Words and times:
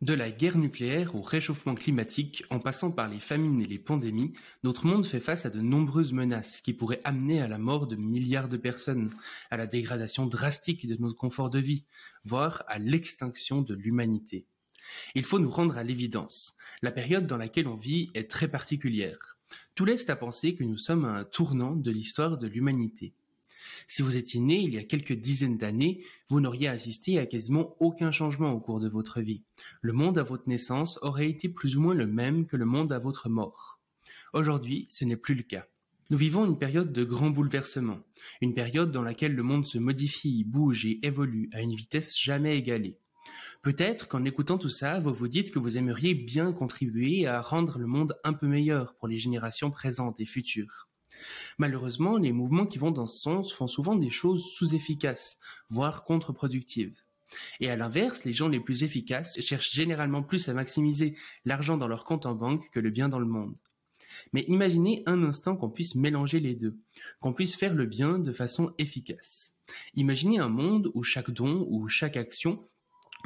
De 0.00 0.14
la 0.14 0.30
guerre 0.30 0.58
nucléaire 0.58 1.16
au 1.16 1.22
réchauffement 1.22 1.74
climatique, 1.74 2.44
en 2.50 2.60
passant 2.60 2.92
par 2.92 3.08
les 3.08 3.18
famines 3.18 3.60
et 3.60 3.66
les 3.66 3.80
pandémies, 3.80 4.32
notre 4.62 4.86
monde 4.86 5.04
fait 5.04 5.18
face 5.18 5.44
à 5.44 5.50
de 5.50 5.60
nombreuses 5.60 6.12
menaces 6.12 6.60
qui 6.60 6.72
pourraient 6.72 7.00
amener 7.02 7.40
à 7.40 7.48
la 7.48 7.58
mort 7.58 7.88
de 7.88 7.96
milliards 7.96 8.48
de 8.48 8.56
personnes, 8.56 9.12
à 9.50 9.56
la 9.56 9.66
dégradation 9.66 10.26
drastique 10.26 10.86
de 10.86 10.94
notre 11.00 11.16
confort 11.16 11.50
de 11.50 11.58
vie, 11.58 11.84
voire 12.22 12.62
à 12.68 12.78
l'extinction 12.78 13.60
de 13.60 13.74
l'humanité. 13.74 14.46
Il 15.16 15.24
faut 15.24 15.40
nous 15.40 15.50
rendre 15.50 15.76
à 15.76 15.82
l'évidence. 15.82 16.56
La 16.80 16.92
période 16.92 17.26
dans 17.26 17.36
laquelle 17.36 17.66
on 17.66 17.76
vit 17.76 18.10
est 18.14 18.30
très 18.30 18.46
particulière. 18.46 19.36
Tout 19.74 19.84
laisse 19.84 20.08
à 20.08 20.14
penser 20.14 20.54
que 20.54 20.62
nous 20.62 20.78
sommes 20.78 21.06
à 21.06 21.12
un 21.12 21.24
tournant 21.24 21.74
de 21.74 21.90
l'histoire 21.90 22.38
de 22.38 22.46
l'humanité. 22.46 23.14
Si 23.86 24.02
vous 24.02 24.16
étiez 24.16 24.40
né 24.40 24.60
il 24.60 24.74
y 24.74 24.78
a 24.78 24.84
quelques 24.84 25.12
dizaines 25.12 25.58
d'années, 25.58 26.04
vous 26.28 26.40
n'auriez 26.40 26.68
assisté 26.68 27.18
à 27.18 27.26
quasiment 27.26 27.76
aucun 27.80 28.10
changement 28.10 28.52
au 28.52 28.60
cours 28.60 28.80
de 28.80 28.88
votre 28.88 29.20
vie. 29.20 29.42
Le 29.80 29.92
monde 29.92 30.18
à 30.18 30.22
votre 30.22 30.48
naissance 30.48 30.98
aurait 31.02 31.28
été 31.28 31.48
plus 31.48 31.76
ou 31.76 31.80
moins 31.80 31.94
le 31.94 32.06
même 32.06 32.46
que 32.46 32.56
le 32.56 32.66
monde 32.66 32.92
à 32.92 32.98
votre 32.98 33.28
mort. 33.28 33.80
Aujourd'hui, 34.32 34.86
ce 34.90 35.04
n'est 35.04 35.16
plus 35.16 35.34
le 35.34 35.42
cas. 35.42 35.66
Nous 36.10 36.16
vivons 36.16 36.46
une 36.46 36.58
période 36.58 36.92
de 36.92 37.04
grands 37.04 37.30
bouleversements, 37.30 38.00
une 38.40 38.54
période 38.54 38.92
dans 38.92 39.02
laquelle 39.02 39.34
le 39.34 39.42
monde 39.42 39.66
se 39.66 39.78
modifie, 39.78 40.44
bouge 40.44 40.86
et 40.86 41.04
évolue 41.06 41.50
à 41.52 41.60
une 41.60 41.74
vitesse 41.74 42.18
jamais 42.18 42.56
égalée. 42.56 42.98
Peut-être 43.62 44.08
qu'en 44.08 44.24
écoutant 44.24 44.56
tout 44.56 44.70
ça, 44.70 45.00
vous 45.00 45.12
vous 45.12 45.28
dites 45.28 45.50
que 45.50 45.58
vous 45.58 45.76
aimeriez 45.76 46.14
bien 46.14 46.52
contribuer 46.52 47.26
à 47.26 47.42
rendre 47.42 47.78
le 47.78 47.86
monde 47.86 48.16
un 48.24 48.32
peu 48.32 48.46
meilleur 48.46 48.94
pour 48.94 49.08
les 49.08 49.18
générations 49.18 49.70
présentes 49.70 50.20
et 50.20 50.26
futures. 50.26 50.87
Malheureusement, 51.58 52.16
les 52.16 52.32
mouvements 52.32 52.66
qui 52.66 52.78
vont 52.78 52.90
dans 52.90 53.06
ce 53.06 53.20
sens 53.20 53.52
font 53.52 53.66
souvent 53.66 53.96
des 53.96 54.10
choses 54.10 54.44
sous-efficaces, 54.52 55.38
voire 55.70 56.04
contre-productives. 56.04 56.96
Et 57.60 57.70
à 57.70 57.76
l'inverse, 57.76 58.24
les 58.24 58.32
gens 58.32 58.48
les 58.48 58.60
plus 58.60 58.84
efficaces 58.84 59.38
cherchent 59.40 59.72
généralement 59.72 60.22
plus 60.22 60.48
à 60.48 60.54
maximiser 60.54 61.16
l'argent 61.44 61.76
dans 61.76 61.88
leur 61.88 62.04
compte 62.04 62.26
en 62.26 62.34
banque 62.34 62.68
que 62.70 62.80
le 62.80 62.90
bien 62.90 63.08
dans 63.08 63.18
le 63.18 63.26
monde. 63.26 63.56
Mais 64.32 64.44
imaginez 64.48 65.02
un 65.06 65.22
instant 65.22 65.56
qu'on 65.56 65.70
puisse 65.70 65.94
mélanger 65.94 66.40
les 66.40 66.54
deux, 66.54 66.78
qu'on 67.20 67.32
puisse 67.32 67.56
faire 67.56 67.74
le 67.74 67.86
bien 67.86 68.18
de 68.18 68.32
façon 68.32 68.72
efficace. 68.78 69.54
Imaginez 69.94 70.38
un 70.38 70.48
monde 70.48 70.90
où 70.94 71.02
chaque 71.02 71.30
don 71.30 71.66
ou 71.68 71.88
chaque 71.88 72.16
action 72.16 72.66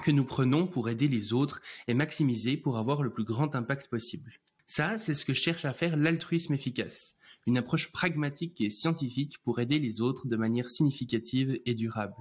que 0.03 0.11
nous 0.11 0.25
prenons 0.25 0.67
pour 0.67 0.89
aider 0.89 1.07
les 1.07 1.33
autres 1.33 1.61
est 1.87 1.95
maximisé 1.95 2.57
pour 2.57 2.79
avoir 2.79 3.03
le 3.03 3.13
plus 3.13 3.25
grand 3.25 3.55
impact 3.55 3.89
possible. 3.89 4.33
Ça, 4.67 4.99
c'est 4.99 5.15
ce 5.15 5.25
que 5.25 5.35
cherche 5.35 5.65
à 5.65 5.73
faire 5.73 5.97
l'altruisme 5.97 6.55
efficace 6.55 7.17
une 7.47 7.59
approche 7.59 7.93
pragmatique 7.93 8.61
et 8.61 8.71
scientifique 8.71 9.39
pour 9.45 9.61
aider 9.61 9.79
les 9.79 10.01
autres 10.01 10.27
de 10.27 10.37
manière 10.37 10.69
significative 10.69 11.61
et 11.67 11.75
durable. 11.75 12.15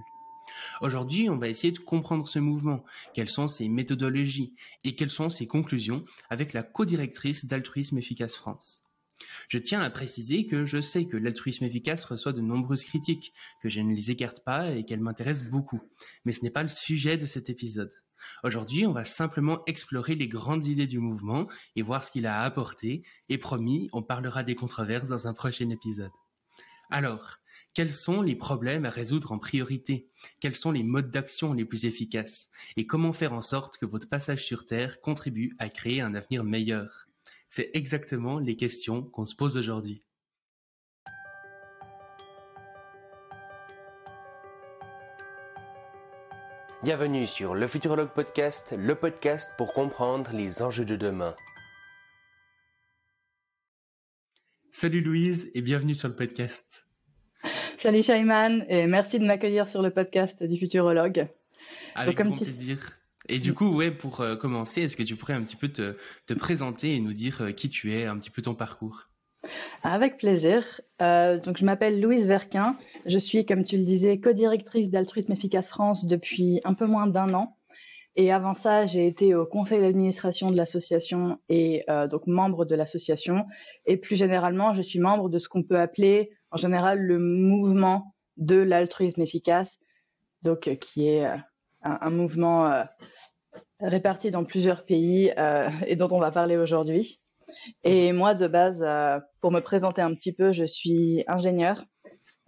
Aujourd'hui, 0.80 1.30
on 1.30 1.38
va 1.38 1.48
essayer 1.48 1.72
de 1.72 1.78
comprendre 1.78 2.28
ce 2.28 2.38
mouvement, 2.38 2.84
quelles 3.14 3.30
sont 3.30 3.48
ses 3.48 3.68
méthodologies 3.68 4.54
et 4.84 4.94
quelles 4.94 5.10
sont 5.10 5.30
ses 5.30 5.46
conclusions 5.46 6.04
avec 6.30 6.52
la 6.52 6.62
co-directrice 6.62 7.46
d'Altruisme 7.46 7.98
Efficace 7.98 8.36
France. 8.36 8.82
Je 9.48 9.58
tiens 9.58 9.80
à 9.80 9.90
préciser 9.90 10.46
que 10.46 10.66
je 10.66 10.80
sais 10.80 11.06
que 11.06 11.16
l'altruisme 11.16 11.64
efficace 11.64 12.04
reçoit 12.04 12.32
de 12.32 12.40
nombreuses 12.40 12.84
critiques, 12.84 13.32
que 13.62 13.68
je 13.68 13.80
ne 13.80 13.94
les 13.94 14.10
écarte 14.10 14.44
pas 14.44 14.72
et 14.72 14.84
qu'elles 14.84 15.00
m'intéressent 15.00 15.48
beaucoup, 15.48 15.80
mais 16.24 16.32
ce 16.32 16.42
n'est 16.42 16.50
pas 16.50 16.64
le 16.64 16.68
sujet 16.68 17.16
de 17.16 17.26
cet 17.26 17.48
épisode. 17.48 18.01
Aujourd'hui, 18.44 18.86
on 18.86 18.92
va 18.92 19.04
simplement 19.04 19.62
explorer 19.66 20.14
les 20.14 20.28
grandes 20.28 20.66
idées 20.66 20.86
du 20.86 20.98
mouvement 20.98 21.48
et 21.76 21.82
voir 21.82 22.04
ce 22.04 22.10
qu'il 22.10 22.26
a 22.26 22.42
apporté, 22.42 23.04
et 23.28 23.38
promis, 23.38 23.88
on 23.92 24.02
parlera 24.02 24.42
des 24.42 24.54
controverses 24.54 25.08
dans 25.08 25.26
un 25.26 25.34
prochain 25.34 25.70
épisode. 25.70 26.10
Alors, 26.90 27.38
quels 27.74 27.92
sont 27.92 28.20
les 28.20 28.36
problèmes 28.36 28.84
à 28.84 28.90
résoudre 28.90 29.32
en 29.32 29.38
priorité? 29.38 30.10
Quels 30.40 30.54
sont 30.54 30.72
les 30.72 30.82
modes 30.82 31.10
d'action 31.10 31.54
les 31.54 31.64
plus 31.64 31.86
efficaces? 31.86 32.50
Et 32.76 32.86
comment 32.86 33.14
faire 33.14 33.32
en 33.32 33.40
sorte 33.40 33.78
que 33.78 33.86
votre 33.86 34.10
passage 34.10 34.44
sur 34.44 34.66
Terre 34.66 35.00
contribue 35.00 35.56
à 35.58 35.70
créer 35.70 36.02
un 36.02 36.14
avenir 36.14 36.44
meilleur? 36.44 37.06
C'est 37.48 37.70
exactement 37.72 38.38
les 38.38 38.56
questions 38.56 39.02
qu'on 39.02 39.24
se 39.24 39.34
pose 39.34 39.56
aujourd'hui. 39.56 40.02
Bienvenue 46.82 47.28
sur 47.28 47.54
le 47.54 47.68
Futurologue 47.68 48.08
Podcast, 48.08 48.74
le 48.76 48.96
podcast 48.96 49.48
pour 49.56 49.72
comprendre 49.72 50.32
les 50.32 50.62
enjeux 50.62 50.84
de 50.84 50.96
demain. 50.96 51.36
Salut 54.72 55.00
Louise 55.00 55.48
et 55.54 55.62
bienvenue 55.62 55.94
sur 55.94 56.08
le 56.08 56.16
podcast. 56.16 56.88
Salut 57.78 58.02
Shaiman 58.02 58.66
et 58.68 58.88
merci 58.88 59.20
de 59.20 59.24
m'accueillir 59.24 59.68
sur 59.68 59.80
le 59.80 59.90
podcast 59.90 60.42
du 60.42 60.58
Futurologue. 60.58 61.28
Avec 61.94 62.16
grand 62.16 62.32
plaisir. 62.32 62.98
Et 63.28 63.38
du 63.38 63.54
coup, 63.54 63.76
ouais, 63.76 63.92
pour 63.92 64.20
euh, 64.20 64.34
commencer, 64.34 64.82
est-ce 64.82 64.96
que 64.96 65.04
tu 65.04 65.14
pourrais 65.14 65.34
un 65.34 65.42
petit 65.44 65.54
peu 65.54 65.68
te, 65.68 65.96
te 66.26 66.34
présenter 66.34 66.96
et 66.96 67.00
nous 67.00 67.12
dire 67.12 67.42
euh, 67.42 67.52
qui 67.52 67.68
tu 67.68 67.92
es, 67.92 68.06
un 68.06 68.16
petit 68.16 68.30
peu 68.30 68.42
ton 68.42 68.54
parcours? 68.54 69.08
Avec 69.82 70.18
plaisir. 70.18 70.80
Euh, 71.00 71.38
donc, 71.38 71.58
je 71.58 71.64
m'appelle 71.64 72.00
Louise 72.00 72.26
Verquin. 72.26 72.76
Je 73.06 73.18
suis, 73.18 73.44
comme 73.44 73.64
tu 73.64 73.76
le 73.76 73.84
disais, 73.84 74.20
co-directrice 74.20 74.90
d'Altruisme 74.90 75.32
Efficace 75.32 75.68
France 75.68 76.06
depuis 76.06 76.60
un 76.64 76.74
peu 76.74 76.86
moins 76.86 77.06
d'un 77.06 77.34
an. 77.34 77.56
Et 78.14 78.30
avant 78.30 78.54
ça, 78.54 78.84
j'ai 78.84 79.06
été 79.06 79.34
au 79.34 79.46
conseil 79.46 79.80
d'administration 79.80 80.50
de 80.50 80.56
l'association 80.56 81.38
et 81.48 81.82
euh, 81.88 82.06
donc 82.06 82.26
membre 82.26 82.66
de 82.66 82.74
l'association. 82.74 83.46
Et 83.86 83.96
plus 83.96 84.16
généralement, 84.16 84.74
je 84.74 84.82
suis 84.82 84.98
membre 84.98 85.30
de 85.30 85.38
ce 85.38 85.48
qu'on 85.48 85.62
peut 85.62 85.80
appeler 85.80 86.30
en 86.50 86.58
général 86.58 87.00
le 87.00 87.18
mouvement 87.18 88.14
de 88.36 88.56
l'altruisme 88.56 89.22
efficace, 89.22 89.80
donc 90.42 90.68
euh, 90.68 90.74
qui 90.74 91.08
est 91.08 91.24
euh, 91.24 91.36
un, 91.82 91.98
un, 92.02 92.10
mouvement 92.10 92.66
euh, 92.66 92.84
réparti 93.80 94.30
dans 94.30 94.44
plusieurs 94.44 94.84
pays 94.84 95.32
euh, 95.38 95.70
et 95.86 95.96
dont 95.96 96.08
on 96.10 96.20
va 96.20 96.30
parler 96.30 96.58
aujourd'hui. 96.58 97.21
Et 97.84 98.12
moi, 98.12 98.34
de 98.34 98.46
base, 98.46 98.82
euh, 98.82 99.18
pour 99.40 99.50
me 99.52 99.60
présenter 99.60 100.02
un 100.02 100.14
petit 100.14 100.34
peu, 100.34 100.52
je 100.52 100.64
suis 100.64 101.24
ingénieur, 101.26 101.84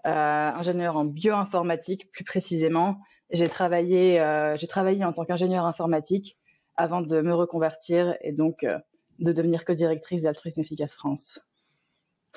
euh, 0.07 0.11
ingénieur 0.11 0.99
en 0.99 1.07
bioinformatique 1.07 2.13
plus 2.13 2.25
précisément. 2.25 3.01
J'ai 3.31 3.49
travaillé, 3.49 4.21
euh, 4.21 4.55
j'ai 4.59 4.67
travaillé 4.67 5.03
en 5.03 5.15
tant 5.15 5.25
qu'ingénieur 5.25 5.65
informatique 5.65 6.37
avant 6.77 7.01
de 7.01 7.23
me 7.23 7.33
reconvertir 7.33 8.15
et 8.21 8.33
donc 8.33 8.65
euh, 8.65 8.79
de 9.19 9.33
devenir 9.33 9.65
co-directrice 9.65 10.23
d'Altruisme 10.23 10.61
Efficace 10.61 10.95
France. 10.95 11.41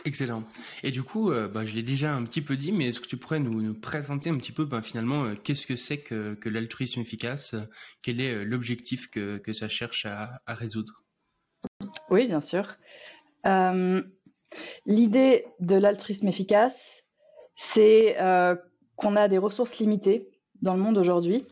Excellent. 0.06 0.44
Et 0.81 0.91
du 0.91 1.03
coup, 1.03 1.31
bah, 1.31 1.66
je 1.66 1.73
l'ai 1.73 1.81
déjà 1.81 2.13
un 2.13 2.23
petit 2.23 2.41
peu 2.41 2.56
dit, 2.56 2.72
mais 2.72 2.85
est-ce 2.85 3.00
que 3.00 3.07
tu 3.07 3.17
pourrais 3.17 3.39
nous, 3.39 3.73
présenter 3.73 4.29
un 4.29 4.38
petit 4.38 4.51
peu, 4.51 4.63
bah, 4.63 4.83
finalement, 4.83 5.33
qu'est-ce 5.44 5.66
que 5.66 5.75
c'est 5.75 5.97
que, 5.97 6.35
que 6.35 6.50
l'altruisme 6.50 7.01
efficace? 7.01 7.56
Quel 8.03 8.22
est 8.22 8.45
l'objectif 8.45 9.09
que, 9.09 9.41
ça 9.53 9.67
cherche 9.67 10.06
à 10.06 10.39
résoudre? 10.45 11.03
Oui, 12.09 12.28
bien 12.28 12.41
sûr. 12.41 12.75
Euh, 13.45 14.01
L'idée 14.85 15.45
de 15.59 15.75
l'altruisme 15.75 16.28
efficace, 16.28 17.03
c'est 17.56 18.19
euh, 18.22 18.56
qu'on 18.95 19.16
a 19.16 19.28
des 19.28 19.38
ressources 19.38 19.78
limitées 19.78 20.29
dans 20.62 20.73
le 20.73 20.79
monde 20.79 20.97
aujourd'hui, 20.97 21.45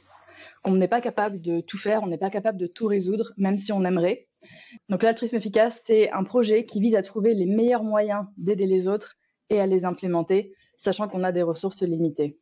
qu'on 0.63 0.75
n'est 0.75 0.88
pas 0.88 1.01
capable 1.01 1.41
de 1.41 1.61
tout 1.61 1.77
faire, 1.77 2.03
on 2.03 2.07
n'est 2.07 2.17
pas 2.17 2.29
capable 2.29 2.57
de 2.57 2.67
tout 2.67 2.88
résoudre, 2.88 3.33
même 3.38 3.57
si 3.57 3.71
on 3.71 3.83
aimerait. 3.83 4.27
Donc 4.89 5.03
l'altruisme 5.03 5.35
efficace, 5.35 5.81
c'est 5.85 6.11
un 6.11 6.23
projet 6.23 6.66
qui 6.66 6.79
vise 6.79 6.95
à 6.95 7.01
trouver 7.01 7.33
les 7.33 7.45
meilleurs 7.45 7.83
moyens 7.83 8.25
d'aider 8.37 8.67
les 8.67 8.87
autres 8.87 9.17
et 9.49 9.59
à 9.59 9.67
les 9.67 9.85
implémenter, 9.85 10.53
sachant 10.77 11.07
qu'on 11.07 11.23
a 11.23 11.31
des 11.31 11.43
ressources 11.43 11.81
limitées. 11.81 12.39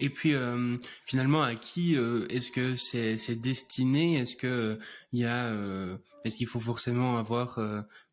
Et 0.00 0.08
puis 0.08 0.34
euh, 0.34 0.74
finalement, 1.04 1.42
à 1.42 1.54
qui 1.54 1.96
euh, 1.96 2.26
est-ce 2.30 2.50
que 2.50 2.74
c'est 2.76 3.40
destiné? 3.40 4.16
Est-ce 4.16 4.34
que 4.34 4.78
il 5.12 5.26
euh, 5.26 5.96
est-ce 6.24 6.36
qu'il 6.36 6.46
faut 6.46 6.60
forcément 6.60 7.18
avoir 7.18 7.58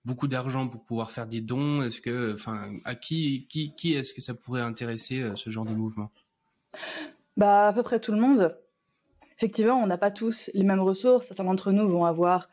beaucoup 0.06 0.28
d'argent 0.28 0.68
pour 0.68 0.84
pouvoir 0.84 1.12
faire 1.12 1.28
des 1.28 1.42
dons? 1.42 1.82
Est-ce 1.82 2.02
que 2.02 2.34
enfin 2.34 2.74
à 2.86 2.96
qui 2.96 3.48
qui 3.48 3.74
qui 3.76 3.94
est-ce 3.94 4.14
que 4.14 4.22
ça 4.22 4.34
pourrait 4.34 4.62
intéresser 4.62 5.24
ce 5.36 5.50
genre 5.50 5.66
de 5.66 5.72
mouvement? 5.72 6.12
Bah 7.38 7.70
à 7.70 7.74
peu 7.74 7.84
près 7.84 8.00
tout 8.00 8.12
le 8.12 8.20
monde. 8.20 8.58
Effectivement, 9.38 9.82
on 9.82 9.88
n'a 9.88 9.98
pas 9.98 10.12
tous 10.12 10.50
les 10.54 10.64
mêmes 10.64 10.80
ressources. 10.80 11.28
Certains 11.28 11.44
d'entre 11.44 11.72
nous 11.72 11.88
vont 11.88 12.06
avoir 12.06 12.50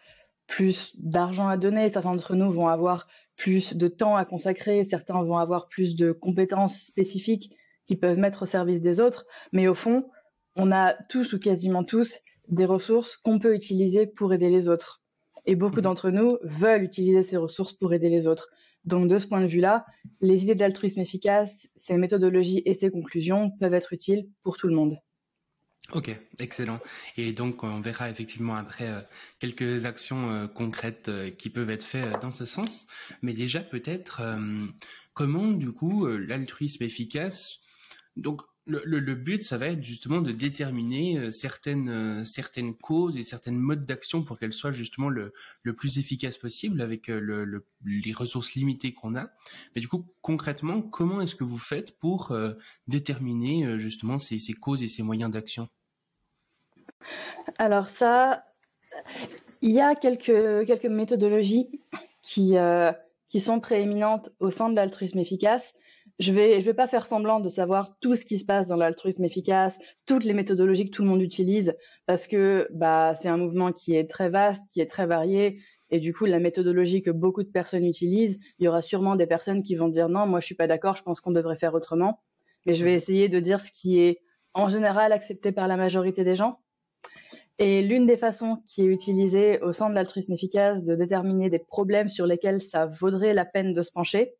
plus 0.46 0.92
d'argent 0.98 1.48
à 1.48 1.56
donner, 1.56 1.88
certains 1.88 2.14
d'entre 2.14 2.34
nous 2.34 2.52
vont 2.52 2.68
avoir 2.68 3.08
plus 3.36 3.74
de 3.74 3.88
temps 3.88 4.16
à 4.16 4.24
consacrer, 4.24 4.84
certains 4.84 5.22
vont 5.22 5.38
avoir 5.38 5.68
plus 5.68 5.96
de 5.96 6.12
compétences 6.12 6.78
spécifiques 6.82 7.56
qui 7.86 7.96
peuvent 7.96 8.18
mettre 8.18 8.42
au 8.42 8.46
service 8.46 8.80
des 8.80 9.00
autres, 9.00 9.26
mais 9.52 9.68
au 9.68 9.74
fond, 9.74 10.10
on 10.56 10.72
a 10.72 10.94
tous 11.08 11.32
ou 11.32 11.38
quasiment 11.38 11.84
tous 11.84 12.20
des 12.48 12.64
ressources 12.64 13.16
qu'on 13.16 13.38
peut 13.38 13.54
utiliser 13.54 14.06
pour 14.06 14.32
aider 14.32 14.50
les 14.50 14.68
autres. 14.68 15.02
Et 15.46 15.56
beaucoup 15.56 15.80
d'entre 15.80 16.10
nous 16.10 16.38
veulent 16.42 16.84
utiliser 16.84 17.22
ces 17.22 17.36
ressources 17.36 17.72
pour 17.72 17.92
aider 17.92 18.08
les 18.08 18.26
autres. 18.26 18.48
Donc 18.84 19.08
de 19.08 19.18
ce 19.18 19.26
point 19.26 19.40
de 19.40 19.46
vue-là, 19.46 19.86
les 20.20 20.42
idées 20.42 20.54
d'altruisme 20.54 21.00
efficace, 21.00 21.68
ces 21.76 21.96
méthodologies 21.96 22.62
et 22.66 22.74
ces 22.74 22.90
conclusions 22.90 23.50
peuvent 23.58 23.74
être 23.74 23.92
utiles 23.92 24.28
pour 24.42 24.56
tout 24.56 24.68
le 24.68 24.74
monde. 24.74 24.98
Ok, 25.92 26.10
excellent. 26.38 26.80
Et 27.18 27.32
donc 27.32 27.62
on 27.62 27.80
verra 27.80 28.08
effectivement 28.08 28.54
après 28.54 28.88
euh, 28.88 29.00
quelques 29.38 29.84
actions 29.84 30.30
euh, 30.30 30.46
concrètes 30.46 31.10
euh, 31.10 31.30
qui 31.30 31.50
peuvent 31.50 31.68
être 31.68 31.84
faites 31.84 32.22
dans 32.22 32.30
ce 32.30 32.46
sens. 32.46 32.86
Mais 33.20 33.34
déjà 33.34 33.60
peut-être 33.60 34.22
comment 35.12 35.48
du 35.48 35.72
coup 35.72 36.06
l'altruisme 36.06 36.82
efficace 36.84 37.60
donc 38.16 38.42
le, 38.66 39.14
but, 39.14 39.42
ça 39.42 39.58
va 39.58 39.66
être 39.66 39.84
justement 39.84 40.20
de 40.22 40.32
déterminer 40.32 41.18
euh, 41.18 41.30
certaines, 41.30 41.88
euh, 41.88 42.24
certaines 42.24 42.74
causes 42.74 43.18
et 43.18 43.22
certaines 43.22 43.58
modes 43.58 43.84
d'action 43.84 44.22
pour 44.22 44.38
qu'elles 44.38 44.54
soient 44.54 44.72
justement 44.72 45.08
le, 45.08 45.34
le 45.62 45.74
plus 45.74 45.98
efficaces 45.98 46.38
possible 46.38 46.80
avec 46.80 47.10
euh, 47.10 47.20
le, 47.20 47.66
les 47.84 48.12
ressources 48.12 48.54
limitées 48.54 48.94
qu'on 48.94 49.16
a. 49.16 49.28
Mais 49.74 49.80
du 49.80 49.88
coup, 49.88 50.06
concrètement, 50.22 50.80
comment 50.80 51.20
est-ce 51.20 51.34
que 51.34 51.44
vous 51.44 51.58
faites 51.58 51.98
pour 51.98 52.34
déterminer 52.88 53.78
justement 53.78 54.18
ces, 54.18 54.38
ces 54.38 54.54
causes 54.54 54.82
et 54.82 54.88
ces 54.88 55.02
moyens 55.02 55.30
d'action? 55.30 55.68
Alors 57.58 57.88
ça, 57.88 58.44
il 59.60 59.72
y 59.72 59.80
a 59.80 59.94
quelques, 59.94 60.66
quelques 60.66 60.86
méthodologies 60.86 61.68
qui, 62.22 62.54
qui 63.28 63.40
sont 63.40 63.60
prééminentes 63.60 64.30
au 64.40 64.50
sein 64.50 64.70
de 64.70 64.76
l'altruisme 64.76 65.18
efficace 65.18 65.74
je 66.18 66.32
vais, 66.32 66.60
je 66.60 66.66
vais 66.66 66.74
pas 66.74 66.88
faire 66.88 67.06
semblant 67.06 67.40
de 67.40 67.48
savoir 67.48 67.96
tout 68.00 68.14
ce 68.14 68.24
qui 68.24 68.38
se 68.38 68.44
passe 68.44 68.66
dans 68.66 68.76
l'altruisme 68.76 69.24
efficace, 69.24 69.78
toutes 70.06 70.24
les 70.24 70.32
méthodologies 70.32 70.86
que 70.86 70.94
tout 70.94 71.02
le 71.02 71.08
monde 71.08 71.22
utilise, 71.22 71.76
parce 72.06 72.26
que 72.26 72.68
bah, 72.72 73.14
c'est 73.14 73.28
un 73.28 73.36
mouvement 73.36 73.72
qui 73.72 73.96
est 73.96 74.08
très 74.08 74.30
vaste, 74.30 74.62
qui 74.72 74.80
est 74.80 74.86
très 74.86 75.06
varié, 75.06 75.60
et 75.90 76.00
du 76.00 76.12
coup, 76.12 76.24
la 76.24 76.40
méthodologie 76.40 77.02
que 77.02 77.10
beaucoup 77.10 77.42
de 77.42 77.50
personnes 77.50 77.86
utilisent, 77.86 78.40
il 78.58 78.64
y 78.64 78.68
aura 78.68 78.82
sûrement 78.82 79.16
des 79.16 79.26
personnes 79.26 79.62
qui 79.62 79.76
vont 79.76 79.88
dire 79.88 80.08
non, 80.08 80.26
moi 80.26 80.40
je 80.40 80.46
suis 80.46 80.54
pas 80.54 80.66
d'accord, 80.66 80.96
je 80.96 81.02
pense 81.02 81.20
qu'on 81.20 81.30
devrait 81.30 81.56
faire 81.56 81.74
autrement. 81.74 82.20
Mais 82.66 82.74
je 82.74 82.84
vais 82.84 82.94
essayer 82.94 83.28
de 83.28 83.40
dire 83.40 83.60
ce 83.60 83.70
qui 83.70 84.00
est 84.00 84.20
en 84.54 84.68
général 84.68 85.12
accepté 85.12 85.52
par 85.52 85.68
la 85.68 85.76
majorité 85.76 86.24
des 86.24 86.34
gens. 86.34 86.58
Et 87.58 87.82
l'une 87.82 88.06
des 88.06 88.16
façons 88.16 88.62
qui 88.66 88.82
est 88.82 88.86
utilisée 88.86 89.60
au 89.60 89.72
sein 89.72 89.88
de 89.88 89.94
l'altruisme 89.94 90.32
efficace 90.32 90.82
de 90.82 90.96
déterminer 90.96 91.50
des 91.50 91.60
problèmes 91.60 92.08
sur 92.08 92.26
lesquels 92.26 92.62
ça 92.62 92.86
vaudrait 92.86 93.34
la 93.34 93.44
peine 93.44 93.74
de 93.74 93.82
se 93.82 93.92
pencher, 93.92 94.34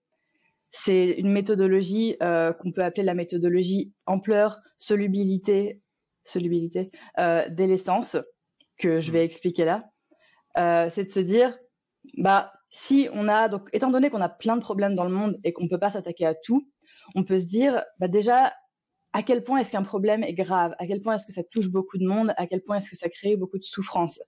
c'est 0.76 1.12
une 1.12 1.30
méthodologie 1.30 2.16
euh, 2.20 2.52
qu'on 2.52 2.72
peut 2.72 2.82
appeler 2.82 3.04
la 3.04 3.14
méthodologie 3.14 3.92
ampleur, 4.06 4.58
solubilité, 4.80 5.80
solubilité, 6.24 6.90
euh, 7.20 7.48
l'essence, 7.56 8.16
que 8.76 8.98
je 8.98 9.12
vais 9.12 9.20
mmh. 9.20 9.26
expliquer 9.26 9.64
là. 9.64 9.84
Euh, 10.58 10.90
c'est 10.92 11.04
de 11.04 11.10
se 11.10 11.20
dire, 11.20 11.56
bah, 12.18 12.52
si 12.72 13.08
on 13.12 13.28
a, 13.28 13.48
donc, 13.48 13.68
étant 13.72 13.90
donné 13.90 14.10
qu'on 14.10 14.20
a 14.20 14.28
plein 14.28 14.56
de 14.56 14.62
problèmes 14.62 14.96
dans 14.96 15.04
le 15.04 15.14
monde 15.14 15.38
et 15.44 15.52
qu'on 15.52 15.64
ne 15.64 15.68
peut 15.68 15.78
pas 15.78 15.92
s'attaquer 15.92 16.26
à 16.26 16.34
tout, 16.34 16.68
on 17.14 17.22
peut 17.22 17.38
se 17.38 17.46
dire, 17.46 17.84
bah, 18.00 18.08
déjà, 18.08 18.52
à 19.12 19.22
quel 19.22 19.44
point 19.44 19.58
est-ce 19.58 19.70
qu'un 19.70 19.84
problème 19.84 20.24
est 20.24 20.34
grave? 20.34 20.74
À 20.80 20.88
quel 20.88 21.00
point 21.00 21.14
est-ce 21.14 21.26
que 21.26 21.32
ça 21.32 21.44
touche 21.44 21.68
beaucoup 21.68 21.98
de 21.98 22.06
monde? 22.06 22.34
À 22.36 22.48
quel 22.48 22.62
point 22.62 22.78
est-ce 22.78 22.90
que 22.90 22.96
ça 22.96 23.08
crée 23.08 23.36
beaucoup 23.36 23.58
de 23.58 23.64
souffrance? 23.64 24.20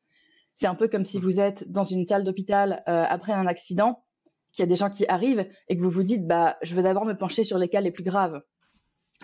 C'est 0.59 0.69
un 0.69 0.77
peu 0.77 0.87
comme 0.87 1.05
si 1.05 1.19
mmh. 1.19 1.23
vous 1.23 1.41
êtes 1.41 1.69
dans 1.69 1.83
une 1.83 2.07
salle 2.07 2.23
d'hôpital 2.23 2.85
euh, 2.89 3.05
après 3.09 3.33
un 3.33 3.49
accident 3.49 4.06
qu'il 4.57 4.63
y 4.63 4.69
a 4.69 4.69
des 4.69 4.77
gens 4.77 4.91
qui 4.91 5.07
arrivent 5.07 5.47
et 5.69 5.77
que 5.77 5.83
vous 5.83 5.91
vous 5.91 6.03
dites, 6.03 6.27
bah, 6.27 6.57
je 6.63 6.75
veux 6.75 6.83
d'abord 6.83 7.05
me 7.05 7.13
pencher 7.13 7.45
sur 7.45 7.59
les 7.59 7.69
cas 7.69 7.81
les 7.81 7.91
plus 7.91 8.03
graves. 8.03 8.41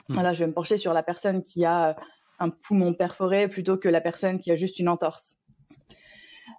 Hmm. 0.08 0.14
Voilà, 0.14 0.34
je 0.34 0.40
vais 0.40 0.46
me 0.46 0.52
pencher 0.52 0.76
sur 0.76 0.92
la 0.92 1.02
personne 1.02 1.42
qui 1.42 1.64
a 1.64 1.96
un 2.38 2.50
poumon 2.50 2.92
perforé 2.92 3.48
plutôt 3.48 3.78
que 3.78 3.88
la 3.88 4.00
personne 4.00 4.40
qui 4.40 4.50
a 4.50 4.56
juste 4.56 4.78
une 4.78 4.88
entorse. 4.88 5.38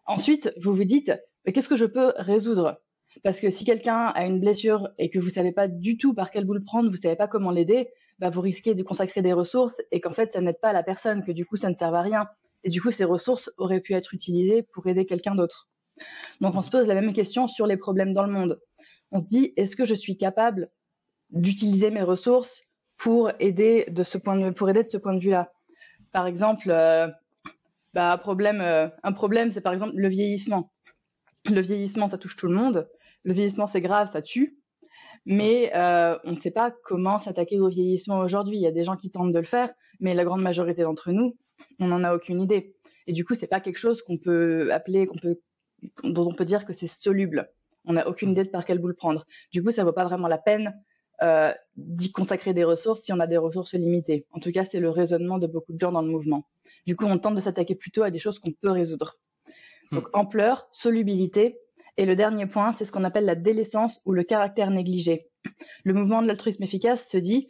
Ensuite, 0.06 0.54
vous 0.62 0.74
vous 0.76 0.86
dites, 0.86 1.12
mais 1.46 1.54
qu'est-ce 1.54 1.70
que 1.70 1.76
je 1.76 1.86
peux 1.86 2.14
résoudre? 2.18 2.82
Parce 3.24 3.40
que 3.40 3.52
si 3.52 3.64
quelqu'un 3.64 4.08
a 4.08 4.26
une 4.26 4.40
blessure 4.40 4.90
et 4.98 5.10
que 5.10 5.20
vous 5.20 5.30
savez 5.30 5.52
pas 5.52 5.68
du 5.68 5.98
tout 5.98 6.16
par 6.16 6.32
quel 6.32 6.46
bout 6.46 6.54
le 6.54 6.64
prendre, 6.64 6.90
vous 6.90 6.96
savez 6.96 7.16
pas 7.16 7.28
comment 7.28 7.52
l'aider, 7.52 7.90
bah, 8.18 8.30
vous 8.30 8.42
risquez 8.42 8.74
de 8.74 8.82
consacrer 8.82 9.22
des 9.22 9.34
ressources 9.34 9.82
et 9.92 10.02
qu'en 10.02 10.14
fait, 10.14 10.34
ça 10.34 10.42
n'aide 10.42 10.60
pas 10.60 10.74
la 10.74 10.82
personne, 10.82 11.24
que 11.24 11.32
du 11.32 11.46
coup, 11.46 11.58
ça 11.58 11.70
ne 11.70 11.76
sert 11.76 11.94
à 11.94 12.02
rien. 12.02 12.28
Et 12.64 12.70
du 12.70 12.82
coup, 12.82 12.90
ces 12.90 13.04
ressources 13.04 13.52
auraient 13.58 13.82
pu 13.82 13.94
être 13.94 14.14
utilisées 14.14 14.64
pour 14.64 14.88
aider 14.88 15.06
quelqu'un 15.06 15.36
d'autre. 15.36 15.70
Donc 16.42 16.56
on 16.56 16.62
se 16.62 16.70
pose 16.70 16.88
la 16.88 16.96
même 16.96 17.14
question 17.14 17.48
sur 17.48 17.68
les 17.68 17.78
problèmes 17.78 18.14
dans 18.14 18.24
le 18.24 18.32
monde. 18.32 18.60
On 19.12 19.20
se 19.20 19.28
dit, 19.28 19.54
est-ce 19.58 19.76
que 19.76 19.86
je 19.86 19.94
suis 19.94 20.18
capable 20.18 20.70
d'utiliser 21.30 21.92
mes 21.92 22.02
ressources 22.02 22.64
pour 22.98 23.32
aider 23.40 23.86
de 23.90 24.04
ce 24.04 24.18
point 24.18 24.38
de, 24.40 24.50
pour 24.50 24.70
aider 24.70 24.84
de 24.84 24.90
ce 24.90 24.98
point 24.98 25.14
de 25.14 25.20
vue-là? 25.20 25.52
Par 26.12 26.28
exemple, 26.28 26.70
euh, 26.70 27.08
bah, 27.94 28.22
euh, 28.26 28.90
un 29.04 29.12
problème, 29.12 29.52
c'est 29.52 29.62
par 29.62 29.74
exemple 29.74 29.94
le 29.96 30.10
vieillissement. 30.10 30.72
Le 31.50 31.62
vieillissement, 31.62 32.08
ça 32.08 32.18
touche 32.18 32.36
tout 32.36 32.48
le 32.48 32.56
monde. 32.56 32.90
Le 33.24 33.34
vieillissement, 33.34 33.68
c'est 33.68 33.82
grave, 33.82 34.12
ça 34.12 34.22
tue. 34.22 34.58
Mais 35.26 35.72
euh, 35.76 36.18
on 36.24 36.32
ne 36.32 36.36
sait 36.36 36.52
pas 36.52 36.72
comment 36.84 37.20
s'attaquer 37.20 37.60
au 37.60 37.70
vieillissement 37.70 38.20
aujourd'hui. 38.20 38.58
Il 38.58 38.62
y 38.62 38.68
a 38.68 38.72
des 38.72 38.84
gens 38.84 38.98
qui 38.98 39.10
tentent 39.10 39.32
de 39.32 39.40
le 39.40 39.46
faire, 39.46 39.74
mais 40.00 40.14
la 40.14 40.26
grande 40.26 40.42
majorité 40.42 40.82
d'entre 40.82 41.12
nous, 41.12 41.38
on 41.80 41.88
n'en 41.88 42.04
a 42.04 42.14
aucune 42.14 42.42
idée. 42.42 42.76
Et 43.08 43.14
du 43.14 43.26
coup, 43.26 43.36
c'est 43.36 43.48
pas 43.48 43.60
quelque 43.60 43.78
chose 43.78 44.02
qu'on 44.02 44.18
peut 44.18 44.72
appeler, 44.74 45.06
qu'on 45.06 45.18
peut 45.18 45.40
dont 46.04 46.28
on 46.28 46.34
peut 46.34 46.46
dire 46.46 46.66
que 46.66 46.74
c'est 46.74 46.88
soluble. 46.88 47.50
On 47.86 47.94
n'a 47.94 48.08
aucune 48.08 48.32
idée 48.32 48.44
de 48.44 48.50
par 48.50 48.66
quel 48.66 48.80
bout 48.80 48.88
le 48.88 48.94
prendre. 48.94 49.26
Du 49.52 49.64
coup, 49.64 49.72
ça 49.72 49.84
vaut 49.84 49.94
pas 49.94 50.06
vraiment 50.06 50.28
la 50.28 50.38
peine 50.38 50.74
euh, 51.22 51.54
d'y 51.76 52.12
consacrer 52.12 52.54
des 52.54 52.64
ressources 52.64 53.02
si 53.02 53.14
on 53.14 53.20
a 53.20 53.28
des 53.28 53.38
ressources 53.38 53.74
limitées. 53.74 54.26
En 54.32 54.40
tout 54.40 54.52
cas, 54.52 54.66
c'est 54.66 54.80
le 54.80 54.90
raisonnement 54.90 55.38
de 55.38 55.48
beaucoup 55.48 55.74
de 55.74 55.80
gens 55.80 55.92
dans 55.92 56.02
le 56.02 56.10
mouvement. 56.10 56.48
Du 56.86 56.96
coup, 56.96 57.06
on 57.06 57.18
tente 57.18 57.36
de 57.36 57.40
s'attaquer 57.40 57.76
plutôt 57.76 58.04
à 58.04 58.12
des 58.12 58.20
choses 58.20 58.40
qu'on 58.40 58.52
peut 58.52 58.72
résoudre. 58.72 59.18
Hmm. 59.92 59.98
Donc, 59.98 60.08
ampleur, 60.14 60.68
solubilité. 60.72 61.60
Et 61.98 62.06
le 62.06 62.16
dernier 62.16 62.46
point, 62.48 62.72
c'est 62.72 62.86
ce 62.86 62.92
qu'on 62.92 63.04
appelle 63.04 63.26
la 63.26 63.36
délaissance 63.36 64.02
ou 64.06 64.12
le 64.14 64.24
caractère 64.24 64.72
négligé. 64.72 65.28
Le 65.84 65.94
mouvement 65.94 66.22
de 66.22 66.28
l'altruisme 66.28 66.64
efficace 66.64 67.10
se 67.10 67.18
dit, 67.18 67.48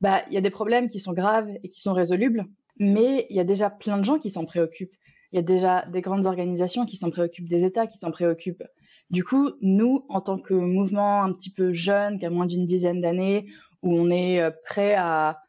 bah, 0.00 0.22
il 0.28 0.34
y 0.34 0.38
a 0.38 0.40
des 0.40 0.50
problèmes 0.50 0.88
qui 0.88 1.00
sont 1.00 1.12
graves 1.12 1.50
et 1.62 1.68
qui 1.68 1.80
sont 1.80 1.92
résolubles, 1.92 2.46
mais 2.78 3.26
il 3.30 3.36
y 3.36 3.40
a 3.40 3.44
déjà 3.44 3.70
plein 3.70 3.98
de 3.98 4.04
gens 4.04 4.18
qui 4.18 4.30
s'en 4.30 4.44
préoccupent 4.44 4.94
il 5.34 5.38
y 5.38 5.40
a 5.40 5.42
déjà 5.42 5.84
des 5.86 6.00
grandes 6.00 6.26
organisations 6.26 6.86
qui 6.86 6.96
s'en 6.96 7.10
préoccupent, 7.10 7.48
des 7.48 7.64
États 7.64 7.88
qui 7.88 7.98
s'en 7.98 8.12
préoccupent. 8.12 8.62
Du 9.10 9.24
coup, 9.24 9.50
nous, 9.60 10.06
en 10.08 10.20
tant 10.20 10.38
que 10.38 10.54
mouvement 10.54 11.24
un 11.24 11.32
petit 11.32 11.50
peu 11.52 11.72
jeune, 11.72 12.20
qui 12.20 12.24
a 12.24 12.30
moins 12.30 12.46
d'une 12.46 12.66
dizaine 12.66 13.00
d'années, 13.00 13.46
où 13.82 13.92
on 13.92 14.10
est 14.10 14.40
euh, 14.40 14.52
prêt 14.64 14.94
à, 14.94 15.40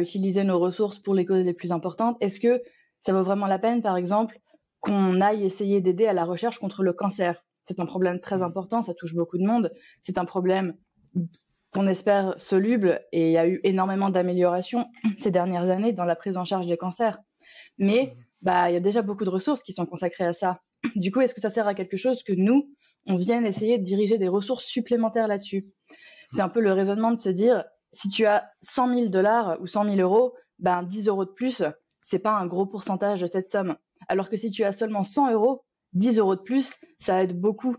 utiliser 0.00 0.44
nos 0.44 0.58
ressources 0.58 0.98
pour 0.98 1.14
les 1.14 1.24
causes 1.24 1.46
les 1.46 1.54
plus 1.54 1.72
importantes, 1.72 2.18
est-ce 2.20 2.40
que 2.40 2.60
ça 3.06 3.12
vaut 3.12 3.22
vraiment 3.22 3.46
la 3.46 3.58
peine, 3.58 3.80
par 3.80 3.96
exemple, 3.96 4.38
qu'on 4.80 5.20
aille 5.20 5.46
essayer 5.46 5.80
d'aider 5.80 6.06
à 6.06 6.12
la 6.12 6.24
recherche 6.24 6.58
contre 6.58 6.82
le 6.82 6.92
cancer? 6.92 7.42
C'est 7.64 7.80
un 7.80 7.86
problème 7.86 8.20
très 8.20 8.42
important, 8.42 8.82
ça 8.82 8.92
touche 8.92 9.14
beaucoup 9.14 9.38
de 9.38 9.46
monde. 9.46 9.72
C'est 10.02 10.18
un 10.18 10.26
problème 10.26 10.74
qu'on 11.72 11.86
espère 11.86 12.34
soluble 12.38 13.00
et 13.12 13.28
il 13.28 13.32
y 13.32 13.38
a 13.38 13.46
eu 13.46 13.60
énormément 13.62 14.10
d'améliorations 14.10 14.86
ces 15.16 15.30
dernières 15.30 15.70
années 15.70 15.92
dans 15.92 16.04
la 16.04 16.16
prise 16.16 16.36
en 16.36 16.44
charge 16.44 16.66
des 16.66 16.76
cancers. 16.76 17.18
Mais 17.78 18.14
mmh 18.14 18.27
bah, 18.42 18.70
il 18.70 18.74
y 18.74 18.76
a 18.76 18.80
déjà 18.80 19.02
beaucoup 19.02 19.24
de 19.24 19.30
ressources 19.30 19.62
qui 19.62 19.72
sont 19.72 19.86
consacrées 19.86 20.26
à 20.26 20.32
ça. 20.32 20.60
Du 20.96 21.10
coup, 21.10 21.20
est-ce 21.20 21.34
que 21.34 21.40
ça 21.40 21.50
sert 21.50 21.66
à 21.66 21.74
quelque 21.74 21.96
chose 21.96 22.22
que 22.22 22.32
nous, 22.32 22.70
on 23.06 23.16
vienne 23.16 23.46
essayer 23.46 23.78
de 23.78 23.84
diriger 23.84 24.18
des 24.18 24.28
ressources 24.28 24.64
supplémentaires 24.64 25.28
là-dessus? 25.28 25.66
C'est 26.34 26.42
un 26.42 26.48
peu 26.48 26.60
le 26.60 26.72
raisonnement 26.72 27.10
de 27.10 27.18
se 27.18 27.30
dire, 27.30 27.64
si 27.92 28.10
tu 28.10 28.26
as 28.26 28.50
100 28.60 28.94
000 28.94 29.08
dollars 29.08 29.58
ou 29.60 29.66
100 29.66 29.84
000 29.84 29.96
euros, 29.96 30.34
ben 30.58 30.82
10 30.82 31.08
euros 31.08 31.24
de 31.24 31.30
plus, 31.30 31.62
c'est 32.02 32.18
pas 32.18 32.36
un 32.36 32.46
gros 32.46 32.66
pourcentage 32.66 33.22
de 33.22 33.26
cette 33.26 33.48
somme. 33.48 33.76
Alors 34.08 34.28
que 34.28 34.36
si 34.36 34.50
tu 34.50 34.64
as 34.64 34.72
seulement 34.72 35.02
100 35.02 35.32
euros, 35.32 35.64
10 35.94 36.18
euros 36.18 36.36
de 36.36 36.42
plus, 36.42 36.74
ça 36.98 37.22
aide 37.22 37.38
beaucoup. 37.38 37.76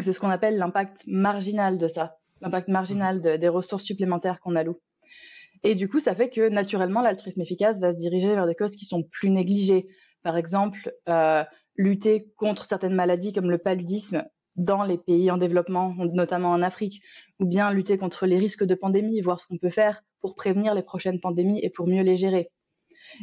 C'est 0.00 0.12
ce 0.12 0.20
qu'on 0.20 0.30
appelle 0.30 0.58
l'impact 0.58 1.04
marginal 1.06 1.78
de 1.78 1.88
ça, 1.88 2.16
l'impact 2.40 2.68
marginal 2.68 3.20
des 3.20 3.48
ressources 3.48 3.84
supplémentaires 3.84 4.40
qu'on 4.40 4.56
alloue. 4.56 4.80
Et 5.64 5.74
du 5.74 5.88
coup, 5.88 5.98
ça 5.98 6.14
fait 6.14 6.28
que 6.28 6.48
naturellement, 6.50 7.00
l'altruisme 7.00 7.40
efficace 7.40 7.80
va 7.80 7.92
se 7.92 7.98
diriger 7.98 8.34
vers 8.34 8.46
des 8.46 8.54
causes 8.54 8.76
qui 8.76 8.84
sont 8.84 9.02
plus 9.02 9.30
négligées. 9.30 9.88
Par 10.22 10.36
exemple, 10.36 10.92
euh, 11.08 11.42
lutter 11.76 12.30
contre 12.36 12.64
certaines 12.64 12.94
maladies 12.94 13.32
comme 13.32 13.50
le 13.50 13.58
paludisme 13.58 14.24
dans 14.56 14.84
les 14.84 14.98
pays 14.98 15.30
en 15.30 15.38
développement, 15.38 15.94
notamment 15.96 16.50
en 16.50 16.62
Afrique, 16.62 17.02
ou 17.40 17.46
bien 17.46 17.72
lutter 17.72 17.98
contre 17.98 18.26
les 18.26 18.36
risques 18.36 18.62
de 18.62 18.74
pandémie, 18.74 19.20
voir 19.22 19.40
ce 19.40 19.46
qu'on 19.46 19.58
peut 19.58 19.70
faire 19.70 20.02
pour 20.20 20.34
prévenir 20.34 20.74
les 20.74 20.82
prochaines 20.82 21.18
pandémies 21.18 21.60
et 21.62 21.70
pour 21.70 21.88
mieux 21.88 22.02
les 22.02 22.16
gérer. 22.16 22.50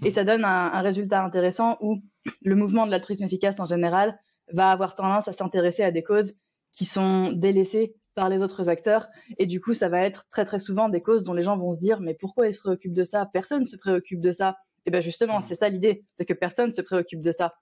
Et 0.04 0.12
ça 0.12 0.24
donne 0.24 0.44
un, 0.44 0.74
un 0.74 0.82
résultat 0.82 1.24
intéressant 1.24 1.78
où 1.80 2.02
le 2.42 2.56
mouvement 2.56 2.86
de 2.86 2.92
l'altruisme 2.92 3.24
efficace 3.24 3.60
en 3.60 3.66
général 3.66 4.20
va 4.52 4.72
avoir 4.72 4.96
tendance 4.96 5.28
à 5.28 5.32
s'intéresser 5.32 5.84
à 5.84 5.92
des 5.92 6.04
causes 6.04 6.34
qui 6.74 6.86
sont 6.86 7.32
délaissées 7.32 7.96
par 8.16 8.30
les 8.30 8.42
autres 8.42 8.70
acteurs. 8.70 9.08
Et 9.38 9.46
du 9.46 9.62
coup, 9.62 9.74
ça 9.74 9.90
va 9.90 10.02
être 10.02 10.26
très 10.30 10.46
très 10.46 10.60
souvent 10.60 10.90
des 10.90 11.02
causes 11.02 11.24
dont 11.24 11.34
les 11.34 11.44
gens 11.44 11.58
vont 11.58 11.72
se 11.72 11.80
dire 11.80 12.00
mais 12.00 12.14
pourquoi 12.14 12.48
ils 12.48 12.54
se 12.54 12.60
préoccupent 12.60 12.94
de 12.94 13.06
ça? 13.06 13.30
Personne 13.34 13.62
ne 13.62 13.66
se 13.66 13.78
préoccupe 13.78 14.22
de 14.22 14.32
ça. 14.32 14.58
Et 14.86 14.92
bien 14.92 15.02
justement, 15.02 15.40
mmh. 15.40 15.46
c'est 15.48 15.56
ça 15.56 15.70
l'idée, 15.70 16.04
c'est 16.16 16.26
que 16.26 16.34
personne 16.34 16.70
ne 16.70 16.74
se 16.74 16.82
préoccupe 16.82 17.22
de 17.22 17.32
ça. 17.32 17.56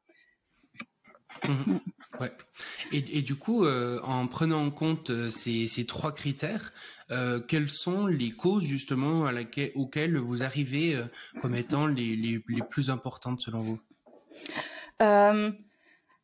Mmh. 1.48 1.78
Ouais. 2.20 2.32
Et, 2.92 3.22
du 3.22 3.36
coup, 3.36 3.66
euh, 3.66 4.02
en 4.04 4.28
prenant 4.28 4.66
en 4.66 4.72
compte 4.72 5.10
euh, 5.10 5.32
ces, 5.32 5.86
trois 5.88 6.12
critères, 6.12 6.74
euh, 7.12 7.40
quelles 7.40 7.70
sont 7.70 8.08
les 8.08 8.32
causes 8.32 8.66
justement 8.66 9.26
à 9.26 9.32
laquelle, 9.32 9.72
auxquelles 9.76 10.18
vous 10.18 10.44
arrivez 10.44 11.00
comme 11.42 11.56
étant 11.56 11.88
les, 11.88 12.16
les, 12.16 12.44
les, 12.48 12.62
plus 12.70 12.90
importantes 12.90 13.40
selon 13.42 13.62
vous? 13.62 13.80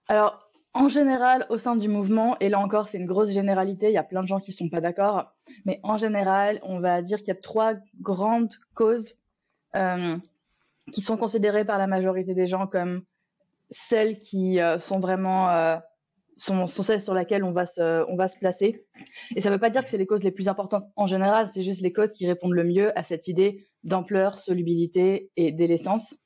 Alors, 0.07 0.44
en 0.75 0.89
général, 0.89 1.45
au 1.49 1.57
sein 1.57 1.77
du 1.77 1.87
mouvement, 1.87 2.37
et 2.41 2.49
là 2.49 2.59
encore, 2.59 2.89
c'est 2.89 2.97
une 2.97 3.05
grosse 3.05 3.29
généralité, 3.29 3.87
il 3.87 3.93
y 3.93 3.97
a 3.97 4.03
plein 4.03 4.21
de 4.21 4.27
gens 4.27 4.41
qui 4.41 4.51
ne 4.51 4.55
sont 4.55 4.69
pas 4.69 4.81
d'accord, 4.81 5.33
mais 5.63 5.79
en 5.83 5.97
général, 5.97 6.59
on 6.63 6.81
va 6.81 7.01
dire 7.01 7.19
qu'il 7.19 7.29
y 7.29 7.31
a 7.31 7.35
trois 7.35 7.75
grandes 8.01 8.53
causes 8.73 9.15
euh, 9.77 10.17
qui 10.91 11.01
sont 11.01 11.15
considérées 11.15 11.63
par 11.63 11.77
la 11.77 11.87
majorité 11.87 12.33
des 12.33 12.45
gens 12.45 12.67
comme 12.67 13.03
celles 13.71 14.19
qui 14.19 14.59
euh, 14.59 14.77
sont 14.77 14.99
vraiment 14.99 15.49
euh, 15.49 15.77
sont, 16.35 16.67
celles 16.67 16.99
sur 16.99 17.13
lesquelles 17.13 17.45
on 17.45 17.53
va 17.53 17.65
se, 17.65 18.03
on 18.09 18.17
va 18.17 18.27
se 18.27 18.37
placer. 18.37 18.85
Et 19.33 19.39
ça 19.39 19.49
ne 19.49 19.55
veut 19.55 19.61
pas 19.61 19.69
dire 19.69 19.81
que 19.81 19.89
c'est 19.89 19.97
les 19.97 20.05
causes 20.05 20.25
les 20.25 20.31
plus 20.31 20.49
importantes 20.49 20.83
en 20.97 21.07
général, 21.07 21.47
c'est 21.47 21.61
juste 21.61 21.81
les 21.81 21.93
causes 21.93 22.11
qui 22.11 22.27
répondent 22.27 22.51
le 22.51 22.65
mieux 22.65 22.97
à 22.99 23.03
cette 23.03 23.29
idée 23.29 23.65
d'ampleur, 23.85 24.37
solubilité 24.37 25.31
et 25.37 25.53
délaissance. 25.53 26.17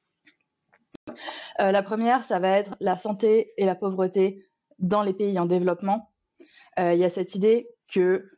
Euh, 1.59 1.71
la 1.71 1.83
première, 1.83 2.23
ça 2.23 2.39
va 2.39 2.49
être 2.49 2.75
la 2.79 2.97
santé 2.97 3.53
et 3.57 3.65
la 3.65 3.75
pauvreté 3.75 4.45
dans 4.79 5.03
les 5.03 5.13
pays 5.13 5.37
en 5.39 5.45
développement. 5.45 6.11
Euh, 6.79 6.93
il 6.93 6.99
y 6.99 7.03
a 7.03 7.09
cette 7.09 7.35
idée 7.35 7.67
que 7.91 8.29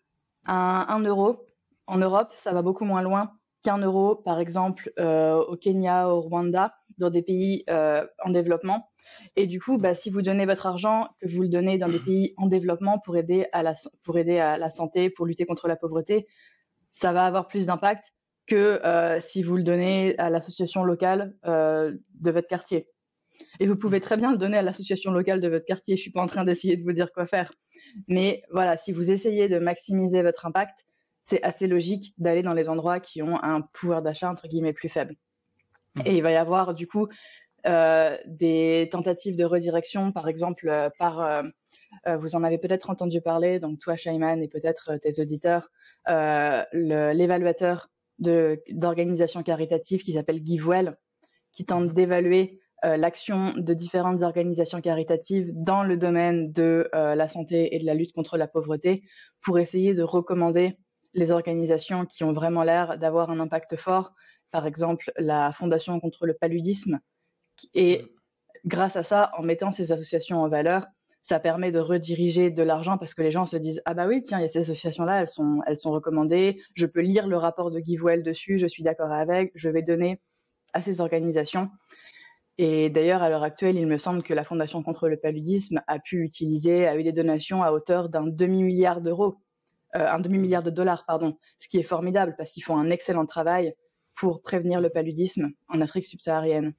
un, 0.46 1.00
euro 1.04 1.46
en 1.86 1.98
Europe, 1.98 2.32
ça 2.36 2.52
va 2.52 2.62
beaucoup 2.62 2.86
moins 2.86 3.04
loin 3.04 3.32
qu'un 3.64 3.78
euro, 3.78 4.16
par 4.16 4.40
exemple, 4.40 4.92
euh, 5.00 5.36
au 5.36 5.56
Kenya, 5.56 6.10
au 6.10 6.22
Rwanda, 6.22 6.74
dans 6.98 7.12
des 7.12 7.22
pays 7.22 7.64
en 7.68 8.30
développement. 8.30 8.90
Et 9.36 9.46
du 9.46 9.60
coup, 9.60 9.78
bah, 9.78 9.94
si 9.94 10.10
vous 10.10 10.22
donnez 10.22 10.46
votre 10.46 10.66
argent, 10.66 11.10
que 11.22 11.28
vous 11.28 11.42
le 11.42 11.48
donnez 11.48 11.78
dans 11.78 11.90
des 11.90 12.00
pays 12.00 12.34
en 12.38 12.48
développement 12.48 13.00
pour 13.00 13.18
aider 13.18 13.48
à 13.52 13.62
la, 13.62 13.74
pour 14.04 14.18
aider 14.18 14.40
à 14.40 14.58
la 14.58 14.70
santé, 14.70 15.10
pour 15.10 15.26
lutter 15.26 15.46
contre 15.46 15.68
la 15.68 15.76
pauvreté, 15.76 16.28
ça 16.94 17.14
va 17.14 17.26
avoir 17.26 17.48
plus 17.48 17.66
d'impact 17.68 18.14
que 18.48 18.80
si 19.20 19.44
vous 19.44 19.58
le 19.58 19.64
donnez 19.64 20.18
à 20.18 20.30
l'association 20.30 20.84
locale 20.84 21.36
de 21.44 22.32
votre 22.32 22.48
quartier. 22.48 22.88
Et 23.60 23.68
vous 23.68 23.76
pouvez 23.76 24.02
très 24.02 24.18
bien 24.18 24.32
le 24.32 24.38
donner 24.38 24.58
à 24.58 24.62
l'association 24.62 25.12
locale 25.12 25.40
de 25.40 25.48
votre 25.48 25.66
quartier. 25.66 25.98
Je 25.98 26.02
suis 26.02 26.12
pas 26.12 26.22
en 26.22 26.28
train 26.28 26.46
d'essayer 26.46 26.76
de 26.76 26.84
vous 26.84 26.94
dire 26.94 27.12
quoi 27.12 27.28
faire. 27.28 27.52
Mais 28.08 28.44
voilà, 28.52 28.78
si 28.78 28.92
vous 28.92 29.12
essayez 29.12 29.50
de 29.50 29.60
maximiser 29.60 30.24
votre 30.24 30.46
impact, 30.46 30.86
c'est 31.20 31.44
assez 31.44 31.68
logique 31.68 32.14
d'aller 32.18 32.42
dans 32.42 32.54
les 32.54 32.70
endroits 32.70 33.00
qui 33.00 33.22
ont 33.22 33.42
un 33.44 33.62
pouvoir 33.62 34.02
d'achat 34.02 34.30
entre 34.30 34.48
guillemets 34.48 34.74
plus 34.74 34.90
faible. 34.90 35.16
Mmh. 35.96 36.02
Et 36.06 36.18
il 36.18 36.24
va 36.24 36.32
y 36.32 36.36
avoir 36.36 36.74
du 36.74 36.88
coup 36.88 37.08
euh, 37.68 38.18
des 38.26 38.90
tentatives 38.92 39.36
de 39.36 39.46
redirection, 39.46 40.12
par 40.12 40.28
exemple 40.28 40.68
euh, 40.68 40.90
par, 40.98 41.22
euh, 41.22 41.44
vous 42.18 42.36
en 42.36 42.44
avez 42.44 42.58
peut-être 42.58 42.90
entendu 42.90 43.22
parler, 43.22 43.60
donc 43.60 43.78
toi 43.80 43.96
Shaiman 43.96 44.42
et 44.42 44.48
peut-être 44.48 44.98
tes 44.98 45.22
auditeurs, 45.22 45.70
l'évaluateur 46.74 47.90
d'organisations 48.18 49.44
caritatives 49.44 50.02
qui 50.02 50.14
s'appelle 50.14 50.42
GiveWell, 50.44 50.98
qui 51.52 51.66
tente 51.66 51.94
d'évaluer 51.94 52.61
euh, 52.84 52.98
l'action 52.98 53.54
de 53.56 53.74
différentes 53.74 54.24
organisations 54.24 54.82
caritatives 54.82 55.52
dans 55.54 55.84
le 55.84 55.98
domaine 55.98 56.52
de 56.52 56.90
euh, 56.96 57.14
la 57.14 57.28
santé 57.28 57.76
et 57.76 57.80
de 57.80 57.86
la 57.86 57.94
lutte 57.94 58.14
contre 58.14 58.38
la 58.38 58.48
pauvreté 58.48 59.04
pour 59.44 59.60
essayer 59.60 59.94
de 59.94 60.02
recommander 60.02 60.78
les 61.14 61.32
organisations 61.32 62.06
qui 62.06 62.24
ont 62.24 62.34
vraiment 62.34 62.64
l'air 62.64 62.98
d'avoir 62.98 63.30
un 63.30 63.40
impact 63.40 63.76
fort. 63.76 64.14
Par 64.50 64.66
exemple, 64.66 65.12
la 65.18 65.52
Fondation 65.52 66.00
contre 66.00 66.26
le 66.26 66.34
paludisme. 66.34 67.00
Et 67.76 68.02
grâce 68.66 68.96
à 68.96 69.04
ça, 69.04 69.32
en 69.38 69.44
mettant 69.44 69.72
ces 69.72 69.92
associations 69.92 70.42
en 70.42 70.50
valeur, 70.50 70.88
ça 71.24 71.40
permet 71.40 71.72
de 71.72 71.78
rediriger 71.78 72.50
de 72.50 72.64
l'argent 72.64 72.98
parce 72.98 73.14
que 73.14 73.22
les 73.22 73.32
gens 73.32 73.46
se 73.46 73.58
disent 73.58 73.82
ah 73.86 73.94
bah 73.94 74.08
oui 74.08 74.24
tiens 74.24 74.40
il 74.40 74.42
y 74.42 74.46
a 74.46 74.50
ces 74.50 74.60
associations 74.60 75.06
là 75.06 75.22
elles 75.22 75.30
sont 75.30 75.60
elles 75.68 75.78
sont 75.78 75.92
recommandées 75.92 76.60
je 76.74 76.88
peux 76.88 77.02
lire 77.02 77.28
le 77.28 77.38
rapport 77.38 77.70
de 77.70 77.80
GiveWell 77.80 78.24
dessus 78.24 78.58
je 78.58 78.66
suis 78.66 78.82
d'accord 78.82 79.12
avec 79.12 79.52
je 79.54 79.70
vais 79.70 79.84
donner 79.84 80.20
à 80.74 80.82
ces 80.82 81.00
organisations 81.00 81.70
et 82.64 82.92
d'ailleurs, 82.92 83.24
à 83.24 83.30
l'heure 83.32 83.42
actuelle, 83.42 83.76
il 83.76 83.88
me 83.88 83.98
semble 83.98 84.22
que 84.22 84.36
la 84.36 84.44
Fondation 84.44 84.84
contre 84.84 85.10
le 85.10 85.18
paludisme 85.18 85.82
a 85.88 85.98
pu 85.98 86.24
utiliser, 86.24 86.86
a 86.88 86.96
eu 86.96 87.02
des 87.02 87.12
donations 87.12 87.64
à 87.64 87.72
hauteur 87.72 88.08
d'un 88.08 88.28
demi-milliard 88.28 89.02
d'euros, 89.02 89.40
euh, 89.96 90.08
un 90.08 90.20
demi-milliard 90.20 90.62
de 90.62 90.70
dollars, 90.70 91.04
pardon, 91.08 91.40
ce 91.58 91.68
qui 91.68 91.80
est 91.80 91.84
formidable 91.84 92.36
parce 92.38 92.52
qu'ils 92.52 92.64
font 92.64 92.78
un 92.78 92.92
excellent 92.92 93.26
travail 93.26 93.74
pour 94.14 94.44
prévenir 94.44 94.80
le 94.80 94.92
paludisme 94.92 95.50
en 95.70 95.82
Afrique 95.82 96.06
subsaharienne. 96.06 96.76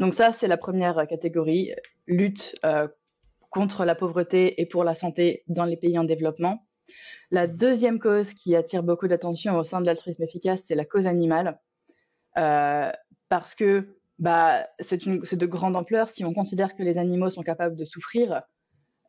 Donc 0.00 0.14
ça, 0.14 0.32
c'est 0.32 0.48
la 0.48 0.56
première 0.56 1.06
catégorie, 1.06 1.72
lutte 2.08 2.56
euh, 2.64 2.88
contre 3.50 3.84
la 3.84 3.94
pauvreté 3.94 4.60
et 4.60 4.66
pour 4.66 4.82
la 4.82 4.96
santé 4.96 5.44
dans 5.46 5.64
les 5.64 5.76
pays 5.76 5.96
en 5.96 6.02
développement. 6.02 6.66
La 7.30 7.46
deuxième 7.46 8.00
cause 8.00 8.34
qui 8.34 8.56
attire 8.56 8.82
beaucoup 8.82 9.06
d'attention 9.06 9.56
au 9.58 9.62
sein 9.62 9.80
de 9.80 9.86
l'altruisme 9.86 10.24
efficace, 10.24 10.62
c'est 10.64 10.74
la 10.74 10.84
cause 10.84 11.06
animale. 11.06 11.60
Euh, 12.36 12.90
parce 13.28 13.54
que 13.54 13.97
bah, 14.18 14.66
c'est 14.80 15.04
de 15.06 15.46
grande 15.46 15.76
ampleur. 15.76 16.10
Si 16.10 16.24
on 16.24 16.32
considère 16.32 16.74
que 16.74 16.82
les 16.82 16.98
animaux 16.98 17.30
sont 17.30 17.42
capables 17.42 17.76
de 17.76 17.84
souffrir, 17.84 18.42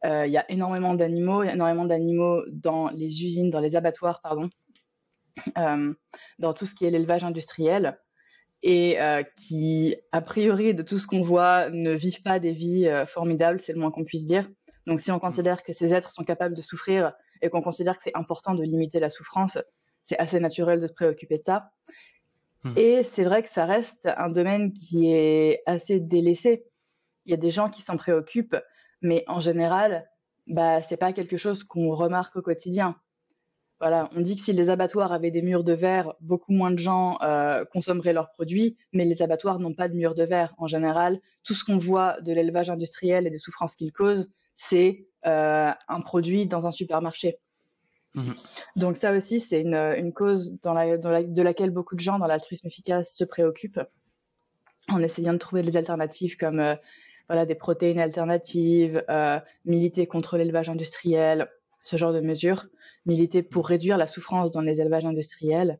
euh, 0.05 0.25
il 0.25 0.31
y 0.31 0.37
a 0.37 0.49
énormément 0.49 0.93
d'animaux, 0.93 1.43
il 1.43 1.47
y 1.47 1.49
a 1.49 1.53
énormément 1.53 1.85
d'animaux 1.85 2.41
dans 2.51 2.89
les 2.89 3.23
usines, 3.23 3.49
dans 3.49 3.59
les 3.59 3.75
abattoirs, 3.75 4.21
pardon, 4.21 4.49
euh, 5.57 5.93
dans 6.37 6.53
tout 6.53 6.65
ce 6.65 6.73
qui 6.73 6.85
est 6.85 6.91
l'élevage 6.91 7.23
industriel, 7.23 7.99
et 8.61 9.01
euh, 9.01 9.23
qui, 9.35 9.95
a 10.11 10.21
priori, 10.21 10.73
de 10.73 10.83
tout 10.83 10.97
ce 10.97 11.07
qu'on 11.07 11.23
voit, 11.23 11.69
ne 11.69 11.91
vivent 11.91 12.21
pas 12.21 12.39
des 12.39 12.51
vies 12.51 12.89
formidables, 13.07 13.59
c'est 13.59 13.73
le 13.73 13.79
moins 13.79 13.91
qu'on 13.91 14.05
puisse 14.05 14.25
dire. 14.25 14.49
Donc 14.85 15.01
si 15.01 15.11
on 15.11 15.19
considère 15.19 15.63
que 15.63 15.73
ces 15.73 15.93
êtres 15.93 16.11
sont 16.11 16.23
capables 16.23 16.55
de 16.55 16.61
souffrir 16.61 17.13
et 17.41 17.49
qu'on 17.49 17.61
considère 17.61 17.97
que 17.97 18.03
c'est 18.03 18.17
important 18.17 18.55
de 18.55 18.63
limiter 18.63 18.99
la 18.99 19.09
souffrance, 19.09 19.57
c'est 20.03 20.17
assez 20.17 20.39
naturel 20.39 20.79
de 20.79 20.87
se 20.87 20.93
préoccuper 20.93 21.37
de 21.37 21.43
ça. 21.45 21.71
Mmh. 22.63 22.73
Et 22.77 23.03
c'est 23.03 23.23
vrai 23.23 23.43
que 23.43 23.49
ça 23.49 23.65
reste 23.65 24.07
un 24.17 24.29
domaine 24.29 24.73
qui 24.73 25.11
est 25.11 25.61
assez 25.65 25.99
délaissé. 25.99 26.65
Il 27.25 27.31
y 27.31 27.33
a 27.33 27.37
des 27.37 27.49
gens 27.49 27.69
qui 27.69 27.81
s'en 27.81 27.97
préoccupent, 27.97 28.57
mais 29.01 29.23
en 29.27 29.39
général, 29.39 30.09
bah, 30.47 30.81
c'est 30.81 30.97
pas 30.97 31.13
quelque 31.13 31.37
chose 31.37 31.63
qu'on 31.63 31.93
remarque 31.95 32.35
au 32.35 32.41
quotidien. 32.41 32.95
Voilà, 33.79 34.09
on 34.13 34.19
dit 34.19 34.35
que 34.35 34.41
si 34.41 34.51
les 34.51 34.69
abattoirs 34.69 35.13
avaient 35.13 35.31
des 35.31 35.41
murs 35.41 35.63
de 35.63 35.71
verre, 35.71 36.13
beaucoup 36.19 36.51
moins 36.51 36.71
de 36.71 36.77
gens 36.77 37.17
euh, 37.21 37.63
consommeraient 37.63 38.11
leurs 38.11 38.31
produits, 38.31 38.75
mais 38.91 39.05
les 39.05 39.21
abattoirs 39.21 39.59
n'ont 39.59 39.73
pas 39.73 39.87
de 39.87 39.95
murs 39.95 40.15
de 40.15 40.23
verre. 40.23 40.53
En 40.57 40.67
général, 40.67 41.21
tout 41.43 41.53
ce 41.53 41.63
qu'on 41.63 41.77
voit 41.77 42.19
de 42.19 42.33
l'élevage 42.33 42.69
industriel 42.69 43.25
et 43.25 43.29
des 43.29 43.37
souffrances 43.37 43.75
qu'il 43.75 43.93
cause, 43.93 44.29
c'est 44.57 45.07
euh, 45.25 45.71
un 45.87 46.01
produit 46.01 46.45
dans 46.45 46.67
un 46.67 46.71
supermarché. 46.71 47.37
Mhm. 48.15 48.35
Donc 48.75 48.97
ça 48.97 49.15
aussi, 49.15 49.39
c'est 49.39 49.61
une, 49.61 50.13
cause 50.13 50.51
de 50.51 51.41
laquelle 51.41 51.69
beaucoup 51.69 51.95
de 51.95 51.99
gens 51.99 52.19
dans 52.19 52.27
l'altruisme 52.27 52.67
efficace 52.67 53.15
se 53.15 53.23
préoccupent 53.23 53.81
en 54.89 55.01
essayant 55.01 55.33
de 55.33 55.37
trouver 55.37 55.61
des 55.61 55.77
alternatives 55.77 56.35
comme 56.35 56.59
euh, 56.59 56.75
voilà, 57.27 57.45
des 57.45 57.55
protéines 57.55 57.99
alternatives, 57.99 59.03
euh, 59.09 59.39
militer 59.65 60.07
contre 60.07 60.37
l'élevage 60.37 60.69
industriel, 60.69 61.47
ce 61.81 61.95
genre 61.95 62.13
de 62.13 62.21
mesures, 62.21 62.65
militer 63.05 63.43
pour 63.43 63.67
réduire 63.67 63.97
la 63.97 64.07
souffrance 64.07 64.51
dans 64.51 64.61
les 64.61 64.81
élevages 64.81 65.05
industriels. 65.05 65.79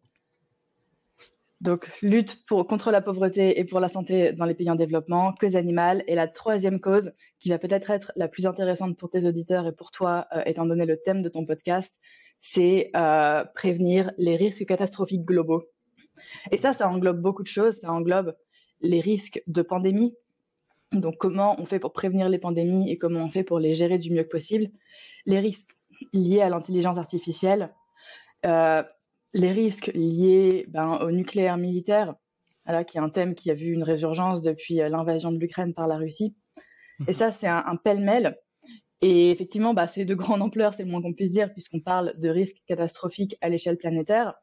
Donc, 1.61 1.89
lutte 2.01 2.45
pour, 2.45 2.65
contre 2.67 2.89
la 2.89 3.01
pauvreté 3.01 3.59
et 3.59 3.65
pour 3.65 3.81
la 3.81 3.89
santé 3.89 4.31
dans 4.31 4.45
les 4.45 4.53
pays 4.53 4.69
en 4.69 4.75
développement, 4.75 5.33
cause 5.33 5.57
animale. 5.57 6.03
Et 6.07 6.15
la 6.15 6.27
troisième 6.27 6.79
cause, 6.79 7.11
qui 7.39 7.49
va 7.49 7.59
peut-être 7.59 7.89
être 7.89 8.13
la 8.15 8.29
plus 8.29 8.45
intéressante 8.45 8.97
pour 8.97 9.09
tes 9.09 9.25
auditeurs 9.25 9.67
et 9.67 9.73
pour 9.73 9.91
toi, 9.91 10.27
euh, 10.33 10.41
étant 10.45 10.65
donné 10.65 10.85
le 10.85 10.97
thème 10.97 11.21
de 11.21 11.29
ton 11.29 11.45
podcast, 11.45 11.99
c'est 12.39 12.91
euh, 12.95 13.43
prévenir 13.55 14.11
les 14.17 14.37
risques 14.37 14.65
catastrophiques 14.65 15.25
globaux. 15.25 15.65
Et 16.51 16.57
ça, 16.57 16.71
ça 16.71 16.89
englobe 16.89 17.21
beaucoup 17.21 17.43
de 17.43 17.47
choses. 17.47 17.79
Ça 17.79 17.91
englobe 17.91 18.35
les 18.81 19.01
risques 19.01 19.41
de 19.47 19.61
pandémie. 19.61 20.15
Donc, 20.93 21.17
comment 21.17 21.59
on 21.59 21.65
fait 21.65 21.79
pour 21.79 21.91
prévenir 21.91 22.29
les 22.29 22.39
pandémies 22.39 22.89
et 22.89 22.97
comment 22.97 23.19
on 23.19 23.29
fait 23.29 23.43
pour 23.43 23.59
les 23.59 23.73
gérer 23.73 23.99
du 23.99 24.11
mieux 24.11 24.23
que 24.23 24.29
possible? 24.29 24.67
Les 25.25 25.39
risques 25.39 25.75
liés 26.13 26.41
à 26.41 26.49
l'intelligence 26.49 26.97
artificielle. 26.97 27.73
Euh, 28.45 28.83
les 29.33 29.51
risques 29.51 29.91
liés 29.93 30.65
ben, 30.69 30.99
au 31.01 31.11
nucléaire 31.11 31.57
militaire, 31.57 32.15
qui 32.87 32.97
est 32.97 33.01
un 33.01 33.09
thème 33.09 33.33
qui 33.33 33.49
a 33.49 33.55
vu 33.55 33.73
une 33.73 33.83
résurgence 33.83 34.41
depuis 34.41 34.79
euh, 34.81 34.89
l'invasion 34.89 35.31
de 35.31 35.39
l'Ukraine 35.39 35.73
par 35.73 35.87
la 35.87 35.97
Russie. 35.97 36.35
Et 37.07 37.11
mhm. 37.11 37.13
ça, 37.13 37.31
c'est 37.31 37.47
un, 37.47 37.63
un 37.65 37.75
pêle-mêle 37.75 38.37
et 39.01 39.31
effectivement, 39.31 39.73
bah, 39.73 39.87
c'est 39.87 40.05
de 40.05 40.15
grande 40.15 40.41
ampleur, 40.41 40.73
c'est 40.73 40.83
le 40.83 40.89
moins 40.89 41.01
qu'on 41.01 41.13
puisse 41.13 41.31
dire, 41.31 41.53
puisqu'on 41.53 41.79
parle 41.79 42.13
de 42.19 42.29
risques 42.29 42.61
catastrophiques 42.67 43.37
à 43.41 43.49
l'échelle 43.49 43.77
planétaire. 43.77 44.33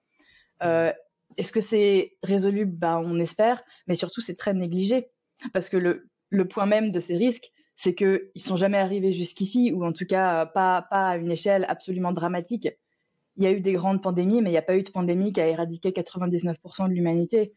Euh, 0.63 0.93
Est-ce 1.37 1.53
que 1.53 1.61
c'est 1.61 2.17
résolu? 2.23 2.65
Bah, 2.65 3.01
On 3.05 3.19
espère, 3.19 3.63
mais 3.87 3.97
surtout, 3.97 4.21
c'est 4.21 4.37
très 4.37 4.55
négligé. 4.55 5.11
Parce 5.53 5.69
que 5.69 5.77
le, 5.77 6.09
le, 6.31 6.49
point 6.49 6.65
même 6.65 6.91
de 6.91 7.01
ces 7.01 7.17
risques, 7.17 7.53
c'est 7.77 7.95
qu'ils 7.95 8.31
ne 8.35 8.41
sont 8.41 8.57
jamais 8.57 8.79
arrivés 8.79 9.13
jusqu'ici, 9.13 9.73
ou 9.73 9.85
en 9.85 9.93
tout 9.93 10.07
cas 10.07 10.47
pas, 10.47 10.87
pas 10.89 11.09
à 11.11 11.17
une 11.19 11.31
échelle 11.31 11.67
absolument 11.69 12.13
dramatique. 12.13 12.69
Il 13.37 13.45
y 13.45 13.47
a 13.47 13.53
eu 13.53 13.61
des 13.61 13.75
grandes 13.75 14.03
pandémies, 14.03 14.41
mais 14.41 14.49
il 14.49 14.53
n'y 14.53 14.59
a 14.59 14.63
pas 14.63 14.77
eu 14.77 14.83
de 14.83 14.91
pandémie 14.91 15.33
qui 15.33 15.41
a 15.41 15.49
éradiqué 15.49 15.91
99% 15.91 16.89
de 16.89 16.93
l'humanité. 16.95 17.53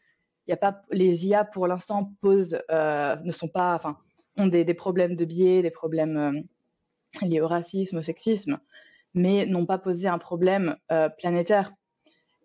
Il 0.48 0.52
y 0.52 0.54
a 0.54 0.58
pas 0.58 0.82
les 0.92 1.26
IA 1.28 1.46
pour 1.46 1.68
l'instant 1.68 2.14
posent, 2.22 2.62
euh, 2.70 3.16
ne 3.24 3.32
sont 3.32 3.48
pas, 3.48 3.76
enfin, 3.76 3.98
ont 4.36 4.48
des, 4.48 4.66
problèmes 4.74 5.16
de 5.16 5.24
biais, 5.24 5.62
des 5.62 5.72
problèmes 5.72 6.18
euh, 6.18 7.26
liés 7.26 7.40
au 7.40 7.48
racisme, 7.48 8.00
au 8.00 8.02
sexisme, 8.02 8.60
mais 9.14 9.46
n'ont 9.46 9.66
pas 9.66 9.78
posé 9.78 10.08
un 10.08 10.18
problème 10.18 10.76
euh, 10.92 11.08
planétaire. 11.08 11.74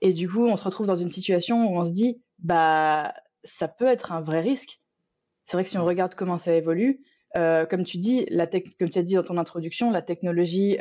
Et 0.00 0.12
du 0.12 0.28
coup, 0.28 0.46
on 0.46 0.56
se 0.56 0.64
retrouve 0.64 0.86
dans 0.86 0.96
une 0.96 1.10
situation 1.10 1.66
où 1.66 1.78
on 1.78 1.84
se 1.84 1.92
dit, 1.92 2.22
bah, 2.38 3.14
ça 3.42 3.68
peut 3.68 3.86
être 3.86 4.12
un 4.12 4.20
vrai 4.20 4.40
risque. 4.40 4.80
C'est 5.46 5.56
vrai 5.56 5.64
que 5.64 5.70
si 5.70 5.78
on 5.78 5.84
regarde 5.84 6.14
comment 6.14 6.38
ça 6.38 6.54
évolue, 6.54 7.00
comme 7.34 7.84
tu 7.84 7.98
dis, 7.98 8.26
comme 8.78 8.88
tu 8.90 8.98
as 8.98 9.02
dit 9.02 9.14
dans 9.14 9.24
ton 9.24 9.38
introduction, 9.38 9.90
la 9.90 10.02
technologie 10.02 10.78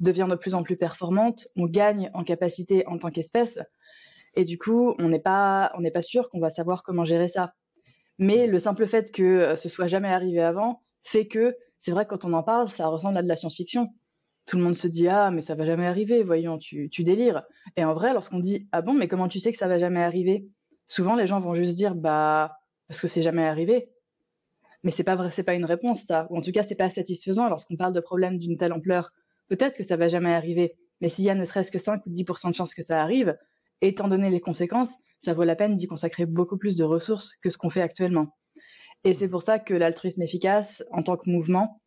devient 0.00 0.26
de 0.28 0.36
plus 0.36 0.54
en 0.54 0.62
plus 0.62 0.76
performante. 0.76 1.48
On 1.56 1.66
gagne 1.66 2.10
en 2.14 2.24
capacité 2.24 2.86
en 2.86 2.98
tant 2.98 3.10
qu'espèce, 3.10 3.58
et 4.36 4.44
du 4.44 4.58
coup, 4.58 4.94
on 4.98 5.08
n'est 5.08 5.20
pas, 5.20 5.72
on 5.76 5.80
n'est 5.80 5.90
pas 5.90 6.02
sûr 6.02 6.28
qu'on 6.28 6.40
va 6.40 6.50
savoir 6.50 6.82
comment 6.82 7.04
gérer 7.04 7.28
ça. 7.28 7.54
Mais 8.18 8.46
le 8.46 8.58
simple 8.58 8.86
fait 8.86 9.12
que 9.12 9.56
ce 9.56 9.68
soit 9.68 9.86
jamais 9.86 10.08
arrivé 10.08 10.40
avant 10.40 10.82
fait 11.02 11.26
que 11.26 11.56
c'est 11.80 11.90
vrai 11.90 12.06
quand 12.06 12.24
on 12.24 12.32
en 12.32 12.42
parle, 12.42 12.68
ça 12.68 12.86
ressemble 12.88 13.18
à 13.18 13.22
de 13.22 13.28
la 13.28 13.36
science-fiction. 13.36 13.90
tout 14.46 14.56
le 14.56 14.62
monde 14.62 14.74
se 14.74 14.88
dit 14.88 15.08
ah 15.08 15.30
mais 15.30 15.40
ça 15.40 15.54
va 15.54 15.64
jamais 15.64 15.86
arriver, 15.86 16.22
voyons, 16.22 16.58
tu, 16.58 16.88
tu 16.90 17.04
délires. 17.04 17.42
Et 17.76 17.84
en 17.84 17.94
vrai, 17.94 18.12
lorsqu'on 18.12 18.38
dit 18.38 18.68
ah 18.72 18.82
bon 18.82 18.94
mais 18.94 19.08
comment 19.08 19.28
tu 19.28 19.38
sais 19.38 19.52
que 19.52 19.58
ça 19.58 19.68
va 19.68 19.78
jamais 19.78 20.02
arriver? 20.02 20.48
Souvent 20.86 21.16
les 21.16 21.26
gens 21.26 21.40
vont 21.40 21.54
juste 21.54 21.76
dire 21.76 21.94
bah 21.94 22.56
parce 22.88 23.00
que 23.00 23.08
c'est 23.08 23.22
jamais 23.22 23.44
arrivé. 23.44 23.90
Mais 24.82 24.90
c'est 24.90 25.04
pas 25.04 25.16
vrai, 25.16 25.30
c'est 25.30 25.44
pas 25.44 25.54
une 25.54 25.64
réponse 25.64 26.02
ça, 26.02 26.26
ou 26.30 26.36
en 26.38 26.42
tout 26.42 26.52
cas 26.52 26.62
c'est 26.62 26.74
pas 26.74 26.90
satisfaisant 26.90 27.48
lorsqu'on 27.48 27.76
parle 27.76 27.94
de 27.94 28.00
problèmes 28.00 28.38
d'une 28.38 28.56
telle 28.58 28.72
ampleur. 28.72 29.12
Peut-être 29.48 29.76
que 29.76 29.84
ça 29.84 29.96
va 29.96 30.08
jamais 30.08 30.32
arriver, 30.32 30.76
mais 31.00 31.08
s'il 31.08 31.24
y 31.24 31.30
a 31.30 31.34
ne 31.34 31.44
serait-ce 31.44 31.70
que 31.70 31.78
5 31.78 32.04
ou 32.06 32.10
10% 32.10 32.50
de 32.50 32.54
chances 32.54 32.74
que 32.74 32.82
ça 32.82 33.02
arrive, 33.02 33.36
étant 33.80 34.08
donné 34.08 34.30
les 34.30 34.40
conséquences, 34.40 34.90
ça 35.20 35.34
vaut 35.34 35.44
la 35.44 35.56
peine 35.56 35.76
d'y 35.76 35.86
consacrer 35.86 36.26
beaucoup 36.26 36.56
plus 36.56 36.76
de 36.76 36.84
ressources 36.84 37.34
que 37.42 37.50
ce 37.50 37.58
qu'on 37.58 37.70
fait 37.70 37.82
actuellement. 37.82 38.36
Et 39.04 39.12
c'est 39.12 39.28
pour 39.28 39.42
ça 39.42 39.58
que 39.58 39.74
l'altruisme 39.74 40.22
efficace, 40.22 40.82
en 40.90 41.02
tant 41.02 41.16
que 41.16 41.28
mouvement, 41.28 41.80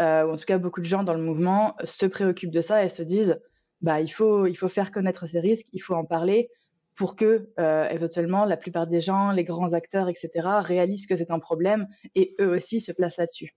euh, 0.00 0.24
ou 0.24 0.32
en 0.32 0.36
tout 0.36 0.44
cas 0.44 0.58
beaucoup 0.58 0.80
de 0.80 0.86
gens 0.86 1.04
dans 1.04 1.14
le 1.14 1.22
mouvement, 1.22 1.76
se 1.84 2.06
préoccupent 2.06 2.50
de 2.50 2.60
ça 2.60 2.84
et 2.84 2.88
se 2.88 3.02
disent, 3.02 3.38
bah, 3.82 4.00
il, 4.00 4.08
faut, 4.08 4.46
il 4.46 4.54
faut 4.54 4.68
faire 4.68 4.90
connaître 4.90 5.26
ces 5.26 5.40
risques, 5.40 5.66
il 5.72 5.80
faut 5.80 5.94
en 5.94 6.04
parler 6.04 6.48
pour 6.94 7.16
que, 7.16 7.50
euh, 7.58 7.88
éventuellement, 7.88 8.44
la 8.44 8.56
plupart 8.56 8.86
des 8.86 9.00
gens, 9.00 9.32
les 9.32 9.44
grands 9.44 9.72
acteurs, 9.72 10.08
etc., 10.08 10.30
réalisent 10.62 11.06
que 11.06 11.16
c'est 11.16 11.30
un 11.30 11.38
problème 11.38 11.88
et 12.14 12.34
eux 12.40 12.54
aussi 12.54 12.80
se 12.80 12.92
placent 12.92 13.18
là-dessus. 13.18 13.54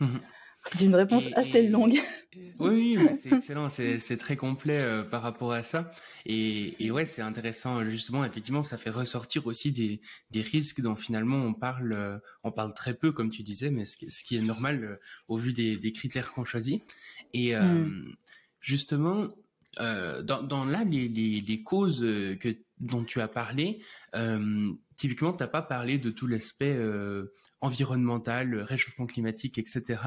Mmh 0.00 0.18
c'est 0.74 0.84
une 0.84 0.94
réponse 0.94 1.24
assez 1.34 1.68
longue. 1.68 2.00
Oui, 2.58 2.98
c'est 3.22 3.32
excellent, 3.32 3.70
c'est 3.70 4.16
très 4.18 4.36
complet 4.36 4.78
euh, 4.78 5.02
par 5.02 5.22
rapport 5.22 5.52
à 5.52 5.62
ça. 5.62 5.90
Et, 6.26 6.90
ouais, 6.90 7.06
c'est 7.06 7.22
intéressant, 7.22 7.82
justement, 7.88 8.24
effectivement, 8.26 8.62
ça 8.62 8.76
fait 8.76 8.90
ressortir 8.90 9.46
aussi 9.46 9.72
des, 9.72 10.02
des 10.30 10.42
risques 10.42 10.82
dont 10.82 10.96
finalement 10.96 11.36
on 11.36 11.54
parle, 11.54 11.94
euh, 11.94 12.18
on 12.44 12.52
parle 12.52 12.74
très 12.74 12.92
peu, 12.92 13.12
comme 13.12 13.30
tu 13.30 13.42
disais, 13.42 13.70
mais 13.70 13.86
ce, 13.86 13.96
ce 14.08 14.22
qui 14.22 14.36
est 14.36 14.42
normal 14.42 14.84
euh, 14.84 14.96
au 15.28 15.38
vu 15.38 15.54
des, 15.54 15.78
des 15.78 15.92
critères 15.92 16.32
qu'on 16.32 16.44
choisit. 16.44 16.82
Et 17.32 17.54
mm. 17.54 18.14
justement, 18.60 19.28
dans, 19.78 20.42
dans, 20.42 20.66
là, 20.66 20.84
les, 20.84 21.08
les, 21.08 21.40
les, 21.40 21.62
causes 21.62 22.00
que, 22.40 22.54
dont 22.80 23.04
tu 23.04 23.20
as 23.20 23.28
parlé, 23.28 23.80
typiquement, 24.96 25.32
tu 25.32 25.42
n'as 25.42 25.48
pas 25.48 25.62
parlé 25.62 25.96
de 25.98 26.10
tout 26.10 26.26
l'aspect 26.26 26.78
environnemental, 27.60 28.60
réchauffement 28.60 29.06
climatique, 29.06 29.58
etc. 29.58 29.98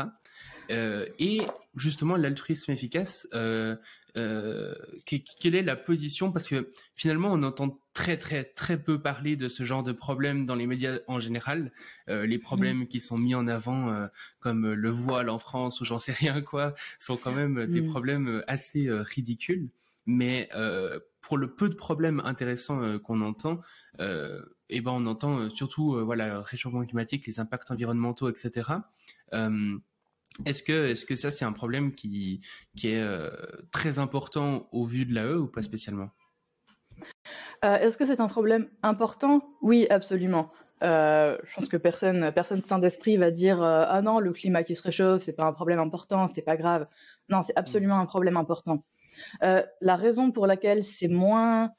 Euh, 0.72 1.06
et 1.18 1.42
justement, 1.76 2.16
l'altruisme 2.16 2.72
efficace, 2.72 3.28
euh, 3.34 3.76
euh, 4.18 4.76
quelle 5.06 5.56
est 5.56 5.64
la 5.64 5.76
position? 5.76 6.32
Parce 6.32 6.50
que 6.50 6.72
finalement, 6.96 7.30
on 7.32 7.44
entend 7.44 7.80
très 7.94 8.18
très 8.18 8.44
très 8.44 8.82
peu 8.82 9.02
parler 9.02 9.36
de 9.36 9.48
ce 9.50 9.64
genre 9.64 9.84
de 9.84 9.92
problèmes 9.92 10.46
dans 10.46 10.56
les 10.56 10.68
médias 10.68 11.00
en 11.08 11.20
général. 11.20 11.72
les 12.08 12.40
problèmes 12.40 12.88
qui 12.88 13.00
sont 13.00 13.18
mis 13.18 13.36
en 13.36 13.48
avant, 13.48 14.08
comme 14.40 14.72
le 14.72 14.90
voile 14.90 15.30
en 15.30 15.40
France 15.40 15.82
ou 15.82 15.86
j'en 15.86 16.00
sais 16.00 16.14
rien 16.14 16.42
quoi, 16.42 16.74
sont 17.00 17.18
quand 17.18 17.34
même 17.34 17.66
des 17.68 17.82
problèmes 17.82 18.44
assez 18.48 18.90
ridicules. 18.90 19.70
Mais 20.06 20.50
pour 21.22 21.38
le 21.38 21.54
peu 21.54 21.70
de 21.70 21.76
problèmes 21.76 22.22
intéressants 22.24 23.00
qu'on 23.00 23.22
entend, 23.22 23.62
eh 24.00 24.82
ben 24.82 24.92
on 24.92 25.06
entend 25.08 25.50
surtout 25.50 26.04
voilà 26.06 26.30
le 26.30 26.40
réchauffement 26.40 26.86
climatique, 26.86 27.28
les 27.28 27.40
impacts 27.40 27.70
environnementaux, 27.72 28.30
etc. 28.30 28.72
Est-ce 30.46 30.64
que, 30.64 30.88
est-ce 30.88 31.06
que 31.06 31.16
ça, 31.16 31.32
c'est 31.32 31.46
un 31.46 31.52
problème 31.52 31.94
qui, 31.94 32.42
qui 32.76 32.90
est 32.90 33.02
euh, 33.02 33.30
très 33.72 34.00
important 34.00 34.70
au 34.72 34.86
vu 34.86 35.06
de 35.06 35.14
l'AE 35.14 35.38
ou 35.38 35.48
pas 35.48 35.62
spécialement? 35.62 36.10
Euh, 37.66 37.78
Est-ce 37.78 37.98
que 37.98 38.06
c'est 38.06 38.20
un 38.20 38.28
problème 38.28 38.70
important? 38.84 39.44
Oui, 39.62 39.88
absolument. 39.90 40.52
Euh, 40.82 41.38
je 41.44 41.56
pense 41.56 41.68
que 41.68 41.78
personne, 41.78 42.32
personne 42.34 42.64
sain 42.64 42.80
d'esprit 42.80 43.18
va 43.18 43.32
dire 43.32 43.62
ah 43.62 44.02
non, 44.02 44.20
le 44.20 44.32
climat 44.32 44.64
qui 44.64 44.76
se 44.76 44.82
réchauffe, 44.82 45.24
c'est 45.24 45.36
pas 45.36 45.46
un 45.46 45.52
problème 45.52 45.80
important, 45.80 46.28
c'est 46.30 46.42
pas 46.42 46.56
grave. 46.56 46.88
Non, 47.28 47.44
c'est 47.44 47.58
absolument 47.58 48.00
un 48.00 48.06
problème 48.06 48.38
important. 48.38 48.86
la 49.42 49.96
raison 49.98 50.32
pour 50.32 50.48
laquelle 50.48 50.86
c'est 50.86 51.10
moins, 51.10 51.72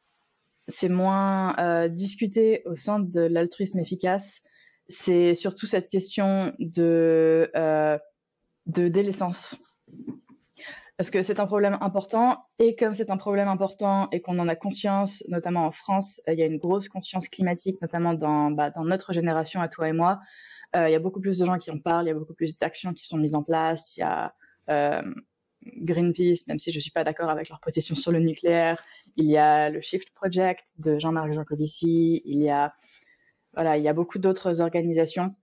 c'est 0.69 0.90
moins 0.90 1.88
discuté 1.88 2.62
au 2.67 2.76
sein 2.76 3.00
de 3.00 3.21
l'altruisme 3.21 3.79
efficace, 3.79 4.43
c'est 4.90 5.35
surtout 5.35 5.67
cette 5.67 5.88
question 5.88 6.55
de 6.59 7.50
de 8.67 8.88
délaissance. 8.88 9.56
Parce 11.00 11.11
que 11.11 11.23
c'est 11.23 11.41
un 11.41 11.47
problème 11.47 11.78
important, 11.80 12.45
et 12.58 12.76
comme 12.76 12.95
c'est 12.95 13.11
un 13.11 13.17
problème 13.17 13.49
important 13.49 14.08
et 14.13 14.21
qu'on 14.21 14.39
en 14.39 14.49
a 14.49 14.54
conscience, 14.54 15.25
notamment 15.28 15.65
en 15.65 15.73
France, 15.73 16.21
euh, 16.28 16.34
il 16.34 16.39
y 16.39 16.43
a 16.43 16.45
une 16.45 16.58
grosse 16.58 16.91
conscience 16.91 17.26
climatique, 17.26 17.80
notamment 17.80 18.13
dans, 18.13 18.50
bah, 18.50 18.69
dans 18.69 18.84
notre 18.84 19.15
génération, 19.15 19.63
à 19.63 19.69
toi 19.69 19.89
et 19.89 19.95
moi. 19.95 20.21
Euh, 20.76 20.91
il 20.91 20.93
y 20.93 20.95
a 20.95 20.99
beaucoup 20.99 21.21
plus 21.21 21.39
de 21.39 21.47
gens 21.47 21.56
qui 21.56 21.71
en 21.71 21.78
parlent, 21.78 22.04
il 22.04 22.08
y 22.08 22.13
a 22.13 22.15
beaucoup 22.15 22.34
plus 22.34 22.58
d'actions 22.58 22.93
qui 22.93 23.06
sont 23.06 23.17
mises 23.17 23.34
en 23.34 23.43
place. 23.43 23.97
Il 23.97 24.00
y 24.00 24.02
a 24.02 24.34
euh, 24.69 25.02
Greenpeace, 25.78 26.47
même 26.49 26.58
si 26.58 26.71
je 26.71 26.76
ne 26.76 26.82
suis 26.82 26.91
pas 26.91 27.02
d'accord 27.02 27.30
avec 27.30 27.49
leur 27.49 27.61
position 27.61 27.95
sur 27.95 28.13
le 28.13 28.19
nucléaire. 28.19 28.84
Il 29.17 29.25
y 29.25 29.39
a 29.39 29.71
le 29.71 29.80
Shift 29.80 30.11
Project 30.11 30.67
de 30.76 30.99
Jean-Marc 30.99 31.32
Jancovici. 31.32 32.21
Il 32.26 32.43
y 32.43 32.50
a, 32.50 32.75
voilà, 33.54 33.78
il 33.78 33.82
y 33.82 33.89
a 33.89 33.95
beaucoup 33.95 34.19
d'autres 34.19 34.61
organisations. 34.61 35.34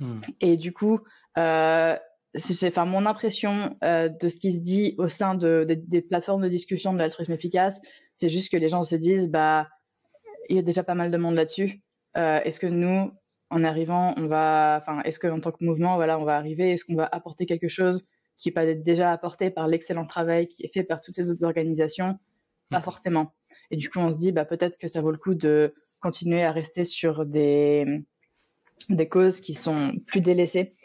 Hmm. 0.00 0.20
Et 0.40 0.56
du 0.56 0.72
coup, 0.72 1.00
c'est 2.36 2.68
enfin 2.68 2.84
mon 2.84 3.06
impression 3.06 3.76
euh, 3.84 4.08
de 4.08 4.28
ce 4.28 4.38
qui 4.38 4.52
se 4.52 4.58
dit 4.58 4.94
au 4.98 5.08
sein 5.08 5.34
de, 5.34 5.66
des 5.68 6.02
plateformes 6.02 6.42
de 6.42 6.48
discussion 6.48 6.92
de 6.92 6.98
l'altruisme 6.98 7.32
efficace, 7.32 7.80
c'est 8.14 8.28
juste 8.28 8.50
que 8.50 8.56
les 8.56 8.68
gens 8.68 8.82
se 8.82 8.96
disent 8.96 9.30
bah 9.30 9.68
il 10.48 10.56
y 10.56 10.58
a 10.58 10.62
déjà 10.62 10.84
pas 10.84 10.94
mal 10.94 11.10
de 11.10 11.16
monde 11.16 11.34
là-dessus. 11.34 11.82
Euh, 12.16 12.40
est-ce 12.44 12.60
que 12.60 12.66
nous, 12.66 13.12
en 13.50 13.64
arrivant, 13.64 14.14
on 14.16 14.26
va, 14.26 14.78
enfin, 14.80 15.02
est-ce 15.02 15.18
que 15.18 15.26
en 15.26 15.40
tant 15.40 15.52
que 15.52 15.64
mouvement, 15.64 15.96
voilà, 15.96 16.18
on 16.18 16.24
va 16.24 16.36
arriver, 16.36 16.70
est-ce 16.70 16.84
qu'on 16.84 16.94
va 16.94 17.08
apporter 17.10 17.46
quelque 17.46 17.68
chose 17.68 18.04
qui 18.38 18.50
peut 18.52 18.60
être 18.60 18.82
déjà 18.82 19.12
apporté 19.12 19.50
par 19.50 19.68
l'excellent 19.68 20.06
travail 20.06 20.48
qui 20.48 20.64
est 20.64 20.72
fait 20.72 20.84
par 20.84 21.00
toutes 21.00 21.14
ces 21.14 21.30
autres 21.30 21.44
organisations? 21.44 22.18
Pas 22.70 22.78
mmh. 22.78 22.82
forcément. 22.82 23.34
Et 23.70 23.76
du 23.76 23.90
coup, 23.90 23.98
on 23.98 24.12
se 24.12 24.18
dit 24.18 24.32
bah 24.32 24.44
peut-être 24.44 24.78
que 24.78 24.88
ça 24.88 25.00
vaut 25.00 25.10
le 25.10 25.18
coup 25.18 25.34
de 25.34 25.74
continuer 26.00 26.42
à 26.42 26.52
rester 26.52 26.84
sur 26.84 27.26
des 27.26 27.84
des 28.88 29.08
causes 29.08 29.40
qui 29.40 29.54
sont 29.54 29.92
plus 30.06 30.20
délaissées 30.20 30.76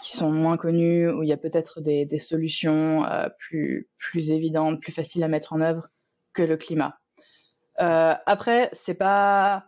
qui 0.00 0.16
sont 0.16 0.30
moins 0.30 0.56
connus, 0.56 1.10
où 1.10 1.22
il 1.22 1.28
y 1.28 1.32
a 1.32 1.36
peut-être 1.36 1.80
des, 1.80 2.18
solutions 2.18 3.04
euh, 3.04 3.28
plus, 3.38 4.30
évidentes, 4.30 4.80
plus 4.80 4.92
faciles 4.92 5.22
à 5.22 5.28
mettre 5.28 5.52
en 5.52 5.60
œuvre 5.60 5.88
que 6.32 6.42
le 6.42 6.56
climat. 6.56 6.98
Euh, 7.80 8.14
après, 8.26 8.70
c'est 8.72 8.94
pas 8.94 9.66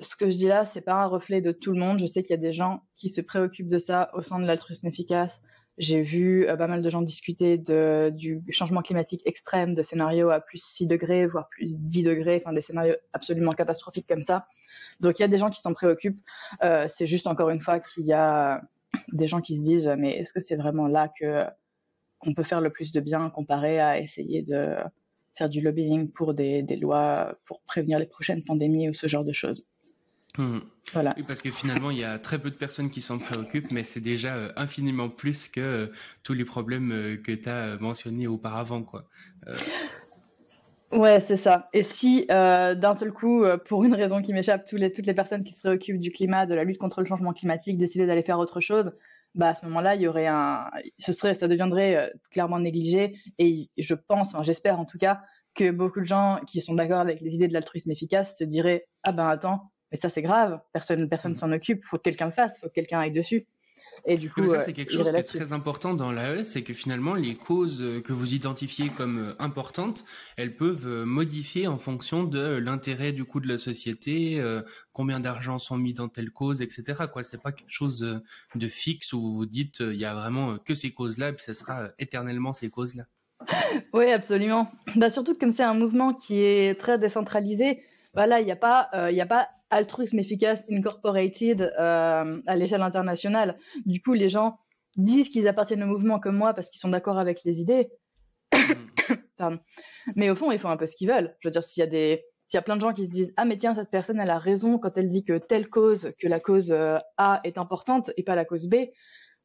ce 0.00 0.16
que 0.16 0.30
je 0.30 0.36
dis 0.36 0.48
là, 0.48 0.64
c'est 0.64 0.80
pas 0.80 0.94
un 0.94 1.06
reflet 1.06 1.40
de 1.40 1.52
tout 1.52 1.72
le 1.72 1.78
monde. 1.78 2.00
Je 2.00 2.06
sais 2.06 2.22
qu'il 2.22 2.30
y 2.30 2.38
a 2.38 2.42
des 2.42 2.52
gens 2.52 2.82
qui 2.96 3.08
se 3.08 3.20
préoccupent 3.20 3.68
de 3.68 3.78
ça 3.78 4.10
au 4.14 4.22
sein 4.22 4.40
de 4.40 4.46
l'altruisme 4.46 4.88
efficace. 4.88 5.42
J'ai 5.78 6.02
vu 6.02 6.46
euh, 6.48 6.56
pas 6.56 6.66
mal 6.66 6.82
de 6.82 6.90
gens 6.90 7.02
discuter 7.02 7.58
du 7.58 8.42
changement 8.50 8.82
climatique 8.82 9.22
extrême, 9.26 9.74
de 9.74 9.82
scénarios 9.82 10.30
à 10.30 10.40
plus 10.40 10.62
6 10.62 10.86
degrés, 10.86 11.26
voire 11.26 11.48
plus 11.50 11.80
10 11.82 12.02
degrés, 12.02 12.40
enfin 12.42 12.52
des 12.52 12.60
scénarios 12.60 12.96
absolument 13.12 13.52
catastrophiques 13.52 14.08
comme 14.08 14.22
ça. 14.22 14.46
Donc 15.00 15.18
il 15.18 15.22
y 15.22 15.24
a 15.24 15.28
des 15.28 15.38
gens 15.38 15.50
qui 15.50 15.60
s'en 15.60 15.72
préoccupent. 15.72 16.20
Euh, 16.62 16.86
c'est 16.88 17.06
juste 17.06 17.26
encore 17.26 17.50
une 17.50 17.60
fois 17.60 17.80
qu'il 17.80 18.04
y 18.04 18.12
a 18.12 18.62
des 19.12 19.28
gens 19.28 19.40
qui 19.40 19.58
se 19.58 19.62
disent 19.62 19.90
mais 19.98 20.18
est-ce 20.18 20.32
que 20.32 20.40
c'est 20.40 20.56
vraiment 20.56 20.86
là 20.86 21.10
que 21.18 21.44
qu'on 22.18 22.34
peut 22.34 22.44
faire 22.44 22.60
le 22.60 22.70
plus 22.70 22.92
de 22.92 23.00
bien 23.00 23.30
comparé 23.30 23.80
à 23.80 23.98
essayer 23.98 24.42
de 24.42 24.76
faire 25.34 25.48
du 25.48 25.60
lobbying 25.60 26.10
pour 26.10 26.34
des, 26.34 26.62
des 26.62 26.76
lois 26.76 27.36
pour 27.46 27.62
prévenir 27.62 27.98
les 27.98 28.06
prochaines 28.06 28.44
pandémies 28.44 28.88
ou 28.88 28.92
ce 28.92 29.08
genre 29.08 29.24
de 29.24 29.32
choses. 29.32 29.72
Hmm. 30.38 30.60
Voilà. 30.94 31.14
parce 31.26 31.42
que 31.42 31.50
finalement, 31.50 31.90
il 31.90 31.98
y 31.98 32.04
a 32.04 32.18
très 32.18 32.38
peu 32.38 32.50
de 32.50 32.56
personnes 32.56 32.90
qui 32.90 33.00
s'en 33.00 33.18
préoccupent, 33.18 33.70
mais 33.70 33.84
c'est 33.84 34.00
déjà 34.00 34.34
euh, 34.34 34.52
infiniment 34.56 35.08
plus 35.08 35.48
que 35.48 35.60
euh, 35.60 35.86
tous 36.22 36.32
les 36.32 36.44
problèmes 36.44 36.90
euh, 36.90 37.16
que 37.16 37.32
tu 37.32 37.48
as 37.48 37.76
mentionnés 37.78 38.26
auparavant. 38.26 38.82
Quoi. 38.82 39.06
Ouais, 40.92 41.20
c'est 41.20 41.38
ça. 41.38 41.68
Et 41.72 41.82
si 41.82 42.26
d'un 42.28 42.94
seul 42.94 43.12
coup, 43.12 43.44
pour 43.66 43.84
une 43.84 43.94
raison 43.94 44.20
qui 44.20 44.32
m'échappe, 44.32 44.68
les, 44.72 44.92
toutes 44.92 45.06
les 45.06 45.14
personnes 45.14 45.42
qui 45.42 45.54
se 45.54 45.60
préoccupent 45.60 45.98
du 46.00 46.12
climat, 46.12 46.46
de 46.46 46.54
la 46.54 46.64
lutte 46.64 46.78
contre 46.78 47.00
le 47.00 47.06
changement 47.06 47.32
climatique, 47.32 47.78
décidaient 47.78 48.06
d'aller 48.06 48.22
faire 48.22 48.38
autre 48.38 48.60
chose, 48.60 48.92
bah 49.34 49.48
à 49.48 49.54
ce 49.54 49.64
moment-là, 49.66 49.94
il 49.94 50.02
y 50.02 50.06
aurait 50.06 50.26
un, 50.26 50.70
ce 50.98 51.12
serait, 51.12 51.34
ça 51.34 51.48
deviendrait 51.48 52.12
clairement 52.30 52.58
négligé. 52.58 53.16
Et 53.38 53.70
je 53.78 53.94
pense, 53.94 54.34
enfin, 54.34 54.42
j'espère 54.42 54.78
en 54.78 54.84
tout 54.84 54.98
cas, 54.98 55.22
que 55.54 55.70
beaucoup 55.70 56.00
de 56.00 56.04
gens 56.04 56.40
qui 56.46 56.60
sont 56.60 56.74
d'accord 56.74 57.00
avec 57.00 57.20
les 57.20 57.34
idées 57.34 57.48
de 57.48 57.52
l'altruisme 57.52 57.90
efficace 57.90 58.38
se 58.38 58.44
diraient 58.44 58.86
ah 59.02 59.12
ben 59.12 59.28
attends, 59.28 59.70
mais 59.90 59.98
ça 59.98 60.08
c'est 60.08 60.22
grave, 60.22 60.60
personne 60.72 61.08
personne 61.08 61.32
mm. 61.32 61.36
s'en 61.36 61.52
occupe, 61.52 61.84
faut 61.84 61.96
que 61.96 62.02
quelqu'un 62.02 62.26
le 62.26 62.32
fasse, 62.32 62.58
faut 62.58 62.68
que 62.68 62.72
quelqu'un 62.72 63.00
aille 63.00 63.12
dessus. 63.12 63.46
Et 64.04 64.18
du 64.18 64.30
coup, 64.30 64.46
ça 64.48 64.60
c'est 64.60 64.72
quelque 64.72 64.92
chose 64.92 65.10
qui 65.10 65.16
est 65.16 65.22
très 65.22 65.52
important 65.52 65.94
dans 65.94 66.10
l'AE, 66.10 66.44
c'est 66.44 66.62
que 66.62 66.74
finalement 66.74 67.14
les 67.14 67.34
causes 67.34 67.84
que 68.04 68.12
vous 68.12 68.34
identifiez 68.34 68.88
comme 68.88 69.18
euh, 69.18 69.34
importantes, 69.38 70.04
elles 70.36 70.56
peuvent 70.56 70.86
euh, 70.86 71.04
modifier 71.04 71.66
en 71.66 71.78
fonction 71.78 72.24
de 72.24 72.56
l'intérêt 72.56 73.12
du 73.12 73.24
coup 73.24 73.40
de 73.40 73.48
la 73.48 73.58
société, 73.58 74.40
euh, 74.40 74.62
combien 74.92 75.20
d'argent 75.20 75.58
sont 75.58 75.76
mis 75.76 75.94
dans 75.94 76.08
telle 76.08 76.30
cause, 76.30 76.62
etc. 76.62 77.04
Quoi, 77.12 77.22
c'est 77.22 77.40
pas 77.40 77.52
quelque 77.52 77.72
chose 77.72 78.20
de 78.54 78.68
fixe 78.68 79.12
où 79.12 79.34
vous 79.34 79.46
dites 79.46 79.80
il 79.80 79.94
y 79.94 80.04
a 80.04 80.14
vraiment 80.14 80.58
que 80.58 80.74
ces 80.74 80.92
causes-là, 80.92 81.32
puis 81.32 81.44
ça 81.44 81.54
sera 81.54 81.88
éternellement 81.98 82.52
ces 82.52 82.70
causes-là. 82.70 83.04
Oui, 83.94 84.10
absolument. 84.10 84.70
Bah, 84.96 85.10
surtout 85.10 85.34
que 85.34 85.40
comme 85.40 85.52
c'est 85.52 85.62
un 85.62 85.74
mouvement 85.74 86.12
qui 86.12 86.40
est 86.40 86.78
très 86.78 86.98
décentralisé, 86.98 87.82
voilà, 88.14 88.40
il 88.40 88.44
n'y 88.44 88.52
a 88.52 88.56
pas, 88.56 88.90
il 89.10 89.20
a 89.20 89.26
pas 89.26 89.48
altruisme 89.72 90.18
efficace 90.18 90.64
incorporated 90.70 91.62
euh, 91.62 92.40
à 92.46 92.56
l'échelle 92.56 92.82
internationale. 92.82 93.58
Du 93.86 94.00
coup, 94.00 94.12
les 94.12 94.28
gens 94.28 94.58
disent 94.96 95.30
qu'ils 95.30 95.48
appartiennent 95.48 95.82
au 95.82 95.86
mouvement 95.86 96.20
comme 96.20 96.36
moi 96.36 96.54
parce 96.54 96.68
qu'ils 96.68 96.80
sont 96.80 96.90
d'accord 96.90 97.18
avec 97.18 97.42
les 97.44 97.60
idées, 97.60 97.90
Mais 100.16 100.30
au 100.30 100.34
fond, 100.34 100.52
ils 100.52 100.58
font 100.58 100.68
un 100.68 100.76
peu 100.76 100.86
ce 100.86 100.96
qu'ils 100.96 101.08
veulent. 101.08 101.34
Je 101.40 101.48
veux 101.48 101.52
dire, 101.52 101.64
s'il 101.64 101.80
y 101.80 101.84
a 101.84 101.86
des, 101.86 102.24
s'il 102.48 102.56
y 102.56 102.58
a 102.58 102.62
plein 102.62 102.76
de 102.76 102.80
gens 102.80 102.92
qui 102.92 103.06
se 103.06 103.10
disent 103.10 103.32
ah 103.36 103.44
mais 103.44 103.56
tiens 103.56 103.74
cette 103.74 103.90
personne 103.90 104.20
elle 104.20 104.30
a 104.30 104.38
raison 104.38 104.78
quand 104.78 104.96
elle 104.96 105.08
dit 105.08 105.24
que 105.24 105.38
telle 105.38 105.68
cause, 105.68 106.12
que 106.18 106.28
la 106.28 106.40
cause 106.40 106.70
euh, 106.70 106.98
A 107.16 107.40
est 107.44 107.56
importante 107.58 108.10
et 108.16 108.22
pas 108.22 108.34
la 108.34 108.44
cause 108.44 108.68
B, 108.68 108.74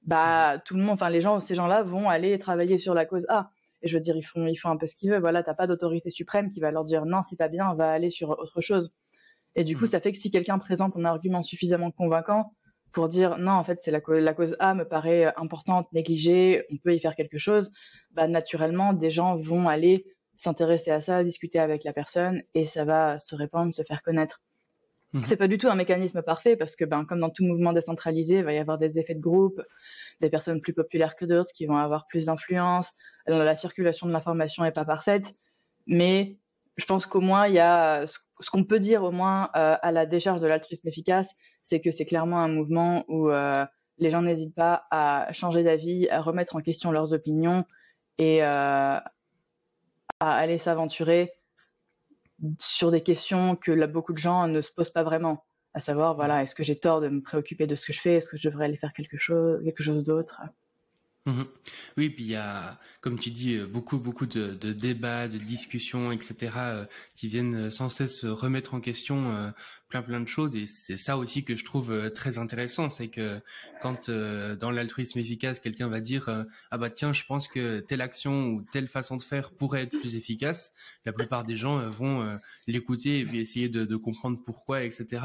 bah 0.03 0.59
tout 0.65 0.75
le 0.75 0.83
monde, 0.83 0.95
enfin 0.95 1.09
les 1.09 1.21
gens, 1.21 1.39
ces 1.39 1.55
gens-là 1.55 1.83
vont 1.83 2.09
aller 2.09 2.37
travailler 2.39 2.79
sur 2.79 2.93
la 2.93 3.05
cause 3.05 3.25
A. 3.29 3.51
Et 3.81 3.87
je 3.87 3.95
veux 3.95 4.01
dire, 4.01 4.15
ils 4.15 4.23
font, 4.23 4.47
ils 4.47 4.55
font 4.55 4.69
un 4.69 4.77
peu 4.77 4.87
ce 4.87 4.95
qu'ils 4.95 5.11
veulent. 5.11 5.21
Voilà, 5.21 5.43
t'as 5.43 5.53
pas 5.53 5.67
d'autorité 5.67 6.09
suprême 6.09 6.49
qui 6.49 6.59
va 6.59 6.71
leur 6.71 6.83
dire 6.83 7.05
non, 7.05 7.21
c'est 7.29 7.35
pas 7.35 7.47
bien, 7.47 7.69
on 7.71 7.75
va 7.75 7.91
aller 7.91 8.09
sur 8.09 8.31
autre 8.31 8.61
chose. 8.61 8.91
Et 9.57 9.63
du 9.63 9.75
coup, 9.75 9.85
mm. 9.85 9.87
ça 9.87 9.99
fait 9.99 10.13
que 10.13 10.19
si 10.19 10.31
quelqu'un 10.31 10.59
présente 10.59 10.95
un 10.95 11.03
argument 11.03 11.43
suffisamment 11.43 11.91
convaincant 11.91 12.53
pour 12.93 13.09
dire 13.09 13.37
non, 13.37 13.51
en 13.51 13.63
fait, 13.63 13.79
c'est 13.81 13.91
la, 13.91 13.99
la, 14.07 14.33
cause 14.33 14.55
A 14.59 14.73
me 14.73 14.85
paraît 14.85 15.33
importante, 15.35 15.91
négligée, 15.91 16.63
on 16.71 16.77
peut 16.77 16.95
y 16.95 16.99
faire 16.99 17.15
quelque 17.15 17.37
chose, 17.37 17.71
bah 18.11 18.27
naturellement, 18.27 18.93
des 18.93 19.11
gens 19.11 19.35
vont 19.35 19.67
aller 19.67 20.05
s'intéresser 20.35 20.91
à 20.91 21.01
ça, 21.01 21.23
discuter 21.23 21.59
avec 21.59 21.83
la 21.83 21.91
personne 21.91 22.43
et 22.53 22.65
ça 22.65 22.85
va 22.85 23.19
se 23.19 23.35
répandre, 23.35 23.73
se 23.73 23.81
faire 23.81 24.03
connaître. 24.03 24.43
Mm. 25.13 25.23
C'est 25.23 25.37
pas 25.37 25.47
du 25.47 25.57
tout 25.57 25.67
un 25.67 25.75
mécanisme 25.75 26.21
parfait 26.21 26.55
parce 26.55 26.75
que, 26.75 26.85
ben, 26.85 27.03
comme 27.05 27.19
dans 27.19 27.31
tout 27.31 27.43
mouvement 27.43 27.73
décentralisé, 27.73 28.37
il 28.37 28.43
va 28.43 28.53
y 28.53 28.59
avoir 28.59 28.77
des 28.77 28.99
effets 28.99 29.15
de 29.15 29.21
groupe, 29.21 29.61
des 30.21 30.29
personnes 30.29 30.61
plus 30.61 30.73
populaires 30.73 31.15
que 31.15 31.25
d'autres 31.25 31.51
qui 31.53 31.65
vont 31.65 31.77
avoir 31.77 32.05
plus 32.07 32.27
d'influence. 32.27 32.93
La 33.25 33.55
circulation 33.55 34.05
de 34.05 34.11
l'information 34.11 34.63
n'est 34.63 34.71
pas 34.71 34.85
parfaite, 34.85 35.33
mais 35.87 36.37
je 36.77 36.85
pense 36.85 37.07
qu'au 37.07 37.21
moins 37.21 37.47
il 37.47 37.55
y 37.55 37.59
a 37.59 38.05
ce 38.05 38.19
qu'on 38.45 38.63
peut 38.63 38.79
dire 38.79 39.03
au 39.03 39.11
moins 39.11 39.49
euh, 39.55 39.75
à 39.81 39.91
la 39.91 40.05
décharge 40.05 40.41
de 40.41 40.47
l'altruisme 40.47 40.87
efficace, 40.87 41.35
c'est 41.63 41.81
que 41.81 41.91
c'est 41.91 42.05
clairement 42.05 42.39
un 42.39 42.47
mouvement 42.47 43.03
où 43.07 43.29
euh, 43.29 43.65
les 43.97 44.09
gens 44.09 44.21
n'hésitent 44.21 44.55
pas 44.55 44.85
à 44.91 45.31
changer 45.33 45.63
d'avis, 45.63 46.07
à 46.09 46.21
remettre 46.21 46.55
en 46.55 46.61
question 46.61 46.91
leurs 46.91 47.13
opinions 47.13 47.65
et 48.17 48.43
euh, 48.43 48.97
à 48.97 49.01
aller 50.19 50.57
s'aventurer 50.57 51.33
sur 52.59 52.91
des 52.91 53.01
questions 53.01 53.55
que 53.55 53.71
là, 53.71 53.87
beaucoup 53.87 54.13
de 54.13 54.19
gens 54.19 54.47
ne 54.47 54.61
se 54.61 54.71
posent 54.71 54.91
pas 54.91 55.03
vraiment. 55.03 55.43
À 55.73 55.79
savoir, 55.79 56.15
voilà, 56.15 56.43
est-ce 56.43 56.55
que 56.55 56.63
j'ai 56.63 56.79
tort 56.79 57.01
de 57.01 57.09
me 57.09 57.21
préoccuper 57.21 57.67
de 57.67 57.75
ce 57.75 57.85
que 57.85 57.93
je 57.93 58.01
fais? 58.01 58.15
Est-ce 58.15 58.29
que 58.29 58.37
je 58.37 58.49
devrais 58.49 58.65
aller 58.65 58.77
faire 58.77 58.93
quelque 58.93 59.17
chose, 59.17 59.63
quelque 59.63 59.83
chose 59.83 60.03
d'autre? 60.03 60.41
Mmh 61.27 61.43
oui, 61.97 62.09
puis 62.09 62.23
il 62.23 62.29
y 62.29 62.35
a, 62.35 62.79
comme 63.01 63.19
tu 63.19 63.31
dis, 63.31 63.55
euh, 63.55 63.65
beaucoup, 63.65 63.97
beaucoup 63.97 64.27
de, 64.27 64.53
débats, 64.53 65.27
de 65.27 65.37
discussions, 65.37 66.11
etc., 66.11 66.53
euh, 66.55 66.85
qui 67.15 67.27
viennent 67.27 67.55
euh, 67.55 67.69
sans 67.69 67.89
cesse 67.89 68.23
remettre 68.23 68.75
en 68.75 68.79
question 68.79 69.51
plein, 69.89 70.01
plein 70.03 70.21
de 70.21 70.27
choses. 70.27 70.55
Et 70.55 70.65
c'est 70.65 70.95
ça 70.95 71.17
aussi 71.17 71.43
que 71.43 71.57
je 71.57 71.65
trouve 71.65 72.11
très 72.11 72.37
intéressant, 72.37 72.89
c'est 72.89 73.09
que 73.09 73.41
quand 73.81 74.09
dans 74.09 74.71
l'altruisme 74.71 75.19
efficace, 75.19 75.59
quelqu'un 75.59 75.87
va 75.87 75.99
dire 75.99 76.45
ah 76.71 76.77
bah 76.77 76.89
tiens, 76.89 77.13
je 77.13 77.23
pense 77.25 77.47
que 77.47 77.79
telle 77.79 78.01
action 78.01 78.49
ou 78.49 78.61
telle 78.71 78.87
façon 78.87 79.17
de 79.17 79.21
faire 79.21 79.51
pourrait 79.51 79.83
être 79.83 79.97
plus 79.97 80.15
efficace, 80.15 80.71
la 81.05 81.13
plupart 81.13 81.45
des 81.45 81.57
gens 81.57 81.89
vont 81.89 82.37
l'écouter 82.67 83.19
et 83.19 83.25
puis 83.25 83.39
essayer 83.39 83.69
de, 83.69 83.95
comprendre 83.95 84.39
pourquoi, 84.43 84.83
etc. 84.83 85.21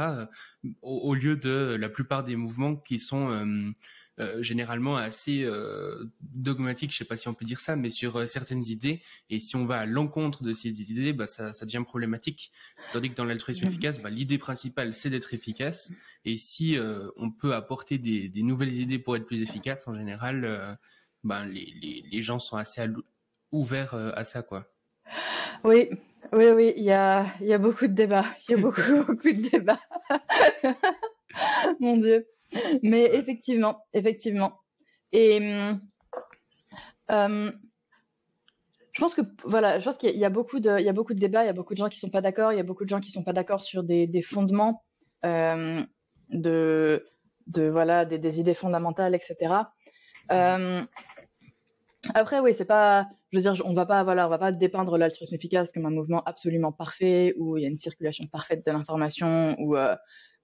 au, 0.80 1.14
lieu 1.14 1.36
de 1.36 1.76
la 1.78 1.88
plupart 1.88 2.24
des 2.24 2.36
mouvements 2.36 2.76
qui 2.76 2.98
sont 2.98 3.74
euh, 4.22 4.42
généralement 4.42 4.96
assez 4.96 5.44
euh, 5.44 6.04
dogmatique, 6.20 6.92
je 6.92 6.96
sais 6.96 7.04
pas 7.04 7.16
si 7.16 7.28
on 7.28 7.34
peut 7.34 7.44
dire 7.44 7.60
ça, 7.60 7.76
mais 7.76 7.90
sur 7.90 8.16
euh, 8.16 8.26
certaines 8.26 8.64
idées. 8.66 9.02
Et 9.30 9.40
si 9.40 9.56
on 9.56 9.66
va 9.66 9.78
à 9.78 9.86
l'encontre 9.86 10.42
de 10.42 10.52
ces 10.52 10.90
idées, 10.90 11.12
bah, 11.12 11.26
ça, 11.26 11.52
ça 11.52 11.66
devient 11.66 11.82
problématique. 11.84 12.52
Tandis 12.92 13.10
que 13.10 13.14
dans 13.14 13.24
l'altruisme 13.24 13.66
efficace, 13.66 14.00
bah, 14.00 14.10
l'idée 14.10 14.38
principale, 14.38 14.94
c'est 14.94 15.10
d'être 15.10 15.34
efficace. 15.34 15.92
Et 16.24 16.36
si 16.36 16.78
on 17.16 17.30
peut 17.30 17.54
apporter 17.54 17.98
des, 17.98 18.28
des, 18.28 18.42
nouvelles 18.42 18.72
idées 18.72 18.98
pour 18.98 19.16
être 19.16 19.26
plus 19.26 19.42
efficace, 19.42 19.88
en 19.88 19.94
général, 19.94 20.78
bah, 21.24 21.44
les, 21.46 21.74
les, 21.80 22.04
les, 22.10 22.22
gens 22.22 22.38
sont 22.38 22.56
assez 22.56 22.82
ouverts 23.50 23.94
à 23.94 24.24
ça, 24.24 24.42
quoi. 24.42 24.72
Oui, 25.64 25.90
oui, 26.32 26.46
oui, 26.54 26.72
il 26.76 26.84
y 26.84 26.92
a, 26.92 27.26
y 27.40 27.52
a 27.52 27.58
beaucoup 27.58 27.86
de 27.86 27.92
débats. 27.92 28.26
Il 28.48 28.52
y 28.52 28.54
a 28.54 28.60
beaucoup, 28.60 28.80
beaucoup 29.06 29.32
de 29.32 29.48
débats. 29.50 29.80
Mon 31.80 31.96
Dieu. 31.98 32.26
Mais 32.82 33.04
effectivement, 33.14 33.84
effectivement. 33.92 34.60
Et 35.12 35.38
hum, 35.38 35.80
hum, 37.08 37.52
je 38.92 39.00
pense 39.00 39.14
que 39.14 39.22
voilà, 39.44 39.78
je 39.78 39.84
pense 39.84 39.96
qu'il 39.96 40.16
y 40.16 40.24
a 40.24 40.30
beaucoup 40.30 40.60
de, 40.60 40.78
il 40.78 40.84
y 40.84 40.88
a 40.88 40.92
beaucoup 40.92 41.14
de 41.14 41.18
débats, 41.18 41.44
il 41.44 41.46
y 41.46 41.50
a 41.50 41.54
beaucoup 41.54 41.74
de 41.74 41.78
gens 41.78 41.88
qui 41.88 41.98
sont 41.98 42.10
pas 42.10 42.20
d'accord, 42.20 42.52
il 42.52 42.56
y 42.56 42.60
a 42.60 42.64
beaucoup 42.64 42.84
de 42.84 42.88
gens 42.88 43.00
qui 43.00 43.10
sont 43.10 43.24
pas 43.24 43.32
d'accord 43.32 43.62
sur 43.62 43.84
des, 43.84 44.06
des 44.06 44.22
fondements 44.22 44.84
euh, 45.24 45.82
de, 46.30 47.06
de 47.46 47.68
voilà, 47.68 48.04
des, 48.04 48.18
des, 48.18 48.40
idées 48.40 48.54
fondamentales, 48.54 49.14
etc. 49.14 49.54
Euh, 50.30 50.82
après, 52.14 52.40
oui, 52.40 52.52
c'est 52.52 52.66
pas, 52.66 53.08
je 53.30 53.38
veux 53.38 53.42
dire, 53.42 53.54
on 53.64 53.74
va 53.74 53.86
pas, 53.86 54.04
voilà, 54.04 54.26
on 54.26 54.30
va 54.30 54.38
pas 54.38 54.52
dépeindre 54.52 54.98
l'altruisme 54.98 55.34
efficace 55.34 55.72
comme 55.72 55.86
un 55.86 55.90
mouvement 55.90 56.22
absolument 56.24 56.72
parfait 56.72 57.34
où 57.38 57.56
il 57.56 57.62
y 57.62 57.66
a 57.66 57.68
une 57.68 57.78
circulation 57.78 58.24
parfaite 58.30 58.66
de 58.66 58.72
l'information, 58.72 59.56
où 59.58 59.76
euh, 59.76 59.96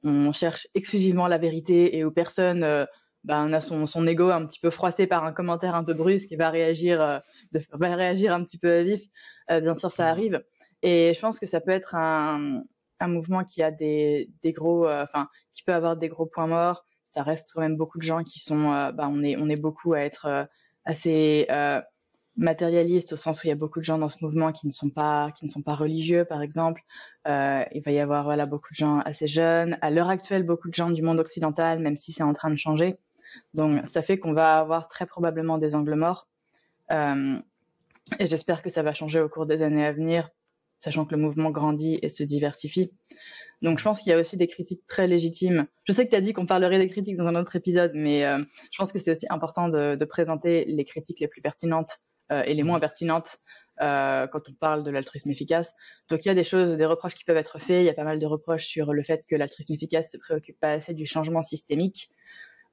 on 0.04 0.32
cherche 0.32 0.66
exclusivement 0.74 1.26
la 1.26 1.38
vérité 1.38 1.96
et 1.96 2.04
où 2.04 2.11
personne 2.11 2.62
euh, 2.62 2.84
ben, 3.24 3.52
a 3.52 3.61
son, 3.61 3.87
son 3.87 4.06
ego 4.06 4.30
un 4.30 4.46
petit 4.46 4.61
peu 4.61 4.70
froissé 4.70 5.06
par 5.06 5.24
un 5.24 5.32
commentaire 5.32 5.74
un 5.74 5.84
peu 5.84 5.94
brusque 5.94 6.32
et 6.32 6.37
va 6.37 6.50
réagir, 6.50 7.00
euh, 7.00 7.18
de, 7.52 7.62
va 7.72 7.94
réagir 7.94 8.32
un 8.32 8.44
petit 8.44 8.58
peu 8.58 8.80
vif. 8.80 9.02
Euh, 9.50 9.61
bien 9.61 9.74
sûr, 9.74 9.90
ça 9.90 10.04
mmh. 10.04 10.08
arrive. 10.08 10.44
Et 10.82 11.12
je 11.14 11.20
pense 11.20 11.38
que 11.38 11.46
ça 11.46 11.61
peut 11.61 11.72
être 11.72 11.94
un, 11.96 12.62
un 13.00 13.08
mouvement 13.08 13.44
qui 13.44 13.62
a 13.62 13.70
des, 13.70 14.30
des 14.42 14.52
gros, 14.52 14.88
enfin, 14.88 15.28
qui 15.52 15.64
peut 15.64 15.74
avoir 15.74 15.96
des 15.96 16.08
gros 16.08 16.26
points 16.26 16.46
morts. 16.46 16.84
Ça 17.04 17.22
reste 17.22 17.50
quand 17.52 17.61
même 17.61 17.76
beaucoup 17.76 17.98
de 17.98 18.02
gens 18.02 18.22
qui 18.22 18.38
sont, 18.38 18.70
ben, 18.92 19.11
on 19.11 19.24
est, 19.24 19.37
on 19.37 19.48
est 19.48 19.56
beaucoup 19.56 19.94
à 19.94 20.00
être 20.00 20.46
assez 20.84 21.48
matérialiste 22.38 23.12
au 23.12 23.16
sens 23.16 23.42
où 23.42 23.46
il 23.46 23.48
y 23.48 23.53
a 23.53 23.57
beaucoup 23.57 23.81
de 23.81 23.85
gens 23.85 23.98
dans 23.98 24.09
ce 24.09 24.24
mouvement 24.24 24.53
qui 24.53 24.66
ne 24.66 24.72
sont 24.72 24.90
pas 24.90 25.33
qui 25.33 25.44
ne 25.44 25.51
sont 25.51 25.62
pas 25.62 25.74
religieux 25.74 26.24
par 26.24 26.40
exemple. 26.40 26.83
Euh, 27.27 27.64
il 27.72 27.83
va 27.83 27.90
y 27.90 27.98
avoir 27.98 28.24
voilà 28.24 28.46
beaucoup 28.46 28.72
de 28.72 28.77
gens 28.77 29.01
assez 29.01 29.27
jeunes. 29.27 29.77
À 29.83 29.90
l'heure 29.90 30.09
actuelle 30.09 30.44
beaucoup 30.44 30.68
de 30.68 30.74
gens 30.74 30.90
du 30.90 31.03
monde 31.03 31.18
occidental 31.18 31.81
même 31.81 31.96
si 31.96 32.12
c'est 32.12 32.22
en 32.22 32.33
train 32.33 32.51
de 32.51 32.57
changer. 32.57 32.96
Donc 33.55 33.83
ça 33.90 34.03
fait 34.03 34.18
qu'on 34.18 34.33
va 34.33 34.59
avoir 34.59 34.88
très 34.88 35.05
probablement 35.05 35.59
des 35.59 35.74
angles 35.74 35.96
morts. 35.96 36.29
Euh, 36.92 37.37
et 38.18 38.27
j'espère 38.27 38.62
que 38.62 38.70
ça 38.70 38.83
va 38.83 38.94
changer 38.94 39.20
au 39.20 39.29
cours 39.29 39.44
des 39.44 39.62
années 39.62 39.85
à 39.85 39.92
venir 39.92 40.31
sachant 40.81 41.05
que 41.05 41.14
le 41.14 41.20
mouvement 41.20 41.51
grandit 41.51 41.98
et 42.03 42.09
se 42.09 42.22
diversifie. 42.22 42.92
Donc 43.62 43.81
je 43.81 43.85
pense 43.85 44.01
qu'il 44.01 44.11
y 44.11 44.12
a 44.12 44.18
aussi 44.20 44.37
des 44.37 44.46
critiques 44.46 44.87
très 44.87 45.09
légitimes. 45.09 45.66
Je 45.85 45.92
sais 45.92 46.05
que 46.05 46.11
tu 46.11 46.16
as 46.16 46.20
dit 46.20 46.33
qu'on 46.33 46.46
parlerait 46.46 46.79
des 46.79 46.88
critiques 46.88 47.16
dans 47.16 47.27
un 47.27 47.35
autre 47.35 47.57
épisode, 47.57 47.90
mais 47.94 48.24
euh, 48.24 48.38
je 48.70 48.79
pense 48.79 48.92
que 48.92 49.01
c'est 49.01 49.11
aussi 49.11 49.27
important 49.29 49.68
de, 49.68 49.96
de, 49.96 50.05
présenter 50.05 50.64
les 50.66 50.85
critiques 50.85 51.18
les 51.18 51.27
plus 51.27 51.42
pertinentes 51.42 51.98
et 52.30 52.54
les 52.54 52.62
moins 52.62 52.80
pertinentes 52.80 53.40
euh, 53.80 54.26
quand 54.26 54.48
on 54.48 54.52
parle 54.54 54.82
de 54.82 54.90
l'altruisme 54.90 55.30
efficace. 55.30 55.72
Donc 56.08 56.24
il 56.24 56.28
y 56.28 56.30
a 56.30 56.34
des 56.34 56.42
choses, 56.42 56.76
des 56.76 56.84
reproches 56.84 57.14
qui 57.14 57.24
peuvent 57.24 57.36
être 57.36 57.60
faits. 57.60 57.82
Il 57.82 57.84
y 57.84 57.88
a 57.88 57.94
pas 57.94 58.02
mal 58.02 58.18
de 58.18 58.26
reproches 58.26 58.66
sur 58.66 58.92
le 58.92 59.04
fait 59.04 59.24
que 59.28 59.36
l'altruisme 59.36 59.74
efficace 59.74 60.10
se 60.10 60.16
préoccupe 60.16 60.58
pas 60.58 60.72
assez 60.72 60.94
du 60.94 61.06
changement 61.06 61.44
systémique. 61.44 62.10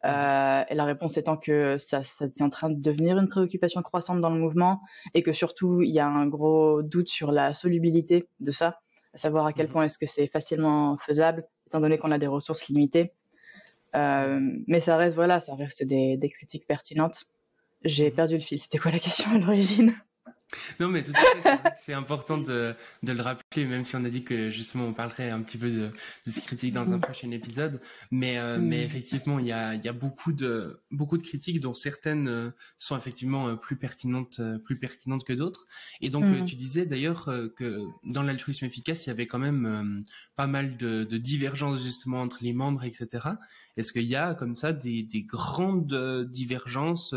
Euh, 0.03 0.63
et 0.67 0.73
la 0.73 0.83
réponse 0.83 1.17
étant 1.17 1.37
que 1.37 1.77
ça, 1.77 2.03
ça 2.03 2.25
est 2.25 2.41
en 2.41 2.49
train 2.49 2.71
de 2.71 2.81
devenir 2.81 3.17
une 3.19 3.29
préoccupation 3.29 3.81
croissante 3.83 4.19
dans 4.19 4.29
le 4.31 4.39
mouvement 4.39 4.81
et 5.13 5.21
que 5.21 5.31
surtout 5.31 5.81
il 5.81 5.91
y 5.91 5.99
a 5.99 6.07
un 6.07 6.27
gros 6.27 6.81
doute 6.81 7.07
sur 7.07 7.31
la 7.31 7.53
solubilité 7.53 8.27
de 8.39 8.51
ça, 8.51 8.79
à 9.13 9.17
savoir 9.17 9.45
à 9.45 9.53
quel 9.53 9.67
mmh. 9.67 9.69
point 9.69 9.83
est-ce 9.85 9.97
que 9.99 10.07
c'est 10.07 10.27
facilement 10.27 10.97
faisable 10.97 11.45
étant 11.67 11.81
donné 11.81 11.97
qu'on 11.99 12.11
a 12.11 12.19
des 12.19 12.27
ressources 12.27 12.67
limitées. 12.67 13.13
Euh, 13.95 14.39
mais 14.67 14.79
ça 14.79 14.97
reste 14.97 15.15
voilà, 15.15 15.39
ça 15.39 15.55
reste 15.55 15.83
des, 15.83 16.17
des 16.17 16.29
critiques 16.29 16.67
pertinentes. 16.67 17.25
J'ai 17.85 18.11
perdu 18.11 18.35
le 18.35 18.41
fil. 18.41 18.59
C'était 18.59 18.79
quoi 18.79 18.91
la 18.91 18.99
question 18.99 19.31
à 19.31 19.37
l'origine? 19.37 19.95
Non, 20.79 20.89
mais 20.89 21.03
tout 21.03 21.11
à 21.15 21.41
fait, 21.41 21.73
c'est 21.79 21.93
important 21.93 22.37
de, 22.37 22.75
de, 23.03 23.11
le 23.11 23.21
rappeler, 23.21 23.65
même 23.65 23.83
si 23.83 23.95
on 23.95 24.05
a 24.05 24.09
dit 24.09 24.23
que 24.23 24.49
justement 24.49 24.85
on 24.85 24.93
parlerait 24.93 25.29
un 25.29 25.41
petit 25.41 25.57
peu 25.57 25.69
de, 25.69 25.89
de 26.25 26.31
ces 26.31 26.41
critiques 26.41 26.73
dans 26.73 26.93
un 26.93 26.97
mm. 26.97 27.01
prochain 27.01 27.31
épisode. 27.31 27.81
Mais, 28.11 28.37
euh, 28.37 28.57
mais 28.59 28.77
mm. 28.77 28.85
effectivement, 28.85 29.39
il 29.39 29.47
y 29.47 29.51
a, 29.51 29.75
y 29.75 29.87
a 29.87 29.93
beaucoup 29.93 30.33
de 30.33 30.81
beaucoup 30.91 31.17
de 31.17 31.23
critiques 31.23 31.59
dont 31.59 31.73
certaines 31.73 32.27
euh, 32.27 32.51
sont 32.77 32.95
effectivement 32.97 33.47
euh, 33.47 33.55
plus 33.55 33.75
pertinentes, 33.75 34.39
plus 34.63 34.77
pertinentes 34.77 35.25
que 35.25 35.33
d'autres. 35.33 35.65
Et 36.01 36.09
donc 36.09 36.25
mm. 36.25 36.45
tu 36.45 36.55
disais 36.55 36.85
d'ailleurs 36.85 37.25
que 37.55 37.81
dans 38.03 38.23
l'altruisme 38.23 38.65
efficace, 38.65 39.05
il 39.05 39.09
y 39.09 39.11
avait 39.11 39.27
quand 39.27 39.39
même 39.39 40.05
pas 40.35 40.47
mal 40.47 40.77
de, 40.77 41.03
de 41.03 41.17
divergences 41.17 41.81
justement 41.81 42.21
entre 42.21 42.39
les 42.41 42.53
membres, 42.53 42.83
etc. 42.83 43.29
Est-ce 43.77 43.91
qu'il 43.91 44.03
y 44.03 44.15
a 44.15 44.35
comme 44.35 44.55
ça 44.55 44.71
des, 44.73 45.03
des 45.03 45.23
grandes 45.23 46.25
divergences 46.31 47.13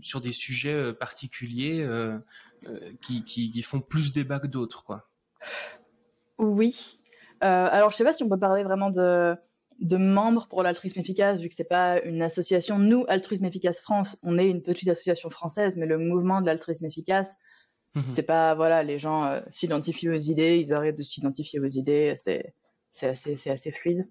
sur 0.00 0.20
des 0.20 0.32
sujets 0.32 0.74
euh, 0.74 0.92
particuliers 0.92 1.82
euh, 1.82 2.18
euh, 2.66 2.92
qui, 3.02 3.24
qui, 3.24 3.62
font 3.62 3.80
plus 3.80 4.12
débat 4.12 4.38
que 4.38 4.46
d'autres, 4.46 4.84
quoi? 4.84 5.08
Oui. 6.38 7.00
alors, 7.40 7.90
je 7.90 7.96
sais 7.96 8.04
pas 8.04 8.12
si 8.12 8.22
on 8.22 8.28
peut 8.28 8.38
parler 8.38 8.64
vraiment 8.64 8.90
de, 8.90 9.36
de 9.80 9.96
membres 9.96 10.48
pour 10.48 10.62
l'altruisme 10.62 10.98
efficace, 11.00 11.40
vu 11.40 11.48
que 11.48 11.54
c'est 11.54 11.64
pas 11.64 12.00
une 12.02 12.22
association. 12.22 12.78
Nous, 12.78 13.04
Altruisme 13.08 13.44
Efficace 13.44 13.80
France, 13.80 14.18
on 14.22 14.38
est 14.38 14.48
une 14.48 14.62
petite 14.62 14.88
association 14.88 15.30
française, 15.30 15.74
mais 15.76 15.86
le 15.86 15.98
mouvement 15.98 16.40
de 16.40 16.46
l'altruisme 16.46 16.86
efficace, 16.86 17.36
mmh 17.94 18.00
c'est 18.06 18.24
pas 18.24 18.54
voilà, 18.54 18.82
les 18.82 18.98
gens 18.98 19.40
s'identifient 19.52 20.08
aux 20.08 20.18
idées, 20.18 20.58
ils 20.58 20.72
arrêtent 20.72 20.98
de 20.98 21.04
s'identifier 21.04 21.60
aux 21.60 21.70
idées, 21.70 22.14
c'est 22.16 22.54
c'est 22.92 23.08
assez, 23.08 23.50
assez 23.50 23.70
fluide. 23.70 24.08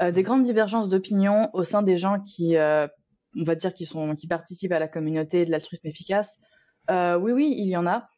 Des 0.00 0.12
mmh. 0.12 0.22
grandes 0.22 0.42
divergences 0.42 0.88
d'opinion 0.88 1.50
au 1.52 1.64
sein 1.64 1.82
des 1.82 1.98
gens 1.98 2.20
qui 2.20 2.56
on 2.56 3.44
va 3.44 3.54
dire, 3.54 3.74
qui, 3.74 3.86
participent 4.28 4.72
à 4.72 4.78
la 4.78 4.88
communauté 4.88 5.44
de 5.44 5.50
l'altruisme 5.50 5.86
efficace. 5.88 6.40
Oui, 6.88 7.32
oui, 7.32 7.54
il 7.58 7.68
y 7.68 7.76
en 7.76 7.86
a. 7.86 8.08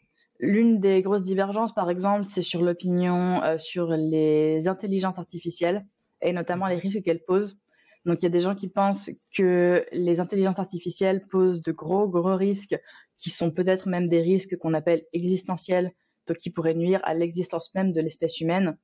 L'une 0.41 0.79
des 0.79 1.03
grosses 1.03 1.25
divergences, 1.25 1.75
par 1.75 1.91
exemple, 1.91 2.27
c'est 2.29 2.43
sur 2.43 2.63
l'opinion 2.63 3.43
sur 3.59 3.89
les 3.89 4.69
intelligences 4.69 5.19
artificielles 5.19 5.85
et 6.23 6.33
notamment 6.33 6.67
les 6.67 6.77
risques 6.77 7.03
qu'elles 7.03 7.25
posent. 7.25 7.61
Donc 8.05 8.23
il 8.23 8.25
y 8.25 8.27
a 8.27 8.31
des 8.31 8.41
gens 8.41 8.55
qui 8.55 8.69
pensent 8.69 9.11
que 9.37 9.85
les 9.93 10.21
intelligences 10.21 10.59
artificielles 10.59 11.27
posent 11.27 11.63
de 11.63 11.73
gros, 11.73 12.09
gros 12.09 12.37
risques 12.37 12.79
qui 13.19 13.31
sont 13.31 13.51
peut-être 13.51 13.89
même 13.89 14.09
des 14.09 14.23
risques 14.23 14.57
qu'on 14.57 14.75
appelle 14.75 15.05
existentiels, 15.13 15.93
donc 16.27 16.39
qui 16.39 16.51
pourraient 16.51 16.75
nuire 16.75 17.01
à 17.05 17.15
l'existence 17.15 17.75
même 17.75 17.93
de 17.93 18.01
l'espèce 18.01 18.41
humaine. 18.41 18.77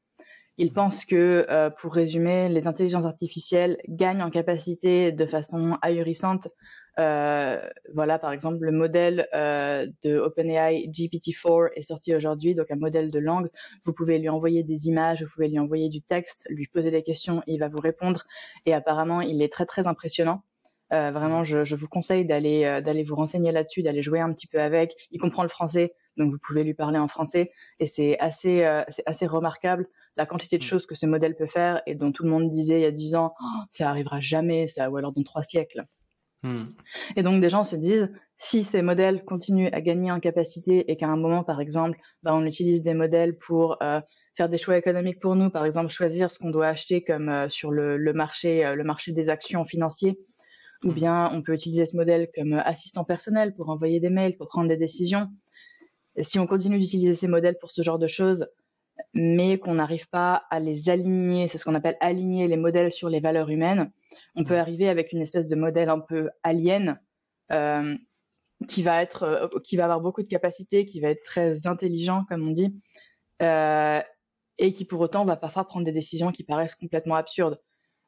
Ils 0.56 0.72
pensent 0.72 1.04
que, 1.04 1.46
euh, 1.50 1.70
pour 1.70 1.94
résumer, 1.94 2.48
les 2.48 2.66
intelligences 2.66 3.06
artificielles 3.06 3.78
gagnent 3.88 4.22
en 4.22 4.30
capacité 4.30 5.12
de 5.12 5.26
façon 5.26 5.78
ahurissante 5.82 6.48
euh, 6.98 7.68
voilà, 7.92 8.18
par 8.18 8.32
exemple, 8.32 8.58
le 8.60 8.72
modèle 8.72 9.26
euh, 9.34 9.86
de 10.02 10.18
OpenAI 10.18 10.88
GPT-4 10.88 11.70
est 11.74 11.82
sorti 11.82 12.14
aujourd'hui, 12.14 12.54
donc 12.54 12.70
un 12.70 12.76
modèle 12.76 13.10
de 13.10 13.18
langue. 13.18 13.48
Vous 13.84 13.92
pouvez 13.92 14.18
lui 14.18 14.28
envoyer 14.28 14.62
des 14.62 14.88
images, 14.88 15.22
vous 15.22 15.30
pouvez 15.34 15.48
lui 15.48 15.58
envoyer 15.58 15.88
du 15.88 16.02
texte, 16.02 16.46
lui 16.48 16.66
poser 16.66 16.90
des 16.90 17.02
questions, 17.02 17.42
il 17.46 17.58
va 17.58 17.68
vous 17.68 17.80
répondre. 17.80 18.24
Et 18.66 18.74
apparemment, 18.74 19.20
il 19.20 19.42
est 19.42 19.52
très 19.52 19.66
très 19.66 19.86
impressionnant. 19.86 20.42
Euh, 20.92 21.10
vraiment, 21.10 21.44
je, 21.44 21.64
je, 21.64 21.74
vous 21.74 21.88
conseille 21.88 22.26
d'aller 22.26 22.64
euh, 22.64 22.80
d'aller 22.80 23.02
vous 23.02 23.16
renseigner 23.16 23.50
là-dessus, 23.52 23.82
d'aller 23.82 24.02
jouer 24.02 24.20
un 24.20 24.32
petit 24.32 24.46
peu 24.46 24.60
avec. 24.60 24.94
Il 25.10 25.18
comprend 25.18 25.42
le 25.42 25.48
français, 25.48 25.94
donc 26.16 26.32
vous 26.32 26.38
pouvez 26.38 26.64
lui 26.64 26.74
parler 26.74 26.98
en 26.98 27.08
français, 27.08 27.52
et 27.80 27.86
c'est 27.86 28.18
assez 28.18 28.64
euh, 28.64 28.82
c'est 28.88 29.04
assez 29.06 29.26
remarquable 29.26 29.88
la 30.16 30.26
quantité 30.26 30.58
de 30.58 30.64
mm. 30.64 30.66
choses 30.66 30.86
que 30.86 30.94
ce 30.94 31.06
modèle 31.06 31.34
peut 31.34 31.46
faire 31.46 31.82
et 31.86 31.94
dont 31.94 32.12
tout 32.12 32.24
le 32.24 32.30
monde 32.30 32.50
disait 32.50 32.78
il 32.80 32.82
y 32.82 32.86
a 32.86 32.92
dix 32.92 33.14
ans, 33.14 33.34
oh, 33.40 33.62
ça 33.72 33.90
arrivera 33.90 34.20
jamais, 34.20 34.68
ça 34.68 34.90
ou 34.90 34.96
alors 34.96 35.12
dans 35.12 35.22
trois 35.22 35.42
siècles. 35.42 35.86
Hmm. 36.44 36.66
Et 37.16 37.22
donc 37.22 37.40
des 37.40 37.48
gens 37.48 37.64
se 37.64 37.74
disent, 37.74 38.12
si 38.36 38.64
ces 38.64 38.82
modèles 38.82 39.24
continuent 39.24 39.70
à 39.72 39.80
gagner 39.80 40.12
en 40.12 40.20
capacité 40.20 40.90
et 40.90 40.96
qu'à 40.96 41.08
un 41.08 41.16
moment, 41.16 41.42
par 41.42 41.58
exemple, 41.58 41.98
bah, 42.22 42.32
on 42.34 42.44
utilise 42.44 42.82
des 42.82 42.92
modèles 42.92 43.38
pour 43.38 43.82
euh, 43.82 44.00
faire 44.36 44.50
des 44.50 44.58
choix 44.58 44.76
économiques 44.76 45.20
pour 45.20 45.36
nous, 45.36 45.48
par 45.48 45.64
exemple 45.64 45.88
choisir 45.88 46.30
ce 46.30 46.38
qu'on 46.38 46.50
doit 46.50 46.68
acheter 46.68 47.02
comme 47.02 47.30
euh, 47.30 47.48
sur 47.48 47.70
le, 47.70 48.12
marché, 48.12 48.66
euh, 48.66 48.74
le 48.74 48.84
marché 48.84 49.12
des 49.12 49.30
actions 49.30 49.64
financiers, 49.64 50.18
ou 50.84 50.90
hmm. 50.90 50.94
bien 50.94 51.30
on 51.32 51.40
peut 51.40 51.54
utiliser 51.54 51.86
ce 51.86 51.96
modèle 51.96 52.28
comme 52.34 52.52
assistant 52.52 53.04
personnel 53.04 53.54
pour 53.54 53.70
envoyer 53.70 53.98
des 53.98 54.10
mails, 54.10 54.36
pour 54.36 54.48
prendre 54.48 54.68
des 54.68 54.76
décisions. 54.76 55.28
Si 56.22 56.38
on 56.38 56.46
continue 56.46 56.78
d'utiliser 56.78 57.14
ces 57.14 57.28
modèles 57.28 57.58
pour 57.58 57.70
ce 57.70 57.82
genre 57.82 57.98
de 57.98 58.06
choses, 58.06 58.46
mais 59.12 59.58
qu'on 59.58 59.74
n'arrive 59.74 60.08
pas 60.08 60.44
à 60.50 60.60
les 60.60 60.88
aligner, 60.88 61.48
c'est 61.48 61.58
ce 61.58 61.64
qu'on 61.64 61.74
appelle 61.74 61.96
aligner 62.00 62.48
les 62.48 62.56
modèles 62.56 62.92
sur 62.92 63.08
les 63.08 63.20
valeurs 63.20 63.50
humaines, 63.50 63.90
on 64.34 64.44
peut 64.44 64.58
arriver 64.58 64.88
avec 64.88 65.12
une 65.12 65.22
espèce 65.22 65.48
de 65.48 65.56
modèle 65.56 65.88
un 65.88 66.00
peu 66.00 66.30
alien 66.42 67.00
euh, 67.52 67.96
qui 68.68 68.82
va 68.82 69.02
être, 69.02 69.22
euh, 69.24 69.48
qui 69.64 69.76
va 69.76 69.84
avoir 69.84 70.00
beaucoup 70.00 70.22
de 70.22 70.28
capacités, 70.28 70.86
qui 70.86 71.00
va 71.00 71.10
être 71.10 71.24
très 71.24 71.66
intelligent, 71.66 72.24
comme 72.28 72.46
on 72.46 72.52
dit, 72.52 72.80
euh, 73.42 74.00
et 74.58 74.72
qui 74.72 74.84
pour 74.84 75.00
autant 75.00 75.24
va 75.24 75.36
parfois 75.36 75.64
prendre 75.64 75.84
des 75.84 75.92
décisions 75.92 76.32
qui 76.32 76.44
paraissent 76.44 76.76
complètement 76.76 77.16
absurdes. 77.16 77.60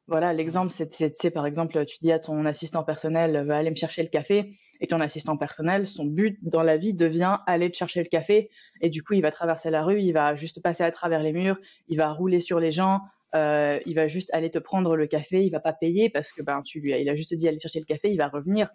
Voilà, 0.07 0.31
l'exemple, 0.31 0.71
c'est, 0.71 1.31
par 1.31 1.45
exemple, 1.45 1.85
tu 1.85 1.97
dis 2.01 2.13
à 2.13 2.19
ton 2.19 2.45
assistant 2.45 2.83
personnel, 2.85 3.45
va 3.45 3.57
aller 3.57 3.69
me 3.69 3.75
chercher 3.75 4.03
le 4.03 4.09
café, 4.09 4.57
et 4.81 4.87
ton 4.87 5.01
assistant 5.01 5.37
personnel, 5.37 5.87
son 5.87 6.05
but 6.05 6.37
dans 6.41 6.63
la 6.63 6.77
vie 6.77 6.93
devient 6.93 7.37
aller 7.45 7.71
te 7.71 7.77
chercher 7.77 8.01
le 8.01 8.09
café, 8.09 8.49
et 8.81 8.89
du 8.89 9.03
coup, 9.03 9.13
il 9.13 9.21
va 9.21 9.31
traverser 9.31 9.69
la 9.69 9.83
rue, 9.83 10.01
il 10.01 10.13
va 10.13 10.35
juste 10.35 10.61
passer 10.61 10.83
à 10.83 10.91
travers 10.91 11.21
les 11.21 11.33
murs, 11.33 11.57
il 11.87 11.97
va 11.97 12.11
rouler 12.11 12.39
sur 12.39 12.59
les 12.59 12.71
gens, 12.71 13.01
euh, 13.35 13.79
il 13.85 13.95
va 13.95 14.07
juste 14.07 14.29
aller 14.33 14.49
te 14.49 14.59
prendre 14.59 14.95
le 14.95 15.07
café, 15.07 15.45
il 15.45 15.49
va 15.49 15.59
pas 15.59 15.73
payer 15.73 16.09
parce 16.09 16.31
que 16.31 16.41
ben 16.41 16.61
tu 16.63 16.79
lui, 16.79 16.99
il 16.99 17.09
a 17.09 17.15
juste 17.15 17.33
dit 17.33 17.47
aller 17.47 17.59
chercher 17.59 17.79
le 17.79 17.85
café, 17.85 18.09
il 18.09 18.17
va 18.17 18.27
revenir 18.27 18.69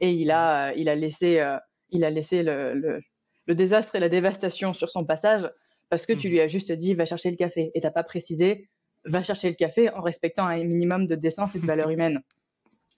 et 0.00 0.12
il 0.12 0.30
a, 0.30 0.72
il 0.74 0.88
a 0.88 0.94
laissé, 0.94 1.40
euh, 1.40 1.56
il 1.90 2.04
a 2.04 2.10
laissé 2.10 2.42
le, 2.42 3.02
le, 3.46 3.54
désastre 3.54 3.96
et 3.96 4.00
la 4.00 4.08
dévastation 4.08 4.74
sur 4.74 4.90
son 4.90 5.04
passage 5.04 5.50
parce 5.88 6.06
que 6.06 6.12
tu 6.12 6.28
mmh. 6.28 6.30
lui 6.30 6.40
as 6.40 6.48
juste 6.48 6.70
dit 6.70 6.94
va 6.94 7.04
chercher 7.04 7.30
le 7.30 7.36
café 7.36 7.72
et 7.74 7.80
t'as 7.80 7.90
pas 7.90 8.04
précisé 8.04 8.68
va 9.06 9.22
chercher 9.22 9.48
le 9.48 9.54
café 9.54 9.90
en 9.90 10.02
respectant 10.02 10.46
un 10.46 10.62
minimum 10.64 11.06
de 11.06 11.14
décence 11.14 11.54
et 11.54 11.58
de 11.58 11.66
valeur 11.66 11.90
humaine. 11.90 12.22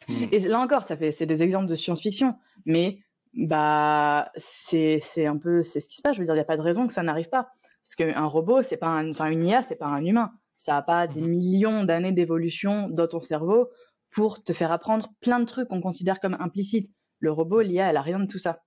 Mmh. 0.07 0.25
Et 0.33 0.39
là 0.41 0.61
encore, 0.61 0.87
ça 0.87 0.97
fait, 0.97 1.13
c'est 1.13 1.27
des 1.27 1.43
exemples 1.43 1.67
de 1.67 1.75
science-fiction, 1.75 2.35
mais 2.65 3.01
bah 3.35 4.31
c'est 4.37 5.01
c'est 5.03 5.27
un 5.27 5.37
peu 5.37 5.63
c'est 5.63 5.81
ce 5.81 5.89
qui 5.89 5.97
se 5.97 6.03
passe. 6.03 6.15
Je 6.15 6.21
veux 6.21 6.25
dire, 6.25 6.35
il 6.35 6.39
n'y 6.39 6.43
a 6.43 6.47
pas 6.47 6.57
de 6.57 6.63
raison 6.63 6.87
que 6.87 6.93
ça 6.93 7.03
n'arrive 7.03 7.29
pas 7.29 7.51
parce 7.89 7.97
qu'un 7.97 8.27
robot, 8.27 8.63
c'est 8.63 8.77
pas 8.77 8.89
un, 8.89 9.11
enfin 9.11 9.31
une 9.31 9.45
IA, 9.45 9.63
c'est 9.63 9.77
pas 9.77 9.87
un 9.87 10.05
humain. 10.05 10.33
Ça 10.59 10.73
n'a 10.73 10.83
pas 10.83 11.07
des 11.07 11.23
mhm. 11.23 11.29
millions 11.29 11.85
d'années 11.85 12.13
d'évolution 12.13 12.91
dans 12.91 13.07
ton 13.07 13.21
cerveau 13.21 13.71
pour 14.11 14.43
te 14.43 14.53
faire 14.53 14.73
apprendre 14.73 15.11
plein 15.21 15.41
de 15.41 15.47
trucs 15.47 15.69
qu'on 15.69 15.81
considère 15.81 16.21
comme 16.21 16.37
implicites. 16.39 16.93
Le 17.21 17.33
robot, 17.33 17.63
l'IA, 17.63 17.89
elle 17.89 17.97
a 17.97 18.03
rien 18.03 18.21
de 18.21 18.27
tout 18.27 18.39
ça. 18.39 18.61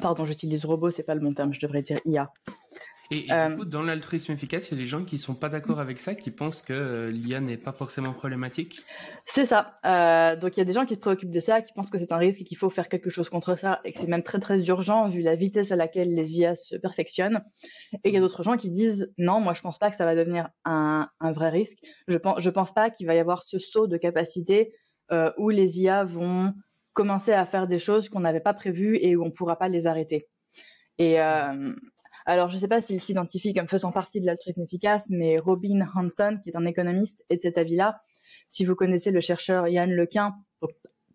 Pardon, 0.00 0.24
j'utilise 0.24 0.64
robot, 0.64 0.92
c'est 0.92 1.04
pas 1.04 1.16
le 1.16 1.20
bon 1.20 1.34
terme, 1.34 1.52
je 1.52 1.60
devrais 1.60 1.82
dire 1.82 1.98
IA. 2.04 2.32
Et, 3.12 3.22
du 3.22 3.32
euh, 3.32 3.56
coup, 3.56 3.64
dans 3.64 3.82
l'altruisme 3.82 4.30
efficace, 4.30 4.70
il 4.70 4.76
y 4.76 4.80
a 4.80 4.82
des 4.82 4.86
gens 4.86 5.04
qui 5.04 5.18
sont 5.18 5.34
pas 5.34 5.48
d'accord 5.48 5.80
avec 5.80 5.98
ça, 5.98 6.14
qui 6.14 6.30
pensent 6.30 6.62
que 6.62 6.72
euh, 6.72 7.10
l'IA 7.10 7.40
n'est 7.40 7.56
pas 7.56 7.72
forcément 7.72 8.12
problématique? 8.12 8.82
C'est 9.26 9.46
ça. 9.46 9.80
Euh, 9.84 10.36
donc 10.36 10.56
il 10.56 10.60
y 10.60 10.62
a 10.62 10.64
des 10.64 10.72
gens 10.72 10.86
qui 10.86 10.94
se 10.94 11.00
préoccupent 11.00 11.32
de 11.32 11.40
ça, 11.40 11.60
qui 11.60 11.72
pensent 11.72 11.90
que 11.90 11.98
c'est 11.98 12.12
un 12.12 12.18
risque 12.18 12.42
et 12.42 12.44
qu'il 12.44 12.56
faut 12.56 12.70
faire 12.70 12.88
quelque 12.88 13.10
chose 13.10 13.28
contre 13.28 13.58
ça, 13.58 13.80
et 13.84 13.92
que 13.92 13.98
c'est 13.98 14.06
même 14.06 14.22
très 14.22 14.38
très 14.38 14.64
urgent 14.68 15.08
vu 15.08 15.22
la 15.22 15.34
vitesse 15.34 15.72
à 15.72 15.76
laquelle 15.76 16.14
les 16.14 16.38
IA 16.38 16.54
se 16.54 16.76
perfectionnent. 16.76 17.42
Et 18.04 18.10
il 18.10 18.14
y 18.14 18.16
a 18.16 18.20
d'autres 18.20 18.44
gens 18.44 18.56
qui 18.56 18.70
disent 18.70 19.12
non, 19.18 19.40
moi 19.40 19.54
je 19.54 19.62
pense 19.62 19.78
pas 19.78 19.90
que 19.90 19.96
ça 19.96 20.04
va 20.04 20.14
devenir 20.14 20.48
un, 20.64 21.08
un 21.18 21.32
vrai 21.32 21.50
risque. 21.50 21.78
Je 22.06 22.16
pense, 22.16 22.40
je 22.40 22.50
pense 22.50 22.72
pas 22.72 22.90
qu'il 22.90 23.08
va 23.08 23.16
y 23.16 23.18
avoir 23.18 23.42
ce 23.42 23.58
saut 23.58 23.88
de 23.88 23.96
capacité 23.96 24.72
où 25.38 25.50
les 25.50 25.80
IA 25.80 26.04
vont 26.04 26.54
commencer 26.92 27.32
à 27.32 27.44
faire 27.44 27.66
des 27.66 27.80
choses 27.80 28.08
qu'on 28.08 28.20
n'avait 28.20 28.38
pas 28.38 28.54
prévues 28.54 28.96
et 29.02 29.16
où 29.16 29.24
on 29.24 29.32
pourra 29.32 29.56
pas 29.56 29.68
les 29.68 29.88
arrêter. 29.88 30.28
Et, 30.98 31.18
alors, 32.30 32.48
je 32.48 32.54
ne 32.54 32.60
sais 32.60 32.68
pas 32.68 32.80
s'il 32.80 33.00
s'identifie 33.00 33.54
comme 33.54 33.66
faisant 33.66 33.90
partie 33.90 34.20
de 34.20 34.26
l'altruisme 34.26 34.62
efficace, 34.62 35.06
mais 35.10 35.36
Robin 35.36 35.84
Hanson, 35.96 36.38
qui 36.44 36.50
est 36.50 36.56
un 36.56 36.64
économiste, 36.64 37.24
est 37.28 37.38
de 37.38 37.42
cet 37.42 37.58
avis-là. 37.58 38.02
Si 38.50 38.64
vous 38.64 38.76
connaissez 38.76 39.10
le 39.10 39.20
chercheur 39.20 39.66
Yann 39.66 39.90
Lequin, 39.90 40.36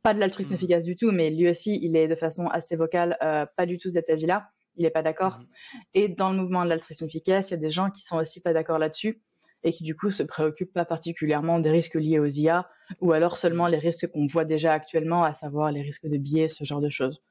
pas 0.03 0.13
de 0.13 0.19
l'altruisme 0.19 0.51
mm. 0.51 0.55
efficace 0.55 0.83
du 0.83 0.97
tout, 0.97 1.11
mais 1.11 1.29
lui 1.29 1.49
aussi, 1.49 1.79
il 1.81 1.95
est 1.95 2.09
de 2.09 2.15
façon 2.15 2.47
assez 2.47 2.75
vocale, 2.75 3.17
euh, 3.23 3.45
pas 3.55 3.65
du 3.65 3.77
tout 3.77 3.87
de 3.87 3.93
cet 3.93 4.09
avis-là. 4.09 4.49
Il 4.75 4.83
n'est 4.83 4.89
pas 4.89 5.03
d'accord. 5.03 5.39
Mm. 5.39 5.45
Et 5.93 6.07
dans 6.09 6.31
le 6.31 6.35
mouvement 6.35 6.65
de 6.65 6.69
l'altruisme 6.69 7.05
efficace, 7.05 7.49
il 7.49 7.51
y 7.51 7.53
a 7.53 7.59
des 7.61 7.71
gens 7.71 7.91
qui 7.91 8.03
sont 8.03 8.17
aussi 8.17 8.41
pas 8.41 8.51
d'accord 8.51 8.77
là-dessus 8.77 9.21
et 9.63 9.71
qui 9.71 9.85
du 9.85 9.95
coup 9.95 10.11
se 10.11 10.21
préoccupent 10.21 10.73
pas 10.73 10.83
particulièrement 10.83 11.59
des 11.59 11.71
risques 11.71 11.95
liés 11.95 12.19
aux 12.19 12.25
IA 12.25 12.69
ou 12.99 13.13
alors 13.13 13.37
seulement 13.37 13.67
les 13.67 13.77
risques 13.77 14.07
qu'on 14.11 14.27
voit 14.27 14.43
déjà 14.43 14.73
actuellement, 14.73 15.23
à 15.23 15.33
savoir 15.33 15.71
les 15.71 15.81
risques 15.81 16.07
de 16.07 16.17
biais, 16.17 16.49
ce 16.49 16.65
genre 16.65 16.81
de 16.81 16.89
choses. 16.89 17.23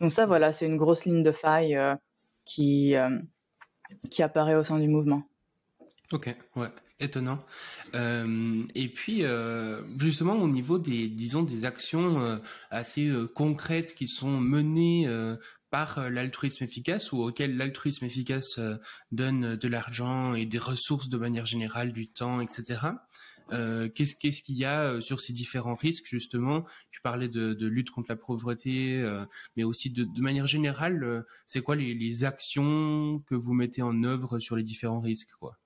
Donc 0.00 0.10
ça, 0.10 0.26
voilà, 0.26 0.52
c'est 0.52 0.66
une 0.66 0.76
grosse 0.76 1.04
ligne 1.04 1.22
de 1.22 1.30
faille. 1.30 1.76
Euh, 1.76 1.94
qui, 2.54 2.94
euh, 2.96 3.18
qui 4.10 4.22
apparaît 4.22 4.56
au 4.56 4.64
sein 4.64 4.78
du 4.78 4.88
mouvement. 4.88 5.22
Ok, 6.12 6.34
ouais, 6.56 6.68
étonnant. 6.98 7.44
Euh, 7.94 8.64
et 8.74 8.88
puis, 8.88 9.22
euh, 9.22 9.80
justement, 9.98 10.34
au 10.34 10.48
niveau 10.48 10.78
des, 10.78 11.08
disons, 11.08 11.42
des 11.42 11.64
actions 11.64 12.40
assez 12.70 13.12
concrètes 13.34 13.94
qui 13.94 14.08
sont 14.08 14.40
menées 14.40 15.08
par 15.70 16.10
l'altruisme 16.10 16.64
efficace 16.64 17.12
ou 17.12 17.22
auquel 17.22 17.56
l'altruisme 17.56 18.04
efficace 18.04 18.58
donne 19.12 19.54
de 19.54 19.68
l'argent 19.68 20.34
et 20.34 20.46
des 20.46 20.58
ressources 20.58 21.08
de 21.08 21.16
manière 21.16 21.46
générale, 21.46 21.92
du 21.92 22.08
temps, 22.08 22.40
etc. 22.40 22.80
Euh, 23.52 23.88
qu'est-ce 23.88 24.14
qu'il 24.14 24.56
y 24.56 24.64
a 24.64 24.80
euh, 24.82 25.00
sur 25.00 25.20
ces 25.20 25.32
différents 25.32 25.74
risques 25.74 26.06
justement? 26.06 26.64
Tu 26.90 27.00
parlais 27.00 27.28
de, 27.28 27.66
lutte 27.66 27.90
contre 27.90 28.10
la 28.10 28.16
pauvreté, 28.16 29.00
euh, 29.00 29.24
mais 29.56 29.64
aussi 29.64 29.90
de, 29.90 30.06
manière 30.20 30.46
générale, 30.46 31.24
c'est 31.46 31.62
quoi 31.62 31.76
les, 31.76 32.24
actions 32.24 33.22
que 33.26 33.34
vous 33.34 33.54
mettez 33.54 33.82
en 33.82 34.04
œuvre 34.04 34.40
sur 34.40 34.56
les 34.56 34.62
différents 34.62 35.00
risques 35.00 35.30
quoi? 35.38 35.56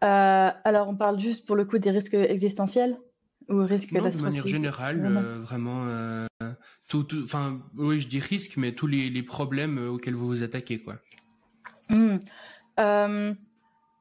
Alors 0.00 0.88
on 0.88 0.94
parle 0.94 1.18
juste 1.18 1.46
pour 1.46 1.56
le 1.56 1.64
coup 1.64 1.78
des 1.78 1.90
risques 1.90 2.14
existentiels 2.14 2.96
ou 3.48 3.64
risques 3.64 3.92
non, 3.92 4.08
De 4.08 4.22
manière 4.22 4.46
générale, 4.46 5.00
vraiment, 5.42 5.86
tout, 6.88 7.08
enfin 7.24 7.60
oui 7.76 8.00
je 8.00 8.06
dis 8.06 8.20
risque, 8.20 8.56
mais 8.56 8.72
tous 8.72 8.86
les, 8.86 9.22
problèmes 9.22 9.78
auxquels 9.78 10.14
vous 10.14 10.28
vous 10.28 10.42
attaquez 10.42 10.80
quoi. 10.80 10.98
Mmh. 11.90 12.18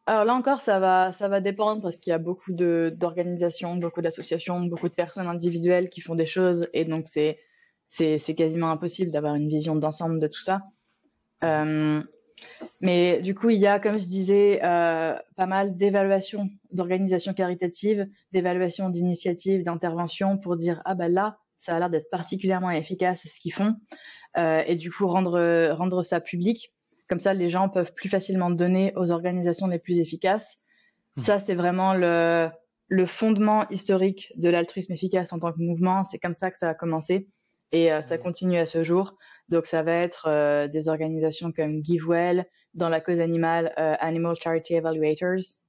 Alors 0.10 0.24
là 0.24 0.36
encore, 0.36 0.62
ça 0.62 0.80
va, 0.80 1.12
ça 1.12 1.28
va 1.28 1.42
dépendre 1.42 1.82
parce 1.82 1.98
qu'il 1.98 2.12
y 2.12 2.14
a 2.14 2.18
beaucoup 2.18 2.54
d'organisations, 2.54 3.76
beaucoup 3.76 4.02
d'associations, 4.02 4.62
beaucoup 4.62 4.88
de 4.88 4.94
personnes 4.94 5.28
individuelles 5.28 5.90
qui 5.90 6.00
font 6.00 6.16
des 6.16 6.26
choses 6.26 6.70
et 6.74 6.86
donc 6.86 7.08
c'est 7.10 7.40
c'est 7.90 8.36
quasiment 8.36 8.70
impossible 8.70 9.12
d'avoir 9.12 9.36
une 9.36 9.50
vision 9.50 9.76
d'ensemble 9.76 10.20
de 10.20 10.28
tout 10.28 10.42
ça. 10.42 10.62
Euh, 11.44 12.02
mais 12.80 13.22
du 13.22 13.36
coup, 13.36 13.50
il 13.50 13.60
y 13.60 13.68
a, 13.68 13.80
comme 13.80 14.00
je 14.00 14.06
disais, 14.06 14.62
euh, 14.64 15.18
pas 15.36 15.46
mal 15.46 15.76
d'évaluations 15.76 16.50
d'organisations 16.72 17.34
caritatives, 17.34 18.08
d'évaluations 18.32 18.90
d'initiatives, 18.90 19.64
d'interventions 19.64 20.38
pour 20.38 20.56
dire 20.56 20.82
ah 20.86 20.96
ben 20.96 21.12
là, 21.12 21.38
ça 21.58 21.76
a 21.76 21.80
l'air 21.80 21.90
d'être 21.90 22.10
particulièrement 22.10 22.72
efficace 22.72 23.24
ce 23.28 23.40
qu'ils 23.42 23.54
font 23.54 23.76
euh, 24.38 24.64
et 24.68 24.76
du 24.78 24.90
coup 24.90 25.08
rendre 25.08 25.72
rendre 25.74 26.04
ça 26.04 26.22
public 26.22 26.74
comme 27.08 27.20
ça, 27.20 27.34
les 27.34 27.50
gens 27.50 27.70
peuvent 27.70 27.94
plus 27.94 28.10
facilement 28.10 28.50
donner 28.50 28.94
aux 28.96 29.12
organisations 29.12 29.68
les 29.68 29.80
plus 29.80 30.00
efficaces. 30.00 30.60
Mmh. 31.16 31.22
Ça, 31.22 31.40
c'est 31.40 31.56
vraiment 31.56 31.94
le, 31.94 32.50
le 32.88 33.06
fondement 33.06 33.68
historique 33.70 34.32
de 34.36 34.50
l'altruisme 34.50 34.94
efficace 34.94 35.34
en 35.34 35.40
tant 35.40 35.52
que 35.52 35.60
mouvement. 35.60 36.04
C'est 36.04 36.20
comme 36.20 36.34
ça 36.34 36.52
que 36.52 36.58
ça 36.58 36.70
a 36.70 36.74
commencé. 36.74 37.28
et 37.72 37.90
ça 38.02 38.18
continue 38.18 38.58
à 38.58 38.66
ce 38.66 38.84
jour. 38.84 39.18
Donc 39.50 39.66
ça 39.66 39.84
va 39.84 39.94
être 39.94 40.68
des 40.68 40.88
organisations 40.88 41.52
comme 41.52 41.84
GiveWell, 41.84 42.46
dans 42.74 42.90
la 42.90 43.02
cause 43.02 43.20
animale 43.20 43.74
Animal 43.76 44.36
Charity 44.42 44.76
Evaluators. 44.76 45.64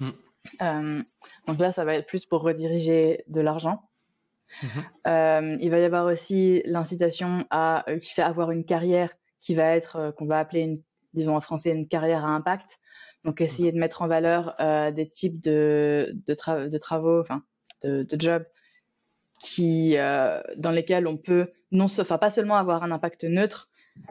Mm. 0.00 1.02
donc 1.46 1.58
là, 1.58 1.72
ça 1.72 1.84
va 1.84 1.94
être 1.94 2.06
plus 2.06 2.24
pour 2.26 2.42
rediriger 2.42 3.24
de 3.28 3.40
l'argent. 3.40 3.82
Mm-hmm. 4.62 5.58
il 5.60 5.70
va 5.70 5.78
y 5.78 5.84
avoir 5.84 6.06
aussi 6.06 6.62
l'incitation 6.64 7.44
à 7.50 7.84
qui 8.00 8.12
fait 8.12 8.22
avoir 8.22 8.52
une 8.52 8.64
carrière 8.64 9.10
qui 9.44 9.54
va 9.54 9.76
être 9.76 10.12
qu'on 10.16 10.26
va 10.26 10.38
appeler 10.38 10.60
une, 10.62 10.82
disons 11.12 11.36
en 11.36 11.40
français 11.40 11.70
une 11.70 11.88
carrière 11.88 12.24
à 12.24 12.28
impact. 12.28 12.78
Donc 13.24 13.40
essayer 13.40 13.72
de 13.72 13.78
mettre 13.78 14.02
en 14.02 14.08
valeur 14.08 14.54
des 14.92 15.08
types 15.08 15.40
de, 15.42 16.14
de, 16.26 16.68
de 16.68 16.78
travaux, 16.78 17.20
enfin 17.20 17.42
de, 17.82 18.02
de 18.02 18.20
jobs 18.20 18.44
qui, 19.44 19.96
euh, 19.96 20.40
dans 20.56 20.70
lesquels 20.70 21.06
on 21.06 21.16
peut 21.16 21.48
non, 21.70 21.84
enfin 21.84 22.18
pas 22.18 22.30
seulement 22.30 22.56
avoir 22.56 22.82
un 22.82 22.90
impact 22.90 23.24
neutre, 23.24 23.68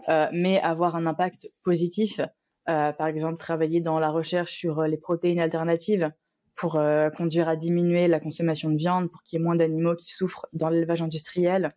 euh, 0.09 0.27
mais 0.31 0.61
avoir 0.61 0.95
un 0.95 1.05
impact 1.05 1.49
positif. 1.63 2.21
Euh, 2.69 2.93
par 2.93 3.07
exemple, 3.07 3.39
travailler 3.39 3.81
dans 3.81 3.99
la 3.99 4.09
recherche 4.09 4.53
sur 4.53 4.83
les 4.83 4.97
protéines 4.97 5.39
alternatives 5.39 6.11
pour 6.55 6.79
conduire 7.17 7.49
à 7.49 7.55
diminuer 7.55 8.07
la 8.07 8.19
consommation 8.19 8.69
de 8.69 8.77
viande, 8.77 9.09
pour 9.09 9.23
qu'il 9.23 9.39
y 9.39 9.41
ait 9.41 9.43
moins 9.43 9.55
d'animaux 9.55 9.95
qui 9.95 10.13
souffrent 10.13 10.45
dans 10.53 10.69
l'élevage 10.69 11.01
industriel, 11.01 11.73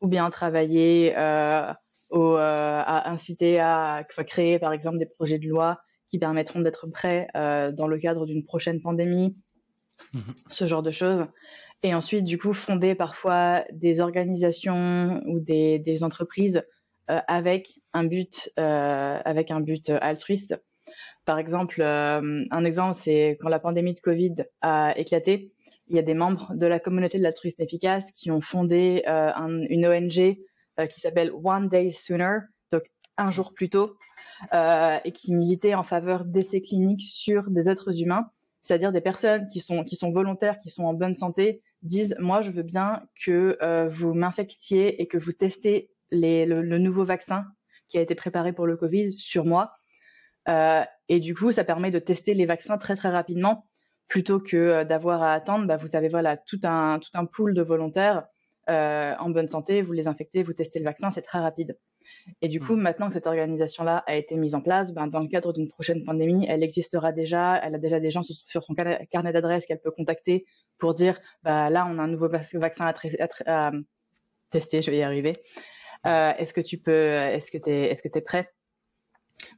ou 0.00 0.08
bien 0.08 0.30
travailler 0.30 1.14
au, 2.10 2.34
à 2.36 3.10
inciter 3.10 3.58
à 3.60 4.04
créer, 4.26 4.58
par 4.58 4.72
exemple, 4.72 4.98
des 4.98 5.06
projets 5.06 5.38
de 5.38 5.48
loi 5.48 5.80
qui 6.08 6.18
permettront 6.18 6.60
d'être 6.60 6.86
prêts 6.88 7.28
dans 7.34 7.86
le 7.86 7.98
cadre 7.98 8.26
d'une 8.26 8.44
prochaine 8.44 8.80
pandémie 8.80 9.36
Mhm. 10.12 10.34
ce 10.50 10.66
genre 10.66 10.82
de 10.82 10.90
choses. 10.90 11.26
Et 11.82 11.94
ensuite, 11.94 12.24
du 12.24 12.38
coup, 12.38 12.52
fonder 12.52 12.94
parfois 12.94 13.64
des 13.72 14.00
organisations 14.00 15.22
ou 15.26 15.40
des, 15.40 15.78
des 15.78 16.02
entreprises 16.02 16.62
euh, 17.10 17.20
avec 17.26 17.80
un 17.94 18.04
but, 18.04 18.50
euh, 18.58 19.18
avec 19.24 19.50
un 19.50 19.60
but 19.60 19.88
altruiste. 19.88 20.60
Par 21.24 21.38
exemple, 21.38 21.80
euh, 21.80 22.44
un 22.50 22.64
exemple, 22.64 22.94
c'est 22.94 23.38
quand 23.40 23.48
la 23.48 23.60
pandémie 23.60 23.94
de 23.94 24.00
Covid 24.00 24.36
a 24.60 24.94
éclaté, 24.98 25.52
il 25.90 25.96
y 25.96 25.98
a 25.98 26.02
des 26.02 26.14
membres 26.14 26.54
de 26.54 26.66
la 26.66 26.80
communauté 26.80 27.18
de 27.18 27.22
l'altruisme 27.22 27.62
efficace 27.62 28.10
qui 28.12 28.30
ont 28.30 28.40
fondé 28.40 29.02
une 29.06 29.86
ONG 29.86 30.38
qui 30.88 31.00
s'appelle 31.00 31.30
One 31.44 31.68
Day 31.68 31.90
Sooner, 31.90 32.38
donc 32.72 32.84
un 33.18 33.30
jour 33.30 33.52
plus 33.52 33.68
tôt, 33.68 33.96
et 34.52 35.12
qui 35.12 35.34
militait 35.34 35.74
en 35.74 35.82
faveur 35.82 36.24
d'essais 36.24 36.62
cliniques 36.62 37.04
sur 37.04 37.50
des 37.50 37.68
êtres 37.68 38.00
humains 38.00 38.30
c'est-à-dire 38.62 38.92
des 38.92 39.00
personnes 39.00 39.48
qui 39.48 39.60
sont, 39.60 39.84
qui 39.84 39.96
sont 39.96 40.10
volontaires, 40.10 40.58
qui 40.58 40.70
sont 40.70 40.84
en 40.84 40.94
bonne 40.94 41.14
santé, 41.14 41.62
disent 41.82 42.16
moi 42.18 42.42
je 42.42 42.50
veux 42.50 42.62
bien 42.62 43.02
que 43.24 43.58
euh, 43.62 43.88
vous 43.88 44.14
m'infectiez 44.14 45.00
et 45.00 45.06
que 45.06 45.18
vous 45.18 45.32
testez 45.32 45.90
le, 46.10 46.62
nouveau 46.78 47.04
vaccin 47.04 47.46
qui 47.88 47.98
a 47.98 48.00
été 48.00 48.14
préparé 48.14 48.52
pour 48.52 48.66
le 48.66 48.76
Covid 48.76 49.12
sur 49.12 49.44
moi. 49.44 49.72
Euh, 50.48 50.82
et 51.08 51.20
du 51.20 51.34
coup, 51.34 51.52
ça 51.52 51.64
permet 51.64 51.90
de 51.90 51.98
tester 51.98 52.34
les 52.34 52.46
vaccins 52.46 52.78
très 52.78 52.96
très 52.96 53.10
rapidement 53.10 53.66
plutôt 54.10 54.40
que 54.40 54.56
euh, 54.56 54.84
d'avoir 54.84 55.22
à 55.22 55.32
attendre. 55.32 55.66
Bah, 55.66 55.78
vous 55.78 55.96
avez 55.96 56.10
voilà 56.10 56.36
tout 56.36 56.60
un 56.64 56.98
tout 56.98 57.10
un 57.14 57.24
pool 57.24 57.54
de 57.54 57.62
volontaires 57.62 58.26
en 58.68 59.30
bonne 59.30 59.48
santé, 59.48 59.82
vous 59.82 59.90
les 59.90 60.06
infectez, 60.06 60.44
vous 60.44 60.52
testez 60.52 60.78
le 60.78 60.84
vaccin, 60.84 61.10
c'est 61.10 61.22
très 61.22 61.40
rapide. 61.40 61.76
Et 62.42 62.48
du 62.48 62.60
coup, 62.60 62.74
mm. 62.74 62.80
maintenant 62.80 63.08
que 63.08 63.14
cette 63.14 63.26
organisation-là 63.26 64.04
a 64.06 64.16
été 64.16 64.36
mise 64.36 64.54
en 64.54 64.60
place, 64.60 64.92
ben, 64.92 65.06
dans 65.06 65.20
le 65.20 65.28
cadre 65.28 65.52
d'une 65.52 65.68
prochaine 65.68 66.04
pandémie, 66.04 66.46
elle 66.48 66.62
existera 66.62 67.12
déjà. 67.12 67.56
Elle 67.58 67.74
a 67.74 67.78
déjà 67.78 68.00
des 68.00 68.10
gens 68.10 68.22
sur, 68.22 68.62
son 68.62 68.74
carnet 68.74 69.32
d'adresse 69.32 69.66
qu'elle 69.66 69.80
peut 69.80 69.90
contacter 69.90 70.46
pour 70.78 70.94
dire, 70.94 71.18
bah, 71.42 71.70
là, 71.70 71.86
on 71.88 71.98
a 71.98 72.02
un 72.02 72.08
nouveau 72.08 72.28
vaccin 72.28 72.92
à, 73.46 73.72
tester, 74.50 74.82
je 74.82 74.90
vais 74.90 74.98
y 74.98 75.02
arriver. 75.02 75.34
Euh, 76.06 76.32
est-ce 76.38 76.52
que 76.52 76.60
tu 76.60 76.78
peux, 76.78 76.92
est-ce 76.92 77.50
que 77.50 77.58
tu 77.58 77.70
es, 77.70 77.90
est-ce 77.90 78.02
que 78.02 78.08
es 78.16 78.20
prêt? 78.20 78.50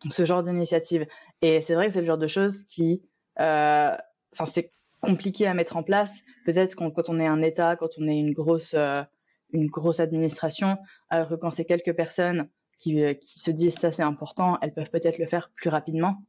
Donc, 0.02 0.12
ce 0.12 0.24
genre 0.24 0.42
d'initiative. 0.42 1.06
Et 1.40 1.60
c'est 1.60 1.74
vrai 1.74 1.86
que 1.86 1.92
c'est 1.92 2.00
le 2.00 2.06
genre 2.06 2.18
de 2.18 2.26
choses 2.26 2.64
qui, 2.66 3.02
euh, 3.40 3.96
enfin, 4.32 4.46
c'est 4.46 4.70
compliqué 5.00 5.46
à 5.46 5.54
mettre 5.54 5.76
en 5.76 5.82
place. 5.82 6.20
Peut-être 6.44 6.74
quand, 6.74 7.08
on 7.08 7.20
est 7.20 7.26
un 7.26 7.42
État, 7.42 7.76
quand 7.76 7.90
on 7.98 8.08
est 8.08 8.18
une 8.18 8.32
grosse, 8.32 8.74
euh, 8.74 9.02
une 9.52 9.66
grosse 9.66 10.00
administration, 10.00 10.78
alors 11.10 11.28
que 11.28 11.34
quand 11.34 11.50
c'est 11.50 11.64
quelques 11.64 11.94
personnes 11.94 12.48
qui, 12.78 13.02
euh, 13.02 13.14
qui, 13.14 13.38
se 13.38 13.50
disent 13.50 13.74
ça 13.74 13.92
c'est 13.92 14.02
important, 14.02 14.58
elles 14.62 14.72
peuvent 14.72 14.90
peut-être 14.90 15.18
le 15.18 15.26
faire 15.26 15.50
plus 15.54 15.70
rapidement. 15.70 16.22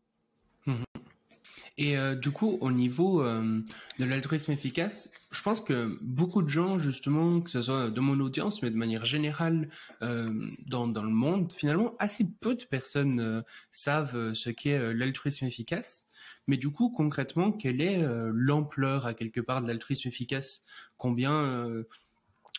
Et 1.78 1.98
euh, 1.98 2.14
du 2.14 2.30
coup, 2.30 2.58
au 2.62 2.72
niveau 2.72 3.24
euh, 3.24 3.62
de 3.98 4.06
l'altruisme 4.06 4.52
efficace, 4.52 5.10
je 5.32 5.42
pense 5.42 5.60
que 5.60 5.98
beaucoup 6.02 6.44
de 6.44 6.50
gens, 6.50 6.78
justement, 6.78 7.42
que 7.42 7.50
ce 7.50 7.64
soit 7.64 7.90
de 7.90 8.00
mon 8.00 8.20
audience, 8.20 8.62
mais 8.62 8.70
de 8.70 8.76
manière 8.76 9.06
générale 9.06 9.70
dans, 10.00 10.88
dans, 10.88 11.04
le 11.04 11.10
monde, 11.10 11.52
finalement, 11.52 11.96
assez 11.98 12.24
peu 12.40 12.54
de 12.54 12.64
personnes 12.66 13.44
savent 13.72 14.36
ce 14.36 14.52
qu'est 14.52 14.94
l'altruisme 14.94 15.46
efficace. 15.46 16.06
Mais 16.46 16.58
du 16.58 16.70
coup, 16.70 16.92
concrètement, 16.92 17.52
quelle 17.52 17.82
est 17.82 18.06
l'ampleur 18.32 19.08
à 19.08 19.16
quelque 19.16 19.42
part 19.42 19.64
de 19.64 19.68
l'altruisme 19.68 20.08
efficace? 20.08 20.64
Combien 20.98 21.84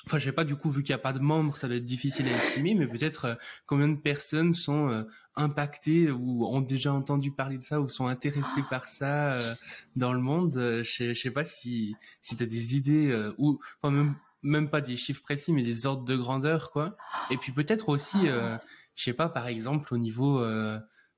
Enfin, 0.07 0.19
je 0.19 0.25
sais 0.25 0.33
pas, 0.33 0.45
du 0.45 0.55
coup, 0.57 0.71
vu 0.71 0.83
qu'il 0.83 0.93
n'y 0.93 1.01
a 1.01 1.03
pas 1.03 1.15
de 1.15 1.19
membres, 1.19 1.57
ça 1.57 1.67
doit 1.67 1.79
être 1.79 1.87
difficile 1.87 2.29
à 2.29 2.37
estimer, 2.37 2.75
mais 2.75 2.87
peut-être 2.87 3.25
euh, 3.25 3.35
combien 3.67 3.89
de 3.89 3.97
personnes 3.97 4.53
sont 4.53 4.89
euh, 4.91 5.03
impactées 5.35 6.11
ou 6.11 6.47
ont 6.47 6.61
déjà 6.61 6.93
entendu 6.93 7.31
parler 7.31 7.57
de 7.57 7.63
ça 7.63 7.81
ou 7.81 7.89
sont 7.89 8.07
intéressées 8.07 8.63
par 8.69 8.89
ça 8.89 9.35
euh, 9.35 9.55
dans 9.97 10.13
le 10.13 10.21
monde? 10.21 10.53
je, 10.55 11.09
ne 11.09 11.15
sais 11.15 11.31
pas 11.31 11.45
si, 11.45 11.97
si 12.21 12.37
tu 12.37 12.43
as 12.43 12.47
des 12.47 12.77
idées 12.77 13.31
ou, 13.39 13.61
enfin, 13.81 13.95
même, 13.95 14.15
même 14.43 14.69
pas 14.69 14.83
des 14.83 14.97
chiffres 14.97 15.23
précis, 15.23 15.53
mais 15.53 15.63
des 15.63 15.87
ordres 15.87 16.05
de 16.05 16.17
grandeur, 16.17 16.71
quoi. 16.71 16.97
Et 17.31 17.39
puis 17.39 17.53
peut-être 17.53 17.89
aussi, 17.89 18.27
je 18.27 19.03
sais 19.03 19.15
pas, 19.15 19.31
par 19.31 19.47
exemple, 19.47 19.95
au 19.95 19.99
niveau 19.99 20.45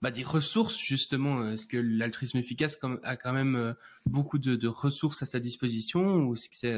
bah, 0.01 0.11
des 0.13 0.23
ressources, 0.23 0.79
justement, 0.79 1.51
est-ce 1.51 1.67
que 1.67 1.77
l'altruisme 1.77 2.39
efficace 2.39 2.79
a 3.03 3.17
quand 3.17 3.33
même 3.33 3.75
beaucoup 4.07 4.39
de, 4.39 4.55
de, 4.55 4.69
ressources 4.69 5.23
à 5.23 5.27
sa 5.27 5.41
disposition 5.41 6.27
ou 6.27 6.35
est-ce 6.35 6.49
que 6.49 6.57
c'est 6.57 6.77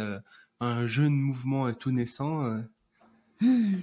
un 0.61 0.87
jeune 0.87 1.15
mouvement 1.15 1.73
tout 1.73 1.91
naissant 1.91 2.45
euh. 2.45 2.61
hmm. 3.41 3.81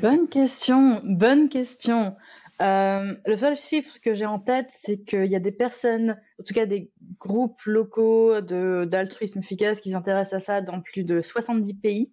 Bonne 0.00 0.28
question, 0.28 1.00
bonne 1.04 1.48
question. 1.48 2.16
Euh, 2.62 3.14
le 3.26 3.36
seul 3.36 3.56
chiffre 3.56 3.98
que 4.00 4.14
j'ai 4.14 4.26
en 4.26 4.38
tête, 4.38 4.68
c'est 4.70 4.98
qu'il 4.98 5.26
y 5.26 5.36
a 5.36 5.40
des 5.40 5.52
personnes, 5.52 6.18
en 6.40 6.42
tout 6.42 6.54
cas 6.54 6.66
des 6.66 6.90
groupes 7.20 7.60
locaux 7.64 8.40
d'altruisme 8.40 9.40
efficace 9.40 9.80
qui 9.80 9.90
s'intéressent 9.90 10.42
à 10.42 10.44
ça 10.44 10.60
dans 10.60 10.80
plus 10.80 11.04
de 11.04 11.22
70 11.22 11.74
pays. 11.74 12.12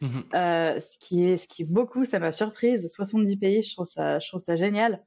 Mhm. 0.00 0.24
Euh, 0.34 0.80
ce, 0.80 0.98
qui 0.98 1.28
est, 1.28 1.36
ce 1.36 1.48
qui 1.48 1.62
est 1.62 1.70
beaucoup, 1.70 2.04
ça 2.04 2.18
m'a 2.18 2.32
surprise. 2.32 2.90
70 2.90 3.36
pays, 3.36 3.62
je 3.62 3.74
trouve 3.74 3.86
ça, 3.86 4.18
je 4.18 4.28
trouve 4.28 4.40
ça 4.40 4.56
génial. 4.56 5.02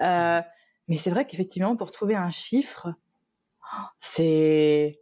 mais 0.00 0.96
c'est 0.98 1.10
vrai 1.10 1.26
qu'effectivement, 1.26 1.76
pour 1.76 1.90
trouver 1.90 2.14
un 2.14 2.30
chiffre, 2.30 2.88
c'est 4.00 5.00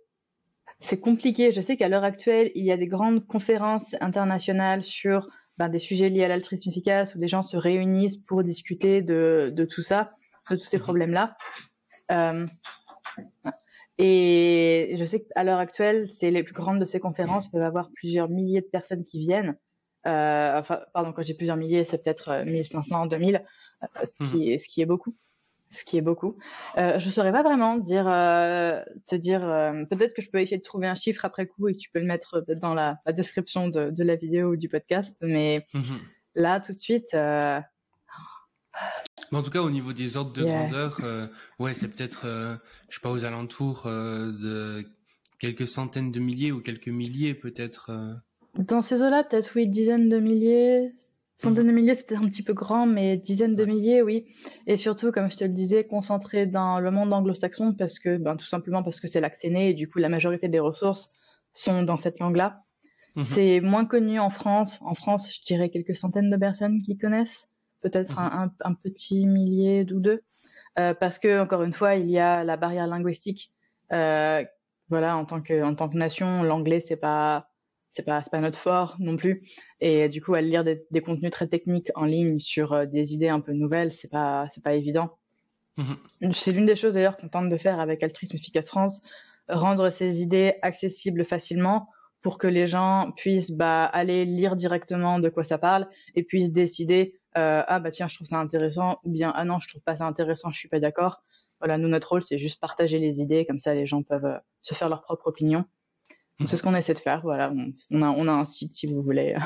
c'est 0.81 1.01
compliqué. 1.01 1.51
Je 1.51 1.61
sais 1.61 1.77
qu'à 1.77 1.89
l'heure 1.89 2.05
actuelle, 2.05 2.51
il 2.55 2.65
y 2.65 2.73
a 2.73 2.77
des 2.77 2.87
grandes 2.87 3.27
conférences 3.27 3.97
internationales 4.01 4.83
sur 4.83 5.29
ben, 5.59 5.69
des 5.69 5.81
sujets 5.81 6.09
liés 6.09 6.25
à 6.25 6.29
l'altruisme 6.29 6.71
efficace 6.71 7.15
où 7.15 7.19
des 7.19 7.29
gens 7.29 7.43
se 7.43 7.57
réunissent 7.57 8.19
pour 8.19 8.45
discuter 8.45 9.03
de, 9.03 9.53
de 9.53 9.65
tout 9.65 9.83
ça, 9.83 10.13
de 10.51 10.57
tous 10.57 10.65
ces 10.65 10.79
mhm. 10.79 10.83
problèmes-là. 10.85 11.37
Euh, 12.13 12.47
et 13.99 14.95
je 14.97 15.05
sais 15.05 15.25
qu'à 15.25 15.43
l'heure 15.43 15.59
actuelle, 15.59 16.09
c'est 16.11 16.31
les 16.31 16.45
plus 16.45 16.55
grandes 16.55 16.79
de 16.79 16.85
ces 16.85 17.01
conférences 17.01 17.51
peuvent 17.51 17.63
avoir 17.63 17.91
plusieurs 17.91 18.29
milliers 18.29 18.61
de 18.61 18.67
personnes 18.67 19.05
qui 19.05 19.19
viennent. 19.19 19.59
Euh, 20.07 20.59
enfin, 20.59 20.83
pardon, 20.95 21.13
quand 21.13 21.25
j'ai 21.25 21.35
plusieurs 21.35 21.57
milliers, 21.57 21.83
c'est 21.83 22.03
peut-être 22.03 22.45
1500, 22.45 23.07
2000, 23.07 23.45
euh, 23.83 23.87
ce, 24.05 24.31
qui, 24.31 24.53
mhm. 24.53 24.59
ce 24.59 24.69
qui 24.69 24.81
est 24.81 24.87
beaucoup 24.87 25.17
ce 25.71 25.85
qui 25.85 25.97
est 25.97 26.03
beaucoup. 26.03 26.37
Euh, 26.77 26.99
je 26.99 27.11
saurais 27.11 27.33
pas 27.33 27.43
vraiment 27.43 27.77
dire, 27.77 28.09
euh, 28.09 28.81
te 29.07 29.17
dire. 29.17 29.47
Euh, 29.47 29.85
peut-être 29.85 30.15
que 30.15 30.23
je 30.23 30.31
peux 30.31 30.41
essayer 30.41 30.59
de 30.59 30.63
trouver 30.63 30.87
un 30.87 30.95
chiffre 30.95 31.25
après 31.25 31.47
coup 31.47 31.69
et 31.69 31.75
que 31.75 31.79
tu 31.79 31.91
peux 31.91 32.01
le 32.01 32.07
mettre 32.07 32.45
dans 32.57 32.75
la, 32.75 33.01
description 33.13 33.69
de, 33.69 34.03
la 34.03 34.17
vidéo 34.17 34.53
ou 34.53 34.57
du 34.57 34.69
podcast. 34.69 35.15
Mais 35.21 35.67
mhm. 35.75 35.99
là, 36.35 36.61
tout 36.61 36.73
de 36.73 36.79
suite. 36.79 37.15
en 37.15 37.63
tout 39.43 39.51
cas, 39.51 39.61
au 39.61 39.71
niveau 39.71 39.93
des 39.93 40.17
ordres 40.17 40.33
de 40.33 40.45
grandeur, 40.45 41.01
ouais, 41.59 41.75
c'est 41.75 41.89
peut-être, 41.89 42.23
je 42.89 42.95
sais 42.95 43.03
pas, 43.03 43.11
aux 43.11 43.25
alentours 43.25 43.83
de 43.85 44.85
quelques 45.39 45.69
centaines 45.69 46.11
de 46.11 46.21
milliers 46.21 46.53
ou 46.53 46.61
quelques 46.61 46.89
milliers, 46.89 47.35
peut-être. 47.35 47.91
Dans 48.55 48.83
ces 48.83 49.03
eaux-là, 49.03 49.23
peut-être 49.23 49.53
oui, 49.55 49.69
dizaines 49.69 50.09
de 50.09 50.19
milliers, 50.19 50.93
Centaines 51.39 51.69
de 51.69 51.73
milliers, 51.73 51.95
c'était 51.95 52.17
un 52.17 52.23
petit 52.23 52.43
peu 52.43 52.53
grand, 52.53 52.85
mais 52.85 53.17
dizaines 53.17 53.55
de 53.55 53.65
milliers, 53.65 54.03
oui. 54.03 54.27
Et 54.67 54.77
surtout, 54.77 55.13
comme 55.13 55.31
je 55.31 55.37
te 55.37 55.45
le 55.45 55.51
disais, 55.51 55.85
concentré 55.85 56.47
dans 56.47 56.81
le 56.81 56.91
monde 56.91 57.13
anglo-saxon, 57.13 57.75
parce 57.75 58.01
que, 58.01 58.17
ben, 58.17 58.37
tout 58.37 58.47
simplement 58.47 58.83
parce 58.83 58.99
que 58.99 59.07
c'est 59.07 59.21
là 59.21 59.31
que 59.31 59.39
c'est 59.39 59.51
né, 59.51 59.71
et 59.71 59.75
du 59.75 59.89
coup, 59.89 60.01
la 60.01 60.09
majorité 60.09 60.49
des 60.49 60.59
ressources 60.59 61.13
sont 61.53 61.85
dans 61.85 61.97
cette 61.97 62.19
langue-là. 62.19 62.65
Mhm. 63.15 63.25
C'est 63.25 63.61
moins 63.61 63.85
connu 63.85 64.19
en 64.19 64.31
France. 64.31 64.81
En 64.83 64.95
France, 64.95 65.33
je 65.33 65.45
dirais 65.45 65.71
quelques 65.71 65.97
centaines 65.97 66.29
de 66.29 66.37
personnes 66.37 66.83
qui 66.83 66.99
connaissent, 66.99 67.55
peut-être 67.83 68.19
mhm. 68.19 68.51
un, 68.61 68.75
petit 68.75 69.25
millier 69.25 69.87
ou 69.93 70.01
deux, 70.01 70.25
euh, 70.81 70.93
parce 70.93 71.21
que, 71.21 71.41
encore 71.41 71.63
une 71.63 71.73
fois, 71.73 71.95
il 71.95 72.11
y 72.11 72.19
a 72.19 72.43
la 72.43 72.57
barrière 72.57 72.89
linguistique. 72.89 73.53
Euh, 73.93 74.45
voilà, 74.89 75.17
en 75.17 75.25
tant 75.25 75.41
que, 75.41 75.63
en 75.63 75.77
tant 75.77 75.89
que 75.89 75.97
nation, 75.97 76.43
l'anglais, 76.43 76.81
c'est 76.81 76.97
pas 76.97 77.48
c'est 77.91 78.05
pas 78.05 78.23
pas 78.23 78.41
notre 78.41 78.59
fort 78.59 78.97
non 78.99 79.17
plus. 79.17 79.49
Et 79.81 80.09
du 80.09 80.23
coup, 80.23 80.35
à 80.35 80.41
lire 80.41 80.65
des, 80.65 81.01
contenus 81.01 81.31
très 81.31 81.47
techniques 81.47 81.91
en 81.95 82.05
ligne 82.05 82.41
sur 82.41 82.73
euh, 82.73 82.87
des 82.87 83.15
idées 83.15 83.29
un 83.29 83.41
peu 83.41 83.53
nouvelles, 83.53 83.93
c'est 83.93 84.11
pas 84.11 84.47
c'est 84.53 84.63
pas 84.63 84.75
évident. 84.75 85.19
Mhm. 85.77 86.33
C'est 86.33 86.53
l'une 86.53 86.67
des 86.67 86.77
choses 86.77 86.95
d'ailleurs 86.95 87.17
qu'on 87.17 87.29
tente 87.29 87.49
de 87.49 87.57
faire 87.57 87.81
avec 87.81 88.03
Altruisme 88.03 88.37
Efficace 88.37 88.69
France, 88.69 89.03
rendre 89.49 89.91
ces 89.91 90.21
idées 90.21 90.55
accessibles 90.63 91.25
facilement 91.25 91.89
pour 92.21 92.39
que 92.39 92.47
les 92.47 92.67
gens 92.67 93.13
puissent 93.17 93.57
bah, 93.57 93.85
aller 93.85 94.25
lire 94.25 94.57
directement 94.57 95.21
de 95.21 95.29
quoi 95.29 95.45
ça 95.45 95.59
parle 95.59 95.89
et 96.15 96.25
puissent 96.25 96.53
décider 96.53 97.19
euh, 97.37 97.63
ah 97.67 97.79
bah 97.79 97.91
tiens 97.91 98.09
je 98.09 98.15
trouve 98.17 98.27
ça 98.27 98.39
intéressant 98.39 98.99
ou 99.05 99.11
bien 99.11 99.33
ah 99.37 99.45
non 99.45 99.61
je 99.61 99.69
trouve 99.69 99.83
pas 99.83 99.99
ça 99.99 100.07
intéressant 100.07 100.51
je 100.51 100.59
suis 100.59 100.69
pas 100.69 100.81
d'accord 100.81 101.23
voilà 101.61 101.77
nous 101.77 101.87
notre 101.87 102.09
rôle 102.09 102.23
c'est 102.23 102.39
juste 102.39 102.59
partager 102.59 102.99
les 102.99 103.21
idées 103.21 103.45
comme 103.47 103.59
ça 103.59 103.75
les 103.75 103.87
gens 103.87 104.03
peuvent 104.03 104.25
euh, 104.25 104.39
se 104.63 104.75
faire 104.75 104.89
leur 104.89 105.03
propre 105.03 105.29
opinion 105.29 105.65
c'est 106.47 106.57
ce 106.57 106.63
qu'on 106.63 106.75
essaie 106.75 106.95
de 106.95 106.99
faire 106.99 107.21
voilà 107.23 107.53
on, 107.91 108.03
a 108.03 108.11
on 108.11 108.29
a 108.29 108.33
un 108.33 108.45
site 108.45 108.75
si 108.75 108.87
vous 108.87 109.03
voulez 109.03 109.37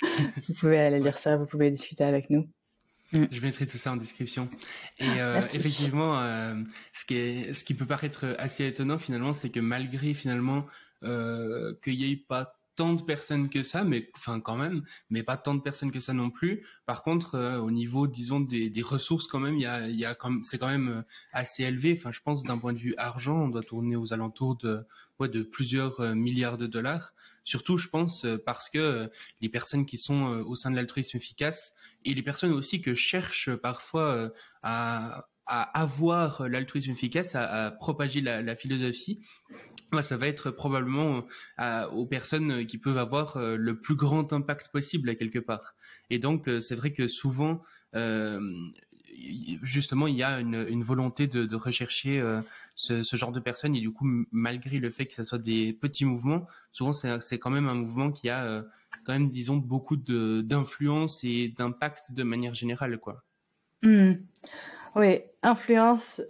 vous 0.48 0.54
pouvez 0.54 0.78
aller 0.78 1.00
lire 1.00 1.18
ça 1.18 1.36
vous 1.36 1.46
pouvez 1.46 1.70
discuter 1.70 2.04
avec 2.04 2.30
nous 2.30 2.48
mm. 3.12 3.24
je 3.30 3.40
mettrai 3.40 3.66
tout 3.66 3.78
ça 3.78 3.92
en 3.92 3.96
description. 3.96 4.48
Et 4.98 5.06
euh, 5.18 5.40
effectivement, 5.54 6.20
ce, 6.92 7.04
qui 7.04 7.16
est, 7.16 7.54
ce 7.54 7.62
qui 7.62 7.74
peut 7.74 7.86
paraître 7.86 8.34
assez 8.38 8.66
étonnant 8.66 8.98
finalement, 8.98 9.32
c'est 9.32 9.50
que 9.50 9.60
malgré 9.60 10.14
finalement 10.14 10.66
euh, 11.04 11.74
qu'il 11.82 11.98
n'y 11.98 12.12
ait 12.12 12.16
pas 12.16 12.58
tant 12.76 12.94
de 12.94 13.02
personnes 13.02 13.48
que 13.48 13.62
ça, 13.62 13.84
mais 13.84 14.10
enfin 14.14 14.40
quand 14.40 14.56
même, 14.56 14.82
mais 15.10 15.22
pas 15.22 15.36
tant 15.36 15.54
de 15.54 15.60
personnes 15.60 15.92
que 15.92 16.00
ça 16.00 16.12
non 16.12 16.30
plus. 16.30 16.66
Par 16.86 17.02
contre, 17.02 17.36
euh, 17.36 17.58
au 17.58 17.70
niveau, 17.70 18.06
disons, 18.06 18.40
des, 18.40 18.70
des, 18.70 18.82
ressources 18.82 19.26
quand 19.26 19.40
même, 19.40 19.56
il 19.56 19.62
y 19.62 19.66
a, 19.66 19.88
il 19.88 19.96
y 19.96 20.04
a 20.04 20.14
comme 20.14 20.44
c'est 20.44 20.58
quand 20.58 20.68
même 20.68 20.88
euh, 20.88 21.02
assez 21.32 21.64
élevé. 21.64 21.94
Enfin, 21.96 22.12
je 22.12 22.20
pense 22.20 22.42
d'un 22.44 22.58
point 22.58 22.72
de 22.72 22.78
vue 22.78 22.94
argent, 22.96 23.36
on 23.36 23.48
doit 23.48 23.62
tourner 23.62 23.96
aux 23.96 24.12
alentours 24.12 24.56
de 24.56 24.86
ouais, 25.18 25.28
de 25.28 25.42
plusieurs 25.42 26.00
milliards 26.14 26.58
de 26.58 26.66
dollars. 26.66 27.14
Surtout, 27.44 27.76
je 27.76 27.88
pense, 27.88 28.26
parce 28.46 28.70
que 28.70 29.10
les 29.40 29.48
personnes 29.50 29.84
qui 29.84 29.98
sont 29.98 30.44
au 30.46 30.54
sein 30.54 30.70
de 30.70 30.76
l'altruisme 30.76 31.16
efficace 31.18 31.74
et 32.04 32.14
les 32.14 32.22
personnes 32.22 32.52
aussi 32.52 32.80
que 32.80 32.94
cherchent 32.94 33.54
parfois 33.54 34.30
à 34.62 35.26
à 35.46 35.62
avoir 35.78 36.48
l'altruisme 36.48 36.92
efficace, 36.92 37.34
à, 37.34 37.70
propager 37.70 38.20
la, 38.20 38.42
la 38.42 38.56
philosophie, 38.56 39.20
ça 40.02 40.16
va 40.16 40.26
être 40.26 40.50
probablement 40.50 41.24
euh, 41.60 41.86
aux 41.88 42.06
personnes 42.06 42.66
qui 42.66 42.78
peuvent 42.78 42.98
avoir 42.98 43.36
euh, 43.36 43.56
le 43.56 43.78
plus 43.78 43.96
grand 43.96 44.32
impact 44.32 44.68
possible 44.68 45.14
quelque 45.16 45.38
part. 45.38 45.74
Et 46.10 46.18
donc, 46.18 46.48
euh, 46.48 46.60
c'est 46.60 46.74
vrai 46.74 46.92
que 46.92 47.08
souvent, 47.08 47.62
justement, 49.62 50.08
il 50.08 50.16
y 50.16 50.24
a 50.24 50.40
une, 50.40 50.82
volonté 50.82 51.28
de, 51.28 51.54
rechercher 51.54 52.20
ce, 52.74 53.16
genre 53.16 53.30
de 53.30 53.38
personnes. 53.38 53.76
Et 53.76 53.80
du 53.80 53.92
coup, 53.92 54.06
malgré 54.32 54.78
le 54.78 54.90
fait 54.90 55.06
que 55.06 55.14
ce 55.14 55.22
soit 55.22 55.38
des 55.38 55.72
petits 55.72 56.04
mouvements, 56.04 56.48
souvent, 56.72 56.92
c'est 56.92 57.38
quand 57.38 57.50
même 57.50 57.68
un 57.68 57.74
mouvement 57.74 58.10
qui 58.10 58.30
a 58.30 58.64
quand 59.04 59.12
même, 59.12 59.30
disons, 59.30 59.56
beaucoup 59.58 59.96
d'influence 59.96 61.22
et 61.22 61.54
d'impact 61.56 62.10
de 62.10 62.24
manière 62.24 62.54
générale, 62.54 62.98
quoi. 62.98 63.22
Mmh. 63.84 64.14
Oui, 64.96 65.20
influence. 65.42 66.22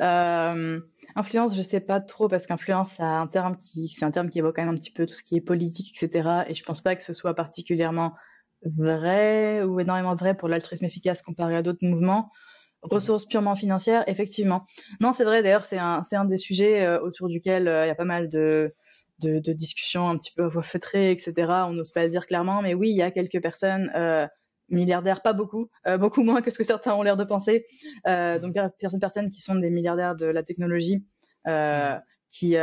Influence, 1.16 1.56
je 1.56 1.62
sais 1.62 1.80
pas 1.80 2.00
trop 2.00 2.28
parce 2.28 2.46
qu'influence, 2.46 2.92
c'est 2.92 3.02
un 3.04 3.28
terme 3.28 3.56
qui, 3.60 3.88
c'est 3.88 4.04
un 4.04 4.10
terme 4.10 4.30
qui 4.30 4.40
évoque 4.40 4.56
quand 4.56 4.64
même 4.64 4.74
un 4.74 4.78
petit 4.78 4.90
peu 4.90 5.06
tout 5.06 5.14
ce 5.14 5.22
qui 5.22 5.36
est 5.36 5.40
politique, 5.40 5.94
etc. 5.96 6.44
Et 6.48 6.54
je 6.54 6.64
pense 6.64 6.80
pas 6.80 6.96
que 6.96 7.04
ce 7.04 7.12
soit 7.12 7.34
particulièrement 7.34 8.14
vrai 8.64 9.62
ou 9.62 9.78
énormément 9.78 10.16
vrai 10.16 10.36
pour 10.36 10.48
l'altruisme 10.48 10.84
efficace 10.86 11.22
comparé 11.22 11.54
à 11.54 11.62
d'autres 11.62 11.82
mouvements. 11.82 12.32
Ressources 12.82 13.26
purement 13.26 13.54
financières, 13.54 14.04
effectivement. 14.08 14.66
Non, 15.00 15.12
c'est 15.12 15.24
vrai. 15.24 15.42
D'ailleurs, 15.42 15.64
c'est 15.64 15.78
un, 15.78 16.02
c'est 16.02 16.16
un 16.16 16.24
des 16.24 16.36
sujets 16.36 16.82
euh, 16.82 17.00
autour 17.00 17.28
duquel 17.28 17.68
euh, 17.68 17.84
il 17.84 17.88
y 17.88 17.90
a 17.90 17.94
pas 17.94 18.04
mal 18.04 18.28
de, 18.28 18.74
de, 19.20 19.38
de, 19.38 19.52
discussions 19.52 20.08
un 20.08 20.18
petit 20.18 20.32
peu 20.34 20.50
feutrées, 20.62 21.12
etc. 21.12 21.34
On 21.68 21.72
n'ose 21.72 21.92
pas 21.92 22.04
le 22.04 22.10
dire 22.10 22.26
clairement, 22.26 22.60
mais 22.60 22.74
oui, 22.74 22.90
il 22.90 22.96
y 22.96 23.02
a 23.02 23.10
quelques 23.10 23.40
personnes. 23.40 23.90
Euh, 24.70 24.74
milliardaires, 24.74 25.22
pas 25.22 25.32
beaucoup, 25.32 25.70
euh, 25.86 25.98
beaucoup 25.98 26.22
moins 26.22 26.42
que 26.42 26.50
ce 26.50 26.58
que 26.58 26.64
certains 26.64 26.94
ont 26.94 27.02
l'air 27.02 27.16
de 27.16 27.24
penser. 27.24 27.66
Euh, 28.06 28.38
donc, 28.38 28.54
certaines 28.80 29.00
personnes 29.00 29.30
qui 29.30 29.40
sont 29.40 29.54
des 29.54 29.70
milliardaires 29.70 30.16
de 30.16 30.26
la 30.26 30.42
technologie, 30.42 31.04
euh, 31.46 31.96
qui, 32.30 32.56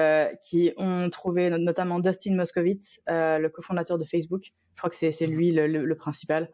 qui 0.43 0.73
ont 0.77 1.09
trouvé 1.09 1.49
notamment 1.49 1.99
Dustin 1.99 2.35
Moskovitz, 2.35 2.99
le 3.07 3.47
cofondateur 3.47 3.97
de 3.97 4.05
Facebook. 4.05 4.51
Je 4.75 4.77
crois 4.77 4.89
que 4.89 4.95
c'est 4.95 5.27
lui 5.27 5.51
le, 5.51 5.67
le, 5.67 5.95
principal. 5.95 6.49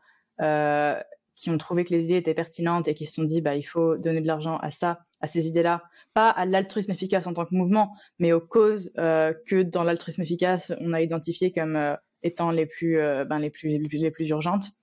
qui 1.35 1.49
ont 1.49 1.57
trouvé 1.57 1.83
que 1.83 1.93
les 1.93 2.05
idées 2.05 2.17
étaient 2.17 2.33
pertinentes 2.33 2.87
et 2.87 2.93
qui 2.95 3.05
se 3.05 3.13
sont 3.13 3.23
dit 3.23 3.41
bah 3.41 3.55
il 3.55 3.63
faut 3.63 3.95
donner 3.97 4.21
de 4.21 4.27
l'argent 4.27 4.57
à 4.57 4.71
ça, 4.71 5.05
à 5.21 5.27
ces 5.27 5.47
idées-là, 5.47 5.83
pas 6.13 6.29
à 6.29 6.45
l'altruisme 6.45 6.91
efficace 6.91 7.25
en 7.27 7.33
tant 7.33 7.45
que 7.45 7.55
mouvement, 7.55 7.95
mais 8.19 8.33
aux 8.33 8.41
causes 8.41 8.91
que 8.95 9.63
dans 9.63 9.83
l'altruisme 9.83 10.21
efficace 10.21 10.73
on 10.79 10.93
a 10.93 11.01
identifié 11.01 11.51
comme 11.51 11.97
étant 12.21 12.51
les 12.51 12.67
plus, 12.67 12.97
ben, 12.97 13.39
les 13.39 13.49
plus 13.49 13.79
les 13.79 14.11
plus 14.11 14.29
urgentes. 14.29 14.76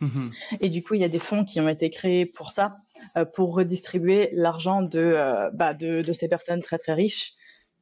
Mhm. 0.00 0.32
Et 0.60 0.68
du 0.68 0.82
coup, 0.82 0.94
il 0.94 1.00
y 1.00 1.04
a 1.04 1.08
des 1.08 1.18
fonds 1.18 1.44
qui 1.44 1.60
ont 1.60 1.68
été 1.68 1.90
créés 1.90 2.26
pour 2.26 2.52
ça, 2.52 2.76
euh, 3.16 3.24
pour 3.24 3.54
redistribuer 3.54 4.30
l'argent 4.32 4.82
de, 4.82 4.98
euh, 4.98 5.50
bah, 5.52 5.74
de, 5.74 6.02
de, 6.02 6.12
ces 6.12 6.28
personnes 6.28 6.62
très 6.62 6.78
très 6.78 6.94
riches 6.94 7.32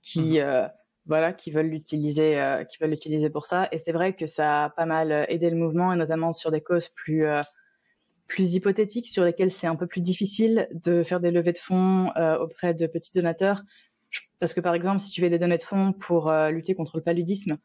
qui, 0.03 0.33
mhm. 0.33 0.37
euh, 0.39 0.69
voilà, 1.05 1.33
qui 1.33 1.51
veulent 1.51 1.69
l'utiliser, 1.69 2.64
qui 2.69 2.79
veulent 2.81 2.91
l'utiliser 2.91 3.31
pour 3.31 3.47
ça. 3.47 3.69
Et 3.71 3.79
c'est 3.79 3.93
vrai 3.93 4.14
que 4.14 4.27
ça 4.27 4.64
a 4.64 4.71
pas 4.71 4.87
mal 4.87 5.27
aidé 5.29 5.51
le 5.51 5.57
mouvement, 5.57 5.93
et 5.93 5.97
notamment 5.97 6.33
sur 6.33 6.51
des 6.51 6.61
causes 6.61 6.89
plus 6.89 7.25
plus 8.27 8.55
hypothétiques, 8.55 9.07
sur 9.07 9.23
lesquelles 9.25 9.53
c'est 9.53 9.69
un 9.69 9.77
peu 9.77 9.87
plus 9.87 10.01
difficile 10.01 10.69
de 10.73 11.05
faire 11.05 11.21
des 11.21 11.31
levées 11.31 11.53
de 11.53 11.59
fonds 11.59 12.09
auprès 12.41 12.75
de 12.75 12.89
petits 12.89 13.12
donateurs. 13.14 13.62
Parce 14.41 14.53
que 14.53 14.61
par 14.61 14.75
exemple, 14.75 14.99
si 14.99 15.12
tu 15.12 15.21
fais 15.21 15.31
des 15.31 15.39
données 15.39 15.59
de 15.59 15.62
fonds 15.62 15.93
pour 15.93 16.33
lutter 16.51 16.75
contre 16.75 16.97
le 16.97 17.05
paludisme, 17.05 17.57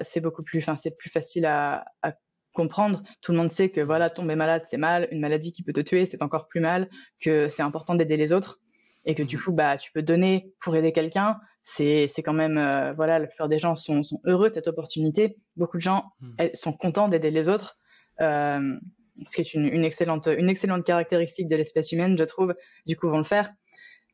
c'est 0.00 0.22
beaucoup 0.22 0.42
plus, 0.42 0.60
enfin, 0.60 0.78
c'est 0.78 0.96
plus 0.96 1.10
facile 1.10 1.44
à, 1.44 1.84
à 2.00 2.14
comprendre. 2.54 3.02
Tout 3.20 3.32
le 3.32 3.38
monde 3.38 3.52
sait 3.52 3.68
que 3.68 3.82
voilà, 3.82 4.08
tomber 4.08 4.34
malade, 4.34 4.62
c'est 4.66 4.78
mal. 4.78 5.08
Une 5.10 5.20
maladie 5.20 5.52
qui 5.52 5.62
peut 5.62 5.74
te 5.74 5.80
tuer, 5.80 6.06
c'est 6.06 6.22
encore 6.22 6.48
plus 6.48 6.60
mal. 6.60 6.88
Que 7.20 7.50
c'est 7.50 7.62
important 7.62 7.94
d'aider 7.94 8.16
les 8.16 8.32
autres 8.32 8.60
et 9.04 9.14
que 9.14 9.22
du 9.22 9.36
mmh. 9.36 9.40
coup, 9.40 9.52
bah, 9.52 9.76
tu 9.76 9.92
peux 9.92 10.02
donner 10.02 10.52
pour 10.62 10.74
aider 10.74 10.92
quelqu'un. 10.92 11.38
C'est, 11.62 12.08
c'est 12.08 12.22
quand 12.22 12.32
même, 12.32 12.56
euh, 12.56 12.94
voilà, 12.94 13.18
la 13.18 13.26
plupart 13.26 13.48
des 13.48 13.58
gens 13.58 13.76
sont, 13.76 14.02
sont, 14.02 14.20
heureux 14.24 14.48
de 14.48 14.54
cette 14.54 14.68
opportunité. 14.68 15.36
Beaucoup 15.56 15.76
de 15.76 15.82
gens 15.82 16.12
mmh. 16.20 16.46
sont 16.54 16.72
contents 16.72 17.08
d'aider 17.08 17.30
les 17.30 17.48
autres, 17.48 17.78
euh, 18.22 18.78
ce 19.26 19.36
qui 19.36 19.40
est 19.42 19.54
une, 19.54 19.66
une, 19.66 19.84
excellente, 19.84 20.26
une 20.26 20.48
excellente 20.48 20.84
caractéristique 20.84 21.48
de 21.48 21.56
l'espèce 21.56 21.92
humaine, 21.92 22.16
je 22.18 22.24
trouve. 22.24 22.54
Du 22.86 22.96
coup, 22.96 23.08
vont 23.08 23.18
le 23.18 23.24
faire. 23.24 23.50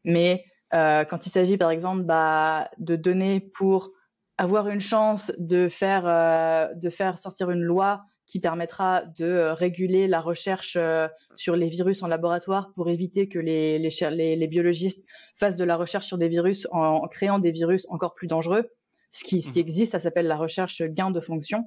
Mais 0.05 0.45
euh, 0.75 1.05
quand 1.05 1.27
il 1.27 1.31
s'agit, 1.31 1.57
par 1.57 1.71
exemple, 1.71 2.05
bah, 2.05 2.71
de 2.79 2.97
donner 2.97 3.41
pour 3.41 3.91
avoir 4.39 4.69
une 4.69 4.81
chance 4.81 5.33
de 5.39 5.69
faire, 5.69 6.07
euh, 6.07 6.73
de 6.75 6.91
faire 6.91 7.19
sortir 7.19 7.51
une 7.51 7.63
loi 7.63 8.05
qui 8.31 8.39
permettra 8.39 9.05
de 9.19 9.25
euh, 9.25 9.55
réguler 9.55 10.07
la 10.07 10.21
recherche 10.21 10.77
euh, 10.77 11.09
sur 11.35 11.57
les 11.57 11.69
virus 11.69 12.05
en 12.05 12.07
laboratoire 12.07 12.73
pour 12.77 12.89
éviter 12.89 13.29
que 13.29 13.41
les, 13.41 13.81
les, 13.81 14.37
les, 14.37 14.47
biologistes 14.47 15.05
fassent 15.37 15.57
de 15.57 15.65
la 15.65 15.77
recherche 15.77 16.07
sur 16.07 16.17
des 16.17 16.29
virus 16.29 16.69
en, 16.71 17.09
créant 17.09 17.41
des 17.41 17.51
virus 17.51 17.87
encore 17.91 18.15
plus 18.15 18.29
dangereux. 18.29 18.71
Ce 19.11 19.25
qui, 19.25 19.43
ce 19.43 19.51
qui 19.51 19.59
mmh. 19.59 19.63
existe, 19.63 19.93
ça 19.93 19.99
s'appelle 19.99 20.29
la 20.29 20.37
recherche 20.37 20.81
gain 20.83 21.11
de 21.11 21.21
fonction. 21.21 21.65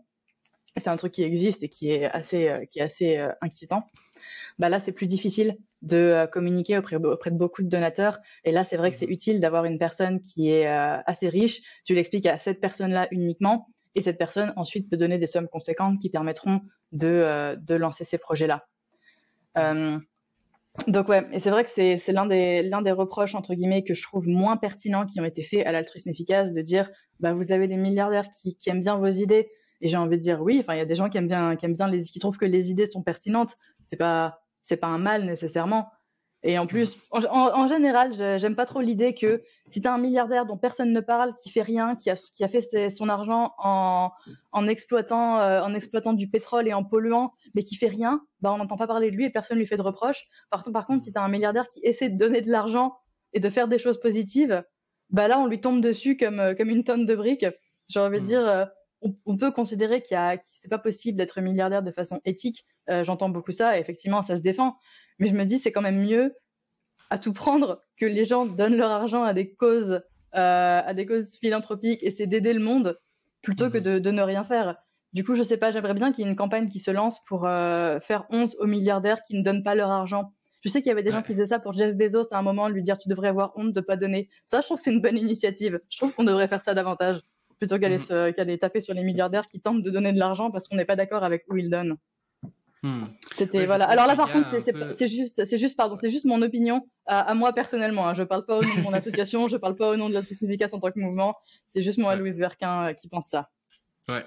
C'est 0.78 0.88
un 0.90 0.96
truc 0.96 1.12
qui 1.12 1.24
existe 1.24 1.64
et 1.64 1.70
qui 1.70 1.92
est 1.92 2.06
assez, 2.06 2.48
euh, 2.48 2.64
qui 2.72 2.80
est 2.80 2.84
assez 2.84 3.28
inquiétant. 3.42 3.84
Bah 4.58 4.70
là, 4.70 4.80
c'est 4.80 4.94
plus 4.94 5.08
difficile 5.08 5.58
de 5.82 6.26
communiquer 6.32 6.78
auprès, 6.78 6.96
auprès, 6.96 7.32
de 7.32 7.36
beaucoup 7.36 7.62
de 7.62 7.68
donateurs. 7.68 8.20
Et 8.46 8.54
là, 8.54 8.64
c'est 8.64 8.78
vrai 8.78 8.90
que 8.90 8.96
c'est 8.96 9.08
mmh. 9.08 9.12
utile 9.12 9.42
d'avoir 9.42 9.66
une 9.66 9.80
personne 9.80 10.22
qui 10.22 10.50
est 10.50 10.66
assez 10.66 11.28
riche. 11.28 11.60
Tu 11.84 11.94
l'expliques 11.94 12.28
à 12.28 12.38
cette 12.38 12.62
personne-là 12.62 13.10
uniquement 13.12 13.68
et 13.96 14.02
cette 14.02 14.18
personne 14.18 14.54
ensuite 14.56 14.90
peut 14.90 14.98
donner 14.98 15.18
des 15.18 15.28
sommes 15.28 15.48
conséquentes 15.48 16.00
qui 16.00 16.10
permettront 16.10 16.62
de, 16.92 17.08
euh, 17.08 17.56
de 17.56 17.76
lancer 17.76 18.04
ces 18.06 18.18
projets-là. 18.18 18.68
Euh, 19.58 20.00
donc 20.88 21.08
ouais, 21.08 21.28
et 21.32 21.40
c'est 21.40 21.52
vrai 21.52 21.64
que 21.64 21.70
c'est, 21.70 22.00
c'est 22.00 22.14
l'un 22.14 22.26
des, 22.26 22.64
l'un 22.64 22.82
des 22.82 22.92
reproches 22.92 23.36
entre 23.36 23.54
guillemets 23.54 23.84
que 23.84 23.94
je 23.94 24.02
trouve 24.02 24.28
moins 24.28 24.58
pertinents 24.58 25.06
qui 25.06 25.22
ont 25.22 25.26
été 25.26 25.44
faits 25.44 25.66
à 25.68 25.72
l'altruisme 25.72 26.10
efficace 26.10 26.52
de 26.52 26.62
dire 26.62 26.90
bah 27.20 27.34
vous 27.34 27.52
avez 27.52 27.68
des 27.68 27.78
milliardaires 27.78 28.30
qui, 28.32 28.56
qui 28.58 28.70
aiment 28.70 28.82
bien 28.82 28.98
vos 28.98 29.08
idées. 29.08 29.52
Et 29.82 29.88
j'ai 29.88 29.98
envie 29.98 30.18
de 30.18 30.22
dire 30.22 30.42
oui, 30.42 30.60
enfin 30.60 30.74
il 30.74 30.80
y 30.80 30.82
a 30.82 30.86
des 30.86 30.96
gens 30.96 31.10
qui 31.10 31.18
aiment 31.18 31.28
bien 31.28 31.56
qui 31.56 31.66
aiment 31.66 31.76
bien 31.76 31.90
les 31.90 32.04
qui 32.04 32.20
trouvent 32.20 32.38
que 32.38 32.46
les 32.46 32.72
idées 32.72 32.86
sont 32.86 33.04
pertinentes, 33.04 33.58
c'est 33.84 33.98
pas 33.98 34.40
c'est 34.64 34.78
pas 34.78 34.88
un 34.88 34.98
mal 34.98 35.26
nécessairement, 35.26 35.90
et 36.46 36.58
en 36.58 36.68
plus, 36.68 36.98
en, 37.10 37.68
général, 37.68 38.14
j'aime 38.38 38.56
pas 38.56 38.66
trop 38.66 38.82
l'idée 38.82 39.16
que 39.16 39.42
si 39.70 39.82
tu 39.82 39.88
as 39.88 39.94
un 39.94 39.98
milliardaire 39.98 40.46
dont 40.46 40.58
personne 40.58 40.92
ne 40.92 41.00
parle, 41.00 41.38
qui 41.38 41.50
fait 41.50 41.62
rien, 41.62 41.96
qui 41.96 42.10
a, 42.10 42.16
qui 42.16 42.44
a 42.44 42.50
fait 42.50 42.90
son 42.90 43.08
argent 43.08 43.54
en, 43.60 44.12
en 44.52 44.68
exploitant, 44.68 45.40
euh, 45.40 45.62
en 45.62 45.74
exploitant 45.74 46.12
du 46.12 46.28
pétrole 46.30 46.68
et 46.68 46.74
en 46.74 46.84
polluant, 46.84 47.34
mais 47.56 47.64
qui 47.64 47.78
fait 47.78 47.88
rien, 47.88 48.22
bah 48.42 48.52
on 48.52 48.58
n'entend 48.58 48.76
pas 48.76 48.88
parler 48.88 49.10
de 49.10 49.16
lui 49.16 49.24
et 49.24 49.30
personne 49.30 49.58
lui 49.58 49.66
fait 49.66 49.78
de 49.78 49.82
reproches. 49.82 50.26
Par, 50.50 50.70
par 50.70 50.86
contre, 50.86 51.06
si 51.06 51.14
tu 51.14 51.18
as 51.18 51.24
un 51.24 51.30
milliardaire 51.30 51.66
qui 51.70 51.80
essaie 51.84 52.10
de 52.10 52.18
donner 52.18 52.42
de 52.42 52.52
l'argent 52.52 52.98
et 53.32 53.40
de 53.40 53.50
faire 53.50 53.70
des 53.70 53.80
choses 53.80 54.02
positives, 54.02 54.66
bah 55.12 55.30
là, 55.30 55.40
on 55.40 55.48
lui 55.48 55.62
tombe 55.62 55.80
dessus 55.80 56.18
comme, 56.18 56.42
euh, 56.42 56.56
comme 56.56 56.70
une 56.70 56.84
tonne 56.84 57.06
de 57.06 57.16
briques. 57.16 57.46
J'ai 57.88 58.02
envie 58.02 58.18
de 58.18 58.24
mmh. 58.24 58.28
dire, 58.28 58.46
euh, 58.46 58.66
on, 59.26 59.38
peut 59.38 59.52
considérer 59.52 60.02
qu'il 60.02 60.18
n'est 60.18 60.42
c'est 60.44 60.70
pas 60.70 60.78
possible 60.78 61.18
d'être 61.18 61.40
milliardaire 61.40 61.84
de 61.84 61.92
façon 61.92 62.20
éthique. 62.26 62.66
J'entends 62.90 63.30
beaucoup 63.30 63.54
ça, 63.54 63.78
et 63.78 63.82
effectivement, 63.82 64.22
ça 64.22 64.36
se 64.36 64.42
défend. 64.42 64.76
Mais 65.20 65.30
je 65.30 65.34
me 65.34 65.46
dis, 65.46 65.60
c'est 65.60 65.72
quand 65.72 65.82
même 65.82 66.02
mieux 66.02 66.36
à 67.10 67.18
tout 67.18 67.34
prendre 67.34 67.84
que 67.98 68.06
les 68.06 68.26
gens 68.26 68.46
donnent 68.46 68.78
leur 68.78 68.92
argent 68.92 69.24
à 69.24 69.34
des 69.34 69.54
causes, 69.54 70.02
euh, 70.36 70.82
à 70.86 70.94
des 70.94 71.06
causes 71.06 71.38
philanthropiques 71.38 72.02
et 72.02 72.12
c'est 72.12 72.28
d'aider 72.28 72.54
le 72.54 72.60
monde 72.60 73.00
plutôt 73.42 73.70
que 73.70 73.78
mhm. 73.78 74.00
de, 74.00 74.12
ne 74.12 74.22
rien 74.22 74.44
faire. 74.44 74.78
Du 75.12 75.24
coup, 75.24 75.36
je 75.36 75.44
sais 75.44 75.58
pas, 75.58 75.70
j'aimerais 75.70 75.94
bien 75.94 76.12
qu'il 76.12 76.24
y 76.24 76.28
ait 76.28 76.32
une 76.32 76.38
campagne 76.38 76.70
qui 76.70 76.80
se 76.80 76.90
lance 76.90 77.24
pour 77.26 77.42
faire 77.42 78.26
honte 78.32 78.56
aux 78.60 78.66
milliardaires 78.66 79.24
qui 79.24 79.38
ne 79.38 79.44
donnent 79.44 79.64
pas 79.64 79.76
leur 79.76 79.92
argent. 79.92 80.34
Je 80.62 80.70
sais 80.70 80.82
qu'il 80.82 80.88
y 80.90 80.92
avait 80.92 81.04
des 81.04 81.12
gens 81.12 81.22
qui 81.22 81.34
faisaient 81.34 81.48
ça 81.48 81.60
pour 81.60 81.74
Jeff 81.74 81.94
Bezos 81.96 82.34
à 82.34 82.40
un 82.40 82.42
moment, 82.42 82.70
lui 82.70 82.84
dire 82.84 82.98
tu 82.98 83.10
devrais 83.10 83.28
avoir 83.28 83.52
honte 83.58 83.74
de 83.74 83.82
pas 83.82 83.98
donner. 83.98 84.30
Ça, 84.46 84.62
je 84.62 84.66
trouve 84.66 84.78
que 84.78 84.84
c'est 84.84 84.94
une 84.94 85.02
bonne 85.02 85.18
initiative. 85.18 85.82
Je 85.90 85.98
trouve 85.98 86.16
qu'on 86.16 86.24
devrait 86.24 86.48
faire 86.48 86.62
ça 86.62 86.74
davantage 86.74 87.20
plutôt 87.60 87.78
qu'aller 87.80 87.98
mm. 87.98 88.58
taper 88.60 88.82
sur 88.82 88.94
les 88.94 89.04
milliardaires 89.04 89.48
qui 89.48 89.60
tentent 89.60 89.84
de 89.84 89.90
donner 89.90 90.14
de 90.14 90.20
l'argent 90.20 90.52
parce 90.52 90.68
qu'on 90.68 90.78
n'est 90.78 90.86
pas 90.86 90.96
d'accord 90.96 91.24
avec 91.24 91.44
où 91.50 91.58
ils 91.58 91.70
donnent. 91.70 91.98
Hmm. 92.84 93.06
C'était 93.38 93.66
voilà. 93.66 93.86
Alors 93.86 94.08
là, 94.08 94.16
par 94.18 94.30
contre, 94.30 94.50
c'est 94.98 95.08
juste, 95.08 95.46
c'est 95.46 95.58
juste, 95.58 95.78
pardon, 95.78 95.96
c'est 95.96 96.10
juste 96.10 96.26
mon 96.26 96.42
opinion 96.42 96.82
à, 97.06 97.34
moi 97.34 97.54
personnellement. 97.54 98.08
Hein. 98.08 98.14
Je 98.14 98.24
parle 98.24 98.46
pas 98.46 98.58
au 98.58 98.62
nom 98.62 98.76
de 98.76 98.82
mon 98.82 98.94
association, 98.94 99.48
je 99.48 99.56
parle 99.56 99.78
pas 99.78 99.90
au 99.90 99.96
nom 99.96 100.10
de 100.10 100.14
l'altruisme 100.14 100.46
efficace 100.48 100.74
en 100.74 100.80
tant 100.80 100.92
que 100.92 101.00
mouvement. 101.00 101.36
C'est 101.70 101.82
juste 101.82 101.98
moi, 101.98 102.16
Louise 102.18 102.38
Verquin, 102.38 102.90
euh, 102.90 102.94
qui 102.94 103.08
pense 103.08 103.30
ça. 103.30 103.50
Ouais. 104.10 104.26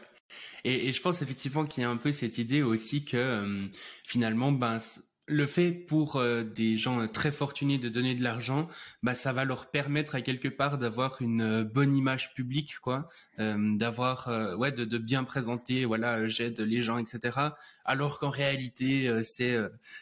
Et, 0.65 0.89
et 0.89 0.93
je 0.93 1.03
pense 1.03 1.21
effectivement 1.21 1.67
qu'il 1.67 1.83
y 1.83 1.87
a 1.87 1.91
un 1.91 1.99
peu 1.99 2.13
cette 2.13 2.39
idée 2.39 2.63
aussi 2.63 3.05
que 3.05 3.17
euh, 3.19 3.67
finalement, 4.05 4.53
ben 4.53 4.79
le 5.27 5.47
fait 5.47 5.73
pour 5.73 6.17
euh, 6.17 6.45
des 6.45 6.77
gens 6.77 7.01
euh, 7.01 7.07
très 7.07 7.33
fortunés 7.33 7.79
de 7.79 7.89
donner 7.89 8.15
de 8.15 8.23
l'argent, 8.23 8.69
bah 9.03 9.15
ça 9.15 9.33
va 9.33 9.45
leur 9.45 9.67
permettre 9.67 10.15
à 10.15 10.21
quelque 10.21 10.49
part 10.49 10.79
d'avoir 10.79 11.21
une 11.21 11.41
euh, 11.41 11.65
bonne 11.65 11.97
image 11.97 12.33
publique, 12.35 12.79
quoi, 12.81 13.09
d'avoir 13.39 14.29
ouais 14.59 14.73
de, 14.73 14.85
de, 14.85 14.99
bien 14.99 15.25
présenter, 15.25 15.85
voilà, 15.85 16.29
j'aide 16.29 16.61
les 16.61 16.83
gens, 16.83 16.99
etc. 16.99 17.39
Alors 17.85 18.19
qu'en 18.19 18.31
réalité 18.31 19.23
c'est 19.23 19.57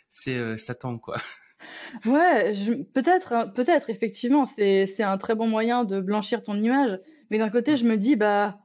c'est 0.08 0.58
Satan, 0.58 0.98
quoi. 0.98 1.16
Ouais, 2.04 2.52
peut-être 2.92 3.32
hein, 3.32 3.48
peut-être 3.48 3.88
effectivement 3.88 4.44
c'est 4.44 4.86
c'est 4.86 5.02
un 5.02 5.16
très 5.16 5.34
bon 5.34 5.48
moyen 5.48 5.84
de 5.84 6.00
blanchir 6.00 6.42
ton 6.42 6.60
image, 6.60 7.00
mais 7.30 7.38
d'un 7.38 7.48
côté 7.48 7.76
je 7.78 7.86
me 7.86 7.96
dis 7.96 8.16
bah 8.16 8.58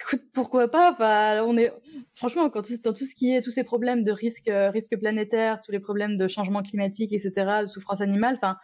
écoute, 0.00 0.22
pourquoi 0.32 0.68
pas? 0.68 0.92
Enfin, 0.92 1.44
on 1.46 1.56
est 1.56 1.72
franchement 2.14 2.50
quand 2.50 2.62
tout, 2.62 2.74
dans 2.84 2.92
tout 2.92 3.04
ce 3.04 3.14
qui 3.14 3.34
est 3.34 3.40
tous 3.40 3.50
ces 3.50 3.64
problèmes 3.64 4.04
de 4.04 4.12
risque 4.12 4.48
euh, 4.48 4.70
risque 4.70 4.96
planétaire, 4.98 5.60
tous 5.62 5.72
les 5.72 5.80
problèmes 5.80 6.16
de 6.16 6.28
changement 6.28 6.62
climatique, 6.62 7.12
etc., 7.12 7.32
de 7.62 7.66
souffrance 7.66 8.00
animale, 8.00 8.36
enfin 8.36 8.56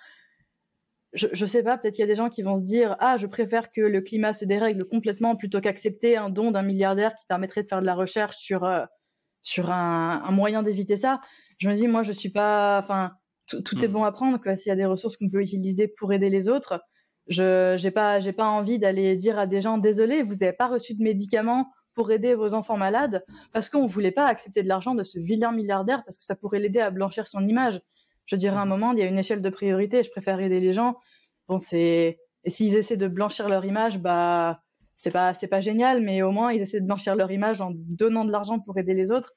je, 1.15 1.27
je 1.33 1.47
sais 1.47 1.63
pas, 1.63 1.79
peut-être 1.79 1.95
qu'il 1.95 2.03
y 2.03 2.05
a 2.05 2.09
des 2.09 2.15
gens 2.15 2.29
qui 2.29 2.43
vont 2.43 2.57
se 2.57 2.63
dire 2.63 2.97
ah 3.01 3.17
je 3.17 3.27
préfère 3.27 3.71
que 3.71 3.81
le 3.81 4.01
climat 4.01 4.35
se 4.35 4.45
dérègle 4.45 4.85
complètement 4.85 5.37
plutôt 5.37 5.61
qu'accepter 5.61 6.17
un 6.17 6.31
don 6.31 6.51
d'un 6.51 6.63
milliardaire 6.63 7.15
qui 7.15 7.25
permettrait 7.29 7.63
de 7.63 7.69
faire 7.69 7.81
de 7.81 7.87
la 7.87 7.95
recherche 7.95 8.37
sur 8.37 8.65
euh, 8.65 8.85
sur 9.43 9.71
un, 9.71 10.23
un 10.25 10.31
moyen 10.31 10.63
d'éviter 10.63 10.97
ça. 10.97 11.21
Je 11.59 11.69
me 11.69 11.75
dis 11.75 11.89
moi 11.89 12.03
je 12.03 12.13
suis 12.13 12.31
pas, 12.31 12.79
enfin 12.83 13.13
tout, 13.49 13.63
est 13.83 13.89
hmm. 13.89 13.93
bon 13.93 14.05
à 14.05 14.13
prendre 14.13 14.39
quoi. 14.39 14.57
S'il 14.57 14.71
y 14.71 14.73
a 14.73 14.77
des 14.77 14.85
ressources 14.85 15.17
qu'on 15.17 15.31
peut 15.31 15.41
utiliser 15.43 15.89
pour 15.89 16.13
aider 16.13 16.31
les 16.31 16.49
autres, 16.49 16.83
je 17.29 17.75
j'ai 17.79 17.91
pas 17.91 18.21
j'ai 18.21 18.33
pas 18.33 18.47
envie 18.47 18.79
d'aller 18.79 19.17
dire 19.17 19.39
à 19.39 19.47
des 19.47 19.61
gens 19.61 19.79
désolé, 19.79 20.23
vous 20.23 20.35
n'avez 20.35 20.53
pas 20.53 20.69
reçu 20.69 20.95
de 20.95 21.03
médicaments 21.03 21.71
pour 21.99 22.13
aider 22.13 22.37
vos 22.37 22.55
enfants 22.55 22.77
malades 22.77 23.25
parce 23.53 23.69
qu'on 23.69 23.89
voulait 23.89 24.13
pas 24.13 24.27
accepter 24.27 24.63
de 24.63 24.69
l'argent 24.69 24.95
de 24.95 25.03
ce 25.03 25.19
vilain 25.19 25.51
milliardaire 25.51 26.05
parce 26.05 26.17
que 26.17 26.23
ça 26.23 26.37
pourrait 26.37 26.61
l'aider 26.61 26.79
à 26.79 26.93
blanchir 26.93 27.27
son 27.27 27.45
image. 27.45 27.81
Je 28.27 28.37
dirais 28.37 28.57
à 28.57 28.61
un 28.61 28.67
moment, 28.67 28.93
il 28.93 29.01
y 29.01 29.03
a 29.03 29.07
une 29.07 29.19
échelle 29.19 29.43
de 29.43 29.51
priorité, 29.51 30.05
je 30.05 30.11
préfère 30.13 30.39
aider 30.39 30.61
les 30.61 30.73
gens. 30.73 30.95
Bon, 31.49 31.59
c'est 31.59 32.21
et 32.45 32.51
s'ils 32.51 32.77
essaient 32.77 32.97
de 32.97 33.09
blanchir 33.09 33.49
leur 33.49 33.65
image, 33.65 33.99
bah 33.99 34.61
c'est 34.97 35.11
pas 35.11 35.35
c'est 35.35 35.49
pas 35.49 35.61
génial, 35.61 36.01
mais 36.01 36.23
au 36.23 36.31
moins 36.31 36.53
ils 36.53 36.63
essaient 36.63 36.81
de 36.81 36.87
blanchir 36.87 37.17
leur 37.17 37.33
image 37.33 37.61
en 37.61 37.73
donnant 37.75 38.25
de 38.25 38.31
l'argent 38.31 38.61
pour 38.61 38.79
aider 38.79 38.95
les 38.95 39.11
autres. 39.11 39.35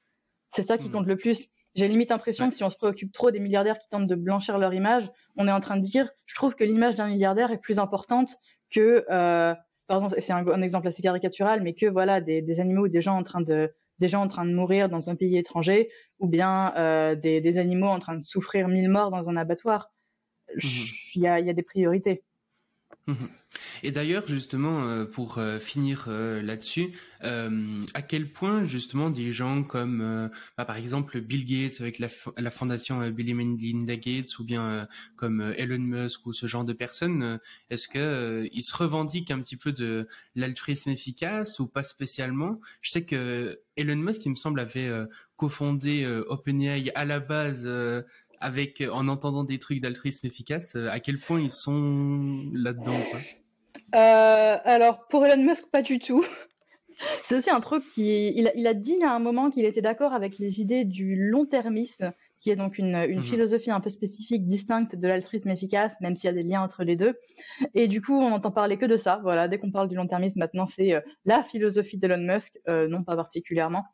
C'est 0.54 0.62
ça 0.62 0.78
qui 0.78 0.90
mmh. 0.90 0.92
compte 0.92 1.08
le 1.08 1.18
plus. 1.18 1.48
J'ai 1.74 1.88
limite 1.88 2.12
l'impression 2.12 2.48
que 2.48 2.54
si 2.54 2.64
on 2.64 2.70
se 2.70 2.78
préoccupe 2.78 3.12
trop 3.12 3.32
des 3.32 3.40
milliardaires 3.40 3.80
qui 3.80 3.90
tentent 3.90 4.06
de 4.06 4.16
blanchir 4.16 4.60
leur 4.60 4.76
image, 4.76 5.10
on 5.36 5.48
est 5.48 5.52
en 5.52 5.62
train 5.62 5.78
de 5.78 5.84
dire, 5.84 6.12
je 6.28 6.36
trouve 6.36 6.54
que 6.54 6.64
l'image 6.64 6.94
d'un 6.94 7.08
milliardaire 7.08 7.52
est 7.52 7.58
plus 7.58 7.80
importante 7.80 8.36
que, 8.70 9.04
euh, 9.10 9.56
pardon, 9.88 10.10
c'est 10.18 10.34
un, 10.34 10.62
exemple 10.62 10.88
assez 10.88 11.02
caricatural, 11.02 11.62
mais 11.62 11.74
que 11.74 11.86
voilà 11.86 12.22
des, 12.22 12.60
animaux 12.60 12.86
ou 12.86 12.88
des 12.88 13.02
gens 13.02 13.18
en 13.18 13.24
train 13.24 13.42
de 13.42 13.74
des 14.00 14.08
gens 14.08 14.24
en 14.24 14.28
train 14.28 14.46
de 14.46 14.54
mourir 14.54 14.90
dans 14.90 15.12
un 15.12 15.16
pays 15.16 15.38
étranger, 15.38 15.92
ou 16.18 16.28
bien 16.28 16.74
euh, 16.76 17.14
des, 17.14 17.58
animaux 17.60 17.88
en 17.88 18.00
train 18.00 18.16
de 18.16 18.24
souffrir 18.24 18.68
mille 18.68 18.90
morts 18.90 19.12
dans 19.12 19.30
un 19.30 19.38
abattoir. 19.38 19.92
Mmh 20.56 20.60
il 21.16 21.22
y 21.22 21.28
a 21.28 21.54
des 21.54 21.62
priorités. 21.62 22.24
Mhm. 23.08 23.30
Et 23.84 23.92
d'ailleurs, 23.92 24.28
justement, 24.28 24.84
euh, 24.84 25.06
pour 25.06 25.38
euh, 25.38 25.60
finir 25.60 26.06
euh, 26.08 26.42
là-dessus, 26.42 26.94
à 27.24 28.02
quel 28.02 28.32
point 28.32 28.64
justement 28.64 29.12
des 29.12 29.32
gens 29.32 29.62
comme, 29.64 30.32
bah, 30.58 30.66
par 30.66 30.76
exemple, 30.78 31.22
Bill 31.22 31.46
Gates 31.46 31.80
avec 31.80 32.00
la, 32.00 32.50
fondation 32.50 33.08
Bill 33.12 33.30
et 33.30 33.34
Melinda 33.36 33.96
Gates, 33.96 34.40
ou 34.40 34.44
bien 34.44 34.88
comme 35.18 35.54
Elon 35.56 35.78
Musk 35.78 36.26
ou 36.26 36.34
ce 36.34 36.48
genre 36.48 36.66
de 36.66 36.74
personnes, 36.74 37.40
est-ce 37.70 37.88
que 37.88 38.50
ils 38.52 38.64
se 38.64 38.76
revendiquent 38.76 39.30
un 39.30 39.40
petit 39.40 39.56
peu 39.56 39.72
de 39.72 40.08
l'altruisme 40.34 40.90
efficace 40.90 41.60
ou 41.60 41.68
pas 41.68 41.84
spécialement? 41.84 42.60
Je 42.82 42.90
sais 42.90 43.06
que 43.06 43.60
Elon 43.78 43.98
Musk, 43.98 44.26
il 44.26 44.30
me 44.30 44.36
semble, 44.36 44.60
avait 44.60 44.90
cofondé 45.38 46.08
OpenAI 46.28 46.92
à 46.96 47.06
la 47.06 47.20
base 47.20 47.70
avec 48.42 48.84
en 48.92 49.08
entendant 49.08 49.44
des 49.44 49.60
trucs 49.60 49.80
d'altruisme 49.80 50.28
efficace, 50.28 50.76
euh, 50.76 50.90
à 50.90 51.00
quel 51.00 51.20
point 51.20 51.40
ils 51.40 51.52
sont 51.52 52.50
là-dedans 52.54 53.00
euh, 53.96 54.58
Alors 54.64 55.08
pour 55.08 55.26
Elon 55.26 55.44
Musk, 55.44 55.68
pas 55.72 55.82
du 55.82 56.00
tout. 56.00 56.26
C'est 57.24 57.36
aussi 57.36 57.50
un 57.50 57.62
truc 57.62 57.84
qui, 57.94 58.28
il 58.36 58.68
a, 58.68 58.74
dit 58.74 59.02
à 59.04 59.12
un 59.12 59.20
moment 59.20 59.50
qu'il 59.50 59.66
était 59.66 59.82
d'accord 59.82 60.14
avec 60.14 60.38
les 60.38 60.62
idées 60.62 60.86
du 60.86 61.16
long-termisme, 61.16 62.12
qui 62.40 62.52
est 62.52 62.56
donc 62.56 62.78
une, 62.78 62.96
une 62.96 63.20
mhm. 63.20 63.24
philosophie 63.24 63.72
un 63.72 63.80
peu 63.80 63.90
spécifique, 63.90 64.46
distincte 64.46 64.96
de 64.96 65.08
l'altruisme 65.08 65.50
efficace, 65.50 66.00
même 66.02 66.16
s'il 66.16 66.28
y 66.28 66.30
a 66.30 66.34
des 66.34 66.44
liens 66.44 66.62
entre 66.62 66.84
les 66.84 66.96
deux. 66.96 67.18
Et 67.74 67.88
du 67.88 68.02
coup, 68.04 68.14
on 68.14 68.30
n'entend 68.30 68.52
parler 68.52 68.78
que 68.78 68.86
de 68.86 68.98
ça. 68.98 69.20
Voilà, 69.24 69.48
dès 69.48 69.58
qu'on 69.58 69.72
parle 69.72 69.88
du 69.88 69.96
long-termisme, 69.96 70.40
maintenant 70.40 70.68
c'est 70.68 70.94
euh, 70.94 71.02
la 71.26 71.42
philosophie 71.42 71.98
d'Elon 71.98 72.18
Musk, 72.18 72.60
non 72.68 73.04
pas 73.04 73.16
particulièrement. 73.16 73.86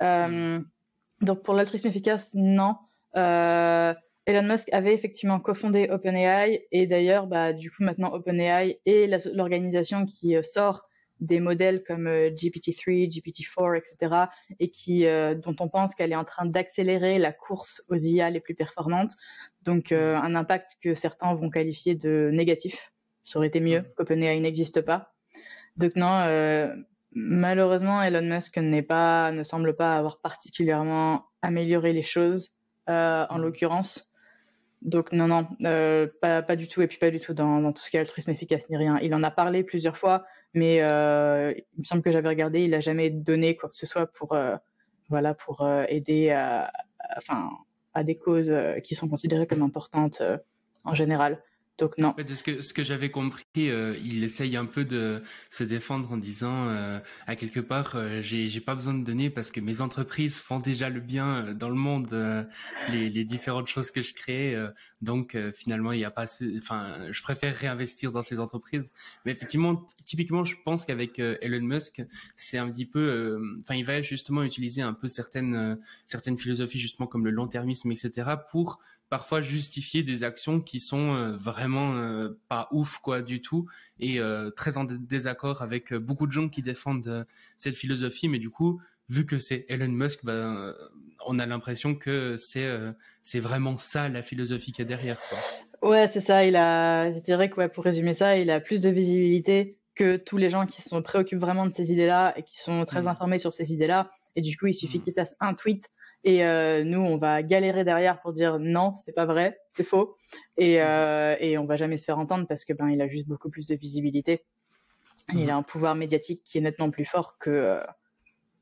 Mhm. 0.00 0.64
Donc 1.20 1.42
pour 1.42 1.54
l'altruisme 1.54 1.88
efficace, 1.88 2.34
non. 2.34 2.74
Euh, 3.16 3.94
Elon 4.26 4.42
Musk 4.42 4.68
avait 4.72 4.94
effectivement 4.94 5.38
cofondé 5.38 5.88
OpenAI 5.90 6.66
et 6.72 6.86
d'ailleurs, 6.86 7.26
bah, 7.26 7.52
du 7.52 7.70
coup, 7.70 7.82
maintenant 7.82 8.12
OpenAI 8.12 8.80
est 8.86 9.06
l'organisation 9.34 10.06
qui 10.06 10.34
euh, 10.36 10.42
sort 10.42 10.88
des 11.20 11.40
modèles 11.40 11.84
comme 11.84 12.06
euh, 12.06 12.30
GPT-3, 12.30 13.08
GPT-4, 13.08 13.76
etc. 13.76 14.14
et 14.58 14.70
qui, 14.70 15.04
dont 15.04 15.56
on 15.60 15.68
pense 15.68 15.94
qu'elle 15.94 16.12
est 16.12 16.16
en 16.16 16.24
train 16.24 16.46
d'accélérer 16.46 17.18
la 17.18 17.32
course 17.32 17.84
aux 17.88 17.96
IA 17.96 18.30
les 18.30 18.40
plus 18.40 18.54
performantes. 18.54 19.12
Donc, 19.62 19.92
un 19.92 20.34
impact 20.34 20.76
que 20.82 20.94
certains 20.94 21.34
vont 21.34 21.48
qualifier 21.50 21.94
de 21.94 22.30
négatif. 22.32 22.92
Ça 23.24 23.38
aurait 23.38 23.48
été 23.48 23.60
mieux 23.60 23.82
qu'OpenAI 23.96 24.40
n'existe 24.40 24.82
pas. 24.82 25.14
Donc 25.76 25.96
non, 25.96 26.74
malheureusement, 27.12 28.02
Elon 28.02 28.22
Musk 28.22 28.58
n'est 28.58 28.82
pas, 28.82 29.32
ne 29.32 29.42
semble 29.42 29.74
pas 29.74 29.96
avoir 29.96 30.20
particulièrement 30.20 31.24
amélioré 31.40 31.92
les 31.92 32.02
choses 32.02 32.53
euh, 32.88 33.26
en 33.28 33.38
mm. 33.38 33.42
l'occurrence. 33.42 34.10
Donc 34.82 35.12
non, 35.12 35.26
non, 35.26 35.48
euh, 35.62 36.06
pas, 36.20 36.42
pas, 36.42 36.56
du 36.56 36.68
tout, 36.68 36.82
et 36.82 36.86
puis 36.86 36.98
pas 36.98 37.10
du 37.10 37.18
tout 37.18 37.32
dans, 37.32 37.60
dans, 37.60 37.72
tout 37.72 37.82
ce 37.82 37.90
qui 37.90 37.96
est 37.96 38.00
altruisme 38.00 38.30
efficace 38.30 38.68
ni 38.68 38.76
rien. 38.76 38.98
Il 39.02 39.14
en 39.14 39.22
a 39.22 39.30
parlé 39.30 39.64
plusieurs 39.64 39.96
fois, 39.96 40.26
mais 40.52 40.82
euh, 40.82 41.54
il 41.56 41.80
me 41.80 41.84
semble 41.84 42.02
que 42.02 42.12
j'avais 42.12 42.28
regardé, 42.28 42.60
il 42.60 42.70
n'a 42.70 42.80
jamais 42.80 43.08
donné 43.08 43.56
quoi 43.56 43.70
que 43.70 43.74
ce 43.74 43.86
soit 43.86 44.06
pour, 44.06 44.34
euh, 44.34 44.56
voilà, 45.08 45.32
pour 45.32 45.62
euh, 45.62 45.84
aider 45.88 46.30
à, 46.30 46.70
enfin, 47.16 47.50
à 47.94 48.04
des 48.04 48.16
causes 48.16 48.54
qui 48.84 48.94
sont 48.94 49.08
considérées 49.08 49.46
comme 49.46 49.62
importantes 49.62 50.20
en 50.84 50.94
général. 50.94 51.42
Donc 51.78 51.98
non. 51.98 52.14
De 52.16 52.34
ce 52.34 52.44
que 52.44 52.60
ce 52.62 52.72
que 52.72 52.84
j'avais 52.84 53.10
compris, 53.10 53.44
euh, 53.58 53.96
il 54.04 54.22
essaye 54.22 54.56
un 54.56 54.64
peu 54.64 54.84
de 54.84 55.20
se 55.50 55.64
défendre 55.64 56.12
en 56.12 56.16
disant 56.16 56.68
euh, 56.68 57.00
à 57.26 57.34
quelque 57.34 57.58
part 57.58 57.96
euh, 57.96 58.22
j'ai 58.22 58.60
pas 58.60 58.76
besoin 58.76 58.94
de 58.94 59.04
donner 59.04 59.28
parce 59.28 59.50
que 59.50 59.58
mes 59.58 59.80
entreprises 59.80 60.40
font 60.40 60.60
déjà 60.60 60.88
le 60.88 61.00
bien 61.00 61.50
dans 61.54 61.68
le 61.68 61.74
monde 61.74 62.08
les, 62.90 63.10
les 63.10 63.24
différentes 63.24 63.66
choses 63.66 63.90
que 63.90 64.02
je 64.02 64.14
crée 64.14 64.56
donc 65.02 65.36
finalement 65.54 65.92
il 65.92 66.00
y 66.00 66.04
a 66.04 66.10
pas 66.10 66.26
enfin 66.58 67.10
je 67.10 67.22
préfère 67.22 67.54
réinvestir 67.56 68.12
dans 68.12 68.22
ces 68.22 68.38
entreprises 68.38 68.92
mais 69.24 69.32
effectivement 69.32 69.86
typiquement 70.06 70.44
je 70.44 70.54
pense 70.64 70.84
qu'avec 70.84 71.18
Elon 71.18 71.66
Musk 71.66 72.02
c'est 72.36 72.58
un 72.58 72.70
petit 72.70 72.86
peu 72.86 73.38
enfin 73.62 73.74
il 73.74 73.84
va 73.84 74.00
justement 74.02 74.42
utiliser 74.44 74.82
un 74.82 74.92
peu 74.92 75.08
certaines 75.08 75.78
certaines 76.06 76.38
philosophies 76.38 76.78
justement 76.78 77.06
comme 77.06 77.24
le 77.24 77.30
long-termisme 77.30 77.90
etc 77.90 78.30
pour 78.50 78.78
parfois 79.10 79.42
justifier 79.42 80.02
des 80.02 80.24
actions 80.24 80.60
qui 80.60 80.80
sont 80.80 81.14
euh, 81.14 81.36
vraiment 81.36 81.94
euh, 81.94 82.30
pas 82.48 82.68
ouf 82.72 82.98
quoi 82.98 83.22
du 83.22 83.40
tout 83.40 83.66
et 84.00 84.18
euh, 84.18 84.50
très 84.50 84.76
en 84.76 84.84
désaccord 84.84 85.62
avec 85.62 85.92
beaucoup 85.94 86.26
de 86.26 86.32
gens 86.32 86.48
qui 86.48 86.62
défendent 86.62 87.26
cette 87.58 87.76
philosophie 87.76 88.28
mais 88.28 88.38
du 88.38 88.50
coup 88.50 88.80
vu 89.08 89.26
que 89.26 89.38
c'est 89.38 89.66
Elon 89.68 89.88
Musk 89.88 90.24
ben 90.24 90.74
on 91.26 91.38
a 91.38 91.46
l'impression 91.46 91.94
que 91.94 92.36
c'est 92.36 92.68
c'est 93.22 93.40
vraiment 93.40 93.78
ça 93.78 94.08
la 94.08 94.22
philosophie 94.22 94.72
qu'il 94.72 94.84
y 94.84 94.86
a 94.86 94.88
derrière 94.88 95.20
quoi. 95.28 95.38
Ouais, 95.90 96.08
c'est 96.10 96.22
ça, 96.22 96.46
il 96.46 96.56
a 96.56 97.12
je 97.12 97.18
dirais 97.20 97.50
que 97.50 97.56
ouais, 97.56 97.68
pour 97.68 97.84
résumer 97.84 98.14
ça, 98.14 98.38
il 98.38 98.50
a 98.50 98.60
plus 98.60 98.80
de 98.80 98.88
visibilité 98.88 99.76
que 99.94 100.16
tous 100.16 100.38
les 100.38 100.48
gens 100.48 100.64
qui 100.64 100.80
se 100.80 100.96
préoccupent 100.96 101.40
vraiment 101.40 101.66
de 101.66 101.72
ces 101.72 101.92
idées-là 101.92 102.32
et 102.36 102.42
qui 102.42 102.58
sont 102.58 102.84
très 102.86 103.02
mmh. 103.02 103.08
informés 103.08 103.38
sur 103.38 103.52
ces 103.52 103.72
idées-là 103.72 104.10
et 104.36 104.42
du 104.42 104.56
coup, 104.56 104.66
il 104.66 104.74
suffit 104.74 104.98
mmh. 104.98 105.02
qu'il 105.02 105.14
fasse 105.14 105.36
un 105.40 105.54
tweet 105.54 105.90
et 106.24 106.44
euh, 106.44 106.84
nous, 106.84 107.00
on 107.00 107.18
va 107.18 107.42
galérer 107.42 107.84
derrière 107.84 108.20
pour 108.20 108.32
dire 108.32 108.58
non, 108.58 108.94
c'est 108.96 109.12
pas 109.12 109.26
vrai, 109.26 109.60
c'est 109.70 109.84
faux. 109.84 110.16
Et, 110.56 110.82
euh, 110.82 111.36
et 111.38 111.58
on 111.58 111.66
va 111.66 111.76
jamais 111.76 111.98
se 111.98 112.04
faire 112.04 112.18
entendre 112.18 112.46
parce 112.48 112.64
que 112.64 112.72
ben 112.72 112.88
il 112.88 113.00
a 113.02 113.08
juste 113.08 113.28
beaucoup 113.28 113.50
plus 113.50 113.68
de 113.68 113.76
visibilité. 113.76 114.42
Il 115.32 115.50
a 115.50 115.56
un 115.56 115.62
pouvoir 115.62 115.94
médiatique 115.94 116.42
qui 116.44 116.58
est 116.58 116.60
nettement 116.60 116.90
plus 116.90 117.04
fort 117.04 117.38
que 117.38 117.80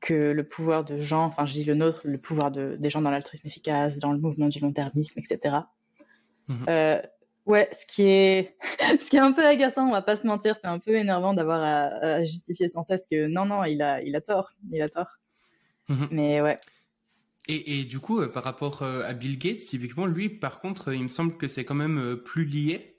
que 0.01 0.31
le 0.31 0.43
pouvoir 0.43 0.83
de 0.83 0.99
gens, 0.99 1.25
enfin 1.25 1.45
je 1.45 1.53
dis 1.53 1.63
le 1.63 1.75
nôtre, 1.75 2.01
le 2.03 2.17
pouvoir 2.17 2.51
de, 2.51 2.75
des 2.77 2.89
gens 2.89 3.01
dans 3.01 3.09
l'altruisme 3.09 3.47
efficace, 3.47 3.99
dans 3.99 4.11
le 4.11 4.19
mouvement 4.19 4.49
du 4.49 4.59
long-termisme, 4.59 5.17
etc. 5.19 5.59
Mhm. 6.49 6.65
Euh, 6.67 7.01
ouais, 7.45 7.69
ce 7.71 7.85
qui 7.85 8.03
est 8.03 8.57
ce 8.99 9.09
qui 9.09 9.15
est 9.15 9.21
un 9.21 9.31
peu 9.31 9.45
agaçant, 9.45 9.87
on 9.87 9.91
va 9.91 10.01
pas 10.01 10.17
se 10.17 10.27
mentir, 10.27 10.57
c'est 10.61 10.67
un 10.67 10.79
peu 10.79 10.95
énervant 10.95 11.33
d'avoir 11.33 11.63
à, 11.63 12.23
justifier 12.25 12.67
sans 12.67 12.83
cesse 12.83 13.07
que 13.09 13.27
non 13.27 13.45
non, 13.45 13.63
il 13.63 13.81
a 13.81 14.01
il 14.01 14.13
a 14.17 14.21
tort, 14.21 14.51
il 14.71 14.81
a 14.81 14.89
tort. 14.89 15.19
Mhm. 15.87 16.07
Mais 16.11 16.41
ouais. 16.41 16.57
Et, 17.49 17.79
et, 17.79 17.83
du 17.83 17.99
coup, 17.99 18.21
euh, 18.21 18.27
par 18.27 18.43
rapport 18.43 18.83
euh, 18.83 19.03
à 19.03 19.13
Bill 19.13 19.37
Gates, 19.37 19.57
typiquement, 19.57 20.05
lui, 20.05 20.29
par 20.29 20.61
contre, 20.61 20.93
il 20.93 21.03
me 21.03 21.09
semble 21.09 21.35
que 21.37 21.47
c'est 21.47 21.65
quand 21.65 21.75
même 21.75 22.17
plus 22.23 22.45
lié 22.45 22.95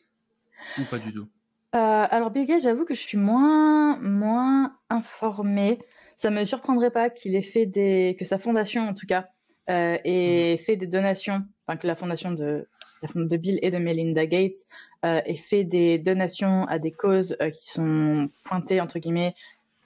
ou 0.79 0.83
pas 0.91 0.99
du 0.99 1.13
tout? 1.13 1.29
alors 1.73 2.31
Bill 2.31 2.47
Gates, 2.47 2.63
j'avoue 2.63 2.85
que 2.85 2.95
je 2.95 3.01
suis 3.01 3.19
moins 3.19 3.99
moins 3.99 4.77
informée 4.91 5.81
ça 6.17 6.31
me 6.31 6.45
surprendrait 6.45 6.91
pas 6.91 7.11
qu'il 7.11 7.35
ait 7.35 7.43
fait 7.43 7.67
des, 7.67 8.17
que 8.19 8.25
sa 8.25 8.39
fondation 8.39 8.89
en 8.89 8.95
tout 8.95 9.07
cas, 9.07 9.29
euh, 9.71 9.99
ait 10.05 10.53
mhm. 10.53 10.59
fait 10.59 10.77
des 10.77 10.87
donations, 10.87 11.43
enfin 11.67 11.77
que 11.77 11.87
la 11.87 11.97
fondation 11.97 12.33
de, 12.33 12.69
de 13.15 13.37
Bill 13.37 13.59
et 13.63 13.71
de 13.71 13.79
Melinda 13.79 14.27
Gates 14.27 14.67
euh, 15.05 15.21
ait 15.25 15.37
fait 15.37 15.65
des 15.65 15.99
donations 15.99 16.65
à 16.67 16.79
des 16.79 16.93
causes 16.93 17.37
euh, 17.41 17.51
qui 17.51 17.69
sont 17.71 18.29
pointées 18.45 18.81
entre 18.81 18.99
guillemets 18.99 19.35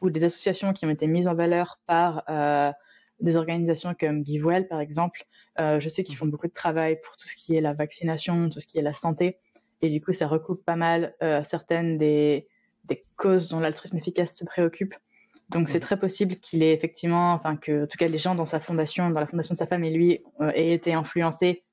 ou 0.00 0.10
des 0.10 0.24
associations 0.24 0.72
qui 0.72 0.86
ont 0.86 0.90
été 0.90 1.06
mises 1.06 1.28
en 1.28 1.34
valeur 1.34 1.78
par 1.86 2.22
euh, 2.28 2.70
des 3.20 3.36
organisations 3.36 3.94
comme 3.98 4.24
GiveWell 4.24 4.68
par 4.68 4.80
exemple. 4.80 5.24
Euh, 5.60 5.80
je 5.80 5.88
sais 5.88 6.04
qu'ils 6.04 6.16
font 6.16 6.26
beaucoup 6.26 6.46
de 6.46 6.52
travail 6.52 6.98
pour 7.02 7.16
tout 7.16 7.28
ce 7.28 7.36
qui 7.36 7.56
est 7.56 7.60
la 7.60 7.72
vaccination, 7.72 8.50
tout 8.50 8.60
ce 8.60 8.66
qui 8.66 8.78
est 8.78 8.82
la 8.82 8.94
santé, 8.94 9.38
et 9.82 9.90
du 9.90 10.00
coup 10.00 10.12
ça 10.12 10.26
recoupe 10.26 10.64
pas 10.64 10.76
mal 10.76 11.14
certaines 11.44 11.98
des, 11.98 12.46
des 12.84 13.04
causes 13.16 13.48
dont 13.48 13.60
l'altruisme 13.60 13.98
efficace 13.98 14.36
se 14.36 14.44
préoccupe. 14.44 14.94
Donc 15.50 15.70
c'est 15.70 15.80
très 15.80 15.98
possible 15.98 16.36
qu'il 16.36 16.62
ait 16.62 16.74
effectivement, 16.74 17.32
enfin 17.32 17.56
que 17.56 17.84
en 17.84 17.86
tout 17.86 17.96
cas 17.96 18.08
les 18.08 18.18
gens 18.18 18.34
dans 18.34 18.46
sa 18.46 18.60
fondation, 18.60 19.10
dans 19.10 19.20
la 19.20 19.26
fondation 19.26 19.54
de 19.54 19.58
sa 19.58 19.66
femme 19.66 19.84
et 19.84 19.90
lui 19.90 20.20
euh, 20.40 20.50
aient 20.54 20.72
été 20.72 20.92
influencés 20.92 21.64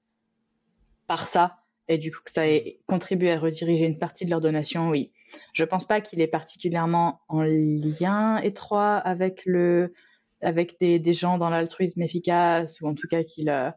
par 1.08 1.28
ça 1.28 1.58
et 1.88 1.98
du 1.98 2.12
coup 2.12 2.22
que 2.24 2.32
ça 2.32 2.48
ait 2.48 2.80
contribué 2.88 3.32
à 3.32 3.38
rediriger 3.38 3.86
une 3.86 4.00
partie 4.00 4.26
de 4.26 4.30
leur 4.30 4.42
donation, 4.42 4.90
oui. 4.90 5.12
Je 5.52 5.66
pense 5.66 5.86
pas 5.86 6.00
qu'il 6.00 6.22
est 6.22 6.28
particulièrement 6.28 7.20
en 7.28 7.44
lien 7.44 8.38
étroit 8.38 8.96
avec 8.96 9.44
le 9.46 9.94
avec 10.42 10.78
des, 10.80 11.00
des 11.00 11.14
gens 11.14 11.38
dans 11.38 11.50
l'altruisme 11.50 12.02
efficace 12.02 12.82
ou 12.82 12.88
en 12.88 12.94
tout 12.94 13.08
cas 13.08 13.24
qu'il 13.24 13.50
euh, 13.50 13.72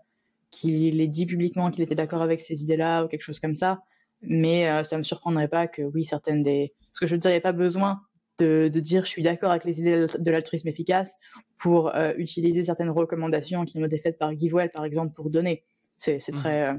qu'il 0.51 1.01
ait 1.01 1.09
dit 1.09 1.27
publiquement 1.27 1.71
qu'il 1.71 1.83
était 1.83 1.95
d'accord 1.95 2.23
avec 2.23 2.41
ces 2.41 2.63
idées-là 2.63 3.05
ou 3.05 3.09
quelque 3.09 3.23
chose 3.23 3.41
comme 3.41 3.55
ça. 3.55 3.83
Mais 4.23 4.69
euh, 4.69 4.83
ça 4.83 4.99
me 4.99 5.03
surprendrait 5.03 5.49
pas 5.49 5.67
que 5.67 5.83
oui 5.83 6.05
certaines 6.05 6.43
des 6.43 6.75
parce 6.93 7.01
que 7.01 7.07
je 7.07 7.15
ne 7.15 7.21
dirais 7.21 7.41
pas 7.41 7.53
besoin 7.53 8.01
de, 8.39 8.69
dire 8.69 9.05
je 9.05 9.11
suis 9.11 9.23
d'accord 9.23 9.51
avec 9.51 9.65
les 9.65 9.81
idées 9.81 10.07
de 10.19 10.31
l'altruisme 10.31 10.69
efficace 10.69 11.17
pour 11.59 11.95
euh, 11.95 12.13
utiliser 12.17 12.63
certaines 12.63 12.91
recommandations 12.91 13.65
qui 13.65 13.79
ont 13.79 13.85
été 13.85 13.99
faites 13.99 14.19
par 14.19 14.37
GiveWell, 14.37 14.71
par 14.71 14.85
exemple, 14.85 15.13
pour 15.15 15.31
donner. 15.31 15.65
C'est 15.97 16.27
mhm. 16.29 16.35
très. 16.35 16.69
Euh, 16.69 16.75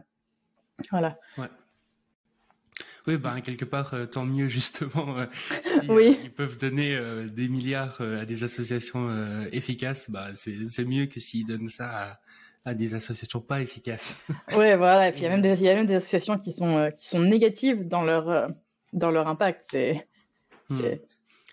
voilà. 0.91 1.19
Oui, 3.07 3.17
bah, 3.17 3.41
quelque 3.41 3.65
part, 3.65 3.93
euh, 3.93 4.05
tant 4.05 4.25
mieux 4.25 4.47
justement. 4.49 5.17
si, 5.63 5.89
oui. 5.89 6.17
ils 6.23 6.31
peuvent 6.31 6.57
donner 6.57 6.99
des 7.31 7.47
milliards 7.47 8.01
à 8.01 8.25
des 8.25 8.43
associations 8.43 9.09
efficaces, 9.51 10.09
bah, 10.09 10.27
c'est 10.33 10.85
mieux 10.85 11.05
que 11.05 11.19
s'ils 11.19 11.45
donnent 11.45 11.69
ça 11.69 12.19
à, 12.65 12.73
des 12.73 12.93
associations 12.93 13.39
pas 13.39 13.61
efficaces. 13.61 14.25
oui, 14.49 14.75
voilà. 14.75 15.09
Et 15.09 15.11
puis 15.11 15.21
il 15.21 15.23
y, 15.23 15.27
a 15.27 15.29
même 15.29 15.41
des, 15.41 15.63
y 15.63 15.69
a 15.69 15.73
même 15.73 15.87
des 15.87 15.95
associations 15.95 16.37
qui 16.37 16.53
sont, 16.53 16.91
qui 16.97 17.07
sont 17.07 17.21
négatives 17.21 17.87
dans 17.87 18.03
leur, 18.03 18.49
dans 18.93 19.11
leur 19.11 19.27
impact. 19.27 19.65
C'est. 19.71 20.07
Hmm. 20.69 20.77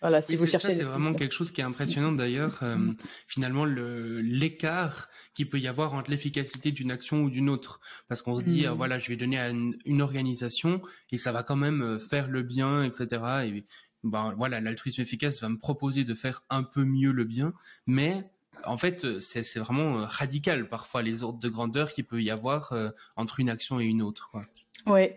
Voilà, 0.00 0.20
si 0.22 0.36
vous 0.36 0.46
cherchez. 0.46 0.74
c'est 0.74 0.82
vraiment 0.82 1.14
quelque 1.14 1.32
chose 1.32 1.50
qui 1.50 1.60
est 1.60 1.64
impressionnant 1.64 2.12
d'ailleurs. 2.12 2.58
Euh, 2.62 2.92
finalement, 3.26 3.64
le 3.64 4.20
l'écart 4.20 5.08
qu'il 5.34 5.48
peut 5.48 5.58
y 5.58 5.68
avoir 5.68 5.94
entre 5.94 6.10
l'efficacité 6.10 6.70
d'une 6.70 6.90
action 6.90 7.22
ou 7.22 7.30
d'une 7.30 7.48
autre, 7.48 7.80
parce 8.08 8.22
qu'on 8.22 8.36
se 8.36 8.44
dit, 8.44 8.66
ah, 8.66 8.74
mm. 8.74 8.76
voilà, 8.76 8.98
je 8.98 9.08
vais 9.08 9.16
donner 9.16 9.38
à 9.38 9.50
une, 9.50 10.02
organisation 10.02 10.82
et 11.10 11.16
ça 11.16 11.32
va 11.32 11.42
quand 11.42 11.56
même 11.56 11.82
euh, 11.82 11.98
faire 11.98 12.28
le 12.28 12.42
bien, 12.42 12.82
etc. 12.82 13.22
Et 13.46 13.66
ben 14.04 14.34
voilà, 14.36 14.60
l'altruisme 14.60 15.00
efficace 15.00 15.40
va 15.40 15.48
me 15.48 15.58
proposer 15.58 16.04
de 16.04 16.14
faire 16.14 16.44
un 16.50 16.62
peu 16.62 16.84
mieux 16.84 17.12
le 17.12 17.24
bien, 17.24 17.54
mais 17.86 18.30
en 18.64 18.76
fait, 18.76 19.20
c'est 19.20 19.58
vraiment 19.58 20.00
euh, 20.00 20.04
radical 20.04 20.68
parfois 20.68 21.02
les 21.02 21.22
ordres 21.22 21.40
de 21.40 21.48
grandeur 21.48 21.92
qu'il 21.92 22.04
peut 22.04 22.22
y 22.22 22.30
avoir 22.30 22.74
entre 23.16 23.40
une 23.40 23.48
action 23.48 23.80
et 23.80 23.84
une 23.84 24.02
autre. 24.02 24.28
Quoi. 24.30 24.44
Oui, 24.86 25.08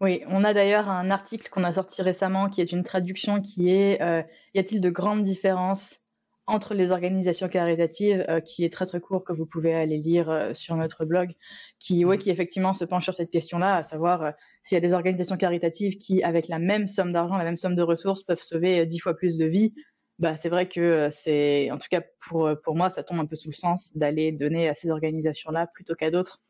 oui, 0.00 0.22
on 0.26 0.44
a 0.44 0.54
d'ailleurs 0.54 0.88
un 0.88 1.10
article 1.10 1.48
qu'on 1.50 1.64
a 1.64 1.72
sorti 1.72 2.02
récemment 2.02 2.50
qui 2.50 2.60
est 2.60 2.72
une 2.72 2.82
traduction 2.82 3.40
qui 3.40 3.70
est 3.70 4.02
euh, 4.02 4.22
Y 4.54 4.58
a-t-il 4.58 4.80
de 4.80 4.90
grandes 4.90 5.24
différences 5.24 6.00
entre 6.46 6.74
les 6.74 6.90
organisations 6.90 7.48
caritatives, 7.48 8.22
euh, 8.28 8.40
qui 8.40 8.64
est 8.64 8.72
très 8.72 8.84
très 8.84 9.00
court, 9.00 9.24
que 9.24 9.32
vous 9.32 9.46
pouvez 9.46 9.72
aller 9.74 9.96
lire 9.96 10.28
euh, 10.28 10.52
sur 10.52 10.76
notre 10.76 11.06
blog, 11.06 11.32
qui, 11.78 12.04
ouais, 12.04 12.16
mhm. 12.16 12.22
qui 12.22 12.30
effectivement 12.30 12.74
se 12.74 12.84
penche 12.84 13.04
sur 13.04 13.14
cette 13.14 13.30
question-là, 13.30 13.76
à 13.76 13.82
savoir 13.82 14.34
s'il 14.62 14.76
y 14.76 14.78
a 14.78 14.86
des 14.86 14.92
organisations 14.92 15.38
caritatives 15.38 15.96
qui, 15.96 16.22
avec 16.22 16.48
la 16.48 16.58
même 16.58 16.86
somme 16.86 17.12
d'argent, 17.12 17.36
la 17.36 17.44
même 17.44 17.56
somme 17.56 17.76
de 17.76 17.82
ressources, 17.82 18.24
peuvent 18.24 18.42
sauver 18.42 18.84
dix 18.84 18.98
fois 18.98 19.14
plus 19.14 19.38
de 19.38 19.46
vies. 19.46 19.72
Bah, 20.18 20.36
c'est 20.36 20.50
vrai 20.50 20.68
que 20.68 21.08
c'est, 21.12 21.70
en 21.70 21.78
tout 21.78 21.88
cas 21.90 22.02
pour, 22.20 22.50
pour 22.62 22.76
moi, 22.76 22.90
ça 22.90 23.02
tombe 23.02 23.20
un 23.20 23.26
peu 23.26 23.36
sous 23.36 23.48
le 23.48 23.54
sens 23.54 23.96
d'aller 23.96 24.30
donner 24.30 24.68
à 24.68 24.74
ces 24.74 24.90
organisations-là 24.90 25.66
plutôt 25.68 25.94
qu'à 25.94 26.10
d'autres. 26.10 26.42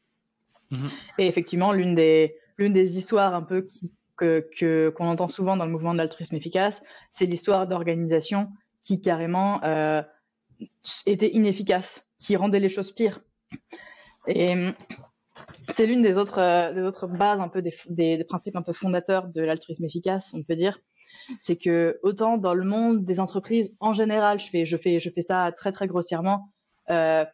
Mhm. 0.72 0.90
Et 1.18 1.26
effectivement, 1.28 1.72
l'une 1.72 1.94
des, 1.94 2.36
l'une 2.58 2.72
des 2.72 2.98
histoires 2.98 3.34
un 3.34 3.42
peu 3.42 3.62
qui, 3.62 3.92
que 4.16 4.90
qu'on 4.90 5.06
entend 5.06 5.28
souvent 5.28 5.56
dans 5.56 5.64
le 5.64 5.72
mouvement 5.72 5.92
de 5.92 5.98
l'altruisme 5.98 6.36
efficace, 6.36 6.82
c'est 7.10 7.26
l'histoire 7.26 7.66
d'organisations 7.66 8.48
qui 8.82 9.00
carrément 9.00 9.62
euh, 9.64 10.02
étaient 11.06 11.32
inefficaces, 11.32 12.08
qui 12.20 12.36
rendaient 12.36 12.60
les 12.60 12.68
choses 12.68 12.92
pires. 12.92 13.20
Et 14.26 14.54
c'est 15.72 15.86
l'une 15.86 16.02
des 16.02 16.18
autres, 16.18 16.38
euh, 16.38 16.72
des 16.72 16.82
autres 16.82 17.06
bases, 17.06 17.40
un 17.40 17.48
peu 17.48 17.62
des, 17.62 17.74
des, 17.88 18.24
principes 18.24 18.56
un 18.56 18.62
peu 18.62 18.72
fondateurs 18.72 19.28
de 19.28 19.42
l'altruisme 19.42 19.84
efficace, 19.84 20.32
on 20.34 20.42
peut 20.42 20.56
dire. 20.56 20.78
C'est 21.40 21.56
que 21.56 21.98
autant 22.02 22.38
dans 22.38 22.54
le 22.54 22.64
monde 22.64 23.04
des 23.04 23.20
entreprises 23.20 23.72
en 23.80 23.92
général, 23.92 24.38
je 24.38 24.48
fais, 24.50 24.64
je 24.64 24.76
fais, 24.76 25.00
je 25.00 25.10
fais 25.10 25.22
ça 25.22 25.52
très 25.52 25.72
très 25.72 25.86
grossièrement. 25.86 26.50
Euh, 26.90 27.24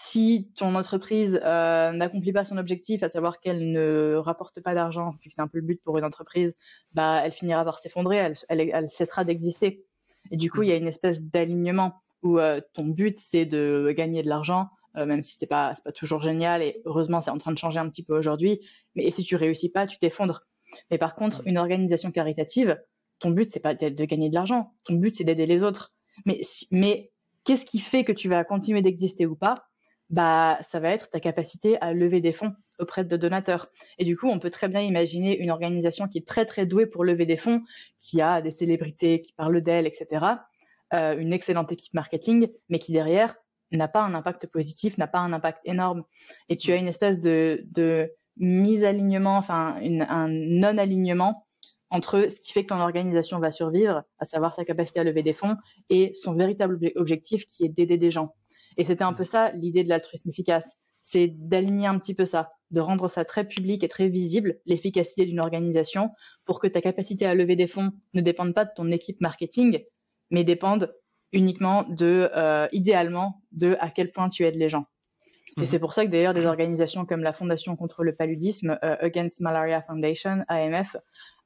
si 0.00 0.52
ton 0.54 0.76
entreprise 0.76 1.40
euh, 1.44 1.90
n'accomplit 1.90 2.32
pas 2.32 2.44
son 2.44 2.56
objectif, 2.56 3.02
à 3.02 3.08
savoir 3.08 3.40
qu'elle 3.40 3.72
ne 3.72 4.14
rapporte 4.14 4.60
pas 4.60 4.72
d'argent, 4.72 5.16
puisque 5.18 5.34
c'est 5.34 5.42
un 5.42 5.48
peu 5.48 5.58
le 5.58 5.64
but 5.64 5.82
pour 5.82 5.98
une 5.98 6.04
entreprise, 6.04 6.54
bah, 6.92 7.20
elle 7.24 7.32
finira 7.32 7.64
par 7.64 7.80
s'effondrer, 7.80 8.14
elle, 8.16 8.36
elle, 8.48 8.88
cessera 8.90 9.24
d'exister. 9.24 9.84
Et 10.30 10.36
du 10.36 10.52
coup, 10.52 10.62
il 10.62 10.68
y 10.68 10.72
a 10.72 10.76
une 10.76 10.86
espèce 10.86 11.24
d'alignement 11.24 11.94
où 12.22 12.38
euh, 12.38 12.60
ton 12.74 12.84
but, 12.84 13.18
c'est 13.18 13.44
de 13.44 13.92
gagner 13.96 14.22
de 14.22 14.28
l'argent, 14.28 14.68
euh, 14.96 15.04
même 15.04 15.24
si 15.24 15.34
c'est 15.34 15.48
pas, 15.48 15.74
pas 15.84 15.90
toujours 15.90 16.22
génial, 16.22 16.62
et 16.62 16.80
heureusement, 16.84 17.20
c'est 17.20 17.32
en 17.32 17.38
train 17.38 17.50
de 17.50 17.58
changer 17.58 17.80
un 17.80 17.88
petit 17.88 18.04
peu 18.04 18.16
aujourd'hui. 18.16 18.60
Mais 18.94 19.02
et 19.02 19.10
si 19.10 19.24
tu 19.24 19.34
réussis 19.34 19.68
pas, 19.68 19.88
tu 19.88 19.98
t'effondres. 19.98 20.46
Mais 20.92 20.98
par 20.98 21.16
contre, 21.16 21.42
une 21.44 21.58
organisation 21.58 22.12
caritative, 22.12 22.80
ton 23.18 23.30
but, 23.30 23.50
c'est 23.50 23.58
pas 23.58 23.74
de 23.74 24.04
gagner 24.04 24.28
de 24.28 24.34
l'argent, 24.34 24.74
ton 24.84 24.94
but, 24.94 25.16
c'est 25.16 25.24
d'aider 25.24 25.46
les 25.46 25.64
autres. 25.64 25.92
Mais, 26.24 26.42
mais 26.70 27.10
qu'est-ce 27.42 27.66
qui 27.66 27.80
fait 27.80 28.04
que 28.04 28.12
tu 28.12 28.28
vas 28.28 28.44
continuer 28.44 28.80
d'exister 28.80 29.26
ou 29.26 29.34
pas? 29.34 29.67
Bah, 30.10 30.58
ça 30.62 30.80
va 30.80 30.90
être 30.90 31.10
ta 31.10 31.20
capacité 31.20 31.78
à 31.80 31.92
lever 31.92 32.20
des 32.20 32.32
fonds 32.32 32.54
auprès 32.78 33.04
de 33.04 33.16
donateurs. 33.16 33.68
Et 33.98 34.04
du 34.04 34.16
coup, 34.16 34.28
on 34.28 34.38
peut 34.38 34.50
très 34.50 34.68
bien 34.68 34.80
imaginer 34.80 35.38
une 35.38 35.50
organisation 35.50 36.08
qui 36.08 36.18
est 36.18 36.26
très 36.26 36.46
très 36.46 36.66
douée 36.66 36.86
pour 36.86 37.04
lever 37.04 37.26
des 37.26 37.36
fonds, 37.36 37.62
qui 38.00 38.20
a 38.20 38.40
des 38.40 38.50
célébrités 38.50 39.20
qui 39.22 39.32
parlent 39.32 39.60
d'elle, 39.60 39.86
etc., 39.86 40.24
euh, 40.94 41.18
une 41.18 41.32
excellente 41.32 41.70
équipe 41.70 41.92
marketing, 41.92 42.48
mais 42.70 42.78
qui 42.78 42.92
derrière 42.92 43.36
n'a 43.72 43.88
pas 43.88 44.00
un 44.00 44.14
impact 44.14 44.46
positif, 44.46 44.96
n'a 44.96 45.06
pas 45.06 45.18
un 45.18 45.34
impact 45.34 45.60
énorme. 45.64 46.04
Et 46.48 46.56
tu 46.56 46.72
as 46.72 46.76
une 46.76 46.88
espèce 46.88 47.20
de, 47.20 47.62
de 47.72 48.10
mise 48.38 48.84
alignement, 48.84 49.36
enfin 49.36 49.78
un 49.82 50.28
non-alignement 50.28 51.44
entre 51.90 52.28
ce 52.30 52.40
qui 52.40 52.52
fait 52.52 52.62
que 52.62 52.68
ton 52.68 52.80
organisation 52.80 53.38
va 53.38 53.50
survivre, 53.50 54.02
à 54.18 54.24
savoir 54.24 54.54
sa 54.54 54.64
capacité 54.64 55.00
à 55.00 55.04
lever 55.04 55.22
des 55.22 55.32
fonds, 55.32 55.56
et 55.90 56.12
son 56.14 56.34
véritable 56.34 56.78
objectif 56.96 57.46
qui 57.46 57.64
est 57.64 57.68
d'aider 57.68 57.98
des 57.98 58.10
gens. 58.10 58.34
Et 58.78 58.84
c'était 58.84 59.04
un 59.04 59.12
peu 59.12 59.24
ça 59.24 59.50
l'idée 59.52 59.84
de 59.84 59.88
l'altruisme 59.88 60.30
efficace, 60.30 60.76
c'est 61.02 61.26
d'aligner 61.26 61.86
un 61.86 61.98
petit 61.98 62.14
peu 62.14 62.24
ça, 62.24 62.52
de 62.70 62.80
rendre 62.80 63.08
ça 63.08 63.24
très 63.24 63.46
public 63.46 63.82
et 63.82 63.88
très 63.88 64.08
visible, 64.08 64.60
l'efficacité 64.66 65.26
d'une 65.26 65.40
organisation, 65.40 66.10
pour 66.44 66.60
que 66.60 66.66
ta 66.66 66.80
capacité 66.80 67.26
à 67.26 67.34
lever 67.34 67.56
des 67.56 67.66
fonds 67.66 67.90
ne 68.14 68.20
dépende 68.20 68.54
pas 68.54 68.64
de 68.64 68.70
ton 68.74 68.90
équipe 68.90 69.20
marketing, 69.20 69.84
mais 70.30 70.44
dépende 70.44 70.94
uniquement 71.32 71.82
de, 71.84 72.30
euh, 72.34 72.68
idéalement, 72.72 73.42
de 73.52 73.76
à 73.80 73.90
quel 73.90 74.12
point 74.12 74.28
tu 74.28 74.44
aides 74.44 74.56
les 74.56 74.68
gens. 74.68 74.86
Et 75.56 75.62
mhm. 75.62 75.66
c'est 75.66 75.78
pour 75.78 75.92
ça 75.92 76.06
que 76.06 76.10
d'ailleurs 76.10 76.34
des 76.34 76.46
organisations 76.46 77.04
comme 77.04 77.22
la 77.22 77.32
Fondation 77.32 77.74
contre 77.74 78.04
le 78.04 78.14
paludisme, 78.14 78.78
euh, 78.84 78.96
Against 79.00 79.40
Malaria 79.40 79.82
Foundation, 79.82 80.44
AMF, 80.48 80.96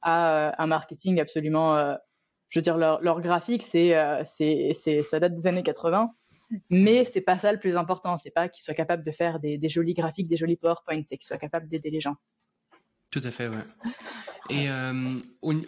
a 0.01 0.49
euh, 0.49 0.51
un 0.57 0.67
marketing 0.67 1.19
absolument, 1.19 1.95
je 2.49 2.59
veux 2.59 2.63
dire, 2.63 2.77
leur, 2.77 3.01
leur 3.01 3.21
graphique, 3.21 3.63
c'est, 3.63 3.95
c'est, 4.25 5.03
ça 5.03 5.19
date 5.19 5.35
des 5.35 5.47
années 5.47 5.63
80 5.63 6.13
mais 6.69 7.05
c'est 7.05 7.21
pas 7.21 7.39
ça 7.39 7.51
le 7.51 7.59
plus 7.59 7.75
important. 7.77 8.17
C'est 8.17 8.31
pas 8.31 8.49
qu'ils 8.49 8.63
soient 8.63 8.73
capables 8.73 9.03
de 9.03 9.11
faire 9.11 9.39
des, 9.39 9.59
jolis 9.69 9.93
graphiques, 9.93 10.27
des 10.27 10.37
jolis 10.37 10.57
PowerPoint, 10.57 11.01
c'est 11.05 11.17
qu'ils 11.17 11.27
soient 11.27 11.37
capables 11.37 11.67
d'aider 11.67 11.89
les 11.89 12.01
gens. 12.01 12.15
Tout 13.11 13.21
à 13.23 13.31
fait, 13.31 13.47
ouais. 13.47 13.57
Et 14.49 14.69
euh, 14.69 15.19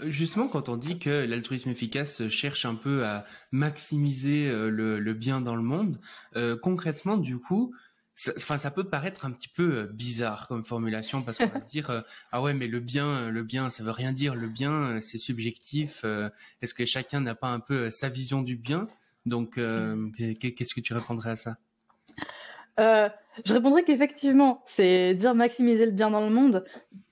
justement, 0.08 0.48
quand 0.48 0.68
on 0.68 0.78
dit 0.78 1.00
que 1.00 1.26
l'altruisme 1.26 1.70
efficace 1.70 2.28
cherche 2.28 2.66
un 2.66 2.76
peu 2.76 3.06
à 3.06 3.26
maximiser 3.52 4.48
euh, 4.48 4.70
le, 4.70 5.14
bien 5.14 5.42
dans 5.42 5.56
le 5.56 5.62
monde, 5.62 6.00
euh, 6.36 6.58
concrètement, 6.58 7.18
du 7.18 7.38
coup, 7.38 7.74
ça 8.16 8.72
peut 8.72 8.86
paraître 8.86 9.26
un 9.26 9.32
petit 9.32 9.50
peu 9.50 9.90
bizarre 9.94 10.48
comme 10.48 10.64
formulation 10.64 11.22
parce 11.22 11.38
qu'on 11.38 11.48
va 11.48 11.60
se 11.60 11.68
dire 11.68 12.04
ah 12.32 12.42
ouais, 12.42 12.54
mais 12.54 12.68
le 12.68 12.80
bien, 12.80 13.30
le 13.30 13.44
bien, 13.44 13.70
ça 13.70 13.84
veut 13.84 13.92
rien 13.92 14.14
dire. 14.14 14.36
Le 14.36 14.48
bien, 14.48 15.02
c'est 15.02 15.18
subjectif. 15.18 16.06
Est-ce 16.62 16.74
que 16.74 16.86
chacun 16.86 17.20
n'a 17.20 17.36
pas 17.36 17.50
un 17.50 17.60
peu 17.60 17.92
sa 17.92 18.08
vision 18.08 18.42
du 18.42 18.56
bien? 18.56 18.88
Donc, 19.26 19.56
qu'est-ce 19.56 20.76
que 20.76 20.82
tu 20.82 20.94
répondrais 20.94 21.32
à 21.32 21.36
ça? 21.36 21.58
Euh, 22.80 23.10
je 23.46 23.54
répondrais 23.54 23.84
qu'effectivement, 23.84 24.64
c'est 24.68 25.14
dire 25.14 25.34
maximiser 25.34 25.86
le 25.86 25.92
bien 25.92 26.10
dans 26.10 26.22
le 26.22 26.30
monde. 26.30 26.66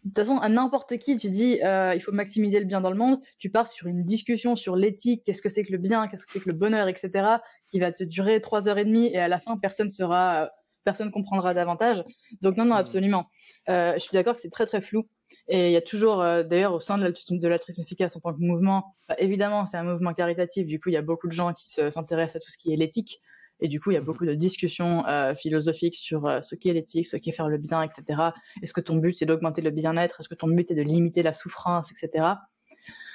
De 0.04 0.10
toute 0.10 0.18
façon, 0.18 0.38
à 0.38 0.50
n'importe 0.50 0.98
qui, 0.98 1.18
tu 1.18 1.30
dis 1.30 1.62
euh, 1.64 1.94
il 1.96 2.02
faut 2.02 2.12
maximiser 2.12 2.60
le 2.60 2.66
bien 2.66 2.82
dans 2.82 2.92
le 2.92 2.98
monde, 2.98 3.20
tu 3.40 3.50
pars 3.50 3.68
sur 3.68 3.88
une 3.88 4.04
discussion 4.04 4.56
sur 4.56 4.76
l'éthique, 4.76 5.24
qu'est-ce 5.26 5.42
que 5.42 5.50
c'est 5.50 5.64
que 5.64 5.72
le 5.72 5.78
bien, 5.78 6.08
qu'est-ce 6.08 6.26
que 6.26 6.34
c'est 6.34 6.40
que 6.42 6.50
le 6.50 6.56
bonheur, 6.56 6.88
etc., 6.88 7.38
qui 7.70 7.80
va 7.80 7.92
te 7.92 8.04
durer 8.04 8.42
trois 8.42 8.68
heures 8.68 8.78
et 8.78 8.86
demie 8.86 9.08
et 9.08 9.18
à 9.18 9.28
la 9.28 9.40
fin, 9.40 9.58
personne 9.58 9.90
sera, 9.90 10.50
personne 10.84 11.12
comprendra 11.12 11.54
davantage. 11.54 12.04
Donc 12.42 12.58
non, 12.58 12.66
non, 12.66 12.76
mmh. 12.76 12.80
absolument. 12.80 13.30
Euh, 13.70 13.94
je 13.94 14.00
suis 14.00 14.14
d'accord 14.14 14.36
que 14.36 14.42
c'est 14.42 14.50
très 14.50 14.66
très 14.66 14.82
flou. 14.82 15.08
Et 15.48 15.68
il 15.68 15.72
y 15.74 15.78
a 15.78 15.82
toujours, 15.82 16.22
euh, 16.22 16.44
d'ailleurs, 16.44 16.74
au 16.74 16.80
sein 16.80 16.98
de 16.98 17.48
l'altruisme 17.48 17.82
efficace 17.82 18.16
en 18.16 18.20
tant 18.20 18.34
que 18.34 18.40
mouvement, 18.40 18.96
bah, 19.10 19.16
évidemment, 19.20 19.66
c'est 19.66 19.78
un 19.78 19.84
mouvement 19.84 20.14
caritatif. 20.14 20.66
Du 20.66 20.80
coup, 20.80 20.90
il 20.90 20.94
y 20.94 20.98
a 20.98 21.02
beaucoup 21.02 21.28
de 21.28 21.34
gens 21.34 21.54
qui 21.54 21.70
s'intéressent 21.70 22.38
à 22.38 22.40
tout 22.40 22.50
ce 22.50 22.58
qui 22.58 22.72
est 22.72 22.78
l'éthique. 22.78 23.20
Et 23.60 23.68
du 23.68 23.80
coup, 23.80 23.92
il 23.92 23.94
y 23.94 23.98
a 23.98 24.02
beaucoup 24.02 24.26
de 24.26 24.34
discussions 24.34 25.06
euh, 25.08 25.36
philosophiques 25.36 25.96
sur 25.96 26.26
euh, 26.26 26.42
ce 26.42 26.56
qu'est 26.56 26.74
l'éthique, 26.74 27.08
ce 27.08 27.18
qu'est 27.18 27.32
faire 27.32 27.48
le 27.48 27.58
bien, 27.58 27.84
etc. 27.84 28.32
Est-ce 28.62 28.74
que 28.74 28.82
ton 28.82 28.98
but, 28.98 29.16
c'est 29.16 29.26
d'augmenter 29.26 29.62
le 29.62 29.72
bien-être? 29.72 30.20
Est-ce 30.20 30.30
que 30.30 30.36
ton 30.36 30.48
but 30.48 30.70
est 30.72 30.76
de 30.76 30.82
limiter 30.82 31.24
la 31.24 31.34
souffrance, 31.34 31.90
etc. 31.92 32.26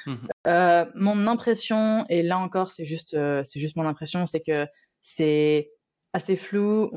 Mhm. 0.07 0.29
Euh, 0.47 0.87
mon 0.95 1.27
impression, 1.27 2.07
et 2.09 2.23
là 2.23 2.39
encore, 2.39 2.71
c'est 2.71 2.87
juste, 2.87 3.17
c'est 3.45 3.61
juste 3.61 3.77
mon 3.77 3.87
impression, 3.87 4.27
c'est 4.27 4.41
que 4.41 4.67
c'est 5.03 5.71
assez 6.15 6.37
flou, 6.37 6.91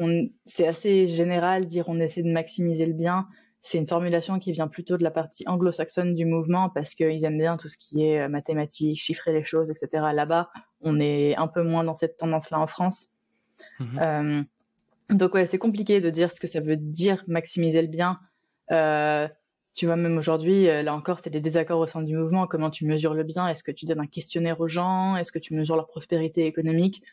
c'est 0.45 0.67
assez 0.67 1.07
général, 1.07 1.65
dire 1.65 1.89
on 1.89 1.99
essaie 1.99 2.23
de 2.23 2.31
maximiser 2.31 2.85
le 2.85 2.93
bien. 2.93 3.27
C'est 3.61 3.77
une 3.77 3.87
formulation 3.87 4.39
qui 4.39 4.51
vient 4.51 4.67
plutôt 4.67 4.97
de 4.97 5.03
la 5.03 5.11
partie 5.11 5.47
anglo-saxonne 5.47 6.15
du 6.15 6.25
mouvement 6.25 6.69
parce 6.69 6.95
qu'ils 6.95 7.23
aiment 7.23 7.37
bien 7.37 7.57
tout 7.57 7.67
ce 7.67 7.77
qui 7.77 8.05
est 8.05 8.27
mathématiques, 8.27 8.99
chiffrer 8.99 9.33
les 9.33 9.43
choses, 9.43 9.69
etc. 9.69 10.03
Là-bas, 10.13 10.49
on 10.81 10.99
est 10.99 11.35
un 11.35 11.47
peu 11.47 11.61
moins 11.61 11.83
dans 11.83 11.95
cette 11.95 12.17
tendance-là 12.17 12.59
en 12.59 12.67
France. 12.67 13.09
Mhm. 13.79 13.99
Euh, 14.01 14.43
donc 15.09 15.33
ouais, 15.33 15.45
c'est 15.45 15.57
compliqué 15.57 16.01
de 16.01 16.09
dire 16.09 16.31
ce 16.31 16.39
que 16.39 16.47
ça 16.47 16.59
veut 16.59 16.77
dire 16.77 17.23
maximiser 17.27 17.81
le 17.81 17.87
bien. 17.87 18.19
Euh, 18.71 19.27
tu 19.73 19.85
vois, 19.85 19.95
même 19.95 20.17
aujourd'hui, 20.17 20.69
euh, 20.69 20.83
là 20.83 20.93
encore, 20.93 21.19
c'est 21.19 21.29
des 21.29 21.39
désaccords 21.39 21.79
au 21.79 21.87
sein 21.87 22.01
du 22.01 22.15
mouvement. 22.15 22.47
Comment 22.47 22.69
tu 22.69 22.85
mesures 22.85 23.13
le 23.13 23.23
bien? 23.23 23.47
Est-ce 23.47 23.63
que 23.63 23.71
tu 23.71 23.85
donnes 23.85 23.99
un 23.99 24.07
questionnaire 24.07 24.59
aux 24.59 24.67
gens? 24.67 25.15
Est-ce 25.15 25.31
que 25.31 25.39
tu 25.39 25.53
mesures 25.53 25.75
leur 25.75 25.87
prospérité 25.87 26.45
économique? 26.45 27.03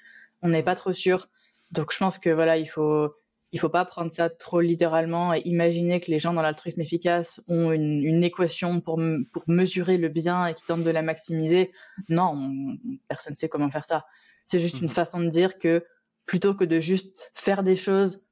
On 0.42 0.48
n'est 0.48 0.62
pas 0.62 0.74
trop 0.74 0.92
sûr. 0.92 1.28
Donc 1.72 1.92
je 1.92 1.98
pense 1.98 2.18
que 2.18 2.30
voilà, 2.30 2.56
il 2.56 2.66
faut 2.66 3.14
il 3.52 3.60
faut 3.60 3.68
pas 3.68 3.84
prendre 3.84 4.12
ça 4.12 4.28
trop 4.28 4.60
littéralement 4.60 5.32
et 5.32 5.40
imaginer 5.40 6.00
que 6.00 6.10
les 6.10 6.18
gens 6.18 6.34
dans 6.34 6.42
l'altruisme 6.42 6.80
efficace 6.80 7.42
ont 7.48 7.72
une, 7.72 8.22
équation 8.22 8.80
pour, 8.80 9.00
pour 9.32 9.42
mesurer 9.46 9.96
le 9.96 10.08
bien 10.08 10.46
et 10.46 10.54
qui 10.54 10.64
tentent 10.64 10.84
de 10.84 10.90
la 10.90 11.02
maximiser. 11.02 11.72
Non, 12.08 12.78
personne 13.08 13.32
ne 13.32 13.36
sait 13.36 13.48
comment 13.48 13.70
faire 13.70 13.86
ça. 13.86 14.04
C'est 14.46 14.58
juste 14.58 14.80
une 14.80 14.88
mhm. 14.88 14.94
façon 14.94 15.20
de 15.20 15.28
dire 15.28 15.58
que 15.58 15.84
plutôt 16.26 16.54
que 16.54 16.64
de 16.64 16.78
juste 16.78 17.18
faire 17.32 17.62
des 17.62 17.76
choses 17.76 18.22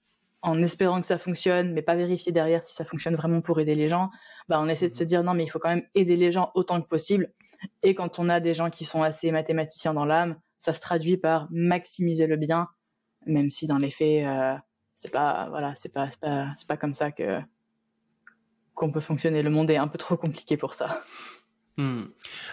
en 0.42 0.62
espérant 0.62 1.00
que 1.00 1.06
ça 1.06 1.18
fonctionne, 1.18 1.72
mais 1.72 1.82
pas 1.82 1.94
vérifier 1.94 2.30
derrière 2.30 2.62
si 2.62 2.74
ça 2.74 2.84
fonctionne 2.84 3.16
vraiment 3.16 3.40
pour 3.40 3.58
aider 3.58 3.74
les 3.74 3.88
gens, 3.88 4.10
bah 4.48 4.60
on 4.60 4.68
essaie 4.68 4.88
de 4.88 4.94
se 4.94 5.02
mhm. 5.02 5.08
dire 5.08 5.24
non, 5.24 5.32
mais 5.32 5.44
il 5.44 5.48
faut 5.48 5.58
quand 5.58 5.70
même 5.70 5.86
aider 5.94 6.16
les 6.16 6.30
gens 6.30 6.50
autant 6.54 6.80
que 6.82 6.88
possible. 6.88 7.32
Et 7.82 7.94
quand 7.94 8.18
on 8.18 8.28
a 8.28 8.38
des 8.38 8.52
gens 8.52 8.68
qui 8.68 8.84
sont 8.84 9.02
assez 9.02 9.30
mathématiciens 9.30 9.94
dans 9.94 10.04
l'âme, 10.04 10.38
ça 10.58 10.74
se 10.74 10.80
traduit 10.80 11.16
par 11.16 11.48
maximiser 11.50 12.26
le 12.26 12.36
bien, 12.36 12.68
même 13.24 13.48
si 13.48 13.66
dans 13.66 13.78
les 13.78 13.90
faits, 13.90 14.26
euh, 14.26 14.54
c'est 14.96 15.12
pas 15.12 15.48
voilà, 15.50 15.74
c'est 15.76 15.92
pas 15.92 16.10
c'est 16.10 16.20
pas, 16.20 16.54
pas 16.68 16.76
comme 16.76 16.94
ça 16.94 17.12
que 17.12 17.40
qu'on 18.74 18.92
peut 18.92 19.00
fonctionner. 19.00 19.42
Le 19.42 19.50
monde 19.50 19.70
est 19.70 19.76
un 19.76 19.88
peu 19.88 19.98
trop 19.98 20.16
compliqué 20.16 20.56
pour 20.56 20.74
ça. 20.74 21.00
Hmm. 21.78 22.04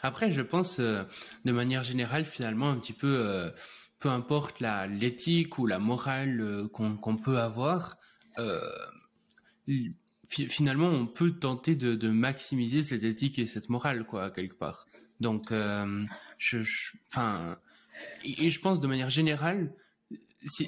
Après, 0.01 0.31
je 0.31 0.41
pense 0.41 0.79
euh, 0.79 1.03
de 1.45 1.51
manière 1.51 1.83
générale, 1.83 2.25
finalement, 2.25 2.69
un 2.69 2.77
petit 2.77 2.93
peu. 2.93 3.17
Euh, 3.19 3.49
peu 4.03 4.09
importe 4.09 4.59
la 4.59 4.85
l'éthique 4.85 5.57
ou 5.59 5.65
la 5.65 5.79
morale 5.79 6.41
euh, 6.41 6.67
qu'on 6.67 7.15
peut 7.15 7.39
avoir, 7.39 7.95
euh, 8.37 8.59
finalement, 10.27 10.89
on 10.89 11.07
peut 11.07 11.31
tenter 11.31 11.75
de, 11.75 12.09
maximiser 12.09 12.83
cette 12.83 13.05
éthique 13.05 13.39
et 13.39 13.47
cette 13.47 13.69
morale, 13.69 14.05
quoi, 14.05 14.29
quelque 14.29 14.55
part. 14.55 14.87
Donc, 15.21 15.53
je, 16.37 16.57
enfin, 17.07 17.57
et, 18.25 18.51
je 18.51 18.59
pense 18.59 18.81
de 18.81 18.87
manière 18.87 19.09
générale, 19.09 19.73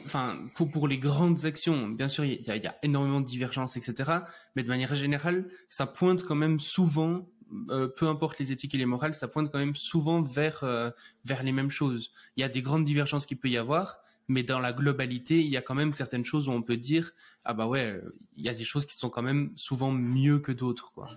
enfin, 0.05 0.37
pour, 0.55 0.69
pour 0.69 0.87
les 0.87 0.97
grandes 0.97 1.45
actions, 1.45 1.87
bien 1.87 2.07
sûr, 2.07 2.25
il 2.25 2.41
y 2.41 2.51
a, 2.51 2.57
y 2.57 2.67
a, 2.67 2.75
énormément 2.83 3.21
de 3.21 3.25
divergences, 3.25 3.77
etc. 3.77 4.19
Mais 4.55 4.63
de 4.63 4.69
manière 4.69 4.95
générale, 4.95 5.47
ça 5.69 5.85
pointe 5.87 6.23
quand 6.23 6.35
même 6.35 6.59
souvent 6.59 7.25
euh, 7.69 7.87
peu 7.87 8.07
importe 8.07 8.39
les 8.39 8.51
éthiques 8.51 8.73
et 8.73 8.77
les 8.77 8.85
morales, 8.85 9.13
ça 9.13 9.27
pointe 9.27 9.51
quand 9.51 9.59
même 9.59 9.75
souvent 9.75 10.21
vers 10.21 10.63
euh, 10.63 10.89
vers 11.25 11.43
les 11.43 11.51
mêmes 11.51 11.69
choses. 11.69 12.11
Il 12.35 12.41
y 12.41 12.43
a 12.43 12.49
des 12.49 12.61
grandes 12.61 12.83
divergences 12.85 13.25
qu'il 13.25 13.37
peut 13.37 13.49
y 13.49 13.57
avoir, 13.57 13.99
mais 14.27 14.43
dans 14.43 14.59
la 14.59 14.73
globalité, 14.73 15.39
il 15.41 15.47
y 15.47 15.57
a 15.57 15.61
quand 15.61 15.75
même 15.75 15.93
certaines 15.93 16.25
choses 16.25 16.47
où 16.47 16.51
on 16.51 16.63
peut 16.63 16.77
dire 16.77 17.11
ah 17.43 17.53
bah 17.53 17.67
ouais, 17.67 18.01
il 18.35 18.43
y 18.43 18.49
a 18.49 18.53
des 18.53 18.63
choses 18.63 18.85
qui 18.85 18.95
sont 18.95 19.09
quand 19.09 19.21
même 19.21 19.51
souvent 19.55 19.91
mieux 19.91 20.39
que 20.39 20.51
d'autres 20.51 20.91
quoi. 20.91 21.07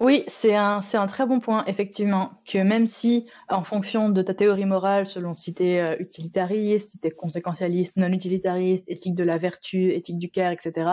Oui, 0.00 0.24
c'est 0.28 0.54
un, 0.54 0.80
c'est 0.80 0.96
un 0.96 1.06
très 1.06 1.26
bon 1.26 1.40
point, 1.40 1.62
effectivement, 1.66 2.40
que 2.46 2.56
même 2.56 2.86
si, 2.86 3.28
en 3.50 3.64
fonction 3.64 4.08
de 4.08 4.22
ta 4.22 4.32
théorie 4.32 4.64
morale, 4.64 5.06
selon 5.06 5.34
si 5.34 5.54
tu 5.54 5.64
es 5.64 5.80
euh, 5.82 5.96
utilitariste, 6.00 6.92
si 6.92 7.00
tu 7.00 7.08
es 7.08 7.10
conséquentialiste, 7.10 7.98
non 7.98 8.10
utilitariste, 8.10 8.82
éthique 8.88 9.14
de 9.14 9.24
la 9.24 9.36
vertu, 9.36 9.92
éthique 9.92 10.18
du 10.18 10.30
care, 10.30 10.52
etc., 10.52 10.90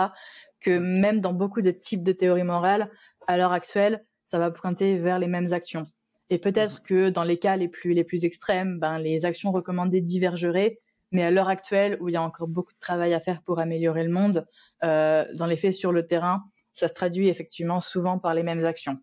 que 0.60 0.76
même 0.76 1.22
dans 1.22 1.32
beaucoup 1.32 1.62
de 1.62 1.70
types 1.70 2.04
de 2.04 2.12
théories 2.12 2.44
morales, 2.44 2.90
à 3.26 3.38
l'heure 3.38 3.52
actuelle, 3.52 4.04
ça 4.30 4.38
va 4.38 4.50
pointer 4.50 4.98
vers 4.98 5.18
les 5.18 5.26
mêmes 5.26 5.54
actions. 5.54 5.84
Et 6.28 6.36
peut-être 6.38 6.80
mhm. 6.80 6.86
que 6.86 7.08
dans 7.08 7.24
les 7.24 7.38
cas 7.38 7.56
les 7.56 7.68
plus, 7.68 7.94
les 7.94 8.04
plus 8.04 8.26
extrêmes, 8.26 8.78
ben, 8.78 8.98
les 8.98 9.24
actions 9.24 9.52
recommandées 9.52 10.02
divergeraient, 10.02 10.80
mais 11.12 11.22
à 11.22 11.30
l'heure 11.30 11.48
actuelle, 11.48 11.96
où 12.02 12.10
il 12.10 12.12
y 12.12 12.18
a 12.18 12.22
encore 12.22 12.48
beaucoup 12.48 12.74
de 12.74 12.80
travail 12.80 13.14
à 13.14 13.20
faire 13.20 13.40
pour 13.40 13.58
améliorer 13.58 14.04
le 14.04 14.10
monde, 14.10 14.46
euh, 14.84 15.24
dans 15.34 15.46
les 15.46 15.56
faits 15.56 15.72
sur 15.72 15.92
le 15.92 16.06
terrain, 16.06 16.44
ça 16.78 16.88
se 16.88 16.94
traduit 16.94 17.28
effectivement 17.28 17.80
souvent 17.80 18.18
par 18.18 18.34
les 18.34 18.42
mêmes 18.42 18.64
actions. 18.64 18.98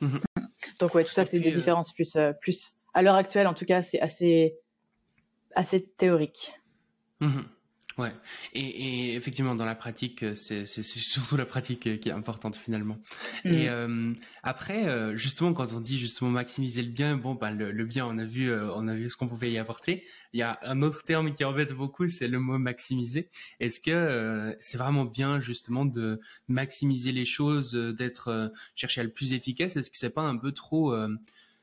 Mhm. 0.00 0.20
Donc 0.78 0.94
ouais, 0.94 1.04
tout 1.04 1.12
ça, 1.12 1.24
c'est 1.24 1.40
des 1.40 1.52
euh, 1.52 1.56
différences 1.56 1.92
plus, 1.92 2.16
euh, 2.16 2.32
plus. 2.40 2.80
À 2.94 3.02
l'heure 3.02 3.14
actuelle, 3.14 3.46
en 3.46 3.54
tout 3.54 3.64
cas, 3.64 3.82
c'est 3.82 4.00
assez, 4.00 4.56
assez 5.54 5.84
théorique. 5.84 6.54
Mhm. 7.20 7.44
Ouais, 7.98 8.12
et, 8.54 9.14
effectivement 9.14 9.54
dans 9.54 9.64
la 9.64 9.74
pratique, 9.74 10.22
euh, 10.22 10.34
c'est 10.34 10.66
surtout 10.66 11.36
la 11.36 11.44
pratique 11.44 11.86
euh, 11.86 11.96
qui 11.96 12.08
est 12.08 12.12
importante 12.12 12.56
finalement. 12.56 12.98
Et 13.44 13.66
mm. 13.66 13.70
euh, 13.70 14.12
après, 14.42 15.16
justement, 15.16 15.52
quand 15.52 15.72
on 15.72 15.80
dit 15.80 15.98
justement 15.98 16.30
maximiser 16.30 16.82
le 16.82 16.90
bien, 16.90 17.16
bon, 17.16 17.34
bah, 17.34 17.50
le, 17.50 17.84
bien, 17.84 18.06
on 18.06 18.18
a 18.18 18.24
vu, 18.24 18.52
on 18.52 18.88
a 18.88 18.94
vu 18.94 19.08
ce 19.08 19.16
qu'on 19.16 19.28
pouvait 19.28 19.50
y 19.50 19.58
apporter. 19.58 20.04
Il 20.32 20.40
y 20.40 20.42
a 20.42 20.58
un 20.62 20.80
autre 20.82 21.02
terme 21.04 21.34
qui 21.34 21.44
embête 21.44 21.74
beaucoup, 21.74 22.08
c'est 22.08 22.28
le 22.28 22.38
mot 22.38 22.58
maximiser. 22.58 23.28
Est-ce 23.60 23.80
que 23.80 24.56
c'est 24.60 24.78
vraiment 24.78 25.04
bien 25.04 25.40
justement 25.40 25.84
de 25.84 26.20
maximiser 26.48 27.12
les 27.12 27.26
choses, 27.26 27.72
d'être 27.72 28.52
chercher 28.74 29.02
à 29.02 29.04
le 29.04 29.12
plus 29.12 29.32
efficace? 29.34 29.76
Est-ce 29.76 29.90
que 29.90 29.96
c'est 29.96 30.14
pas 30.14 30.22
un 30.22 30.36
peu 30.36 30.52
trop 30.52 30.94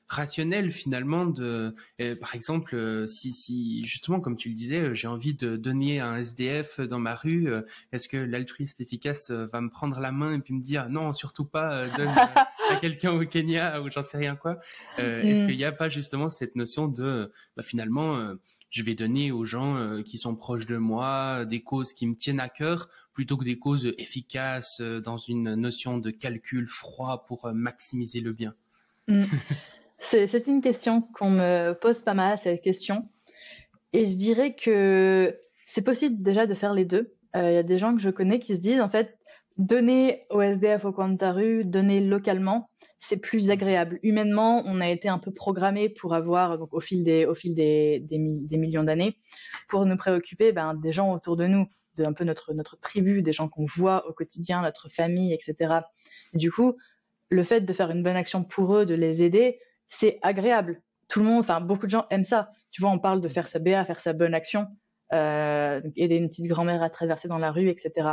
rationnel 0.09 0.71
finalement 0.71 1.25
de 1.25 1.75
euh, 2.01 2.15
par 2.15 2.33
exemple 2.33 2.75
euh, 2.75 3.05
si, 3.05 3.31
si 3.31 3.83
justement 3.83 4.19
comme 4.19 4.35
tu 4.35 4.49
le 4.49 4.55
disais 4.55 4.79
euh, 4.79 4.93
j'ai 4.95 5.07
envie 5.07 5.35
de 5.35 5.55
donner 5.55 5.99
un 5.99 6.15
SDF 6.17 6.79
dans 6.81 6.99
ma 6.99 7.13
rue 7.13 7.49
est-ce 7.91 8.09
que 8.09 8.17
l'altruiste 8.17 8.81
efficace 8.81 9.29
va 9.29 9.61
me 9.61 9.69
prendre 9.69 9.99
la 9.99 10.11
main 10.11 10.33
et 10.33 10.39
puis 10.39 10.55
me 10.55 10.61
dire 10.61 10.89
non 10.89 11.13
surtout 11.13 11.45
pas 11.45 11.87
donne 11.95 12.09
à 12.09 12.75
quelqu'un 12.81 13.11
au 13.11 13.23
Kenya 13.23 13.81
ou 13.81 13.91
j'en 13.91 14.03
sais 14.03 14.17
rien 14.17 14.35
quoi 14.35 14.59
est-ce 14.97 15.43
mm. 15.43 15.47
qu'il 15.47 15.57
n'y 15.57 15.63
a 15.63 15.71
pas 15.71 15.89
justement 15.89 16.31
cette 16.31 16.55
notion 16.55 16.87
de 16.87 17.31
bah, 17.55 17.63
finalement 17.63 18.33
je 18.71 18.83
vais 18.83 18.95
donner 18.95 19.31
aux 19.31 19.45
gens 19.45 20.01
qui 20.03 20.17
sont 20.17 20.35
proches 20.35 20.65
de 20.65 20.77
moi 20.77 21.45
des 21.45 21.61
causes 21.61 21.93
qui 21.93 22.07
me 22.07 22.15
tiennent 22.15 22.39
à 22.39 22.49
cœur 22.49 22.89
plutôt 23.13 23.37
que 23.37 23.45
des 23.45 23.59
causes 23.59 23.93
efficaces 23.99 24.81
dans 24.81 25.17
une 25.17 25.53
notion 25.53 25.99
de 25.99 26.09
calcul 26.09 26.67
froid 26.67 27.25
pour 27.27 27.51
maximiser 27.53 28.21
le 28.21 28.33
bien? 28.33 28.55
Mm. 29.07 29.23
C'est 29.99 30.47
une 30.47 30.61
question 30.61 31.01
qu'on 31.01 31.29
me 31.29 31.73
pose 31.73 32.01
pas 32.01 32.13
mal, 32.13 32.37
cette 32.37 32.61
question. 32.61 33.03
Et 33.93 34.07
je 34.07 34.15
dirais 34.15 34.55
que 34.55 35.37
c'est 35.65 35.81
possible 35.81 36.21
déjà 36.23 36.45
de 36.45 36.53
faire 36.53 36.73
les 36.73 36.85
deux. 36.85 37.15
Euh, 37.35 37.51
il 37.51 37.53
y 37.53 37.57
a 37.57 37.63
des 37.63 37.77
gens 37.77 37.95
que 37.95 38.01
je 38.01 38.09
connais 38.09 38.39
qui 38.39 38.55
se 38.55 38.61
disent, 38.61 38.81
en 38.81 38.89
fait, 38.89 39.17
donner 39.57 40.25
au 40.29 40.41
SDF 40.41 40.85
au 40.85 40.93
coin 40.93 41.09
donner 41.09 41.99
localement, 41.99 42.69
c'est 42.99 43.21
plus 43.21 43.51
agréable. 43.51 43.99
Humainement, 44.03 44.63
on 44.65 44.79
a 44.81 44.89
été 44.89 45.09
un 45.09 45.19
peu 45.19 45.31
programmé 45.31 45.89
pour 45.89 46.13
avoir, 46.13 46.57
donc 46.57 46.73
au 46.73 46.79
fil 46.79 47.03
des, 47.03 47.25
au 47.25 47.35
fil 47.35 47.53
des, 47.53 47.99
des, 47.99 48.57
millions 48.57 48.83
d'années, 48.83 49.17
pour 49.67 49.85
nous 49.85 49.97
préoccuper 49.97 50.53
ben, 50.53 50.75
des 50.75 50.91
gens 50.91 51.13
autour 51.13 51.35
de 51.35 51.45
nous, 51.45 51.67
de 51.95 52.05
un 52.05 52.13
peu 52.13 52.23
notre, 52.23 52.53
notre 52.53 52.79
tribu, 52.79 53.21
des 53.21 53.33
gens 53.33 53.49
qu'on 53.49 53.65
voit 53.65 54.07
au 54.07 54.13
quotidien, 54.13 54.61
notre 54.61 54.89
famille, 54.89 55.33
etc. 55.33 55.81
du 56.33 56.51
coup, 56.51 56.75
le 57.29 57.43
fait 57.43 57.61
de 57.61 57.73
faire 57.73 57.91
une 57.91 58.01
bonne 58.01 58.15
action 58.15 58.43
pour 58.43 58.75
eux, 58.75 58.85
de 58.85 58.95
les 58.95 59.23
aider, 59.23 59.59
c'est 59.89 60.19
agréable. 60.21 60.81
Tout 61.07 61.19
le 61.19 61.25
monde, 61.25 61.39
enfin 61.39 61.61
beaucoup 61.61 61.85
de 61.85 61.91
gens 61.91 62.05
aiment 62.09 62.23
ça. 62.23 62.51
Tu 62.71 62.81
vois, 62.81 62.91
on 62.91 62.99
parle 62.99 63.21
de 63.21 63.27
faire 63.27 63.47
sa 63.47 63.59
BA, 63.59 63.83
faire 63.85 63.99
sa 63.99 64.13
bonne 64.13 64.33
action, 64.33 64.67
euh, 65.13 65.81
aider 65.95 66.15
une 66.15 66.29
petite 66.29 66.47
grand-mère 66.47 66.83
à 66.83 66.89
traverser 66.89 67.27
dans 67.27 67.39
la 67.39 67.51
rue, 67.51 67.69
etc. 67.69 68.09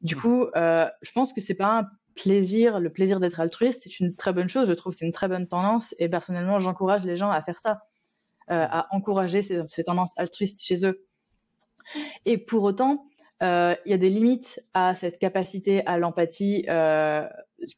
Du 0.00 0.16
coup, 0.16 0.46
euh, 0.56 0.88
je 1.02 1.10
pense 1.12 1.32
que 1.32 1.40
c'est 1.40 1.54
pas 1.54 1.78
un 1.80 1.88
plaisir, 2.14 2.78
le 2.78 2.90
plaisir 2.90 3.20
d'être 3.20 3.40
altruiste, 3.40 3.82
c'est 3.84 4.00
une 4.00 4.14
très 4.14 4.32
bonne 4.32 4.48
chose. 4.48 4.68
Je 4.68 4.74
trouve 4.74 4.92
c'est 4.92 5.06
une 5.06 5.12
très 5.12 5.28
bonne 5.28 5.48
tendance 5.48 5.94
et 5.98 6.08
personnellement, 6.08 6.58
j'encourage 6.58 7.04
les 7.04 7.16
gens 7.16 7.30
à 7.30 7.42
faire 7.42 7.58
ça, 7.58 7.82
euh, 8.50 8.66
à 8.68 8.86
encourager 8.94 9.42
ces, 9.42 9.60
ces, 9.68 9.84
tendances 9.84 10.12
altruistes 10.16 10.62
chez 10.62 10.86
eux. 10.86 11.04
Et 12.24 12.38
pour 12.38 12.62
autant, 12.62 13.06
euh, 13.42 13.74
il 13.84 13.90
y 13.90 13.94
a 13.94 13.98
des 13.98 14.10
limites 14.10 14.60
à 14.72 14.94
cette 14.94 15.18
capacité 15.18 15.84
à 15.86 15.98
l'empathie 15.98 16.64
euh, 16.68 17.26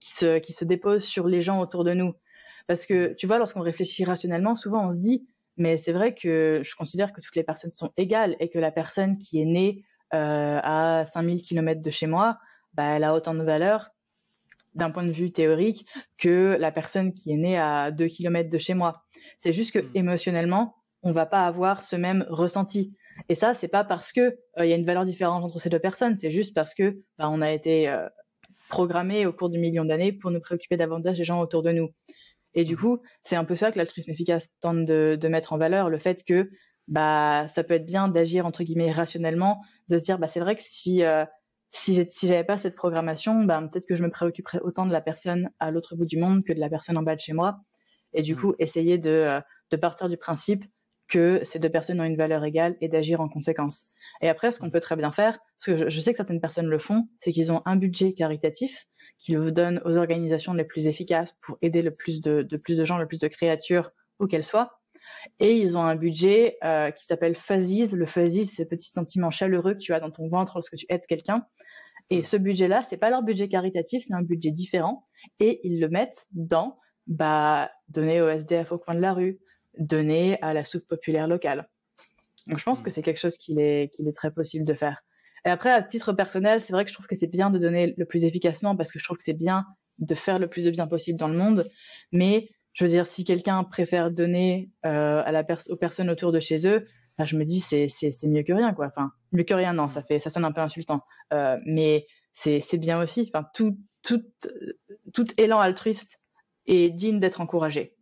qui, 0.00 0.14
se, 0.14 0.38
qui 0.38 0.52
se 0.52 0.64
dépose 0.64 1.04
sur 1.04 1.26
les 1.26 1.40
gens 1.40 1.60
autour 1.60 1.84
de 1.84 1.94
nous. 1.94 2.14
Parce 2.66 2.86
que 2.86 3.12
tu 3.14 3.26
vois, 3.26 3.38
lorsqu'on 3.38 3.60
réfléchit 3.60 4.04
rationnellement, 4.04 4.56
souvent 4.56 4.86
on 4.86 4.90
se 4.90 4.98
dit, 4.98 5.26
mais 5.56 5.76
c'est 5.76 5.92
vrai 5.92 6.14
que 6.14 6.60
je 6.64 6.74
considère 6.74 7.12
que 7.12 7.20
toutes 7.20 7.36
les 7.36 7.44
personnes 7.44 7.72
sont 7.72 7.92
égales 7.96 8.36
et 8.40 8.48
que 8.48 8.58
la 8.58 8.72
personne 8.72 9.18
qui 9.18 9.40
est 9.40 9.44
née 9.44 9.84
euh, 10.14 10.60
à 10.62 11.06
5000 11.12 11.42
km 11.42 11.80
de 11.80 11.90
chez 11.90 12.06
moi, 12.06 12.38
bah, 12.72 12.96
elle 12.96 13.04
a 13.04 13.14
autant 13.14 13.34
de 13.34 13.42
valeur 13.42 13.90
d'un 14.74 14.90
point 14.90 15.04
de 15.04 15.12
vue 15.12 15.30
théorique 15.30 15.86
que 16.18 16.56
la 16.58 16.72
personne 16.72 17.14
qui 17.14 17.32
est 17.32 17.36
née 17.36 17.58
à 17.58 17.90
2 17.90 18.06
km 18.06 18.50
de 18.50 18.58
chez 18.58 18.74
moi. 18.74 19.04
C'est 19.38 19.52
juste 19.52 19.72
que 19.72 19.78
hmm. 19.78 19.90
émotionnellement, 19.94 20.76
on 21.02 21.12
va 21.12 21.26
pas 21.26 21.46
avoir 21.46 21.82
ce 21.82 21.96
même 21.96 22.26
ressenti. 22.28 22.96
Et 23.28 23.36
ça, 23.36 23.54
c'est 23.54 23.68
pas 23.68 23.84
parce 23.84 24.10
que 24.10 24.20
euh, 24.58 24.64
il 24.64 24.68
y 24.68 24.72
a 24.72 24.76
une 24.76 24.86
valeur 24.86 25.04
différente 25.04 25.44
entre 25.44 25.60
ces 25.60 25.70
deux 25.70 25.78
personnes, 25.78 26.16
c'est 26.16 26.30
juste 26.30 26.54
parce 26.54 26.74
que 26.74 26.98
bah, 27.18 27.28
on 27.30 27.40
a 27.40 27.52
été 27.52 27.88
euh, 27.88 28.08
programmé 28.68 29.26
au 29.26 29.32
cours 29.32 29.50
de 29.50 29.58
millions 29.58 29.84
d'années 29.84 30.12
pour 30.12 30.30
nous 30.30 30.40
préoccuper 30.40 30.76
davantage 30.76 31.18
des 31.18 31.24
gens 31.24 31.40
autour 31.40 31.62
de 31.62 31.70
nous. 31.70 31.90
Et 32.54 32.64
du 32.64 32.76
coup, 32.76 33.00
c'est 33.24 33.36
un 33.36 33.44
peu 33.44 33.56
ça 33.56 33.72
que 33.72 33.78
l'altruisme 33.78 34.10
efficace 34.10 34.58
tente 34.60 34.84
de, 34.84 35.16
de, 35.20 35.28
mettre 35.28 35.52
en 35.52 35.58
valeur, 35.58 35.90
le 35.90 35.98
fait 35.98 36.22
que 36.24 36.50
bah 36.86 37.46
ça 37.48 37.64
peut 37.64 37.74
être 37.74 37.86
bien 37.86 38.08
d'agir 38.08 38.46
entre 38.46 38.62
guillemets 38.62 38.92
rationnellement, 38.92 39.62
de 39.88 39.98
se 39.98 40.04
dire 40.04 40.18
bah 40.18 40.28
c'est 40.28 40.40
vrai 40.40 40.54
que 40.54 40.62
si 40.62 41.02
euh, 41.02 41.24
si 41.72 42.06
si 42.10 42.26
j'avais 42.26 42.44
pas 42.44 42.58
cette 42.58 42.76
programmation, 42.76 43.44
bah, 43.44 43.62
peut-être 43.72 43.86
que 43.86 43.96
je 43.96 44.02
me 44.02 44.10
préoccuperais 44.10 44.60
autant 44.60 44.86
de 44.86 44.92
la 44.92 45.00
personne 45.00 45.50
à 45.58 45.70
l'autre 45.70 45.96
bout 45.96 46.06
du 46.06 46.18
monde 46.18 46.44
que 46.44 46.52
de 46.52 46.60
la 46.60 46.68
personne 46.68 46.96
en 46.98 47.02
bas 47.02 47.16
de 47.16 47.20
chez 47.20 47.32
moi. 47.32 47.58
Et 48.12 48.22
du 48.22 48.34
mmh. 48.34 48.40
coup, 48.40 48.54
essayer 48.60 48.98
de, 48.98 49.40
de 49.70 49.76
partir 49.76 50.08
du 50.08 50.16
principe 50.16 50.64
que 51.08 51.40
ces 51.42 51.58
deux 51.58 51.68
personnes 51.68 52.00
ont 52.00 52.04
une 52.04 52.16
valeur 52.16 52.44
égale 52.44 52.76
et 52.80 52.88
d'agir 52.88 53.20
en 53.20 53.28
conséquence. 53.28 53.86
Et 54.20 54.28
après, 54.28 54.52
ce 54.52 54.60
qu'on 54.60 54.70
peut 54.70 54.80
très 54.80 54.96
bien 54.96 55.12
faire, 55.12 55.38
parce 55.58 55.78
que 55.78 55.90
je 55.90 56.00
sais 56.00 56.12
que 56.12 56.16
certaines 56.16 56.40
personnes 56.40 56.66
le 56.66 56.78
font, 56.78 57.08
c'est 57.20 57.32
qu'ils 57.32 57.52
ont 57.52 57.62
un 57.66 57.76
budget 57.76 58.14
caritatif 58.14 58.86
qu'ils 59.18 59.38
vous 59.38 59.50
donnent 59.50 59.80
aux 59.84 59.96
organisations 59.96 60.54
les 60.54 60.64
plus 60.64 60.86
efficaces 60.86 61.36
pour 61.42 61.58
aider 61.62 61.82
le 61.82 61.92
plus 61.92 62.20
de, 62.20 62.42
plus 62.56 62.78
de 62.78 62.84
gens, 62.84 62.98
le 62.98 63.06
plus 63.06 63.20
de 63.20 63.28
créatures, 63.28 63.90
où 64.20 64.26
qu'elles 64.26 64.44
soient. 64.44 64.80
Et 65.40 65.56
ils 65.58 65.76
ont 65.76 65.82
un 65.82 65.96
budget 65.96 66.58
euh, 66.64 66.90
qui 66.90 67.04
s'appelle 67.04 67.36
fuzzies. 67.36 67.86
Le 67.94 68.06
fuzzies, 68.06 68.46
c'est 68.46 68.64
ce 68.64 68.68
petit 68.68 68.90
sentiment 68.90 69.30
chaleureux 69.30 69.74
que 69.74 69.78
tu 69.78 69.94
as 69.94 70.00
dans 70.00 70.10
ton 70.10 70.28
ventre 70.28 70.52
lorsque 70.56 70.76
tu 70.76 70.86
aides 70.88 71.06
quelqu'un. 71.08 71.46
Et 72.10 72.22
ce 72.22 72.36
budget-là, 72.36 72.82
c'est 72.82 72.96
pas 72.96 73.10
leur 73.10 73.22
budget 73.22 73.48
caritatif, 73.48 74.04
c'est 74.06 74.14
un 74.14 74.22
budget 74.22 74.50
différent. 74.50 75.06
Et 75.40 75.60
ils 75.64 75.80
le 75.80 75.88
mettent 75.88 76.26
dans 76.32 76.78
bah, 77.06 77.70
donner 77.88 78.20
au 78.20 78.28
SDF 78.28 78.72
au 78.72 78.78
coin 78.78 78.94
de 78.94 79.00
la 79.00 79.14
rue, 79.14 79.40
donner 79.78 80.40
à 80.42 80.52
la 80.52 80.64
soupe 80.64 80.86
populaire 80.86 81.28
locale. 81.28 81.68
Donc 82.46 82.58
je 82.58 82.64
pense 82.64 82.80
que 82.80 82.88
mm. 82.88 82.92
c'est 82.92 83.02
quelque 83.02 83.20
chose 83.20 83.36
qu'il 83.36 83.58
est, 83.58 83.90
qu'il 83.94 84.08
est 84.08 84.16
très 84.16 84.30
possible 84.30 84.64
de 84.64 84.74
faire. 84.74 85.02
Et 85.44 85.50
après, 85.50 85.70
à 85.70 85.82
titre 85.82 86.12
personnel, 86.12 86.62
c'est 86.64 86.72
vrai 86.72 86.84
que 86.84 86.90
je 86.90 86.94
trouve 86.94 87.06
que 87.06 87.16
c'est 87.16 87.26
bien 87.26 87.50
de 87.50 87.58
donner 87.58 87.94
le 87.96 88.04
plus 88.04 88.24
efficacement 88.24 88.76
parce 88.76 88.90
que 88.90 88.98
je 88.98 89.04
trouve 89.04 89.18
que 89.18 89.24
c'est 89.24 89.32
bien 89.32 89.66
de 89.98 90.14
faire 90.14 90.38
le 90.38 90.48
plus 90.48 90.64
de 90.64 90.70
bien 90.70 90.86
possible 90.86 91.18
dans 91.18 91.28
le 91.28 91.36
monde. 91.36 91.70
Mais 92.12 92.50
je 92.72 92.84
veux 92.84 92.90
dire, 92.90 93.06
si 93.06 93.24
quelqu'un 93.24 93.62
préfère 93.64 94.10
donner 94.10 94.70
euh, 94.86 95.22
à 95.24 95.32
la 95.32 95.44
aux 95.68 95.76
personnes 95.76 96.10
autour 96.10 96.32
de 96.32 96.40
chez 96.40 96.66
eux, 96.66 96.86
je 97.22 97.36
me 97.36 97.44
dis 97.44 97.60
c'est, 97.60 97.88
mieux 98.24 98.42
que 98.42 98.52
rien 98.52 98.72
quoi. 98.74 98.86
Enfin, 98.86 99.12
mieux 99.32 99.44
que 99.44 99.54
rien, 99.54 99.72
non, 99.72 99.88
ça 99.88 100.02
fait 100.02 100.18
ça 100.18 100.30
sonne 100.30 100.44
un 100.44 100.52
peu 100.52 100.60
insultant. 100.60 101.04
Euh, 101.32 101.58
mais 101.64 102.06
c'est, 102.32 102.78
bien 102.78 103.00
aussi. 103.00 103.30
Enfin, 103.32 103.46
tout, 103.54 103.78
tout, 104.02 104.22
tout 105.12 105.26
élan 105.36 105.60
altruiste 105.60 106.20
est 106.66 106.90
digne 106.90 107.20
d'être 107.20 107.40
encouragé. 107.40 107.94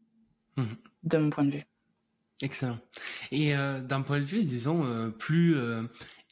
Mm 0.56 0.64
de 1.02 1.18
mon 1.18 1.30
point 1.30 1.44
de 1.44 1.50
vue. 1.50 1.64
Excellent. 2.40 2.78
Et 3.30 3.54
euh, 3.54 3.80
d'un 3.80 4.02
point 4.02 4.18
de 4.18 4.24
vue, 4.24 4.42
disons, 4.42 4.84
euh, 4.84 5.08
plus 5.08 5.56
euh, 5.56 5.82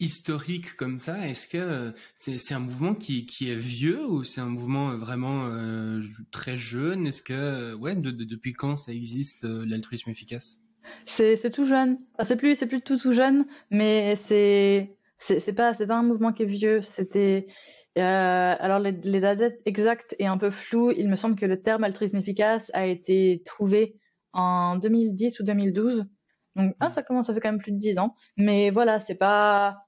historique 0.01 0.77
comme 0.77 0.99
ça, 0.99 1.29
est-ce 1.29 1.47
que 1.47 1.93
c'est 2.15 2.55
un 2.55 2.59
mouvement 2.59 2.95
qui, 2.95 3.27
qui, 3.27 3.51
est 3.51 3.57
vieux 3.57 4.05
ou 4.05 4.25
c'est 4.25 4.41
un 4.41 4.47
mouvement 4.47 4.97
vraiment 4.97 5.51
très 6.31 6.59
jeune? 6.59 7.07
Est-ce 7.07 7.23
que, 7.23 7.75
ouais, 7.75 7.95
depuis 7.95 8.53
quand 8.53 8.77
ça 8.77 8.93
existe 8.93 9.45
l'altruisme 9.45 10.11
efficace? 10.11 10.63
C'est 11.07 11.51
tout 11.51 11.67
jeune. 11.67 11.99
C'est 12.25 12.37
plus, 12.37 12.57
plus 12.57 12.81
tout 12.81 12.99
tout 12.99 13.13
jeune, 13.13 13.47
mais 13.71 14.17
c'est 14.17 14.97
pas, 15.55 15.75
pas 15.75 15.95
un 15.95 16.03
mouvement 16.03 16.33
qui 16.33 16.43
est 16.43 16.47
vieux. 16.47 16.83
C'était 16.83 17.47
alors 17.97 18.79
les, 18.79 19.21
dates 19.21 19.55
exactes 19.67 20.15
est 20.19 20.27
un 20.27 20.39
peu 20.39 20.51
floues. 20.51 20.93
Il 20.93 21.09
me 21.09 21.17
semble 21.17 21.37
que 21.37 21.47
le 21.47 21.61
terme 21.61 21.85
altruisme 21.85 22.19
efficace 22.19 22.71
a 22.75 22.87
été 22.87 23.43
trouvé 23.45 23.97
en 24.33 24.77
2010 24.77 25.41
ou 25.41 25.45
2012. 25.45 26.07
Donc, 26.57 26.75
ah, 26.81 26.91
ça 26.91 27.03
commence, 27.03 27.27
ça 27.27 27.35
fait 27.35 27.41
quand 27.41 27.53
même 27.53 27.61
plus 27.61 27.73
de 27.73 27.79
10 27.79 27.99
ans. 27.99 28.15
Mais 28.37 28.71
voilà, 28.71 29.01
c'est 29.01 29.15
pas, 29.15 29.87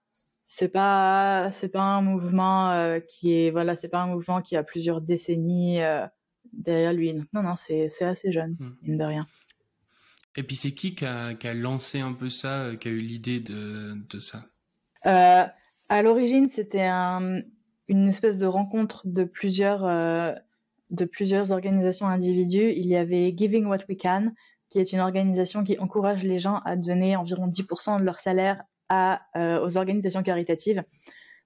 c'est 0.54 0.68
pas, 0.68 1.50
c'est 1.50 1.70
pas 1.70 1.80
un 1.80 2.02
mouvement 2.02 2.72
euh, 2.72 3.00
qui 3.00 3.32
est, 3.32 3.50
voilà, 3.50 3.74
c'est 3.74 3.88
pas 3.88 4.02
un 4.02 4.08
mouvement 4.08 4.42
qui 4.42 4.54
a 4.54 4.62
plusieurs 4.62 5.00
décennies 5.00 5.82
euh, 5.82 6.06
derrière 6.52 6.92
lui. 6.92 7.14
Non, 7.32 7.42
non, 7.42 7.56
c'est, 7.56 7.88
c'est 7.88 8.04
assez 8.04 8.30
jeune, 8.32 8.58
hmm. 8.60 8.76
mine 8.82 8.98
de 8.98 9.04
rien. 9.04 9.26
Et 10.36 10.42
puis, 10.42 10.54
c'est 10.54 10.72
qui 10.72 10.94
qui 10.94 11.06
a, 11.06 11.32
qui 11.32 11.48
a, 11.48 11.54
lancé 11.54 12.00
un 12.00 12.12
peu 12.12 12.28
ça, 12.28 12.64
euh, 12.64 12.76
qui 12.76 12.88
a 12.88 12.90
eu 12.90 13.00
l'idée 13.00 13.40
de, 13.40 13.94
de 14.10 14.18
ça? 14.20 14.44
À 15.04 16.02
l'origine, 16.02 16.50
c'était 16.50 16.84
un, 16.84 17.40
une 17.88 18.08
espèce 18.08 18.36
de 18.36 18.46
rencontre 18.46 19.06
de 19.06 19.24
plusieurs 19.24 19.82
de 20.90 21.04
plusieurs 21.06 21.50
organisations 21.50 22.08
individus. 22.08 22.72
Il 22.76 22.86
y 22.86 22.96
avait 22.96 23.34
Giving 23.34 23.64
What 23.64 23.84
We 23.88 23.96
Can, 23.98 24.32
qui 24.68 24.80
est 24.80 24.92
une 24.92 25.00
organisation 25.00 25.64
qui 25.64 25.78
encourage 25.78 26.24
les 26.24 26.38
gens 26.38 26.60
à 26.66 26.76
donner 26.76 27.16
environ 27.16 27.48
10% 27.48 28.00
de 28.00 28.04
leur 28.04 28.20
salaire 28.20 28.62
euh, 28.92 29.64
aux 29.64 29.76
organisations 29.76 30.22
caritatives. 30.22 30.82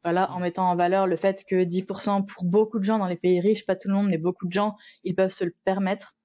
Voilà, 0.03 0.31
en 0.33 0.41
mettant 0.41 0.69
en 0.71 0.77
valeur 0.77 1.07
le 1.07 1.17
fait 1.17 1.45
que 1.45 1.65
10% 1.65 2.27
pour 2.27 2.45
beaucoup 2.45 2.79
de 2.79 2.85
gens 2.85 2.99
dans 2.99 3.07
les 3.07 3.17
pays 3.17 3.41
riches, 3.41 3.67
pas 3.67 3.77
tout 3.77 3.89
le 3.89 3.95
monde, 3.95 4.09
mais 4.09 4.19
beaucoup 4.19 4.47
de 4.47 4.53
gens, 4.53 4.77
ils 5.05 5.15
peuvent 5.15 5.33
se 5.33 5.45
le 5.45 5.55
permettre 5.65 6.17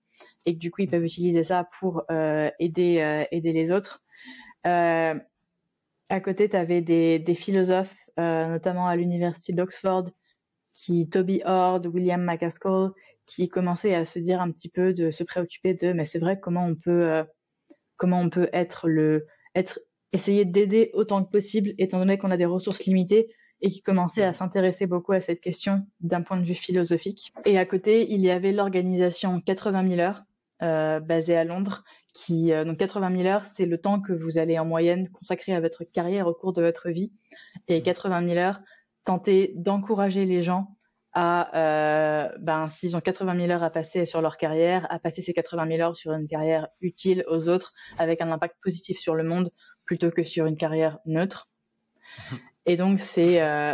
et 0.45 0.53
que 0.53 0.59
du 0.59 0.71
coup, 0.71 0.81
ils 0.81 0.89
peuvent 0.89 1.03
utiliser 1.03 1.43
ça 1.43 1.67
pour 1.79 2.03
euh, 2.11 2.49
aider, 2.59 2.99
euh, 3.01 3.23
aider 3.31 3.53
les 3.53 3.71
autres. 3.71 4.03
à 4.63 6.19
côté, 6.23 6.49
tu 6.49 6.55
avais 6.55 6.81
des, 6.81 7.35
philosophes, 7.35 7.95
notamment 8.17 8.87
à 8.87 8.95
l'université 8.95 9.53
d'Oxford, 9.53 10.05
qui 10.73 11.09
Toby 11.09 11.41
Ord, 11.45 11.81
William 11.85 12.23
McCaskill, 12.23 12.89
qui 13.25 13.47
commençait 13.47 13.95
à 13.95 14.05
se 14.05 14.19
dire 14.19 14.41
un 14.41 14.51
petit 14.51 14.69
peu 14.69 14.93
de 14.93 15.11
se 15.11 15.23
préoccuper 15.23 15.73
de 15.73 15.93
mais 15.93 16.05
c'est 16.05 16.19
vrai 16.19 16.39
comment 16.39 16.65
on 16.65 16.75
peut 16.75 17.23
comment 17.97 18.19
on 18.19 18.29
peut 18.29 18.49
être 18.51 18.87
le 18.87 19.27
être 19.55 19.79
essayer 20.13 20.45
d'aider 20.45 20.91
autant 20.93 21.23
que 21.23 21.31
possible 21.31 21.73
étant 21.77 21.99
donné 21.99 22.17
qu'on 22.17 22.31
a 22.31 22.37
des 22.37 22.45
ressources 22.45 22.85
limitées 22.85 23.29
et 23.61 23.69
qui 23.69 23.81
commençait 23.81 24.23
à 24.23 24.33
s'intéresser 24.33 24.87
beaucoup 24.87 25.13
à 25.13 25.21
cette 25.21 25.39
question 25.39 25.85
d'un 25.99 26.21
point 26.21 26.37
de 26.37 26.45
vue 26.45 26.55
philosophique. 26.55 27.31
Et 27.45 27.57
à 27.57 27.65
côté, 27.65 28.11
il 28.11 28.21
y 28.21 28.31
avait 28.31 28.51
l'organisation 28.51 29.39
80 29.39 29.87
000 29.87 30.01
heures 30.01 30.23
euh, 30.63 30.99
basée 30.99 31.37
à 31.37 31.43
Londres 31.43 31.83
qui 32.13 32.51
euh, 32.51 32.65
donc 32.65 32.77
80 32.77 33.17
000 33.17 33.27
heures, 33.27 33.45
c'est 33.53 33.65
le 33.65 33.77
temps 33.77 34.01
que 34.01 34.13
vous 34.13 34.37
allez 34.37 34.59
en 34.59 34.65
moyenne 34.65 35.09
consacrer 35.09 35.53
à 35.53 35.61
votre 35.61 35.83
carrière 35.83 36.27
au 36.27 36.33
cours 36.33 36.53
de 36.53 36.61
votre 36.61 36.89
vie. 36.89 37.13
Et 37.67 37.81
80 37.81 38.27
000 38.27 38.37
heures, 38.37 38.61
tenter 39.05 39.53
d'encourager 39.55 40.25
les 40.25 40.41
gens 40.41 40.75
à, 41.13 41.57
euh, 41.57 42.29
ben, 42.39 42.69
s'ils 42.69 42.95
ont 42.95 43.01
80 43.01 43.37
000 43.37 43.51
heures 43.51 43.63
à 43.63 43.69
passer 43.69 44.05
sur 44.05 44.21
leur 44.21 44.37
carrière, 44.37 44.87
à 44.89 44.99
passer 44.99 45.21
ces 45.21 45.33
80 45.33 45.67
000 45.67 45.81
heures 45.81 45.95
sur 45.95 46.13
une 46.13 46.27
carrière 46.27 46.67
utile 46.79 47.25
aux 47.27 47.49
autres, 47.49 47.73
avec 47.97 48.21
un 48.21 48.31
impact 48.31 48.55
positif 48.63 48.97
sur 48.97 49.15
le 49.15 49.23
monde, 49.23 49.51
plutôt 49.91 50.09
que 50.09 50.23
sur 50.23 50.45
une 50.45 50.55
carrière 50.55 50.99
neutre. 51.05 51.49
Et 52.65 52.77
donc, 52.77 53.01
c'est 53.01 53.41
euh, 53.41 53.73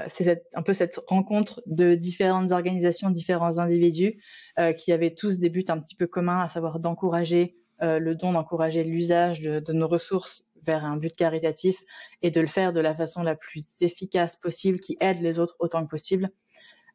un 0.55 0.63
peu 0.63 0.73
cette 0.73 0.99
rencontre 1.05 1.61
de 1.67 1.93
différentes 1.93 2.51
organisations, 2.51 3.11
différents 3.11 3.59
individus 3.59 4.19
euh, 4.57 4.73
qui 4.73 4.91
avaient 4.91 5.13
tous 5.13 5.37
des 5.37 5.49
buts 5.49 5.65
un 5.67 5.79
petit 5.79 5.93
peu 5.95 6.07
communs, 6.07 6.41
à 6.41 6.49
savoir 6.49 6.79
d'encourager 6.79 7.55
euh, 7.83 7.99
le 7.99 8.15
don, 8.15 8.33
d'encourager 8.33 8.83
l'usage 8.83 9.41
de, 9.41 9.59
de, 9.59 9.73
nos 9.73 9.87
ressources 9.87 10.47
vers 10.63 10.85
un 10.85 10.97
but 10.97 11.15
caritatif 11.15 11.77
et 12.23 12.31
de 12.31 12.41
le 12.41 12.47
faire 12.47 12.71
de 12.71 12.79
la 12.79 12.95
façon 12.95 13.21
la 13.21 13.35
plus 13.35 13.65
efficace 13.81 14.37
possible, 14.37 14.79
qui 14.79 14.97
aide 14.99 15.21
les 15.21 15.37
autres 15.37 15.55
autant 15.59 15.85
que 15.85 15.91
possible. 15.91 16.31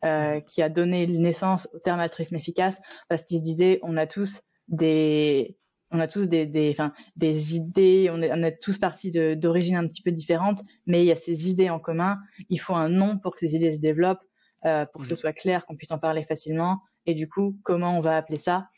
Euh, 0.04 0.40
qui 0.40 0.62
a 0.62 0.68
donné 0.68 1.06
naissance 1.06 1.68
au 1.74 1.78
terme 1.78 2.00
altruisme 2.00 2.34
efficace 2.34 2.82
parce 3.08 3.22
qu'il 3.22 3.38
se 3.38 3.44
disait 3.44 3.78
on 3.84 3.96
a 3.96 4.08
tous 4.08 4.42
des 4.66 5.56
on 5.92 6.00
a 6.00 6.08
tous 6.08 6.28
des, 6.28 6.46
des, 6.46 6.70
enfin, 6.70 6.92
des 7.16 7.54
idées, 7.54 8.10
on 8.10 8.22
est, 8.22 8.32
on 8.32 8.42
est 8.42 8.58
tous 8.60 8.78
partis 8.78 9.10
d'origines 9.36 9.76
un 9.76 9.86
petit 9.86 10.02
peu 10.02 10.10
différentes, 10.10 10.62
mais 10.86 11.02
il 11.02 11.06
y 11.06 11.12
a 11.12 11.16
ces 11.16 11.50
idées 11.50 11.70
en 11.70 11.78
commun. 11.78 12.18
Il 12.48 12.58
faut 12.58 12.74
un 12.74 12.88
nom 12.88 13.18
pour 13.18 13.34
que 13.34 13.40
ces 13.40 13.54
idées 13.54 13.74
se 13.74 13.80
développent, 13.80 14.24
euh, 14.64 14.86
pour 14.86 15.02
que 15.02 15.06
ce 15.06 15.14
soit 15.14 15.32
clair, 15.32 15.66
qu'on 15.66 15.76
puisse 15.76 15.90
en 15.90 15.98
parler 15.98 16.24
facilement. 16.24 16.80
Et 17.06 17.14
du 17.14 17.28
coup, 17.28 17.58
comment 17.62 17.96
on 17.96 18.00
va 18.00 18.16
appeler 18.16 18.38
ça? 18.38 18.68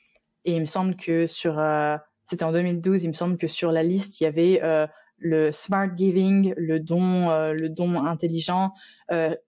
Et 0.45 0.55
il 0.55 0.61
me 0.61 0.67
semble 0.67 0.97
que 0.97 1.27
sur, 1.27 1.63
c'était 2.25 2.45
en 2.45 2.53
2012, 2.53 3.05
il 3.05 3.09
me 3.09 3.13
semble 3.13 3.37
que 3.37 3.47
sur 3.47 3.73
la 3.73 3.83
liste, 3.83 4.21
il 4.21 4.25
y 4.25 4.27
avait 4.27 4.61
le 5.17 5.53
smart 5.53 5.89
giving, 5.97 6.53
le 6.57 6.81
don, 6.81 7.53
le 7.53 7.69
don 7.69 7.95
intelligent, 8.05 8.75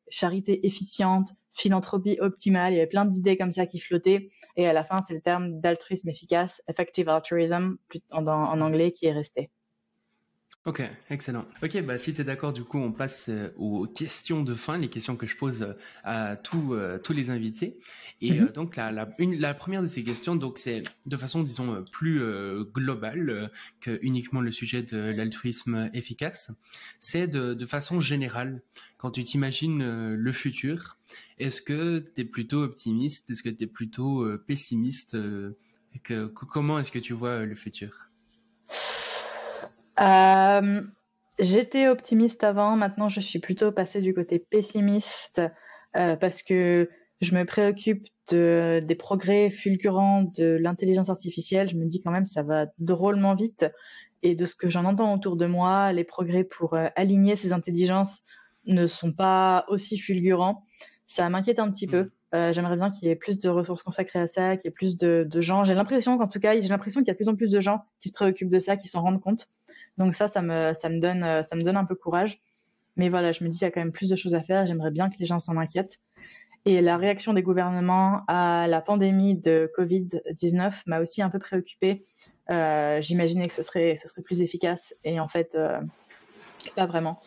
charité 0.08 0.66
efficiente, 0.66 1.28
philanthropie 1.56 2.18
optimale. 2.20 2.72
Il 2.72 2.76
y 2.76 2.80
avait 2.80 2.88
plein 2.88 3.04
d'idées 3.04 3.36
comme 3.36 3.52
ça 3.52 3.66
qui 3.66 3.80
flottaient. 3.80 4.30
Et 4.56 4.66
à 4.66 4.72
la 4.72 4.84
fin, 4.84 5.02
c'est 5.02 5.14
le 5.14 5.20
terme 5.20 5.60
d'altruisme 5.60 6.08
efficace, 6.08 6.62
effective 6.68 7.08
altruism 7.08 7.76
en, 8.10 8.26
en 8.26 8.60
anglais, 8.60 8.92
qui 8.92 9.06
est 9.06 9.12
resté. 9.12 9.50
Ok, 10.66 10.82
excellent. 11.10 11.46
Ok, 11.62 11.80
bah 11.82 11.96
si 11.96 12.12
tu 12.12 12.22
es 12.22 12.24
d'accord, 12.24 12.52
du 12.52 12.64
coup, 12.64 12.78
on 12.78 12.90
passe 12.90 13.28
euh, 13.28 13.50
aux 13.56 13.86
questions 13.86 14.42
de 14.42 14.52
fin, 14.52 14.76
les 14.76 14.88
questions 14.88 15.14
que 15.14 15.24
je 15.24 15.36
pose 15.36 15.62
euh, 15.62 15.74
à 16.02 16.34
tous 16.34 16.74
euh, 16.74 16.98
tous 16.98 17.12
les 17.12 17.30
invités. 17.30 17.78
Et 18.20 18.40
mhm. 18.40 18.48
donc 18.48 18.74
la 18.74 18.90
la, 18.90 19.08
une, 19.18 19.38
la 19.38 19.54
première 19.54 19.80
de 19.80 19.86
ces 19.86 20.02
questions, 20.02 20.34
donc 20.34 20.58
c'est 20.58 20.82
de 21.06 21.16
façon 21.16 21.44
disons 21.44 21.84
plus 21.92 22.20
globale 22.74 23.52
que 23.80 24.00
uniquement 24.02 24.40
le 24.40 24.50
sujet 24.50 24.82
de 24.82 24.96
l'altruisme 24.98 25.88
efficace. 25.94 26.50
C'est 26.98 27.28
de 27.28 27.54
de 27.54 27.66
façon 27.66 28.00
générale, 28.00 28.60
quand 28.98 29.12
tu 29.12 29.22
t'imagines 29.22 30.14
le 30.14 30.32
futur, 30.32 30.98
est-ce 31.38 31.62
que 31.62 32.00
tu 32.00 32.22
es 32.22 32.24
plutôt 32.24 32.64
optimiste, 32.64 33.30
est-ce 33.30 33.44
que 33.44 33.50
tu 33.50 33.64
es 33.64 33.68
plutôt 33.68 34.26
pessimiste 34.48 35.16
que, 36.02 36.26
Comment 36.26 36.80
est-ce 36.80 36.90
que 36.90 36.98
tu 36.98 37.12
vois 37.12 37.44
le 37.44 37.54
futur? 37.54 38.10
Euh, 40.00 40.82
j'étais 41.38 41.88
optimiste 41.88 42.44
avant, 42.44 42.76
maintenant 42.76 43.08
je 43.08 43.20
suis 43.20 43.38
plutôt 43.38 43.72
passée 43.72 44.00
du 44.00 44.14
côté 44.14 44.38
pessimiste 44.38 45.40
euh, 45.96 46.16
parce 46.16 46.42
que 46.42 46.90
je 47.20 47.34
me 47.34 47.44
préoccupe 47.44 48.06
de, 48.30 48.82
des 48.84 48.94
progrès 48.94 49.50
fulgurants 49.50 50.22
de 50.22 50.58
l'intelligence 50.60 51.08
artificielle. 51.08 51.68
Je 51.68 51.76
me 51.76 51.86
dis 51.86 52.02
quand 52.02 52.10
même 52.10 52.26
ça 52.26 52.42
va 52.42 52.66
drôlement 52.78 53.34
vite 53.34 53.66
et 54.22 54.34
de 54.34 54.46
ce 54.46 54.54
que 54.54 54.68
j'en 54.68 54.84
entends 54.84 55.14
autour 55.14 55.36
de 55.36 55.46
moi, 55.46 55.92
les 55.92 56.04
progrès 56.04 56.44
pour 56.44 56.74
euh, 56.74 56.88
aligner 56.96 57.36
ces 57.36 57.52
intelligences 57.52 58.24
ne 58.66 58.86
sont 58.86 59.12
pas 59.12 59.64
aussi 59.68 59.98
fulgurants. 59.98 60.64
Ça 61.06 61.28
m'inquiète 61.28 61.58
un 61.58 61.70
petit 61.70 61.86
peu. 61.86 62.10
Euh, 62.34 62.52
j'aimerais 62.52 62.76
bien 62.76 62.90
qu'il 62.90 63.06
y 63.06 63.10
ait 63.10 63.16
plus 63.16 63.38
de 63.38 63.48
ressources 63.48 63.82
consacrées 63.82 64.18
à 64.18 64.26
ça, 64.26 64.56
qu'il 64.56 64.66
y 64.66 64.68
ait 64.68 64.72
plus 64.72 64.96
de, 64.96 65.26
de 65.28 65.40
gens. 65.40 65.64
J'ai 65.64 65.74
l'impression 65.74 66.18
qu'en 66.18 66.26
tout 66.26 66.40
cas, 66.40 66.60
j'ai 66.60 66.68
l'impression 66.68 67.00
qu'il 67.00 67.08
y 67.08 67.10
a 67.10 67.14
de 67.14 67.18
plus 67.18 67.28
en 67.28 67.36
plus 67.36 67.50
de 67.50 67.60
gens 67.60 67.84
qui 68.00 68.08
se 68.08 68.14
préoccupent 68.14 68.50
de 68.50 68.58
ça, 68.58 68.76
qui 68.76 68.88
s'en 68.88 69.02
rendent 69.02 69.20
compte. 69.20 69.48
Donc 69.98 70.14
ça, 70.14 70.28
ça 70.28 70.42
me, 70.42 70.72
ça 70.74 70.88
me 70.88 71.00
donne, 71.00 71.22
ça 71.44 71.56
me 71.56 71.62
donne 71.62 71.76
un 71.76 71.84
peu 71.84 71.94
courage. 71.94 72.40
Mais 72.96 73.08
voilà, 73.08 73.32
je 73.32 73.44
me 73.44 73.48
dis 73.48 73.58
qu'il 73.58 73.66
y 73.66 73.68
a 73.68 73.70
quand 73.70 73.80
même 73.80 73.92
plus 73.92 74.08
de 74.08 74.16
choses 74.16 74.34
à 74.34 74.42
faire. 74.42 74.66
J'aimerais 74.66 74.90
bien 74.90 75.10
que 75.10 75.16
les 75.18 75.26
gens 75.26 75.40
s'en 75.40 75.56
inquiètent. 75.56 76.00
Et 76.64 76.80
la 76.80 76.96
réaction 76.96 77.32
des 77.32 77.42
gouvernements 77.42 78.22
à 78.26 78.66
la 78.66 78.80
pandémie 78.80 79.36
de 79.36 79.70
Covid-19 79.78 80.72
m'a 80.86 81.00
aussi 81.00 81.22
un 81.22 81.30
peu 81.30 81.38
préoccupée. 81.38 82.04
Euh, 82.50 83.00
J'imaginais 83.00 83.46
que 83.46 83.52
ce 83.52 83.62
serait, 83.62 83.96
ce 83.96 84.08
serait 84.08 84.22
plus 84.22 84.42
efficace 84.42 84.92
et 85.04 85.20
en 85.20 85.28
fait, 85.28 85.54
euh, 85.54 85.80
pas 86.74 86.86
vraiment. 86.86 87.20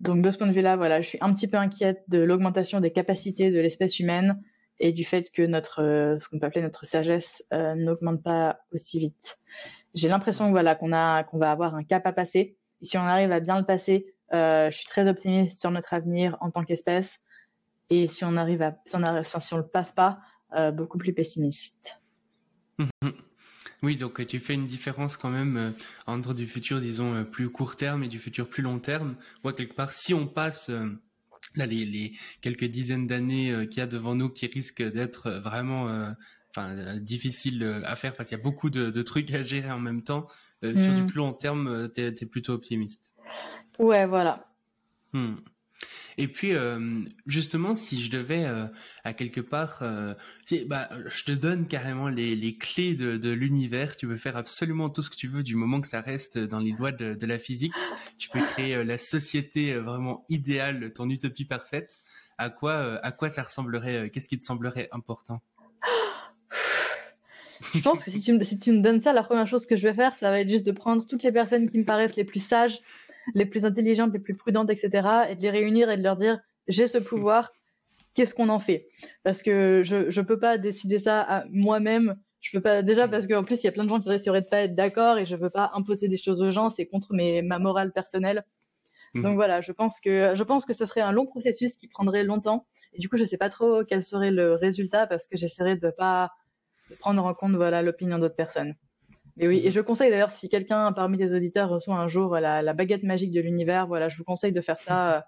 Donc 0.00 0.22
de 0.22 0.30
ce 0.30 0.38
point 0.38 0.46
de 0.46 0.52
vue-là, 0.52 0.76
voilà, 0.76 1.02
je 1.02 1.08
suis 1.08 1.18
un 1.20 1.34
petit 1.34 1.48
peu 1.48 1.58
inquiète 1.58 2.02
de 2.08 2.18
l'augmentation 2.18 2.80
des 2.80 2.90
capacités 2.92 3.50
de 3.50 3.60
l'espèce 3.60 3.98
humaine 3.98 4.42
et 4.80 4.92
du 4.92 5.04
fait 5.04 5.30
que 5.32 5.42
notre, 5.42 6.16
ce 6.18 6.28
qu'on 6.28 6.38
peut 6.38 6.46
appeler 6.46 6.62
notre 6.62 6.86
sagesse 6.86 7.44
euh, 7.52 7.74
n'augmente 7.74 8.22
pas 8.22 8.60
aussi 8.72 9.00
vite 9.00 9.38
j'ai 9.94 10.08
l'impression 10.08 10.50
voilà 10.50 10.74
qu'on 10.74 10.92
a 10.92 11.24
qu'on 11.24 11.38
va 11.38 11.50
avoir 11.50 11.74
un 11.74 11.84
cap 11.84 12.06
à 12.06 12.12
passer. 12.12 12.56
Si 12.82 12.96
on 12.96 13.02
arrive 13.02 13.32
à 13.32 13.40
bien 13.40 13.58
le 13.58 13.64
passer, 13.64 14.14
euh, 14.32 14.70
je 14.70 14.76
suis 14.76 14.88
très 14.88 15.08
optimiste 15.08 15.60
sur 15.60 15.70
notre 15.70 15.94
avenir 15.94 16.36
en 16.40 16.50
tant 16.50 16.64
qu'espèce. 16.64 17.20
Et 17.90 18.08
si 18.08 18.24
on 18.24 18.36
arrive 18.36 18.62
à 18.62 18.76
si 18.86 18.96
on, 18.96 19.02
arrive, 19.02 19.20
enfin, 19.20 19.40
si 19.40 19.54
on 19.54 19.58
le 19.58 19.66
passe 19.66 19.92
pas, 19.92 20.20
euh, 20.54 20.70
beaucoup 20.70 20.98
plus 20.98 21.14
pessimiste. 21.14 22.00
Mhm. 22.78 23.12
Oui, 23.82 23.96
donc 23.96 24.26
tu 24.26 24.40
fais 24.40 24.54
une 24.54 24.66
différence 24.66 25.16
quand 25.16 25.30
même 25.30 25.56
euh, 25.56 25.70
entre 26.06 26.34
du 26.34 26.46
futur, 26.46 26.80
disons, 26.80 27.14
euh, 27.14 27.22
plus 27.22 27.48
court 27.48 27.76
terme 27.76 28.02
et 28.02 28.08
du 28.08 28.18
futur 28.18 28.48
plus 28.48 28.62
long 28.62 28.80
terme. 28.80 29.14
Moi, 29.44 29.52
quelque 29.52 29.74
part, 29.74 29.92
si 29.92 30.14
on 30.14 30.26
passe 30.26 30.70
euh, 30.70 30.88
là 31.54 31.66
les, 31.66 31.84
les, 31.84 32.12
quelques 32.40 32.64
dizaines 32.64 33.06
d'années 33.06 33.68
qu'il 33.70 33.78
y 33.78 33.82
a 33.82 33.86
devant 33.86 34.16
nous 34.16 34.28
qui 34.28 34.46
risquent 34.46 34.82
d'être 34.82 35.30
vraiment 35.30 35.88
enfin 36.58 36.76
euh, 36.76 36.98
difficile 36.98 37.62
euh, 37.62 37.80
à 37.84 37.96
faire 37.96 38.14
parce 38.14 38.28
qu'il 38.28 38.38
y 38.38 38.40
a 38.40 38.42
beaucoup 38.42 38.70
de, 38.70 39.02
trucs 39.02 39.32
à 39.32 39.42
gérer 39.42 39.70
en 39.70 39.78
même 39.78 40.02
temps. 40.02 40.26
Euh, 40.64 40.76
sur 40.76 40.92
du 40.92 41.06
plus 41.06 41.18
long 41.18 41.32
terme, 41.32 41.88
tu 41.94 42.00
es, 42.00 42.26
plutôt 42.26 42.52
optimiste. 42.52 43.14
Ouais, 43.78 44.06
voilà. 44.06 44.48
Hmm. 45.12 45.36
Et 46.16 46.26
puis 46.26 46.52
justement, 47.26 47.76
si 47.76 48.02
je 48.02 48.10
devais 48.10 48.44
à 49.04 49.12
quelque 49.12 49.40
part, 49.40 49.84
bah, 50.66 50.88
je 51.06 51.24
te 51.24 51.30
donne 51.30 51.68
carrément 51.68 52.08
les, 52.08 52.58
clés 52.58 52.96
de, 52.96 53.30
l'univers. 53.30 53.96
Tu 53.96 54.08
peux 54.08 54.16
faire 54.16 54.36
absolument 54.36 54.90
tout 54.90 55.00
ce 55.00 55.10
que 55.10 55.14
tu 55.14 55.28
veux 55.28 55.44
du 55.44 55.54
moment 55.54 55.80
que 55.80 55.86
ça 55.86 56.00
reste 56.00 56.38
dans 56.38 56.58
les 56.58 56.72
lois 56.72 56.90
de, 56.90 57.14
de 57.14 57.26
la 57.26 57.38
physique. 57.38 57.74
Tu 58.18 58.28
peux 58.28 58.40
créer 58.40 58.82
la 58.82 58.98
société 58.98 59.74
vraiment 59.74 60.24
idéale, 60.28 60.92
ton 60.92 61.08
utopie 61.08 61.44
parfaite. 61.44 61.98
À 62.36 62.50
quoi, 62.50 62.98
à 63.04 63.12
quoi 63.12 63.30
ça 63.30 63.44
ressemblerait 63.44 64.10
Qu'est-ce 64.10 64.28
qui 64.28 64.40
te 64.40 64.44
semblerait 64.44 64.88
important? 64.90 65.40
Je 67.74 67.80
pense 67.80 68.02
que 68.02 68.10
si 68.10 68.20
tu, 68.20 68.32
me, 68.32 68.44
si 68.44 68.58
tu 68.58 68.72
me 68.72 68.80
donnes 68.80 69.02
ça, 69.02 69.12
la 69.12 69.22
première 69.22 69.46
chose 69.46 69.66
que 69.66 69.76
je 69.76 69.86
vais 69.86 69.94
faire, 69.94 70.14
ça 70.14 70.30
va 70.30 70.40
être 70.40 70.48
juste 70.48 70.66
de 70.66 70.72
prendre 70.72 71.06
toutes 71.06 71.22
les 71.22 71.32
personnes 71.32 71.68
qui 71.68 71.78
me 71.78 71.84
paraissent 71.84 72.16
les 72.16 72.24
plus 72.24 72.44
sages, 72.44 72.80
les 73.34 73.46
plus 73.46 73.64
intelligentes, 73.64 74.12
les 74.12 74.18
plus 74.18 74.34
prudentes, 74.34 74.70
etc., 74.70 75.08
et 75.30 75.34
de 75.34 75.42
les 75.42 75.50
réunir 75.50 75.90
et 75.90 75.96
de 75.96 76.02
leur 76.02 76.16
dire 76.16 76.40
j'ai 76.68 76.86
ce 76.86 76.98
pouvoir, 76.98 77.52
qu'est-ce 78.14 78.34
qu'on 78.34 78.48
en 78.48 78.58
fait? 78.58 78.88
Parce 79.22 79.42
que 79.42 79.82
je 79.84 79.96
ne 79.96 80.26
peux 80.26 80.38
pas 80.38 80.58
décider 80.58 80.98
ça 80.98 81.44
moi-même. 81.50 82.16
Je 82.40 82.56
peux 82.56 82.62
pas 82.62 82.82
déjà 82.82 83.08
parce 83.08 83.26
qu'en 83.26 83.42
plus 83.42 83.62
il 83.62 83.66
y 83.66 83.68
a 83.68 83.72
plein 83.72 83.84
de 83.84 83.88
gens 83.88 84.00
qui 84.00 84.08
risqueraient 84.08 84.42
de 84.42 84.46
pas 84.46 84.60
être 84.60 84.76
d'accord 84.76 85.18
et 85.18 85.26
je 85.26 85.34
veux 85.34 85.50
pas 85.50 85.72
imposer 85.74 86.06
des 86.06 86.16
choses 86.16 86.40
aux 86.40 86.50
gens, 86.50 86.70
c'est 86.70 86.86
contre 86.86 87.12
mes, 87.12 87.42
ma 87.42 87.58
morale 87.58 87.92
personnelle. 87.92 88.44
Mmh. 89.14 89.22
Donc 89.22 89.34
voilà, 89.34 89.60
je 89.60 89.72
pense 89.72 89.98
que 89.98 90.34
je 90.36 90.42
pense 90.44 90.64
que 90.64 90.72
ce 90.72 90.86
serait 90.86 91.00
un 91.00 91.10
long 91.10 91.26
processus 91.26 91.76
qui 91.76 91.88
prendrait 91.88 92.22
longtemps 92.22 92.66
et 92.92 93.00
du 93.00 93.08
coup 93.08 93.16
je 93.16 93.24
sais 93.24 93.38
pas 93.38 93.48
trop 93.48 93.82
quel 93.84 94.04
serait 94.04 94.30
le 94.30 94.54
résultat 94.54 95.08
parce 95.08 95.26
que 95.26 95.36
j'essaierai 95.36 95.76
de 95.76 95.90
pas 95.90 96.30
prendre 96.96 97.24
en 97.24 97.34
compte 97.34 97.54
voilà 97.54 97.82
l'opinion 97.82 98.18
d'autres 98.18 98.36
personnes. 98.36 98.74
Mais 99.36 99.46
oui, 99.46 99.62
et 99.64 99.70
je 99.70 99.80
conseille 99.80 100.10
d'ailleurs 100.10 100.30
si 100.30 100.48
quelqu'un 100.48 100.92
parmi 100.92 101.16
les 101.16 101.32
auditeurs 101.32 101.68
reçoit 101.68 101.94
un 101.94 102.08
jour 102.08 102.34
la, 102.36 102.74
baguette 102.74 103.04
magique 103.04 103.30
de 103.30 103.40
l'univers, 103.40 103.86
voilà, 103.86 104.08
je 104.08 104.16
vous 104.16 104.24
conseille 104.24 104.52
de 104.52 104.60
faire 104.60 104.80
ça. 104.80 105.16
Euh, 105.16 105.20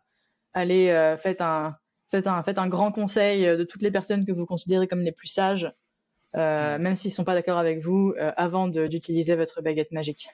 allez, 0.52 0.88
euh, 0.90 1.16
faites 1.16 1.40
un, 1.40 1.76
faites 2.10 2.26
un, 2.26 2.42
faites 2.42 2.58
un 2.58 2.68
grand 2.68 2.90
conseil 2.90 3.46
de 3.46 3.62
toutes 3.62 3.82
les 3.82 3.92
personnes 3.92 4.26
que 4.26 4.32
vous 4.32 4.46
considérez 4.46 4.88
comme 4.88 5.02
les 5.02 5.12
plus 5.12 5.28
sages, 5.28 5.72
euh, 6.34 6.78
même 6.78 6.96
s'ils 6.96 7.12
sont 7.12 7.24
pas 7.24 7.34
d'accord 7.34 7.58
avec 7.58 7.80
vous, 7.84 8.12
avant 8.18 8.66
d'utiliser 8.66 9.36
votre 9.36 9.62
baguette 9.62 9.92
magique. 9.92 10.28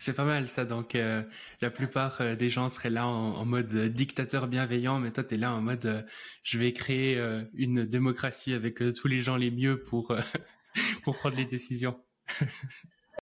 C'est 0.00 0.16
pas 0.16 0.24
mal 0.24 0.48
ça. 0.48 0.64
Donc 0.64 0.94
euh, 0.94 1.22
la 1.60 1.70
plupart 1.70 2.22
euh, 2.22 2.34
des 2.34 2.48
gens 2.48 2.70
seraient 2.70 2.88
là 2.88 3.06
en, 3.06 3.44
mode 3.44 3.72
euh, 3.74 3.88
dictateur 3.90 4.48
bienveillant, 4.48 4.98
mais 4.98 5.10
toi 5.10 5.22
tu 5.22 5.34
es 5.34 5.38
là 5.38 5.52
en 5.52 5.60
mode 5.60 6.06
je 6.42 6.58
vais 6.58 6.72
créer 6.72 7.20
une 7.54 7.84
démocratie 7.84 8.54
avec 8.54 8.82
tous 8.94 9.08
les 9.08 9.20
gens 9.20 9.36
les 9.36 9.50
mieux 9.50 9.82
pour 9.82 10.16
pour 11.04 11.16
prendre 11.18 11.36
les 11.36 11.44
décisions. 11.44 12.00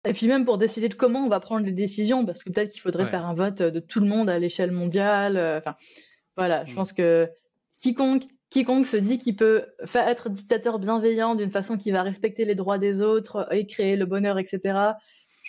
Et 0.05 0.12
puis 0.12 0.27
même 0.27 0.45
pour 0.45 0.59
décider 0.59 0.89
de 0.89 0.95
comment 0.95 1.25
on 1.25 1.29
va 1.29 1.39
prendre 1.39 1.64
les 1.64 1.72
décisions, 1.72 2.27
parce 2.27 2.43
que 2.43 2.51
peut-être 2.51 2.70
qu'il 2.70 2.83
faudrait 2.83 3.07
faire 3.07 3.25
un 3.25 3.35
vote 3.35 3.62
de 3.62 3.79
tout 3.79 4.01
le 4.01 4.07
monde 4.07 4.29
à 4.29 4.39
l'échelle 4.41 4.72
mondiale. 4.72 5.39
Enfin 5.59 5.77
voilà, 6.37 6.64
je 6.66 6.72
mm. 6.72 6.75
pense 6.75 6.93
que 6.93 7.29
quiconque 7.79 8.25
quiconque 8.51 8.87
se 8.87 8.97
dit 8.97 9.20
qu'il 9.20 9.37
peut 9.37 9.66
être 9.95 10.29
dictateur 10.29 10.81
bienveillant 10.81 11.37
d'une 11.37 11.53
façon 11.53 11.79
qui 11.79 11.93
va 11.93 12.03
respecter 12.03 12.45
les 12.45 12.57
droits 12.57 12.79
des 12.79 13.01
autres 13.01 13.47
et 13.53 13.64
créer 13.66 13.95
le 13.95 14.07
bonheur, 14.07 14.41
etc 14.41 14.95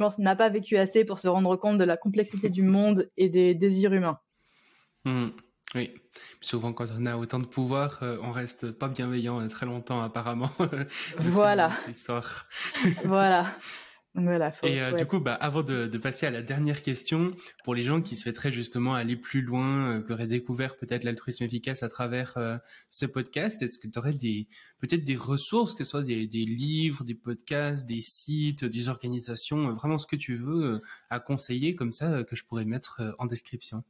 pense, 0.04 0.18
n'a 0.18 0.36
pas 0.36 0.50
vécu 0.50 0.78
assez 0.78 1.06
pour 1.06 1.20
se 1.20 1.28
rendre 1.28 1.56
compte 1.56 1.78
de 1.78 1.84
la 1.84 1.98
complexité 1.98 2.50
du 2.50 2.64
monde 2.64 3.10
et 3.18 3.30
des 3.30 3.54
désirs 3.54 3.94
humains. 3.94 4.20
Hmm. 5.06 5.30
oui, 5.76 5.94
souvent 6.42 6.74
quand 6.74 6.88
on 6.98 7.06
a 7.06 7.16
autant 7.16 7.40
de 7.40 7.46
pouvoir, 7.46 8.00
euh, 8.02 8.18
on 8.24 8.32
reste 8.32 8.72
pas 8.72 8.88
bienveillant 8.88 9.48
très 9.48 9.66
longtemps 9.66 10.02
apparemment. 10.02 10.50
voilà. 11.20 11.72
voilà. 13.04 13.48
Voilà, 14.18 14.54
et 14.64 14.82
euh, 14.82 14.94
du 14.94 15.06
coup, 15.06 15.20
bah, 15.20 15.34
avant 15.34 15.62
de, 15.62 15.98
passer 15.98 16.26
à 16.26 16.32
la 16.32 16.42
dernière 16.42 16.82
question, 16.82 17.32
pour 17.66 17.76
les 17.76 17.84
gens 17.84 18.02
qui 18.02 18.16
souhaiteraient 18.16 18.52
justement 18.52 18.94
aller 18.94 19.18
plus 19.18 19.42
loin, 19.42 19.90
euh, 19.90 20.02
qui 20.02 20.14
auraient 20.14 20.26
découvert 20.26 20.78
peut-être 20.78 21.04
l'altruisme 21.04 21.44
efficace 21.44 21.84
à 21.84 21.90
travers 21.90 22.34
euh, 22.38 22.58
ce 22.90 23.06
podcast, 23.06 23.62
est-ce 23.62 23.78
que 23.78 23.88
tu 23.88 24.00
aurais 24.00 24.14
des 24.14 24.48
peut-être 24.80 25.04
des 25.04 25.18
ressources, 25.18 25.74
que 25.74 25.84
ce 25.84 25.90
soit 25.90 26.04
des, 26.04 26.26
livres, 26.28 27.04
des 27.04 27.16
podcasts, 27.16 27.86
des 27.86 28.02
sites, 28.02 28.64
des 28.64 28.88
organisations, 28.88 29.74
vraiment 29.74 29.98
ce 29.98 30.08
que 30.08 30.16
tu 30.16 30.38
veux 30.38 30.82
à 31.10 31.20
conseiller 31.20 31.76
comme 31.76 31.92
ça 31.92 32.24
que 32.24 32.36
je 32.36 32.46
pourrais 32.46 32.66
mettre 32.66 33.16
en 33.18 33.26
description? 33.26 33.84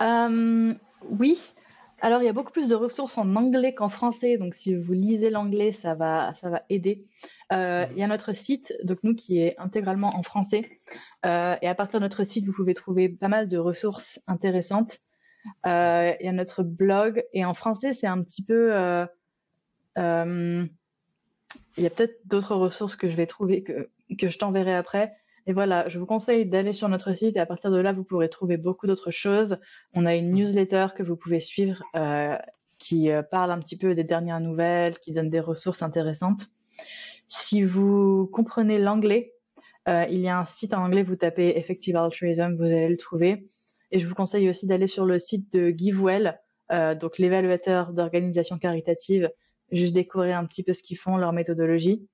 Oui. 0.00 1.38
Alors, 2.02 2.22
il 2.22 2.26
y 2.26 2.28
a 2.28 2.32
beaucoup 2.32 2.52
plus 2.52 2.68
de 2.68 2.74
ressources 2.74 3.18
en 3.18 3.36
anglais 3.36 3.74
qu'en 3.74 3.90
français, 3.90 4.38
donc 4.38 4.54
si 4.54 4.74
vous 4.74 4.92
lisez 4.92 5.28
l'anglais, 5.28 5.72
ça 5.72 5.94
va, 5.94 6.34
ça 6.34 6.48
va 6.48 6.62
aider. 6.70 7.06
Euh, 7.52 7.84
il 7.92 7.98
y 7.98 8.02
a 8.02 8.06
notre 8.06 8.32
site, 8.32 8.72
donc 8.84 9.00
nous 9.02 9.14
qui 9.14 9.38
est 9.38 9.54
intégralement 9.58 10.10
en 10.16 10.22
français. 10.22 10.80
Euh, 11.26 11.56
et 11.60 11.68
à 11.68 11.74
partir 11.74 12.00
de 12.00 12.04
notre 12.04 12.24
site, 12.24 12.46
vous 12.46 12.52
pouvez 12.52 12.74
trouver 12.74 13.08
pas 13.08 13.28
mal 13.28 13.48
de 13.48 13.58
ressources 13.58 14.20
intéressantes. 14.26 14.98
Euh, 15.66 16.12
il 16.20 16.26
y 16.26 16.28
a 16.28 16.32
notre 16.32 16.62
blog 16.62 17.24
et 17.32 17.44
en 17.44 17.54
français, 17.54 17.92
c'est 17.92 18.06
un 18.06 18.22
petit 18.22 18.44
peu 18.44 18.72
il 21.76 21.84
y 21.84 21.86
a 21.86 21.90
peut-être 21.90 22.20
d'autres 22.24 22.56
ressources 22.56 22.96
que 22.96 23.08
je 23.08 23.16
vais 23.16 23.26
trouver, 23.26 23.62
que, 23.62 23.90
que 24.18 24.28
je 24.28 24.38
t'enverrai 24.38 24.74
après. 24.74 25.16
Et 25.50 25.52
voilà, 25.52 25.88
je 25.88 25.98
vous 25.98 26.06
conseille 26.06 26.46
d'aller 26.46 26.72
sur 26.72 26.88
notre 26.88 27.12
site 27.12 27.34
et 27.34 27.40
à 27.40 27.44
partir 27.44 27.72
de 27.72 27.78
là, 27.78 27.92
vous 27.92 28.04
pourrez 28.04 28.30
trouver 28.30 28.56
beaucoup 28.56 28.86
d'autres 28.86 29.10
choses. 29.10 29.58
On 29.94 30.06
a 30.06 30.14
une 30.14 30.30
newsletter 30.30 30.86
que 30.94 31.02
vous 31.02 31.16
pouvez 31.16 31.40
suivre 31.40 31.82
euh, 31.96 32.38
qui 32.78 33.10
euh, 33.10 33.22
parle 33.24 33.50
un 33.50 33.58
petit 33.58 33.76
peu 33.76 33.96
des 33.96 34.04
dernières 34.04 34.38
nouvelles, 34.38 35.00
qui 35.00 35.10
donne 35.10 35.28
des 35.28 35.40
ressources 35.40 35.82
intéressantes. 35.82 36.46
Si 37.26 37.64
vous 37.64 38.30
comprenez 38.32 38.78
l'anglais, 38.78 39.34
euh, 39.88 40.06
il 40.08 40.20
y 40.20 40.28
a 40.28 40.38
un 40.38 40.44
site 40.44 40.72
en 40.72 40.84
anglais, 40.84 41.02
vous 41.02 41.16
tapez 41.16 41.58
Effective 41.58 41.96
Altruism, 41.96 42.54
vous 42.54 42.62
allez 42.62 42.88
le 42.88 42.96
trouver. 42.96 43.48
Et 43.90 43.98
je 43.98 44.06
vous 44.06 44.14
conseille 44.14 44.48
aussi 44.48 44.68
d'aller 44.68 44.86
sur 44.86 45.04
le 45.04 45.18
site 45.18 45.52
de 45.52 45.70
GiveWell, 45.70 46.38
donc 47.00 47.18
l'évaluateur 47.18 47.92
d'organisations 47.92 48.60
caritatives, 48.60 49.28
juste 49.72 49.94
découvrir 49.94 50.38
un 50.38 50.44
petit 50.44 50.62
peu 50.62 50.74
ce 50.74 50.84
qu'ils 50.84 50.96
font, 50.96 51.16
leur 51.16 51.32
méthodologie. 51.32 52.06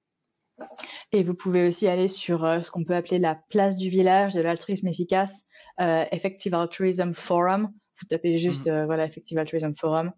Et 1.13 1.23
vous 1.23 1.35
pouvez 1.35 1.69
aussi 1.69 1.87
aller 1.87 2.09
sur 2.09 2.45
euh, 2.45 2.61
ce 2.61 2.71
qu'on 2.71 2.85
peut 2.85 2.95
appeler 2.95 3.19
la 3.19 3.39
place 3.49 3.77
du 3.77 3.89
village 3.89 4.35
de 4.35 4.41
l'altruisme 4.41 4.89
efficace, 4.89 5.47
euh, 5.81 6.05
Effective 6.11 6.55
Altruism 6.55 7.15
Forum. 7.15 7.71
Vous 8.01 8.07
tapez 8.09 8.37
juste 8.39 8.67
euh, 8.67 8.85
voilà 8.87 9.07
Effective 9.07 9.39
Altruism 9.39 9.75
Forum 9.77 10.13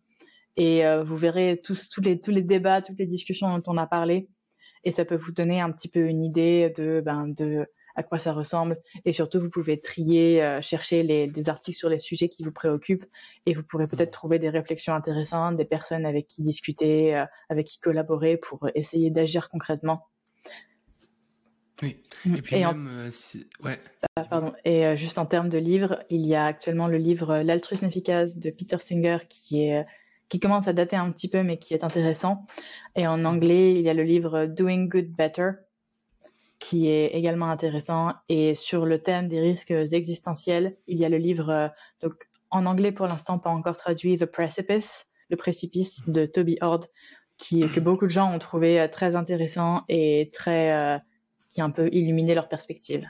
et 0.57 0.83
vous 1.05 1.17
verrez 1.17 1.61
tous, 1.63 1.89
tous, 1.89 2.01
les, 2.01 2.21
tous 2.21 2.33
les 2.33 2.43
débats, 2.43 2.83
toutes 2.83 2.99
les 2.99 3.07
discussions 3.07 3.57
dont 3.57 3.63
on 3.69 3.77
a 3.77 3.87
parlé. 3.87 4.29
Et 4.83 4.91
ça 4.91 5.05
peut 5.05 5.15
vous 5.15 5.31
donner 5.31 5.61
un 5.61 5.71
petit 5.71 5.87
peu 5.87 6.01
une 6.01 6.25
idée 6.25 6.73
de, 6.77 7.01
ben, 7.01 7.29
de 7.29 7.65
à 7.95 8.03
quoi 8.03 8.19
ça 8.19 8.33
ressemble. 8.33 8.77
Et 9.05 9.13
surtout, 9.13 9.39
vous 9.39 9.51
pouvez 9.51 9.81
trier, 9.81 10.59
chercher 10.61 11.05
les, 11.05 11.29
des 11.29 11.49
articles 11.49 11.79
sur 11.79 11.89
les 11.89 12.01
sujets 12.01 12.29
qui 12.29 12.43
vous 12.43 12.51
préoccupent. 12.51 13.07
Et 13.47 13.55
vous 13.55 13.63
pourrez 13.63 13.87
peut-être 13.87 14.09
mhm. 14.09 14.15
trouver 14.15 14.39
des 14.41 14.51
réflexions 14.51 14.95
intéressantes, 14.95 15.57
des 15.57 15.65
personnes 15.65 16.05
avec 16.05 16.27
qui 16.27 16.43
discuter, 16.43 17.25
avec 17.49 17.69
qui 17.69 17.79
collaborer 17.79 18.37
pour 18.37 18.69
essayer 18.75 19.11
d'agir 19.11 19.51
concrètement. 19.51 20.09
Oui. 21.83 21.97
Mm. 22.25 22.37
Et 22.37 22.43
puis 22.43 22.57
même, 22.61 22.89
euh, 22.89 23.11
ouais. 23.65 23.79
Ah, 24.17 24.25
pardon. 24.25 24.53
Et 24.65 24.87
euh, 24.87 24.97
juste 24.97 25.19
en 25.19 25.27
termes 25.27 25.49
de 25.49 25.59
livres, 25.59 26.03
il 26.11 26.27
y 26.27 26.35
a 26.35 26.45
actuellement 26.45 26.89
le 26.89 26.99
livre 26.99 27.31
euh, 27.31 27.43
L'altruisme 27.43 27.87
efficace 27.87 28.39
de 28.39 28.51
Peter 28.51 28.79
Singer 28.81 29.19
qui 29.29 29.65
est 29.65 29.87
qui 30.29 30.41
commence 30.41 30.69
à 30.69 30.75
dater 30.75 30.97
un 30.97 31.11
petit 31.11 31.29
peu 31.29 31.43
mais 31.43 31.59
qui 31.59 31.73
est 31.73 31.85
intéressant. 31.85 32.47
Et 32.97 33.07
en 33.07 33.25
anglais, 33.25 33.73
il 33.73 33.81
y 33.81 33.89
a 33.89 33.95
le 33.95 34.03
livre 34.03 34.47
Doing 34.47 34.85
Good 34.85 35.11
Better 35.17 35.53
qui 36.59 36.89
est 36.89 37.15
également 37.15 37.49
intéressant. 37.49 38.13
Et 38.29 38.55
sur 38.55 38.85
le 38.85 38.99
thème 38.99 39.29
des 39.29 39.41
risques 39.41 39.71
existentiels, 39.71 40.77
il 40.87 40.99
y 40.99 41.05
a 41.05 41.09
le 41.09 41.17
livre 41.17 41.71
donc 42.03 42.13
en 42.51 42.67
anglais 42.67 42.93
pour 42.93 43.07
l'instant 43.07 43.39
pas 43.39 43.49
encore 43.49 43.77
traduit 43.77 44.19
The 44.19 44.27
Precipice, 44.27 45.07
le 45.31 45.37
précipice 45.37 46.07
de 46.09 46.27
Toby 46.27 46.59
Ord, 46.61 46.85
qui 47.39 47.67
que 47.71 47.81
beaucoup 47.81 48.05
de 48.05 48.11
gens 48.11 48.31
ont 48.35 48.39
trouvé 48.39 48.87
très 48.93 49.17
intéressant 49.17 49.85
et 49.89 50.31
très 50.35 51.01
qui 51.51 51.61
un 51.61 51.71
peu 51.71 51.89
illuminer 51.93 52.35
leur 52.35 52.49
perspective. 52.49 53.09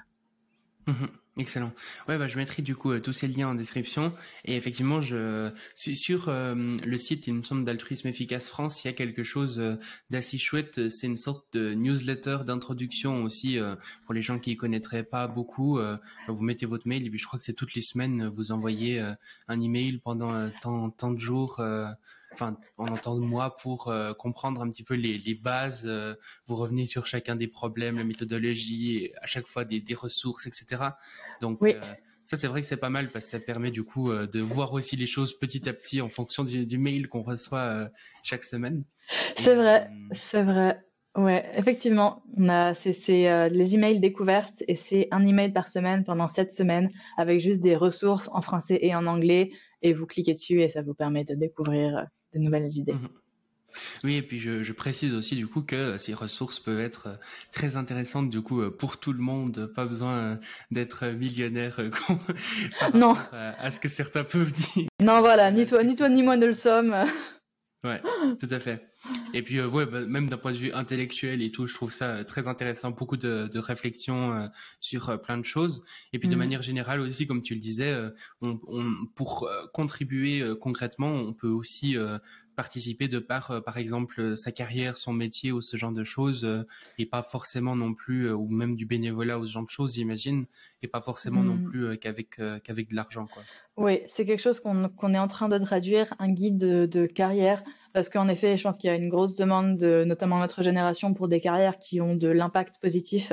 Mhm. 0.89 1.09
excellent. 1.37 1.71
Ouais, 2.09 2.17
bah, 2.17 2.27
je 2.27 2.37
mettrai 2.39 2.63
du 2.63 2.75
coup 2.75 2.93
euh, 2.93 2.99
tous 2.99 3.13
ces 3.13 3.29
liens 3.29 3.49
en 3.49 3.55
description. 3.55 4.13
Et 4.47 4.57
effectivement, 4.57 5.01
sur 5.75 6.29
euh, 6.29 6.55
le 6.55 6.99
site, 6.99 7.27
il 7.27 7.35
me 7.35 7.43
semble 7.43 7.65
d'altruisme 7.65 8.09
efficace 8.09 8.49
France, 8.49 8.83
il 8.83 8.89
y 8.89 8.91
a 8.91 8.95
quelque 8.95 9.23
chose 9.23 9.61
euh, 9.61 9.77
d'assez 10.09 10.39
chouette. 10.39 10.89
C'est 10.89 11.07
une 11.07 11.19
sorte 11.19 11.53
de 11.53 11.75
newsletter 11.75 12.39
d'introduction 12.47 13.23
aussi 13.23 13.59
pour 14.07 14.15
les 14.15 14.23
gens 14.23 14.39
qui 14.39 14.53
ne 14.53 14.57
connaîtraient 14.57 15.05
pas 15.05 15.29
beaucoup. 15.29 15.79
vous 16.27 16.43
mettez 16.43 16.67
votre 16.67 16.89
mail 16.89 17.07
et 17.07 17.11
puis 17.11 17.19
je 17.19 17.27
crois 17.27 17.39
que 17.39 17.45
c'est 17.45 17.53
toutes 17.53 17.75
les 17.75 17.83
semaines 17.83 18.27
vous 18.29 18.51
envoyez 18.51 19.01
un 19.49 19.61
email 19.61 19.99
pendant 19.99 20.51
tant 20.61 21.11
de 21.13 21.19
jours 21.19 21.61
enfin 22.33 22.57
en 22.77 22.87
temps 22.97 23.17
de 23.17 23.21
mois 23.21 23.55
pour 23.55 23.89
euh, 23.89 24.13
comprendre 24.13 24.63
un 24.63 24.69
petit 24.69 24.83
peu 24.83 24.95
les, 24.95 25.19
les 25.19 25.35
bases. 25.35 25.85
Euh, 25.87 26.15
vous 26.47 26.57
revenez 26.57 26.87
sur 26.87 27.07
chacun 27.07 27.37
des 27.37 27.49
problèmes, 27.49 27.97
la 27.97 28.05
méthodologie, 28.05 29.11
à 29.23 29.27
chaque 29.27 29.47
fois 29.47 29.65
des, 29.65 29.81
des 29.81 29.95
ressources, 29.95 30.47
etc. 30.47 30.83
Donc 31.41 31.63
euh, 31.63 31.73
ça 32.25 32.37
c'est 32.37 32.47
vrai 32.47 32.61
que 32.61 32.67
c'est 32.67 32.77
pas 32.77 32.91
mal 32.91 33.11
parce 33.11 33.25
que 33.27 33.31
ça 33.33 33.41
permet 33.41 33.71
du 33.71 33.85
coup 33.85 34.13
de 34.13 34.41
voir 34.41 34.73
aussi 34.73 34.97
les 34.97 35.07
choses 35.07 35.39
petit 35.39 35.69
à 35.69 35.73
petit 35.73 36.01
en 36.01 36.09
fonction 36.09 36.45
du, 36.45 36.67
du 36.67 36.79
mail 36.79 37.09
qu'on 37.09 37.23
reçoit 37.23 37.89
chaque 38.23 38.45
semaine. 38.45 38.85
C'est 39.37 39.55
vrai, 39.55 39.91
c'est 40.13 40.43
vrai. 40.43 40.79
Ouais, 41.17 41.51
effectivement, 41.55 42.23
on 42.37 42.49
a 42.49 42.75
c'est 42.75 43.49
les 43.49 43.75
emails 43.75 43.99
découvertes 43.99 44.63
et 44.69 44.77
c'est 44.77 45.09
un 45.11 45.27
email 45.27 45.53
par 45.53 45.69
semaine 45.69 46.05
pendant 46.05 46.29
sept 46.29 46.53
semaines 46.53 46.91
avec 47.17 47.41
juste 47.41 47.61
des 47.61 47.75
ressources 47.75 48.29
en 48.33 48.43
français 48.43 48.79
et 48.83 48.95
en 48.95 49.07
anglais 49.07 49.51
et 49.83 49.93
vous 49.93 50.07
cliquez 50.07 50.35
dessus 50.35 50.63
et 50.63 50.69
ça 50.69 50.83
vous 50.83 50.95
permet 50.95 51.25
de 51.25 51.35
découvrir 51.35 52.07
de 52.35 52.39
nouvelles 52.39 52.73
idées. 52.77 52.93
Mhm. 52.93 53.09
Oui, 54.05 54.17
et 54.17 54.23
puis 54.23 54.39
je, 54.39 54.73
précise 54.73 55.15
aussi 55.15 55.37
du 55.37 55.47
coup 55.47 55.63
que 55.63 55.99
ces 55.99 56.15
ressources 56.15 56.59
peuvent 56.59 56.81
être 56.81 57.09
euh, 57.09 57.15
très 57.53 57.77
intéressantes 57.77 58.31
du 58.31 58.41
coup 58.41 58.61
euh, 58.61 58.71
pour 58.71 58.99
tout 58.99 59.13
le 59.13 59.21
monde, 59.21 59.71
pas 59.75 59.85
besoin 59.85 60.17
euh, 60.17 60.37
d'être 60.71 61.07
millionnaire 61.07 61.81
par 62.81 62.97
non. 62.97 63.17
à, 63.33 63.71
ce 63.71 63.81
que 63.81 63.89
certains 63.89 64.25
peuvent 64.25 64.53
dire. 64.53 64.89
Non, 65.01 65.21
voilà, 65.21 65.51
ni 65.51 65.67
toi, 65.67 65.85
ni 65.85 65.97
toi 65.97 66.09
ni 66.09 66.23
moi 66.23 66.37
ne 66.37 66.47
le 66.47 66.55
sommes. 66.55 66.97
Ouais, 67.85 68.01
tout 68.41 68.49
à 68.51 68.59
fait. 68.59 68.88
Et 69.33 69.43
puis 69.43 69.61
ouais, 69.61 69.87
bah, 69.87 70.07
même 70.07 70.29
d'un 70.29 70.37
point 70.37 70.53
de 70.53 70.57
vue 70.57 70.73
intellectuel 70.73 71.43
et 71.43 71.51
tout, 71.51 71.67
je 71.67 71.75
trouve 71.75 71.93
ça 71.93 72.25
très 72.25 72.49
intéressant, 72.49 72.91
beaucoup 72.91 73.17
de, 73.17 73.49
de 73.53 73.59
réflexions 73.59 74.51
sur 74.81 75.21
plein 75.23 75.39
de 75.39 75.45
choses. 75.45 75.85
Et 76.13 76.19
puis 76.19 76.29
de 76.29 76.35
mhm. 76.35 76.39
manière 76.39 76.63
générale 76.63 77.01
aussi, 77.01 77.27
comme 77.27 77.43
tu 77.43 77.55
le 77.55 77.61
disais, 77.61 77.97
on, 78.41 78.61
on, 78.67 79.07
pour 79.15 79.49
contribuer 79.73 80.45
concrètement, 80.61 81.13
on 81.13 81.33
peut 81.33 81.49
aussi 81.49 81.97
participer 82.59 83.07
de 83.07 83.21
par, 83.21 83.53
euh, 83.53 83.61
par 83.61 83.79
exemple, 83.79 84.21
euh, 84.21 84.35
sa 84.35 84.51
carrière, 84.51 84.99
son 84.99 85.13
métier 85.13 85.53
ou 85.53 85.61
ce 85.61 85.77
genre 85.77 85.93
de 85.93 86.03
choses, 86.03 86.45
euh, 86.45 86.67
et 86.99 87.07
pas 87.07 87.23
forcément 87.23 87.77
non 87.77 87.95
plus, 87.95 88.33
ou 88.33 88.49
même 88.49 88.75
du 88.75 88.85
bénévolat 88.85 89.39
ou 89.39 89.47
ce 89.47 89.53
genre 89.53 89.65
de 89.65 89.71
choses, 89.71 89.95
j'imagine, 89.95 90.45
et 90.83 90.89
pas 90.89 91.01
forcément 91.01 91.45
non 91.45 91.55
hmm. 91.55 91.71
plus 91.71 91.99
qu'avec 91.99 92.41
qu'avec 92.65 92.91
de 92.91 92.97
l'argent, 92.97 93.29
quoi. 93.33 93.45
Oui, 93.77 94.01
c'est 94.09 94.27
quelque 94.27 94.43
chose 94.43 94.59
qu'on 94.59 95.15
est 95.15 95.19
en 95.19 95.29
train 95.29 95.49
de 95.49 95.57
traduire, 95.59 96.13
un 96.19 96.31
guide 96.31 96.59
de, 96.59 97.07
carrière, 97.07 97.63
parce 97.93 98.09
qu'en 98.09 98.27
effet, 98.27 98.57
je 98.57 98.65
pense 98.65 98.77
qu'il 98.77 98.89
y 98.89 98.93
a 98.93 98.97
une 98.97 99.09
grosse 99.09 99.37
demande, 99.37 99.79
de, 99.79 100.03
notamment 100.05 100.41
notre 100.41 100.63
génération, 100.63 101.15
pour 101.15 101.29
des 101.29 101.41
carrières 101.41 101.79
qui 101.79 102.01
ont 102.01 102.17
de 102.17 102.27
l'impact 102.27 102.81
positif 102.83 103.33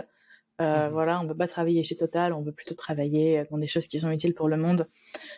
euh, 0.61 0.87
mhm. 0.87 0.93
Voilà, 0.93 1.19
on 1.19 1.27
veut 1.27 1.35
pas 1.35 1.47
travailler 1.47 1.83
chez 1.83 1.97
Total, 1.97 2.31
on 2.33 2.41
veut 2.41 2.51
plutôt 2.51 2.75
travailler 2.75 3.43
dans 3.51 3.57
des 3.57 3.67
choses 3.67 3.87
qui 3.87 3.99
sont 3.99 4.11
utiles 4.11 4.33
pour 4.33 4.47
le 4.47 4.57
monde. 4.57 4.87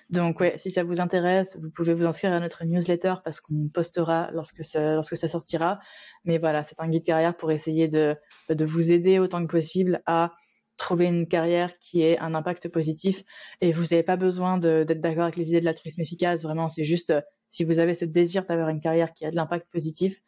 Donc 0.10 0.40
ouais, 0.40 0.58
si 0.60 0.70
ça 0.70 0.84
vous 0.84 1.02
intéresse, 1.02 1.58
vous 1.62 1.72
pouvez 1.72 1.94
vous 1.94 2.06
inscrire 2.06 2.34
à 2.34 2.40
notre 2.40 2.66
newsletter 2.66 3.16
parce 3.24 3.42
qu'on 3.42 3.68
postera 3.74 4.30
lorsque 4.32 4.64
ça, 4.64 4.96
lorsque 4.96 5.18
ça 5.18 5.28
sortira. 5.28 5.80
Mais 6.26 6.38
voilà, 6.38 6.64
c'est 6.64 6.80
un 6.80 6.88
guide 6.88 7.04
carrière 7.04 7.36
pour 7.36 7.52
essayer 7.52 7.88
de, 7.88 8.16
de 8.50 8.66
vous 8.66 8.92
aider 8.92 9.18
autant 9.18 9.42
que 9.46 9.52
possible 9.52 10.02
à 10.06 10.34
trouver 10.78 11.06
une 11.06 11.28
carrière 11.28 11.78
qui 11.80 12.04
ait 12.04 12.20
un 12.20 12.36
impact 12.36 12.68
positif. 12.70 13.24
Et 13.62 13.72
vous 13.72 13.84
n'avez 13.84 14.04
pas 14.04 14.18
besoin 14.18 14.60
d'être 14.60 15.02
d'accord 15.02 15.24
avec 15.24 15.38
les 15.38 15.50
idées 15.50 15.62
de 15.62 15.66
l'altruisme 15.66 16.02
efficace. 16.02 16.44
Vraiment, 16.44 16.70
c'est 16.70 16.84
juste 16.84 17.14
si 17.50 17.64
vous 17.64 17.80
avez 17.80 17.96
ce 17.96 18.06
désir 18.06 18.46
d'avoir 18.46 18.70
une 18.70 18.82
carrière 18.82 19.14
qui 19.14 19.26
a 19.26 19.32
de 19.32 19.36
l'impact 19.36 19.68
positif, 19.72 20.22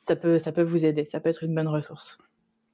ça 0.00 0.14
peut, 0.14 0.38
ça 0.38 0.52
peut 0.52 0.62
vous 0.62 0.86
aider. 0.86 1.06
Ça 1.06 1.18
peut 1.18 1.28
être 1.28 1.42
une 1.42 1.54
bonne 1.54 1.66
ressource. 1.66 2.18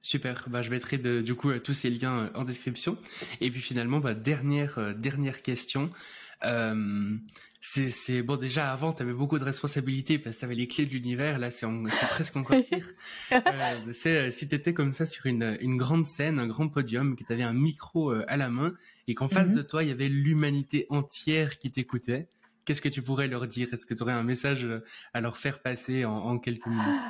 Super, 0.04 0.44
bah, 0.50 0.60
je 0.60 0.68
mettrai 0.68 0.98
de, 0.98 1.22
du 1.22 1.34
coup 1.34 1.50
tous 1.60 1.72
ces 1.72 1.88
liens 1.88 2.24
euh, 2.24 2.28
en 2.34 2.44
description. 2.44 2.98
Et 3.40 3.50
puis 3.50 3.62
finalement, 3.62 4.00
bah, 4.00 4.12
dernière 4.12 4.76
euh, 4.76 4.92
dernière 4.92 5.40
question. 5.40 5.90
Euh, 6.44 7.16
c'est 7.62 8.22
bon 8.22 8.36
déjà 8.36 8.70
avant 8.70 8.92
tu 8.92 9.00
avais 9.00 9.14
beaucoup 9.14 9.38
de 9.38 9.44
responsabilités 9.44 10.18
parce 10.18 10.36
que 10.36 10.40
tu 10.40 10.44
avais 10.44 10.54
les 10.54 10.68
clés 10.68 10.84
de 10.84 10.90
l'univers 10.90 11.38
là 11.38 11.50
c'est 11.50 11.66
presque 12.10 12.36
encore 12.36 12.62
pire 12.70 12.86
euh, 13.32 13.92
c'est 13.92 14.30
si 14.30 14.46
tu 14.46 14.54
étais 14.54 14.74
comme 14.74 14.92
ça 14.92 15.06
sur 15.06 15.24
une, 15.24 15.56
une 15.62 15.78
grande 15.78 16.04
scène 16.04 16.38
un 16.38 16.46
grand 16.46 16.68
podium 16.68 17.16
que 17.16 17.24
tu 17.24 17.32
avais 17.32 17.42
un 17.42 17.54
micro 17.54 18.10
à 18.10 18.36
la 18.36 18.50
main 18.50 18.74
et 19.08 19.14
qu'en 19.14 19.28
face 19.28 19.48
mhm. 19.48 19.54
de 19.54 19.62
toi 19.62 19.82
il 19.82 19.88
y 19.88 19.92
avait 19.92 20.08
l'humanité 20.08 20.84
entière 20.90 21.58
qui 21.58 21.72
t'écoutait 21.72 22.28
qu'est-ce 22.66 22.82
que 22.82 22.90
tu 22.90 23.00
pourrais 23.00 23.28
leur 23.28 23.46
dire? 23.46 23.68
Est-ce 23.72 23.86
que 23.86 23.94
tu 23.94 24.02
aurais 24.02 24.12
un 24.12 24.24
message 24.24 24.66
à 25.14 25.22
leur 25.22 25.38
faire 25.38 25.62
passer 25.62 26.04
en, 26.04 26.16
en 26.16 26.38
quelques 26.38 26.66
minutes? 26.66 27.00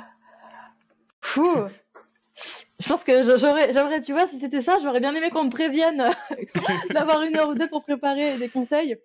Fou 1.19 1.67
je 2.37 2.87
pense 2.87 3.03
que 3.03 3.23
j'aimerais, 3.23 4.01
tu 4.01 4.11
vois, 4.11 4.27
si 4.27 4.37
c'était 4.39 4.61
ça, 4.61 4.77
j'aurais 4.81 4.99
bien 4.99 5.15
aimé 5.15 5.29
qu'on 5.29 5.45
me 5.45 5.49
prévienne 5.49 6.11
d'avoir 6.93 7.21
une 7.23 7.35
heure 7.37 7.49
ou 7.49 7.55
deux 7.55 7.69
pour 7.69 7.83
préparer 7.83 8.37
des 8.37 8.49
conseils. 8.49 8.97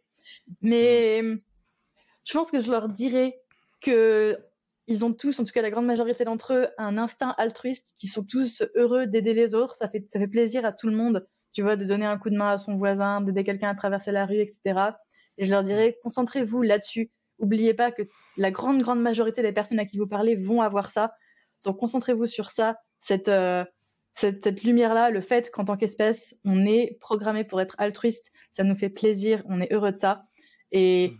Mais 0.62 1.22
je 2.24 2.32
pense 2.32 2.50
que 2.50 2.60
je 2.60 2.70
leur 2.70 2.88
dirais 2.88 3.40
que 3.80 4.38
ils 4.86 5.04
ont 5.04 5.12
tous, 5.12 5.38
en 5.38 5.44
tout 5.44 5.52
cas 5.52 5.62
la 5.62 5.70
grande 5.70 5.86
majorité 5.86 6.24
d'entre 6.24 6.52
eux, 6.52 6.68
un 6.76 6.98
instinct 6.98 7.32
altruiste, 7.38 7.94
qui 7.96 8.08
sont 8.08 8.24
tous 8.24 8.64
heureux 8.74 9.06
d'aider 9.06 9.34
les 9.34 9.54
autres. 9.54 9.76
Ça 9.76 9.88
fait, 9.88 10.04
ça 10.10 10.18
fait 10.18 10.26
plaisir 10.26 10.64
à 10.64 10.72
tout 10.72 10.88
le 10.88 10.96
monde, 10.96 11.28
tu 11.52 11.62
vois, 11.62 11.76
de 11.76 11.84
donner 11.84 12.06
un 12.06 12.18
coup 12.18 12.28
de 12.28 12.36
main 12.36 12.50
à 12.50 12.58
son 12.58 12.76
voisin, 12.76 13.20
d'aider 13.20 13.44
quelqu'un 13.44 13.68
à 13.68 13.74
traverser 13.76 14.10
la 14.10 14.26
rue, 14.26 14.40
etc. 14.40 14.60
Et 15.38 15.44
je 15.44 15.50
leur 15.52 15.62
dirais, 15.62 15.96
concentrez-vous 16.02 16.62
là-dessus. 16.62 17.12
Oubliez 17.38 17.72
pas 17.72 17.92
que 17.92 18.02
la 18.36 18.50
grande, 18.50 18.82
grande 18.82 19.00
majorité 19.00 19.42
des 19.42 19.52
personnes 19.52 19.78
à 19.78 19.84
qui 19.84 19.96
vous 19.96 20.08
parlez 20.08 20.34
vont 20.34 20.60
avoir 20.60 20.90
ça. 20.90 21.14
Donc 21.62 21.78
concentrez-vous 21.78 22.26
sur 22.26 22.50
ça 22.50 22.80
euh, 23.28 23.64
cette, 24.14 24.44
cette, 24.44 24.62
lumière-là, 24.62 25.10
le 25.10 25.20
fait 25.20 25.50
qu'en 25.50 25.64
tant 25.64 25.76
qu'espèce, 25.76 26.36
on 26.44 26.66
est 26.66 26.98
programmé 27.00 27.44
pour 27.44 27.60
être 27.60 27.74
altruiste, 27.78 28.32
ça 28.52 28.64
nous 28.64 28.76
fait 28.76 28.90
plaisir, 28.90 29.42
on 29.46 29.60
est 29.60 29.72
heureux 29.72 29.92
de 29.92 29.98
ça. 29.98 30.26
Et, 30.72 31.12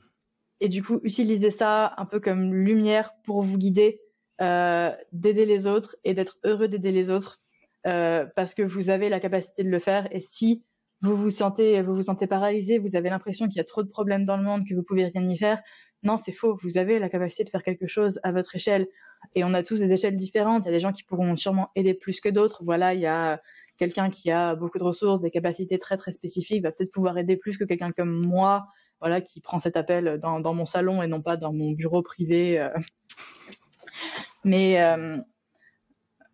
et 0.60 0.68
du 0.68 0.82
coup, 0.82 1.00
utilisez 1.04 1.50
ça 1.50 1.94
un 1.96 2.06
peu 2.06 2.20
comme 2.20 2.54
lumière 2.54 3.14
pour 3.24 3.42
vous 3.42 3.58
guider. 3.58 4.00
euh, 4.40 4.90
d'aider 5.12 5.44
les 5.44 5.66
autres 5.66 5.96
et 6.04 6.14
d'être 6.14 6.38
heureux 6.44 6.66
d'aider 6.68 6.92
les 6.92 7.10
autres 7.10 7.42
euh, 7.86 8.26
parce 8.36 8.54
que 8.54 8.62
vous 8.62 8.88
avez 8.88 9.10
la 9.10 9.20
capacité 9.20 9.64
de 9.64 9.68
le 9.68 9.78
faire. 9.78 10.08
Et 10.14 10.20
si 10.20 10.64
vous 11.02 11.16
vous 11.16 11.30
sentez, 11.30 11.80
vous 11.82 11.94
vous 11.94 12.02
sentez 12.02 12.26
paralysé, 12.26 12.78
vous 12.78 12.94
avez 12.94 13.08
l'impression 13.08 13.46
qu'il 13.46 13.56
y 13.56 13.60
a 13.60 13.64
trop 13.64 13.82
de 13.82 13.88
problèmes 13.88 14.24
dans 14.24 14.36
le 14.36 14.42
monde, 14.42 14.66
que 14.68 14.74
vous 14.74 14.82
pouvez 14.82 15.06
rien 15.06 15.26
y 15.26 15.38
faire. 15.38 15.62
Non, 16.02 16.18
c'est 16.18 16.32
faux. 16.32 16.58
Vous 16.62 16.78
avez 16.78 16.98
la 16.98 17.08
capacité 17.08 17.44
de 17.44 17.50
faire 17.50 17.62
quelque 17.62 17.86
chose 17.86 18.20
à 18.22 18.32
votre 18.32 18.54
échelle. 18.56 18.86
Et 19.34 19.44
on 19.44 19.52
a 19.52 19.62
tous 19.62 19.80
des 19.80 19.92
échelles 19.92 20.16
différentes. 20.16 20.64
Il 20.64 20.66
y 20.66 20.70
a 20.70 20.72
des 20.72 20.80
gens 20.80 20.92
qui 20.92 21.02
pourront 21.02 21.36
sûrement 21.36 21.70
aider 21.74 21.94
plus 21.94 22.20
que 22.20 22.28
d'autres. 22.28 22.62
Voilà, 22.64 22.94
il 22.94 23.00
y 23.00 23.06
a 23.06 23.40
quelqu'un 23.76 24.10
qui 24.10 24.30
a 24.30 24.54
beaucoup 24.54 24.78
de 24.78 24.84
ressources, 24.84 25.20
des 25.20 25.30
capacités 25.30 25.78
très 25.78 25.96
très 25.96 26.12
spécifiques, 26.12 26.62
va 26.62 26.72
peut-être 26.72 26.92
pouvoir 26.92 27.16
aider 27.16 27.36
plus 27.36 27.56
que 27.56 27.64
quelqu'un 27.64 27.92
comme 27.92 28.26
moi, 28.26 28.66
voilà, 29.00 29.22
qui 29.22 29.40
prend 29.40 29.58
cet 29.58 29.76
appel 29.76 30.18
dans, 30.18 30.40
dans, 30.40 30.52
mon 30.52 30.66
salon 30.66 31.02
et 31.02 31.06
non 31.06 31.22
pas 31.22 31.38
dans 31.38 31.52
mon 31.52 31.70
bureau 31.72 32.02
privé. 32.02 32.58
Euh. 32.58 32.68
Mais 34.44 34.82
euh, 34.82 35.18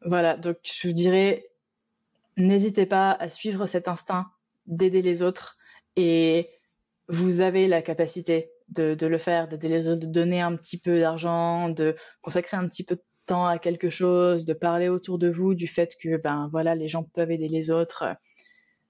voilà, 0.05 0.36
donc 0.36 0.59
je 0.64 0.88
vous 0.88 0.94
dirais, 0.94 1.48
n'hésitez 2.36 2.86
pas 2.86 3.12
à 3.12 3.28
suivre 3.28 3.66
cet 3.66 3.88
instinct 3.88 4.26
d'aider 4.66 5.02
les 5.02 5.22
autres 5.22 5.56
et 5.97 6.51
vous 7.09 7.40
avez 7.40 7.68
la 7.68 7.82
capacité 7.82 8.51
de, 8.68 8.94
de 8.94 9.06
le 9.06 9.18
faire, 9.18 9.48
d'aider 9.48 9.68
les 9.68 9.88
autres, 9.88 10.01
de 10.01 10.06
donner 10.06 10.40
un 10.40 10.56
petit 10.56 10.78
peu 10.78 11.01
d'argent, 11.01 11.68
de 11.68 11.97
consacrer 12.20 12.56
un 12.56 12.68
petit 12.68 12.84
peu 12.84 12.97
de 12.97 13.05
temps 13.26 13.47
à 13.47 13.59
quelque 13.59 13.90
chose, 13.90 14.44
de 14.44 14.55
parler 14.55 14.88
autour 14.88 15.18
de 15.18 15.28
vous 15.28 15.55
du 15.55 15.66
fait 15.66 15.94
que 16.01 16.16
ben 16.16 16.48
voilà 16.51 16.74
les 16.74 16.88
gens 16.88 17.05
peuvent 17.05 17.30
aider 17.30 17.48
les 17.48 17.70
autres. 17.70 18.05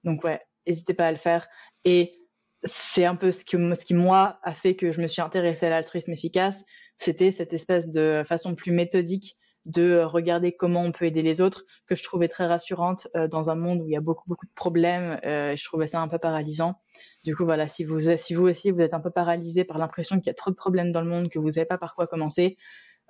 Donc 0.03 0.23
ouais, 0.23 0.41
n'hésitez 0.65 0.93
pas 0.93 1.07
à 1.07 1.11
le 1.11 1.17
faire. 1.17 1.47
Et 1.85 2.19
c'est 2.65 3.05
un 3.05 3.15
peu 3.15 3.31
ce, 3.31 3.45
que, 3.45 3.73
ce 3.75 3.85
qui 3.85 3.93
moi 3.93 4.39
a 4.43 4.53
fait 4.53 4.75
que 4.75 4.91
je 4.91 5.01
me 5.01 5.07
suis 5.07 5.21
intéressée 5.21 5.67
à 5.67 5.69
l'altruisme 5.69 6.11
efficace, 6.11 6.63
c'était 6.97 7.31
cette 7.31 7.53
espèce 7.53 7.91
de 7.91 8.23
façon 8.27 8.55
plus 8.55 8.71
méthodique 8.71 9.37
de 9.67 9.99
regarder 9.99 10.53
comment 10.53 10.81
on 10.81 10.91
peut 10.91 11.05
aider 11.05 11.21
les 11.21 11.41
autres, 11.41 11.65
que 11.85 11.95
je 11.95 12.03
trouvais 12.03 12.29
très 12.29 12.47
rassurante 12.47 13.07
euh, 13.15 13.27
dans 13.27 13.49
un 13.49 13.55
monde 13.55 13.81
où 13.81 13.85
il 13.85 13.91
y 13.91 13.97
a 13.97 14.01
beaucoup 14.01 14.23
beaucoup 14.25 14.45
de 14.45 14.53
problèmes. 14.55 15.19
Euh, 15.25 15.55
je 15.55 15.63
trouvais 15.65 15.87
ça 15.87 16.01
un 16.01 16.07
peu 16.07 16.17
paralysant. 16.17 16.79
Du 17.23 17.35
coup, 17.35 17.43
voilà, 17.43 17.67
si 17.67 17.83
vous 17.83 17.99
si 18.17 18.33
vous 18.33 18.43
aussi 18.43 18.71
vous 18.71 18.79
êtes 18.79 18.93
un 18.93 19.01
peu 19.01 19.11
paralysé 19.11 19.65
par 19.65 19.77
l'impression 19.77 20.17
qu'il 20.17 20.27
y 20.27 20.29
a 20.29 20.35
trop 20.35 20.51
de 20.51 20.55
problèmes 20.55 20.91
dans 20.91 21.01
le 21.01 21.09
monde, 21.09 21.29
que 21.29 21.37
vous 21.37 21.51
savez 21.51 21.65
pas 21.65 21.77
par 21.77 21.95
quoi 21.95 22.07
commencer, 22.07 22.57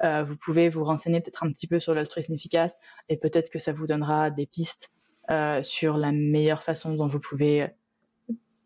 euh, 0.04 0.24
vous 0.24 0.36
pouvez 0.36 0.70
vous 0.70 0.84
renseigner 0.84 1.22
peut-être 1.22 1.44
un 1.44 1.52
petit 1.52 1.68
peu 1.68 1.80
sur 1.80 1.94
l'altruisme 1.94 2.34
efficace 2.34 2.76
et 3.08 3.18
peut-être 3.18 3.52
que 3.52 3.60
ça 3.60 3.72
vous 3.72 3.86
donnera 3.86 4.32
des 4.32 4.48
pistes 4.48 4.92
euh, 5.30 5.62
sur 5.62 5.98
la 5.98 6.12
meilleure 6.12 6.64
façon 6.64 6.96
dont 6.96 7.08
vous 7.08 7.20
pouvez 7.20 7.68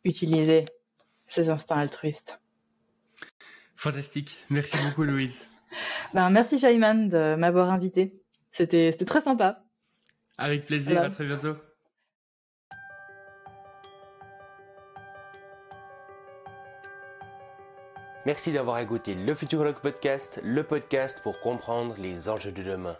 utiliser 0.05 0.65
ces 1.27 1.49
instincts 1.49 1.77
altruistes. 1.77 2.39
Fantastique. 3.75 4.37
Merci 4.49 4.77
beaucoup, 4.85 5.03
Louise. 5.03 5.47
Ben, 6.13 6.29
merci, 6.29 6.59
Shaiman, 6.59 7.09
de 7.09 7.35
m'avoir 7.35 7.71
invité. 7.71 8.21
C'était 8.51 8.91
très 8.91 9.21
sympa. 9.21 9.63
Avec 10.37 10.65
plaisir. 10.65 11.01
À 11.01 11.09
très 11.09 11.25
bientôt. 11.25 11.55
Merci 18.25 18.51
d'avoir 18.51 18.77
écouté 18.77 19.15
le 19.15 19.33
Futurologue 19.33 19.79
Podcast, 19.79 20.39
le 20.43 20.63
podcast 20.63 21.19
pour 21.23 21.39
comprendre 21.39 21.95
les 21.97 22.29
enjeux 22.29 22.51
de 22.51 22.61
demain. 22.61 22.95